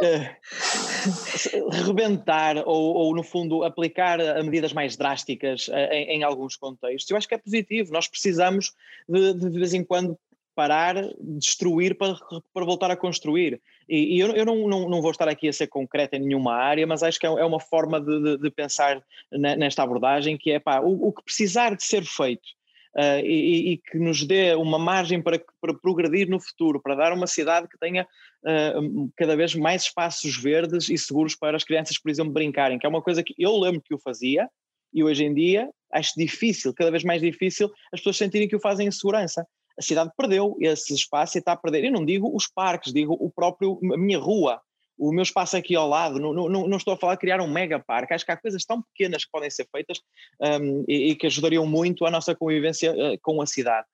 É. 0.03 0.37
rebentar 1.87 2.57
ou, 2.67 2.95
ou, 2.95 3.15
no 3.15 3.23
fundo, 3.23 3.65
aplicar 3.65 4.19
medidas 4.43 4.73
mais 4.73 4.97
drásticas 4.97 5.69
em, 5.69 6.19
em, 6.19 6.23
alguns 6.23 6.57
contextos, 6.57 7.11
eu 7.11 7.17
acho 7.17 7.29
que 7.29 7.35
é 7.35 7.39
positivo. 7.39 7.93
Nós 7.93 8.09
precisamos 8.09 8.73
de, 9.09 9.35
de 9.35 9.59
vez 9.59 9.75
em 9.75 9.85
quando 9.85 10.19
parar, 10.55 10.95
destruir 11.21 11.97
para, 11.97 12.17
para 12.53 12.65
voltar 12.65 12.91
a 12.91 12.97
construir. 12.97 13.61
E, 13.89 14.17
e 14.17 14.21
eu, 14.21 14.29
eu 14.35 14.47
não, 14.47 14.69
não, 14.69 14.89
não, 14.89 15.03
vou 15.03 15.11
estar 15.11 15.29
aqui 15.29 15.49
a 15.49 15.53
ser 15.53 15.67
concreto 15.67 16.17
em 16.17 16.21
nenhuma 16.21 16.55
área, 16.55 16.87
mas 16.87 17.03
acho 17.03 17.19
que 17.19 17.27
é, 17.27 17.31
é 17.31 17.45
uma 17.45 17.61
forma 17.61 18.01
de, 18.01 18.23
de, 18.23 18.39
de 18.39 18.51
pensar 18.51 19.03
nesta 19.33 19.83
abordagem 19.83 20.39
que 20.39 20.53
é 20.53 20.59
pá, 20.59 20.81
o, 20.81 21.09
o 21.09 21.13
que 21.13 21.23
precisar 21.23 21.75
de 21.75 21.83
ser 21.83 22.05
feito 22.05 22.49
uh, 22.97 23.25
e, 23.25 23.73
e, 23.73 23.77
que 23.79 23.99
nos 23.99 24.25
dê 24.25 24.55
uma 24.55 24.79
margem 24.79 25.21
para, 25.23 25.41
para 25.61 25.75
progredir 25.75 26.29
no 26.29 26.41
futuro, 26.41 26.81
para 26.81 26.95
dar 26.95 27.13
uma 27.13 27.27
cidade 27.27 27.69
que 27.69 27.79
tenha 27.79 28.05
uh, 28.05 29.11
cada 29.17 29.37
vez 29.37 29.55
mais 29.55 29.83
espaços 29.83 30.37
verdes 30.37 30.89
e 30.89 30.97
seguros 30.99 31.35
para 31.35 31.57
as 31.57 31.65
crianças, 31.65 31.99
por 31.99 32.11
exemplo, 32.11 32.33
brincarem, 32.33 32.79
que 32.79 32.87
é 32.87 32.89
uma 32.89 33.03
coisa 33.03 33.23
que 33.23 33.35
eu 33.39 33.57
lembro 33.59 33.83
que 33.83 33.95
o 33.95 33.99
fazia 33.99 34.49
e 34.93 35.03
hoje 35.03 35.25
em 35.25 35.35
dia 35.35 35.69
acho 35.93 36.13
difícil, 36.17 36.75
cada 36.75 36.91
vez 36.91 37.05
mais 37.05 37.21
difícil, 37.21 37.71
as 37.93 38.01
pessoas 38.01 38.17
sentirem 38.17 38.49
que 38.49 38.57
o 38.57 38.61
fazem 38.61 38.87
em 38.87 38.91
segurança 38.91 39.47
a 39.79 39.83
cidade 39.83 40.11
perdeu 40.17 40.57
esse 40.61 40.95
espaço 40.95 41.37
e 41.37 41.41
está 41.41 41.53
a 41.53 41.57
perder. 41.57 41.85
Eu 41.85 41.93
não 41.93 42.05
digo 42.05 42.35
os 42.35 42.47
parques, 42.47 42.93
digo 42.93 43.17
o 43.19 43.31
próprio, 43.31 43.79
a 43.93 43.97
minha 43.97 44.19
rua, 44.19 44.61
o 44.97 45.13
meu 45.13 45.23
espaço 45.23 45.57
aqui 45.57 45.75
ao 45.75 45.89
lado. 45.89 46.19
Não, 46.19 46.33
não, 46.33 46.49
não 46.49 46.77
estou 46.77 46.95
a 46.95 46.97
falar 46.97 47.15
de 47.15 47.21
criar 47.21 47.41
um 47.41 47.51
mega 47.51 47.79
parque, 47.79 48.15
acho 48.15 48.25
que 48.25 48.33
há 48.33 48.37
coisas 48.37 48.65
tão 48.65 48.83
pequenas 48.83 49.25
que 49.25 49.31
podem 49.31 49.51
ser 49.51 49.67
feitas 49.71 50.01
um, 50.41 50.85
e, 50.89 51.11
e, 51.11 51.17
que 51.17 51.27
ajudariam 51.27 51.67
muito 51.67 52.07
a 52.07 52.11
nossa 52.11 52.35
convivência 52.35 52.93
uh, 52.93 53.19
com 53.23 53.41
a 53.41 53.47
cidade. 53.47 53.87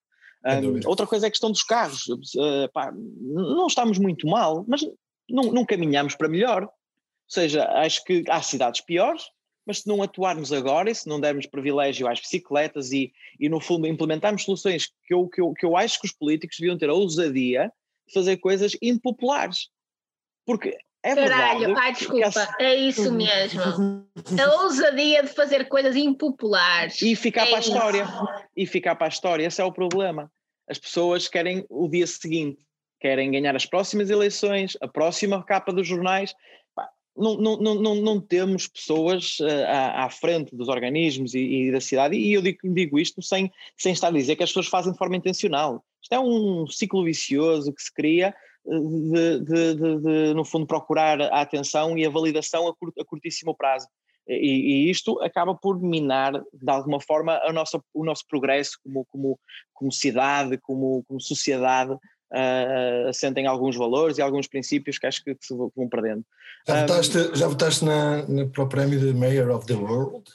Um, 0.45 0.89
outra 0.89 1.07
coisa 1.07 1.27
é 1.27 1.29
a 1.29 1.31
questão 1.31 1.51
dos 1.51 1.63
carros. 1.63 2.07
Uh, 2.09 2.71
pá, 2.73 2.93
não 2.93 3.67
estamos 3.67 3.99
muito 3.99 4.27
mal, 4.27 4.65
mas 4.67 4.81
não, 5.29 5.45
não 5.53 5.65
caminhamos 5.65 6.15
para 6.15 6.29
melhor. 6.29 6.65
Ou 6.65 6.71
seja, 7.29 7.65
acho 7.65 8.03
que 8.05 8.25
há 8.29 8.43
cidades 8.43 8.81
piores, 8.81 9.25
mas 9.67 9.81
se 9.81 9.89
não 9.89 10.03
atuarmos 10.03 10.53
agora 10.53 10.91
e 10.91 10.95
se 10.95 11.09
não 11.09 11.21
dermos 11.21 11.47
privilégio 11.47 12.09
às 12.09 12.21
bicicletas 12.21 12.91
e, 12.91 13.13
e 13.39 13.49
no 13.49 13.61
fundo 13.61 13.87
implementarmos 13.87 14.45
soluções 14.45 14.89
que 15.05 15.15
eu, 15.15 15.29
que, 15.29 15.41
eu, 15.41 15.53
que 15.53 15.65
eu 15.65 15.77
acho 15.77 16.01
que 16.01 16.07
os 16.07 16.13
políticos 16.13 16.57
deviam 16.59 16.79
ter 16.79 16.89
a 16.89 16.95
ousadia 16.95 17.73
de 18.09 18.15
fazer 18.15 18.39
coisas 18.39 18.77
impopulares. 18.83 19.69
Porque 20.45 20.77
é 21.03 21.15
Caralho, 21.15 21.61
verdade, 21.61 21.81
ai 21.81 21.93
desculpa, 21.93 22.57
é 22.59 22.75
isso 22.75 23.11
mesmo. 23.11 23.63
A 23.63 24.55
ousadia 24.63 25.23
de 25.23 25.31
fazer 25.31 25.67
coisas 25.67 25.97
impopulares. 25.97 27.01
E 27.01 27.17
ficar 27.17 27.47
é 27.47 27.47
para 27.47 27.57
a 27.57 27.61
história. 27.61 28.09
E 28.55 28.67
ficar 28.67 28.95
para 28.97 29.07
a 29.07 29.09
história, 29.09 29.47
esse 29.47 29.63
é 29.63 29.65
o 29.65 29.73
problema. 29.73 30.31
As 30.69 30.79
pessoas 30.79 31.27
querem 31.27 31.65
o 31.71 31.89
dia 31.89 32.07
seguinte, 32.07 32.67
querem 33.01 33.31
ganhar 33.31 33.57
as 33.57 33.65
próximas 33.65 34.11
eleições, 34.11 34.77
a 34.81 34.87
próxima 34.87 35.43
capa 35.43 35.73
dos 35.73 35.89
jornais, 35.89 36.35
não, 37.17 37.37
não, 37.37 37.75
não, 37.75 37.95
não 37.97 38.21
temos 38.21 38.69
pessoas 38.69 39.39
uh, 39.41 39.67
à, 39.67 40.05
à, 40.05 40.11
frente 40.11 40.55
dos 40.55 40.69
organismos 40.69 41.35
e, 41.35 41.41
e, 41.41 41.73
da 41.73 41.81
cidade, 41.81 42.17
e 42.17 42.33
eu 42.33 42.41
digo, 42.41 42.59
digo 42.73 42.99
isto 42.99 43.21
sem, 43.23 43.51
sem 43.77 43.93
estar 43.93 44.09
a 44.09 44.13
dizer 44.13 44.37
que 44.37 44.43
as 44.43 44.51
pessoas 44.51 44.69
fazem 44.69 44.93
de 44.93 44.99
forma 44.99 45.17
intencional. 45.17 45.85
Isto 46.03 46.15
é 46.15 46.21
um 46.21 46.67
ciclo 46.67 47.05
vicioso 47.05 47.73
que 47.73 47.83
se 47.83 47.93
cria 47.93 48.29
eh, 48.29 48.35
de, 48.65 49.41
de, 49.41 49.75
de, 49.75 50.35
no 50.35 50.45
fundo, 50.45 50.67
procurar 50.67 51.21
a 51.21 51.41
atenção 51.41 51.97
e 51.97 52.07
a 52.07 52.11
validação 52.11 52.69
a, 52.69 52.75
curt, 52.75 52.95
a 52.99 53.05
curtíssimo 53.05 53.55
prazo. 53.57 53.87
E, 54.29 54.87
e, 54.87 54.91
isto 54.91 55.21
acaba 55.23 55.55
por 55.55 55.81
minar, 55.81 56.33
de 56.33 56.71
alguma 56.71 57.01
forma, 57.01 57.41
a 57.43 57.53
nossa, 57.53 57.83
o 57.93 58.05
nosso 58.05 58.25
progresso 58.29 58.79
como, 58.85 59.05
como, 59.07 59.41
como 59.73 59.91
cidade, 59.91 60.57
como, 60.59 61.03
como 61.09 61.21
sociedade, 61.21 61.93
uh, 61.93 63.09
assentem 63.09 63.47
alguns 63.47 63.77
valores 63.77 64.19
e 64.19 64.23
alguns 64.23 64.47
princípios 64.47 64.99
que 64.99 65.07
acho 65.07 65.25
que 65.25 65.37
se 65.41 65.55
vão 65.55 65.89
perdendo. 65.89 66.25
Já 66.67 66.81
votaste, 66.83 67.19
um, 67.19 67.35
já 67.35 67.49
votaste 67.49 67.85
na, 67.85 68.27
na, 68.29 68.47
para 68.47 68.63
o 68.63 68.69
prémio 68.69 69.01
de 69.01 69.13
Mayor 69.13 69.51
of 69.51 69.67
the 69.67 69.75
World? 69.75 70.31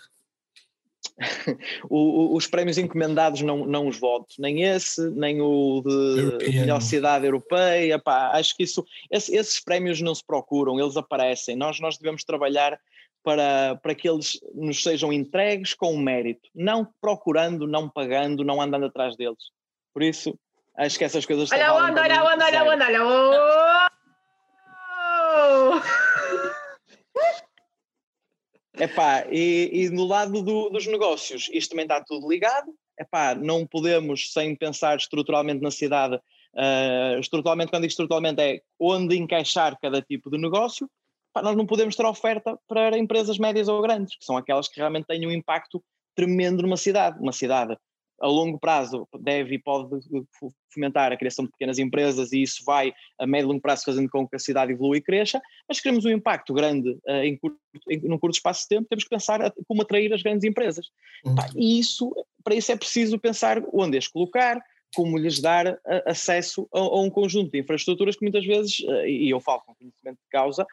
O, 1.90 1.98
o, 1.98 2.36
os 2.36 2.48
prémios 2.48 2.78
encomendados 2.78 3.42
não, 3.42 3.66
não 3.66 3.88
os 3.88 4.00
voto, 4.00 4.36
nem 4.40 4.64
esse, 4.64 5.10
nem 5.12 5.42
o 5.42 5.82
de 5.82 6.22
European. 6.22 6.62
melhor 6.62 6.82
cidade 6.82 7.26
europeia. 7.26 8.00
Pá, 8.00 8.32
acho 8.34 8.56
que 8.56 8.64
isso, 8.64 8.86
esse, 9.10 9.36
esses 9.36 9.60
prémios 9.60 10.02
não 10.02 10.14
se 10.14 10.26
procuram, 10.26 10.80
eles 10.80 10.98
aparecem. 10.98 11.56
Nós, 11.56 11.80
nós 11.80 11.98
devemos 11.98 12.24
trabalhar 12.24 12.78
para, 13.24 13.76
para 13.82 13.96
que 13.96 14.08
eles 14.08 14.40
nos 14.54 14.84
sejam 14.84 15.12
entregues 15.12 15.74
com 15.74 15.98
mérito, 15.98 16.50
não 16.54 16.88
procurando, 17.02 17.68
não 17.68 17.90
pagando, 17.90 18.44
não 18.44 18.62
andando 18.62 18.86
atrás 18.86 19.16
deles. 19.16 19.52
Por 19.94 20.04
isso, 20.04 20.38
Acho 20.78 20.98
que 20.98 21.06
essas 21.06 21.26
coisas 21.26 21.50
Olha 21.52 21.74
onda, 21.74 22.02
olha 22.02 22.24
onda, 22.24 22.46
olha 22.46 22.64
onda, 22.66 22.86
olha 22.86 23.06
oh! 23.06 23.85
Epá, 28.78 29.26
e, 29.32 29.70
e 29.72 29.90
no 29.90 30.06
lado 30.06 30.42
do, 30.42 30.70
dos 30.70 30.86
negócios, 30.86 31.50
isto 31.54 31.72
também 31.72 31.86
está 31.86 32.04
tudo 32.04 32.30
ligado. 32.30 32.74
Epá, 33.00 33.34
não 33.34 33.66
podemos, 33.66 34.32
sem 34.32 34.56
pensar 34.56 34.98
estruturalmente 34.98 35.62
na 35.62 35.72
cidade, 35.72 36.16
uh, 36.16 37.20
estruturalmente, 37.20 37.70
quando 37.70 37.84
digo 37.84 37.92
estruturalmente, 37.92 38.42
é 38.42 38.62
onde 38.80 39.18
encaixar 39.18 39.78
cada 39.82 40.02
tipo 40.02 40.30
de 40.30 40.38
negócio. 40.38 40.90
Epá, 41.32 41.42
nós 41.42 41.56
não 41.56 41.66
podemos 41.66 41.96
ter 41.96 42.06
oferta 42.06 42.58
para 42.68 42.98
empresas 42.98 43.38
médias 43.38 43.68
ou 43.68 43.82
grandes, 43.82 44.18
que 44.18 44.26
são 44.26 44.38
aquelas 44.38 44.68
que 44.68 44.80
realmente 44.80 45.06
têm 45.06 45.26
um 45.26 45.32
impacto 45.32 45.84
tremendo 46.16 46.62
numa 46.62 46.78
cidade. 46.78 47.20
Uma 47.20 47.34
cidade 47.34 47.78
a 48.20 48.28
longo 48.28 48.60
prazo 48.60 49.08
deve 49.20 49.56
e 49.56 49.60
pode 49.60 49.90
fomentar 50.74 51.12
a 51.12 51.18
criação 51.18 51.46
de 51.46 51.52
pequenas 51.52 51.80
empresas 51.80 52.32
e 52.32 52.42
isso 52.42 52.64
vai 52.66 52.94
a 53.20 53.28
médio 53.28 53.48
e 53.48 53.50
longo 53.50 53.62
prazo 53.62 53.84
fazendo 53.86 54.10
com 54.10 54.28
que 54.28 54.36
a 54.36 54.40
cidade 54.40 54.72
evolua 54.72 54.98
e 54.98 55.02
cresça, 55.02 55.42
mas 55.68 55.80
queremos 55.80 56.06
um 56.06 56.10
impacto 56.10 56.54
grande 56.54 56.92
uh, 56.92 57.24
em, 57.24 57.38
curto, 57.38 57.58
em 57.90 58.00
num 58.00 58.18
curto 58.18 58.36
espaço 58.36 58.62
de 58.64 58.70
tempo, 58.70 58.88
temos 58.90 59.04
que 59.04 59.10
pensar 59.10 59.42
a, 59.42 59.52
como 59.68 59.82
atrair 59.82 60.14
as 60.14 60.22
grandes 60.22 60.44
empresas. 60.44 60.88
Uhum. 61.26 61.36
Pá, 61.36 61.50
e 61.56 61.80
isso, 61.80 62.14
para 62.44 62.56
isso 62.56 62.72
é 62.72 62.76
preciso 62.76 63.20
pensar 63.20 63.62
onde 63.74 63.98
as 63.98 64.08
colocar, 64.08 64.62
como 64.96 65.18
lhes 65.18 65.42
dar 65.42 65.68
uh, 65.68 65.80
acesso 66.06 66.68
a, 66.74 66.80
a, 66.80 67.02
um 67.02 67.10
conjunto 67.10 67.52
de 67.52 67.60
infraestruturas 67.60 68.16
que 68.16 68.24
muitas 68.24 68.46
vezes, 68.46 68.80
uh, 68.80 69.06
e 69.06 69.30
eu 69.30 69.40
falo 69.40 69.62
com 69.62 69.76
conhecimento 69.76 70.18
de 70.18 70.30
causa, 70.30 70.66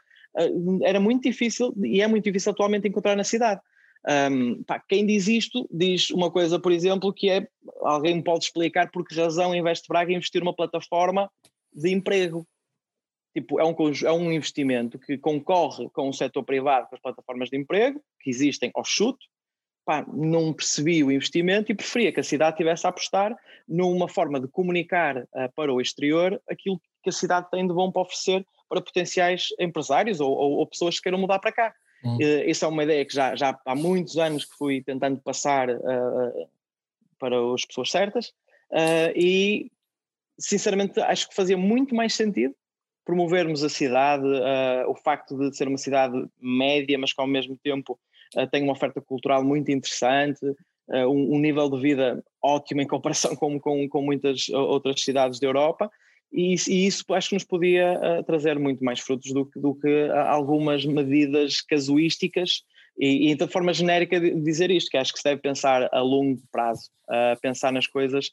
era 0.82 0.99
muito 0.99 1.24
difícil 1.24 1.74
e 1.84 2.01
é 2.01 2.07
muito 2.07 2.24
difícil 2.24 2.53
atualmente 2.53 2.88
encontrar 2.88 3.14
na 3.14 3.22
cidade. 3.22 3.61
Um, 4.09 4.64
pá, 4.64 4.80
quem 4.80 5.07
diz 5.07 5.28
isto 5.28 5.68
diz 5.70 6.11
uma 6.11 6.30
coisa, 6.30 6.59
por 6.59 6.72
exemplo, 6.72 7.12
que 7.12 7.30
é 7.30 7.46
alguém 7.82 8.16
me 8.16 8.22
pode 8.22 8.44
explicar 8.44 8.90
por 8.90 9.07
que 9.07 9.14
razão 9.14 9.55
Investe 9.55 9.86
Braga 9.88 10.12
investir 10.12 10.40
numa 10.40 10.55
plataforma 10.55 11.30
de 11.72 11.90
emprego. 11.90 12.46
Tipo, 13.34 13.61
é 13.61 13.64
um, 13.64 13.74
é 14.05 14.12
um 14.12 14.32
investimento 14.32 14.98
que 14.98 15.16
concorre 15.16 15.88
com 15.90 16.09
o 16.09 16.12
setor 16.12 16.42
privado, 16.44 16.88
com 16.88 16.96
as 16.96 17.00
plataformas 17.00 17.48
de 17.48 17.57
emprego, 17.57 18.03
que 18.20 18.28
existem 18.28 18.70
ao 18.74 18.84
chute. 18.84 19.26
Pá, 19.84 20.05
não 20.12 20.53
percebi 20.53 21.03
o 21.03 21.11
investimento 21.11 21.72
e 21.72 21.74
preferia 21.74 22.12
que 22.12 22.20
a 22.20 22.24
cidade 22.24 22.57
tivesse 22.57 22.86
a 22.86 22.90
apostar 22.90 23.36
numa 23.66 24.09
forma 24.09 24.38
de 24.38 24.46
comunicar 24.46 25.16
uh, 25.16 25.53
para 25.57 25.72
o 25.72 25.80
exterior 25.80 26.40
aquilo 26.48 26.80
que 27.03 27.09
a 27.09 27.12
cidade 27.12 27.50
tem 27.50 27.66
de 27.66 27.74
bom 27.74 27.90
para 27.90 28.03
oferecer 28.03 28.46
para 28.68 28.80
potenciais 28.80 29.48
empresários 29.59 30.20
ou, 30.20 30.30
ou, 30.30 30.53
ou 30.53 30.66
pessoas 30.66 30.96
que 30.96 31.03
queiram 31.03 31.18
mudar 31.18 31.40
para 31.40 31.53
cá. 31.53 31.74
Hum. 32.05 32.16
Uh, 32.16 32.50
essa 32.50 32.66
é 32.66 32.68
uma 32.68 32.82
ideia 32.82 33.05
que 33.05 33.14
já, 33.14 33.34
já 33.36 33.59
há 33.64 33.74
muitos 33.74 34.16
anos 34.18 34.44
que 34.44 34.57
fui 34.57 34.82
tentando 34.82 35.20
passar 35.20 35.70
uh, 35.70 36.48
para 37.18 37.36
as 37.55 37.64
pessoas 37.64 37.90
certas 37.90 38.28
uh, 38.72 39.12
e 39.14 39.70
sinceramente 40.38 41.00
acho 41.00 41.28
que 41.28 41.34
fazia 41.34 41.57
muito 41.57 41.94
mais 41.94 42.14
sentido 42.14 42.55
promovermos 43.05 43.64
a 43.64 43.68
cidade, 43.68 44.24
o 44.86 44.94
facto 44.94 45.36
de 45.36 45.57
ser 45.57 45.66
uma 45.66 45.76
cidade 45.76 46.24
média, 46.40 46.96
mas 46.96 47.12
que 47.12 47.20
ao 47.20 47.26
mesmo 47.26 47.59
tempo 47.61 47.98
tem 48.53 48.62
uma 48.62 48.74
oferta 48.74 49.00
cultural 49.00 49.42
muito 49.42 49.72
interessante, 49.72 50.40
um, 50.88 51.34
um, 51.34 51.40
nível 51.40 51.68
de 51.68 51.80
vida 51.80 52.24
ótimo 52.40 52.80
em 52.80 52.86
comparação 52.86 53.34
com, 53.34 53.59
com, 53.59 53.88
com 53.88 54.03
muitas 54.03 54.48
outras 54.50 55.03
cidades 55.03 55.40
da 55.40 55.48
Europa 55.48 55.90
e, 56.32 56.54
e, 56.68 56.86
isso 56.86 57.04
acho 57.10 57.28
que 57.28 57.34
nos 57.34 57.44
podia 57.44 57.92
uh, 57.92 58.24
trazer 58.24 58.58
muito 58.58 58.82
mais 58.82 59.00
frutos 59.00 59.32
do 59.32 59.44
que, 59.44 59.60
do 59.60 59.74
que 59.74 60.04
uh, 60.06 60.18
algumas 60.28 60.84
medidas 60.84 61.60
casuísticas. 61.60 62.62
E, 62.98 63.30
e 63.30 63.34
de 63.34 63.46
forma 63.46 63.72
genérica 63.72 64.20
de 64.20 64.34
dizer 64.42 64.70
isto, 64.70 64.90
que 64.90 64.98
acho 64.98 65.12
que 65.12 65.18
se 65.18 65.24
deve 65.24 65.40
pensar 65.40 65.88
a 65.92 66.00
longo 66.00 66.42
prazo, 66.52 66.90
uh, 67.08 67.40
pensar 67.40 67.72
nas 67.72 67.86
coisas, 67.86 68.30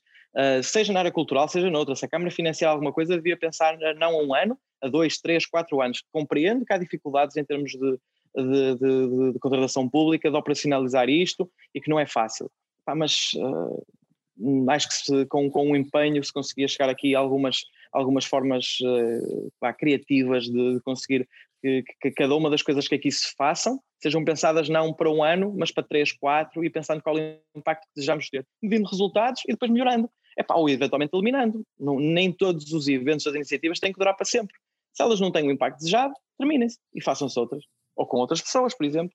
seja 0.64 0.94
na 0.94 1.00
área 1.00 1.12
cultural, 1.12 1.48
seja 1.48 1.72
noutra, 1.72 1.96
se 1.96 2.06
a 2.06 2.08
Câmara 2.10 2.30
financiar 2.30 2.72
alguma 2.72 2.94
coisa 2.94 3.16
devia 3.16 3.36
pensar 3.36 3.76
não 3.98 4.20
a 4.20 4.24
um 4.24 4.36
ano, 4.36 4.60
a 4.80 4.88
dois, 4.88 5.18
três, 5.18 5.46
quatro 5.46 5.82
anos, 5.82 6.04
compreendo 6.12 6.66
que 6.66 6.72
há 6.72 6.78
dificuldades 6.78 7.36
em 7.36 7.44
termos 7.44 7.72
de, 7.72 7.98
de, 8.36 8.76
de, 8.76 9.32
de 9.34 9.40
contratação 9.40 9.90
pública, 9.90 10.30
de 10.30 10.38
operacionalizar 10.38 11.10
isto 11.10 11.50
e 11.74 11.82
que 11.82 11.90
não 11.90 12.00
é 12.00 12.06
fácil, 12.06 12.52
Pá, 12.86 12.94
mas 12.94 13.32
acho 14.70 14.88
que 14.88 14.94
se, 14.94 15.26
com, 15.26 15.50
com 15.50 15.72
um 15.72 15.76
empenho 15.76 16.24
se 16.24 16.32
conseguia 16.32 16.68
chegar 16.68 16.90
aqui 16.90 17.16
a 17.16 17.20
algumas 17.20 17.64
algumas 17.92 18.26
formas 18.26 18.78
uh, 18.82 19.52
pá, 19.60 19.74
criativas 19.74 20.46
de, 20.46 20.76
de 20.76 20.82
conseguir 20.82 21.28
que, 21.62 21.84
que, 22.02 22.12
cada 22.12 22.36
uma 22.36 22.50
das 22.50 22.62
coisas 22.62 22.88
que 22.88 22.96
aqui 22.96 23.12
se 23.12 23.34
façam 23.36 23.80
sejam 24.02 24.24
pensadas 24.24 24.70
não 24.70 24.94
para 24.94 25.10
um 25.10 25.22
ano, 25.22 25.54
mas 25.58 25.72
para 25.72 25.84
três, 25.84 26.12
quatro, 26.14 26.64
e 26.64 26.70
pensando 26.70 27.04
qual 27.04 27.18
é 27.18 27.40
o 27.54 27.60
impacto 27.60 27.84
que 27.84 27.96
desejamos 27.96 28.30
ter, 28.30 28.48
medindo 28.62 28.90
resultados 28.90 29.44
e 29.46 29.52
depois 29.52 29.70
melhorando. 29.70 30.10
É 30.38 30.44
pá, 30.44 30.56
ou 30.56 30.70
eventualmente 30.70 31.14
eliminando. 31.14 31.66
Não, 31.78 32.00
nem 32.00 32.32
todos 32.32 32.72
os 32.72 32.88
eventos, 32.88 33.28
as 33.28 33.36
iniciativas 33.36 33.80
têm 33.80 33.92
que 33.92 34.00
durar 34.00 34.16
para 34.16 34.26
sempre. 34.26 34.56
Se 34.94 35.04
elas 35.04 35.20
não 35.20 35.32
têm 35.32 35.48
o 35.48 35.52
impacto 35.52 35.80
desejado, 35.80 36.14
terminem-se 36.38 36.80
e 36.94 37.04
façam-se 37.04 37.38
outras. 37.38 37.66
Ou 37.96 38.08
com 38.08 38.18
outras 38.18 38.42
pessoas, 38.42 38.74
por 38.74 38.86
exemplo. 38.86 39.14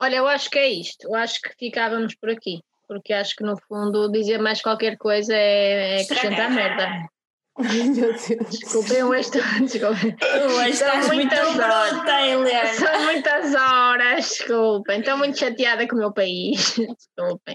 Olha, 0.00 0.16
eu 0.16 0.26
acho 0.26 0.50
que 0.50 0.58
é 0.58 0.68
isto. 0.68 1.06
Eu 1.06 1.14
acho 1.14 1.40
que 1.40 1.50
ficávamos 1.58 2.14
por 2.14 2.30
aqui. 2.30 2.60
Porque 2.86 3.12
acho 3.12 3.34
que 3.36 3.44
no 3.44 3.56
fundo 3.68 4.10
dizer 4.10 4.38
mais 4.38 4.60
qualquer 4.60 4.96
coisa 4.98 5.34
é, 5.34 5.98
é 5.98 6.02
acrescentar 6.02 6.50
merda. 6.50 7.08
Desculpem, 8.50 9.04
hoje 9.04 9.20
estou. 9.20 9.42
Desculpem. 9.62 10.16
Hoje 10.58 10.70
estás 10.70 11.06
muito 11.06 11.34
horas. 11.34 12.76
São 12.76 13.04
muitas 13.04 13.54
horas, 13.54 14.28
desculpem. 14.28 15.00
Estou 15.00 15.16
muito 15.16 15.38
chateada 15.38 15.86
com 15.86 15.94
o 15.94 15.98
meu 16.00 16.12
país. 16.12 16.74
Desculpem. 16.74 17.54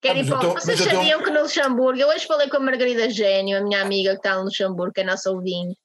Quero 0.00 0.18
ir 0.18 0.28
para... 0.28 0.48
Vocês 0.48 0.80
sabiam 0.80 1.22
que 1.22 1.30
no 1.30 1.42
Luxemburgo, 1.42 2.00
eu 2.00 2.08
hoje 2.08 2.26
falei 2.26 2.48
com 2.48 2.56
a 2.56 2.60
Margarida 2.60 3.10
Gênio, 3.10 3.58
a 3.58 3.60
minha 3.60 3.82
amiga 3.82 4.12
que 4.12 4.16
está 4.16 4.36
no 4.36 4.44
Luxemburgo, 4.44 4.92
que 4.92 5.00
é 5.00 5.04
nossa 5.04 5.30
ouvinte, 5.30 5.78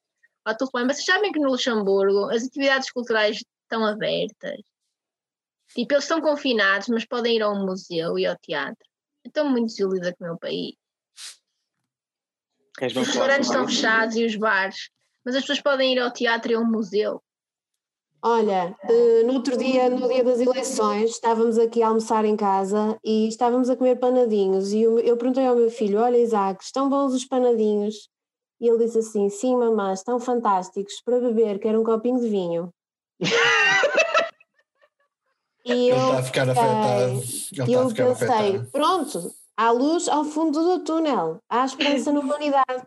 ao 0.45 0.55
telefone, 0.55 0.85
mas 0.85 0.97
vocês 0.97 1.05
sabem 1.05 1.31
que 1.31 1.39
no 1.39 1.49
Luxemburgo 1.49 2.29
as 2.29 2.43
atividades 2.43 2.89
culturais 2.91 3.37
estão 3.63 3.85
abertas. 3.85 4.59
Tipo, 5.75 5.93
eles 5.93 6.03
estão 6.03 6.21
confinados, 6.21 6.87
mas 6.89 7.05
podem 7.05 7.37
ir 7.37 7.41
ao 7.41 7.55
museu 7.55 8.17
e 8.19 8.25
ao 8.25 8.37
teatro. 8.37 8.85
estou 9.25 9.45
muito 9.45 9.67
desiludida 9.67 10.13
com 10.13 10.23
o 10.23 10.27
meu 10.27 10.37
país. 10.37 10.75
Os 12.81 12.93
restaurantes 12.93 13.47
estão 13.47 13.67
fechados 13.67 14.15
e 14.15 14.25
os 14.25 14.35
bares, 14.35 14.89
mas 15.23 15.35
as 15.35 15.41
pessoas 15.41 15.61
podem 15.61 15.93
ir 15.93 15.99
ao 15.99 16.11
teatro 16.11 16.51
e 16.51 16.55
ao 16.55 16.65
museu. 16.65 17.21
Olha, 18.23 18.75
uh, 18.83 19.25
no 19.25 19.33
outro 19.33 19.57
dia, 19.57 19.89
no 19.89 20.07
dia 20.07 20.23
das 20.23 20.39
eleições, 20.39 21.11
estávamos 21.11 21.57
aqui 21.57 21.81
a 21.81 21.87
almoçar 21.87 22.23
em 22.23 22.35
casa 22.35 22.97
e 23.03 23.27
estávamos 23.27 23.67
a 23.69 23.75
comer 23.75 23.97
panadinhos. 23.97 24.71
E 24.73 24.81
eu, 24.81 24.99
eu 24.99 25.17
perguntei 25.17 25.45
ao 25.45 25.55
meu 25.55 25.71
filho: 25.71 25.99
Olha, 25.99 26.17
Isaac, 26.17 26.63
estão 26.63 26.87
bons 26.87 27.13
os 27.13 27.25
panadinhos? 27.25 28.09
E 28.59 28.67
ele 28.67 28.85
disse 28.85 28.99
assim: 28.99 29.27
Sim, 29.29 29.57
mamãe, 29.57 29.93
estão 29.93 30.19
fantásticos 30.19 31.01
para 31.03 31.19
beber, 31.19 31.59
quero 31.59 31.81
um 31.81 31.83
copinho 31.83 32.19
de 32.19 32.29
vinho. 32.29 32.71
e 35.65 35.89
ele 35.89 35.91
está 35.91 36.19
a 36.19 36.23
ficar 36.23 36.49
afetado. 36.49 37.11
Ele 37.11 37.21
eu 37.57 37.65
está 37.65 37.81
a 37.81 37.89
ficar 37.89 38.05
pensei: 38.07 38.27
afetado. 38.27 38.71
Pronto, 38.71 39.35
há 39.57 39.71
luz 39.71 40.07
ao 40.07 40.23
fundo 40.23 40.63
do 40.63 40.83
túnel, 40.83 41.39
há 41.49 41.65
esperança 41.65 42.11
na 42.11 42.19
humanidade 42.19 42.83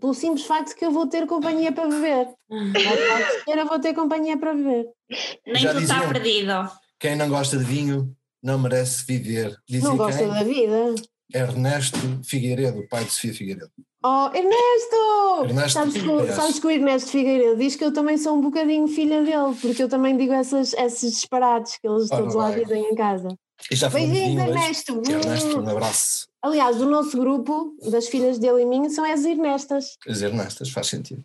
pelo 0.00 0.14
simples 0.14 0.44
facto 0.46 0.74
que 0.74 0.84
eu 0.84 0.90
vou 0.90 1.06
ter 1.06 1.26
companhia 1.26 1.72
para 1.72 1.88
beber. 1.88 2.28
Eu 3.46 3.66
vou 3.66 3.78
ter 3.80 3.94
companhia 3.94 4.36
para 4.36 4.54
beber. 4.54 4.86
Nem 5.46 5.56
Já 5.56 5.72
tu 5.72 5.80
está 5.80 6.06
perdido. 6.08 6.70
Quem 6.98 7.16
não 7.16 7.28
gosta 7.28 7.56
de 7.56 7.64
vinho 7.64 8.14
não 8.42 8.58
merece 8.58 9.04
viver. 9.06 9.56
Dizia 9.68 9.88
não 9.88 9.96
gosta 9.96 10.18
quem? 10.18 10.28
da 10.28 10.42
vida. 10.42 10.94
Ernesto 11.32 11.98
Figueiredo, 12.24 12.86
pai 12.88 13.04
de 13.04 13.12
Sofia 13.12 13.32
Figueiredo. 13.32 13.72
Oh, 14.04 14.30
Ernesto! 14.34 15.44
Ernesto 15.44 15.72
sabes, 15.72 15.94
que, 15.94 16.32
sabes 16.32 16.58
que 16.58 16.66
o 16.66 16.70
Ernesto 16.70 17.10
Figueiredo 17.10 17.56
diz 17.56 17.76
que 17.76 17.84
eu 17.84 17.92
também 17.92 18.18
sou 18.18 18.36
um 18.36 18.40
bocadinho 18.40 18.88
filha 18.88 19.22
dele, 19.22 19.56
porque 19.60 19.82
eu 19.82 19.88
também 19.88 20.16
digo 20.16 20.32
essas, 20.32 20.72
esses 20.72 21.12
disparates 21.12 21.78
que 21.80 21.86
eles 21.86 22.08
todos 22.08 22.34
lá 22.34 22.50
dizem 22.50 22.82
em 22.90 22.94
casa. 22.94 23.28
Beijinhos, 23.92 24.48
Ernesto! 24.48 25.02
Ernesto, 25.08 25.60
um 25.60 25.68
abraço. 25.68 26.26
Aliás, 26.42 26.80
o 26.80 26.86
nosso 26.86 27.16
grupo, 27.16 27.76
das 27.90 28.08
filhas 28.08 28.38
dele 28.38 28.62
e 28.62 28.66
mim, 28.66 28.88
são 28.88 29.04
as 29.04 29.24
Ernestas. 29.24 29.96
As 30.08 30.20
Ernestas, 30.20 30.70
faz 30.70 30.88
sentido. 30.88 31.24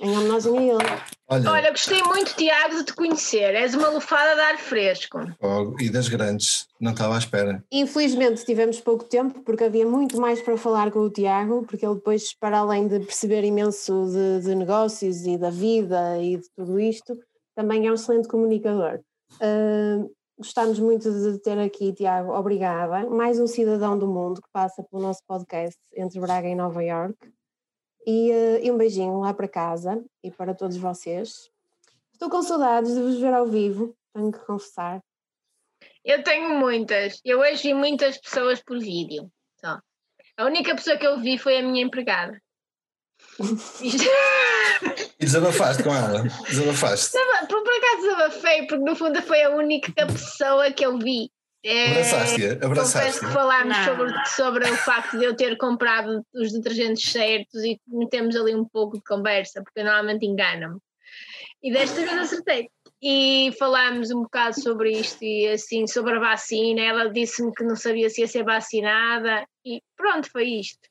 Em 0.00 0.16
homenagem 0.16 0.58
a 0.58 0.62
ele. 0.62 1.02
Olha, 1.30 1.50
Olha, 1.50 1.70
gostei 1.70 2.02
muito, 2.02 2.34
Tiago, 2.34 2.76
de 2.76 2.84
te 2.84 2.94
conhecer. 2.94 3.54
És 3.54 3.74
uma 3.74 3.88
lufada 3.88 4.34
de 4.34 4.40
ar 4.40 4.58
fresco. 4.58 5.18
Oh, 5.40 5.74
e 5.78 5.90
das 5.90 6.08
grandes, 6.08 6.66
não 6.80 6.92
estava 6.92 7.14
à 7.14 7.18
espera. 7.18 7.62
Infelizmente 7.70 8.44
tivemos 8.44 8.80
pouco 8.80 9.04
tempo, 9.04 9.42
porque 9.42 9.64
havia 9.64 9.86
muito 9.86 10.20
mais 10.20 10.40
para 10.40 10.56
falar 10.56 10.90
com 10.90 11.00
o 11.00 11.10
Tiago, 11.10 11.64
porque 11.66 11.84
ele 11.84 11.96
depois, 11.96 12.34
para 12.34 12.58
além 12.58 12.88
de 12.88 13.00
perceber 13.00 13.44
imenso 13.44 14.06
de, 14.06 14.46
de 14.46 14.54
negócios 14.54 15.26
e 15.26 15.36
da 15.36 15.50
vida 15.50 16.18
e 16.18 16.36
de 16.36 16.48
tudo 16.56 16.80
isto, 16.80 17.18
também 17.54 17.86
é 17.86 17.90
um 17.90 17.94
excelente 17.94 18.28
comunicador. 18.28 19.00
Uh, 19.34 20.08
Gostamos 20.38 20.78
muito 20.78 21.10
de 21.10 21.36
ter 21.40 21.58
aqui, 21.58 21.92
Tiago, 21.92 22.32
obrigada. 22.32 23.10
Mais 23.10 23.40
um 23.40 23.48
cidadão 23.48 23.98
do 23.98 24.06
mundo 24.06 24.40
que 24.40 24.48
passa 24.52 24.84
pelo 24.84 25.02
nosso 25.02 25.20
podcast 25.26 25.76
entre 25.96 26.20
Braga 26.20 26.46
e 26.46 26.54
Nova 26.54 26.80
York. 26.80 27.16
E, 28.06 28.30
uh, 28.30 28.64
e 28.64 28.70
um 28.70 28.78
beijinho 28.78 29.20
lá 29.20 29.34
para 29.34 29.48
casa 29.48 30.02
e 30.22 30.30
para 30.30 30.54
todos 30.54 30.76
vocês. 30.76 31.50
Estou 32.12 32.30
com 32.30 32.42
saudades 32.42 32.94
de 32.94 33.00
vos 33.00 33.20
ver 33.20 33.32
ao 33.32 33.46
vivo, 33.46 33.96
tenho 34.14 34.32
que 34.32 34.38
confessar. 34.40 35.00
Eu 36.04 36.22
tenho 36.22 36.58
muitas. 36.58 37.20
Eu 37.24 37.40
hoje 37.40 37.64
vi 37.64 37.74
muitas 37.74 38.18
pessoas 38.18 38.62
por 38.62 38.78
vídeo. 38.78 39.30
Só. 39.60 39.78
A 40.36 40.44
única 40.44 40.74
pessoa 40.74 40.96
que 40.96 41.06
eu 41.06 41.20
vi 41.20 41.38
foi 41.38 41.58
a 41.58 41.62
minha 41.62 41.84
empregada. 41.84 42.40
e 45.20 45.24
desabafaste 45.24 45.82
com 45.82 45.94
ela? 45.94 46.22
Desabafaste? 46.48 47.18
Por, 47.48 47.62
por 47.62 47.72
acaso 47.74 48.02
desabafei, 48.02 48.66
porque 48.66 48.84
no 48.84 48.96
fundo 48.96 49.20
foi 49.22 49.42
a 49.42 49.50
única 49.50 49.92
pessoa 50.06 50.72
que 50.72 50.84
eu 50.84 50.98
vi. 50.98 51.30
É, 51.64 51.90
Abraçaste-a? 51.90 52.66
Abraçaste 52.66 53.20
que 53.20 53.32
falámos 53.32 53.76
sobre, 53.78 54.26
sobre 54.26 54.70
o 54.70 54.76
facto 54.76 55.18
de 55.18 55.24
eu 55.24 55.36
ter 55.36 55.56
comprado 55.56 56.24
os 56.34 56.52
detergentes 56.52 57.10
certos 57.10 57.62
e 57.64 57.80
metemos 57.86 58.36
ali 58.36 58.54
um 58.54 58.64
pouco 58.64 58.96
de 58.96 59.04
conversa, 59.04 59.62
porque 59.62 59.80
eu 59.80 59.84
normalmente 59.84 60.24
engano-me. 60.24 60.78
E 61.62 61.72
desta 61.72 62.00
vez 62.00 62.12
acertei. 62.12 62.68
E 63.02 63.52
falámos 63.58 64.10
um 64.10 64.22
bocado 64.22 64.60
sobre 64.60 64.92
isto 64.92 65.22
e 65.22 65.48
assim, 65.48 65.86
sobre 65.86 66.16
a 66.16 66.20
vacina. 66.20 66.80
Ela 66.80 67.10
disse-me 67.10 67.52
que 67.52 67.64
não 67.64 67.76
sabia 67.76 68.08
se 68.10 68.20
ia 68.20 68.28
ser 68.28 68.44
vacinada 68.44 69.44
e 69.64 69.80
pronto, 69.96 70.30
foi 70.30 70.44
isto. 70.44 70.88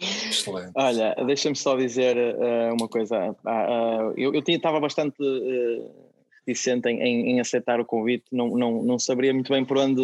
Excelente. 0.00 0.72
Olha, 0.74 1.14
deixa-me 1.26 1.54
só 1.54 1.76
dizer 1.76 2.16
uh, 2.16 2.74
uma 2.74 2.88
coisa. 2.88 3.30
Uh, 3.44 4.10
uh, 4.10 4.14
eu 4.16 4.32
estava 4.34 4.80
bastante 4.80 5.16
reticente 6.46 6.88
em, 6.88 7.30
em, 7.30 7.40
aceitar 7.40 7.80
o 7.80 7.84
convite, 7.84 8.24
não, 8.32 8.48
não, 8.56 8.82
não 8.82 8.98
saberia 8.98 9.32
muito 9.32 9.52
bem 9.52 9.64
por 9.64 9.78
onde 9.78 10.02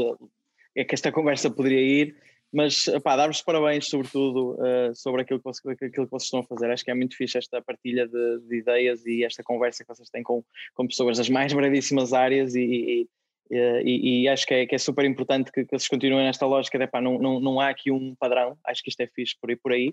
é 0.74 0.84
que 0.84 0.94
esta 0.94 1.10
conversa 1.12 1.50
poderia 1.50 1.80
ir, 1.80 2.16
mas 2.52 2.86
dar-vos 3.04 3.42
parabéns, 3.42 3.88
sobretudo, 3.88 4.56
sobre 4.94 5.20
aquilo 5.20 5.38
que, 5.38 5.44
vocês, 5.44 5.76
aquilo 5.82 6.06
que 6.06 6.10
vocês 6.10 6.24
estão 6.24 6.40
a 6.40 6.44
fazer. 6.44 6.70
Acho 6.70 6.82
que 6.82 6.90
é 6.90 6.94
muito 6.94 7.14
fixe 7.14 7.36
esta 7.36 7.60
partilha 7.60 8.08
de, 8.08 8.40
de 8.40 8.56
ideias 8.56 9.04
e 9.04 9.22
esta 9.22 9.42
conversa 9.42 9.84
que 9.84 9.88
vocês 9.88 10.08
têm 10.08 10.22
com, 10.22 10.42
com 10.74 10.86
pessoas 10.86 11.18
das 11.18 11.28
mais 11.28 11.52
variedíssimas 11.52 12.14
áreas 12.14 12.54
e, 12.54 12.62
e 12.62 13.02
Uh, 13.02 13.27
e, 13.50 14.22
e, 14.22 14.28
acho 14.28 14.46
que 14.46 14.54
é, 14.54 14.66
que 14.66 14.74
é 14.74 14.78
super 14.78 15.04
importante 15.04 15.50
que, 15.50 15.64
que 15.64 15.74
eles 15.74 15.88
continuem 15.88 16.24
nesta 16.24 16.46
lógica 16.46 16.78
de 16.78 16.86
pá, 16.86 17.00
não, 17.00 17.18
não, 17.18 17.40
não 17.40 17.60
há 17.60 17.68
aqui 17.68 17.90
um 17.90 18.14
padrão, 18.14 18.56
acho 18.66 18.82
que 18.82 18.90
isto 18.90 19.00
é 19.00 19.06
fixe 19.06 19.34
por 19.40 19.50
aí. 19.50 19.56
Por 19.56 19.72
aí. 19.72 19.88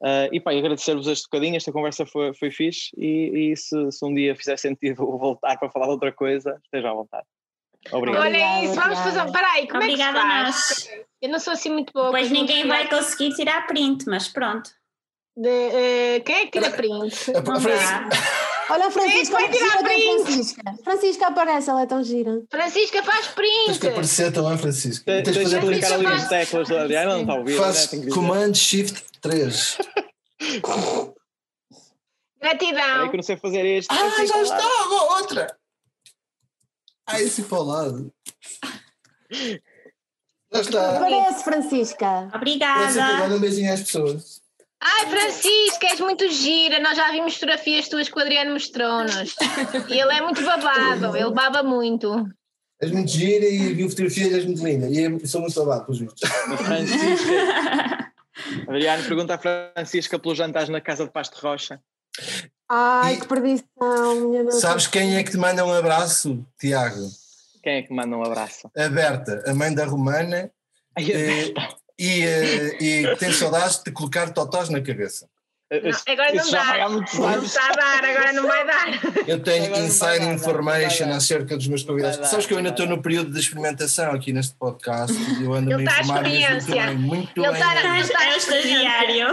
Uh, 0.00 0.32
e 0.32 0.40
pá, 0.40 0.52
agradecer-vos 0.52 1.06
este 1.06 1.24
bocadinho, 1.24 1.56
esta 1.56 1.72
conversa 1.72 2.06
foi, 2.06 2.32
foi 2.34 2.50
fixe 2.50 2.90
e, 2.96 3.52
e 3.52 3.56
se, 3.56 3.90
se, 3.90 4.04
um 4.04 4.14
dia 4.14 4.34
fizer 4.36 4.56
sentido 4.56 5.04
voltar 5.18 5.56
para 5.58 5.70
falar 5.70 5.86
de 5.86 5.92
outra 5.92 6.12
coisa, 6.12 6.58
esteja 6.64 6.90
à 6.90 6.94
vontade. 6.94 7.26
Obrigado. 7.92 8.22
Olha 8.22 8.64
isso, 8.64 8.74
vamos 8.74 8.98
fazer. 8.98 9.32
Peraí, 9.32 9.66
como 9.68 9.82
Obrigada 9.82 10.18
é 10.18 10.22
que 10.22 10.28
faz? 10.28 10.90
Eu 11.22 11.28
não 11.30 11.38
sou 11.38 11.52
assim 11.52 11.70
muito 11.70 11.92
boa. 11.92 12.10
Pois 12.10 12.30
ninguém 12.30 12.66
vai 12.66 12.88
conseguir 12.88 13.34
tirar 13.34 13.66
print, 13.66 14.04
mas 14.06 14.28
pronto. 14.28 14.70
De, 15.36 15.48
uh, 15.48 16.24
quem 16.24 16.34
é 16.34 16.46
que 16.46 16.50
tira 16.50 16.70
print? 16.70 17.32
Não 17.32 17.42
dá. 17.42 18.08
Olha 18.70 18.86
a 18.86 18.90
Francisca, 18.90 19.32
vai 19.32 19.50
tirar 19.50 19.78
print. 19.78 20.22
Francisca. 20.22 20.74
Francisca 20.84 21.26
aparece, 21.28 21.70
ela 21.70 21.82
é 21.82 21.86
tão 21.86 22.04
gira. 22.04 22.42
Francisca 22.50 23.02
faz 23.02 23.28
print. 23.28 23.66
Tens 23.66 23.78
que 23.78 23.88
aparecer 23.88 24.32
também, 24.32 24.58
Francisca. 24.58 25.04
Tens 25.04 25.36
de 25.36 25.42
fazer 25.42 25.60
clicar 25.60 25.92
ali 25.92 26.04
nas 26.04 26.28
teclas 26.28 26.68
da 26.68 26.82
Adriana, 26.82 27.14
não 27.14 27.20
está 27.22 27.32
a 27.32 27.36
ouvir. 27.36 27.56
Faz 27.56 27.92
né? 27.92 28.10
Command 28.10 28.54
Shift 28.54 29.02
3. 29.22 29.78
Gratidão. 32.40 33.06
É 33.06 33.08
que 33.08 33.16
não 33.16 33.22
sei 33.22 33.36
fazer 33.36 33.64
este. 33.64 33.88
Ah, 33.90 34.24
já 34.24 34.42
está, 34.42 34.68
outra. 35.16 35.56
Ah, 37.06 37.20
esse 37.20 37.42
para 37.42 37.58
o 37.58 37.62
lado. 37.62 38.12
Já 40.50 40.60
está. 40.62 40.96
Aparece, 40.96 41.44
Francisca. 41.44 42.30
Obrigada. 42.34 43.34
um 43.34 43.38
beijinho 43.38 43.70
às 43.70 43.82
pessoas. 43.82 44.37
Ai, 44.80 45.06
Francisca, 45.06 45.86
és 45.90 46.00
muito 46.00 46.30
gira. 46.30 46.78
Nós 46.80 46.96
já 46.96 47.10
vimos 47.10 47.34
fotografias 47.34 47.88
tuas 47.88 48.08
que 48.08 48.16
o 48.16 48.22
Adriano 48.22 48.52
mostrou-nos. 48.52 49.34
E 49.88 50.00
ele 50.00 50.12
é 50.12 50.20
muito 50.20 50.42
babado, 50.44 51.16
ele 51.16 51.32
baba 51.32 51.62
muito. 51.62 52.28
És 52.80 52.92
muito 52.92 53.10
gira 53.10 53.44
e 53.44 53.74
viu 53.74 53.90
fotografias, 53.90 54.32
és 54.32 54.44
muito 54.44 54.64
linda. 54.64 54.88
E 54.88 55.04
é, 55.04 55.26
sou 55.26 55.40
muito 55.40 55.54
babado, 55.58 55.86
pelos 55.86 55.98
vistos. 55.98 56.28
Francisca. 56.58 58.12
Adriano, 58.68 59.04
pergunta 59.04 59.34
à 59.34 59.38
Francisca 59.38 60.18
pelo 60.18 60.34
jantar 60.34 60.68
na 60.68 60.80
casa 60.80 61.04
de 61.04 61.10
Pasto 61.10 61.40
Rocha. 61.40 61.80
Ai, 62.68 63.14
e... 63.14 63.20
que 63.20 63.26
perdição, 63.26 64.28
minha 64.28 64.44
nossa. 64.44 64.60
Sabes 64.60 64.86
quem 64.86 65.16
é 65.16 65.24
que 65.24 65.32
te 65.32 65.36
manda 65.36 65.64
um 65.64 65.72
abraço, 65.72 66.46
Tiago? 66.60 67.08
Quem 67.64 67.78
é 67.78 67.82
que 67.82 67.92
manda 67.92 68.16
um 68.16 68.24
abraço? 68.24 68.70
A 68.76 68.88
Berta, 68.88 69.42
a 69.44 69.54
mãe 69.54 69.74
da 69.74 69.84
Romana. 69.84 70.50
Ai, 70.96 71.12
a 71.12 71.16
eh, 71.16 71.26
Berta 71.26 71.77
e, 71.98 72.24
uh, 72.24 72.82
e 72.82 73.16
tem 73.16 73.32
saudades 73.32 73.82
de 73.82 73.90
colocar 73.90 74.30
totós 74.30 74.68
na 74.68 74.80
cabeça. 74.80 75.28
Não, 75.70 76.14
agora 76.14 76.32
não 76.32 76.50
dá. 76.50 76.88
Não 76.88 77.44
está 77.44 77.68
a 77.68 77.72
dar, 77.72 78.04
agora 78.04 78.32
não 78.32 78.46
vai 78.46 78.66
dar. 78.66 78.88
Eu 79.28 79.42
tenho 79.42 79.76
inside 79.76 80.24
information 80.24 81.10
acerca 81.12 81.58
dos 81.58 81.68
meus 81.68 81.82
convidados. 81.82 82.26
Sabes 82.30 82.46
que 82.46 82.54
eu 82.54 82.58
ainda 82.58 82.70
estou 82.70 82.86
no 82.86 83.02
período 83.02 83.30
de 83.30 83.38
experimentação 83.38 84.12
aqui 84.12 84.32
neste 84.32 84.54
podcast. 84.54 85.14
Eu 85.42 85.52
ando 85.52 85.74
a 85.74 85.82
informar 85.82 86.22
muito 86.22 86.66
bem. 86.66 86.96
Muito 86.96 87.44
Ele 87.44 87.52
está, 87.52 87.74
bem. 87.74 88.00
Está, 88.00 88.24
é 88.24 88.32
o 88.32 88.36
estagiário. 88.38 89.26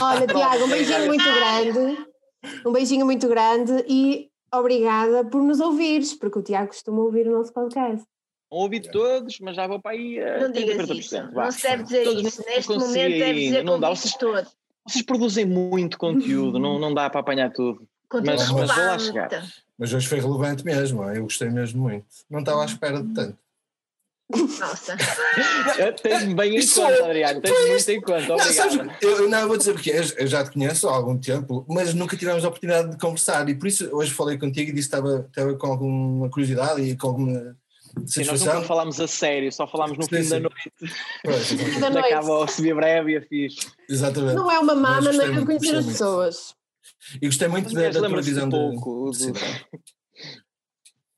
Olha, 0.00 0.26
Tiago, 0.26 0.64
um 0.64 0.68
beijinho 0.68 1.06
muito 1.06 1.24
grande. 1.24 2.06
Um 2.64 2.72
beijinho 2.72 3.04
muito 3.06 3.28
grande 3.28 3.84
e 3.88 4.31
obrigada 4.52 5.24
por 5.24 5.42
nos 5.42 5.60
ouvires, 5.60 6.14
porque 6.14 6.38
o 6.38 6.42
Tiago 6.42 6.68
costuma 6.68 7.00
ouvir 7.02 7.26
o 7.28 7.32
nosso 7.32 7.52
podcast. 7.52 8.06
Não 8.50 8.58
ouvi 8.58 8.80
todos, 8.80 9.38
mas 9.40 9.56
já 9.56 9.66
vou 9.66 9.80
para 9.80 9.92
aí 9.92 10.20
a 10.20 10.40
Não 10.40 10.52
digas 10.52 10.88
isso, 10.90 11.16
não 11.32 11.50
se 11.50 11.62
deve 11.62 11.82
dizer 11.84 12.06
isso. 12.06 12.44
Neste 12.44 12.68
momento 12.70 12.92
deve 12.92 13.40
dizer 13.40 13.64
não 13.64 13.80
dá. 13.80 13.88
Vocês, 13.88 14.14
todo. 14.14 14.46
vocês 14.86 15.04
produzem 15.04 15.46
muito 15.46 15.96
conteúdo, 15.96 16.58
não, 16.58 16.78
não 16.78 16.92
dá 16.92 17.08
para 17.08 17.20
apanhar 17.20 17.50
tudo. 17.50 17.86
Mas, 18.12 18.24
mas 18.24 18.48
vou 18.48 18.66
lá 18.66 18.98
chegar. 18.98 19.30
Mas 19.78 19.94
hoje 19.94 20.06
foi 20.06 20.20
relevante 20.20 20.64
mesmo, 20.64 21.02
eu 21.04 21.22
gostei 21.22 21.48
mesmo 21.48 21.82
muito. 21.82 22.04
Não 22.28 22.40
estava 22.40 22.62
à 22.62 22.66
espera 22.66 23.02
de 23.02 23.14
tanto. 23.14 23.38
Nossa. 24.30 24.96
Tens-me 26.02 26.34
bem 26.34 26.56
em 26.56 26.66
conta, 26.66 27.04
Adriano. 27.04 27.40
Tens-me 27.40 27.68
muito 27.68 27.90
em 27.90 28.00
conta. 28.00 28.28
Não, 28.28 28.38
sabes, 28.38 28.78
eu 29.02 29.28
não 29.28 29.48
vou 29.48 29.56
dizer 29.56 29.74
porque 29.74 29.90
eu 29.90 30.26
já 30.26 30.44
te 30.44 30.52
conheço 30.52 30.88
há 30.88 30.94
algum 30.94 31.18
tempo, 31.18 31.66
mas 31.68 31.92
nunca 31.92 32.16
tivemos 32.16 32.44
a 32.44 32.48
oportunidade 32.48 32.90
de 32.90 32.98
conversar 32.98 33.48
e 33.48 33.54
por 33.54 33.66
isso 33.66 33.88
hoje 33.94 34.12
falei 34.12 34.38
contigo 34.38 34.70
e 34.70 34.72
disse 34.72 34.88
que 34.88 34.96
estava, 34.96 35.26
estava 35.28 35.54
com 35.54 35.66
alguma 35.66 36.30
curiosidade 36.30 36.80
e 36.80 36.96
com 36.96 37.08
alguma 37.08 37.56
Sim, 38.06 38.24
nós 38.24 38.42
nunca 38.42 38.62
falámos 38.62 39.00
a 39.00 39.06
sério, 39.06 39.52
só 39.52 39.66
falámos 39.66 39.98
no 39.98 40.04
sim, 40.04 40.16
fim 40.16 40.22
sim. 40.22 40.30
da 40.30 40.40
noite. 40.40 40.72
Pois, 41.22 41.78
da 41.78 41.90
noite. 41.90 42.12
Acaba 42.12 42.44
a 42.44 42.48
subir 42.48 42.74
breve 42.74 43.12
e 43.12 43.16
a 43.18 43.22
fixe. 43.22 43.66
Exatamente. 43.88 44.34
Não 44.34 44.50
é 44.50 44.58
uma 44.58 44.74
mama, 44.74 45.12
mas 45.12 45.18
é 45.18 45.44
conhecer 45.44 45.76
as 45.76 45.86
pessoas. 45.86 46.54
E 47.20 47.26
gostei 47.26 47.48
muito 47.48 47.72
da, 47.74 47.90
da 47.90 48.08
tua 48.08 48.22
visão. 48.22 48.48
pouco, 48.48 49.10
de... 49.10 49.32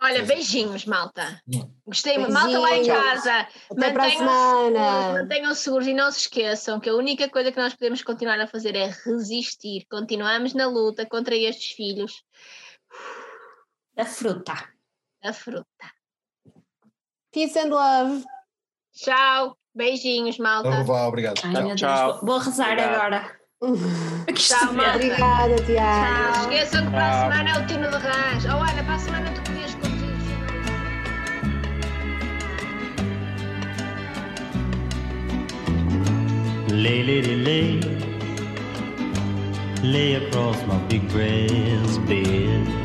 Olha, 0.04 0.22
beijinhos, 0.22 0.84
malta. 0.84 1.40
Gostei 1.86 2.18
muito. 2.18 2.34
Malta 2.34 2.58
lá 2.58 2.76
em 2.76 2.86
casa. 2.86 3.48
Até 3.70 3.90
para 3.90 4.04
a 4.04 4.10
semana. 4.10 5.12
Mantenham 5.14 5.54
seguros 5.54 5.86
e 5.86 5.94
não 5.94 6.12
se 6.12 6.20
esqueçam 6.20 6.78
que 6.78 6.90
a 6.90 6.94
única 6.94 7.26
coisa 7.30 7.50
que 7.50 7.58
nós 7.58 7.72
podemos 7.72 8.02
continuar 8.02 8.38
a 8.38 8.46
fazer 8.46 8.76
é 8.76 8.94
resistir. 9.04 9.86
Continuamos 9.90 10.52
na 10.52 10.66
luta 10.66 11.06
contra 11.06 11.34
estes 11.34 11.74
filhos. 11.74 12.22
Da 13.94 14.04
fruta. 14.04 14.52
Da 15.22 15.32
fruta. 15.32 15.64
Peace 17.32 17.58
and 17.58 17.70
love. 17.70 18.24
Tchau. 18.92 19.56
Beijinhos, 19.74 20.36
malta. 20.36 20.68
Então, 20.68 20.84
vá, 20.84 21.06
obrigado. 21.06 21.40
Ai, 21.44 21.74
tchau. 21.76 22.20
Vou 22.22 22.38
rezar 22.38 22.72
obrigado. 22.72 22.94
agora. 22.94 23.40
Tchau, 24.34 24.72
malta. 24.74 24.96
Obrigada, 24.96 25.56
Tiago. 25.64 26.36
Não 26.36 26.42
esqueçam 26.42 26.84
que 26.84 26.90
para 26.90 27.08
a 27.08 27.22
semana 27.22 27.50
é 27.50 27.58
o 27.58 27.66
Tino 27.66 27.90
de 27.90 27.96
Rãs. 27.96 28.44
Oh, 28.44 28.70
Ana, 28.70 28.84
para 28.84 28.94
a 28.94 28.98
semana 28.98 29.33
Lay, 36.74 37.04
lady, 37.04 37.36
lay, 37.36 37.80
lay 39.84 40.14
across 40.14 40.60
my 40.66 40.76
big 40.88 41.08
brass 41.08 41.98
bed. 41.98 42.83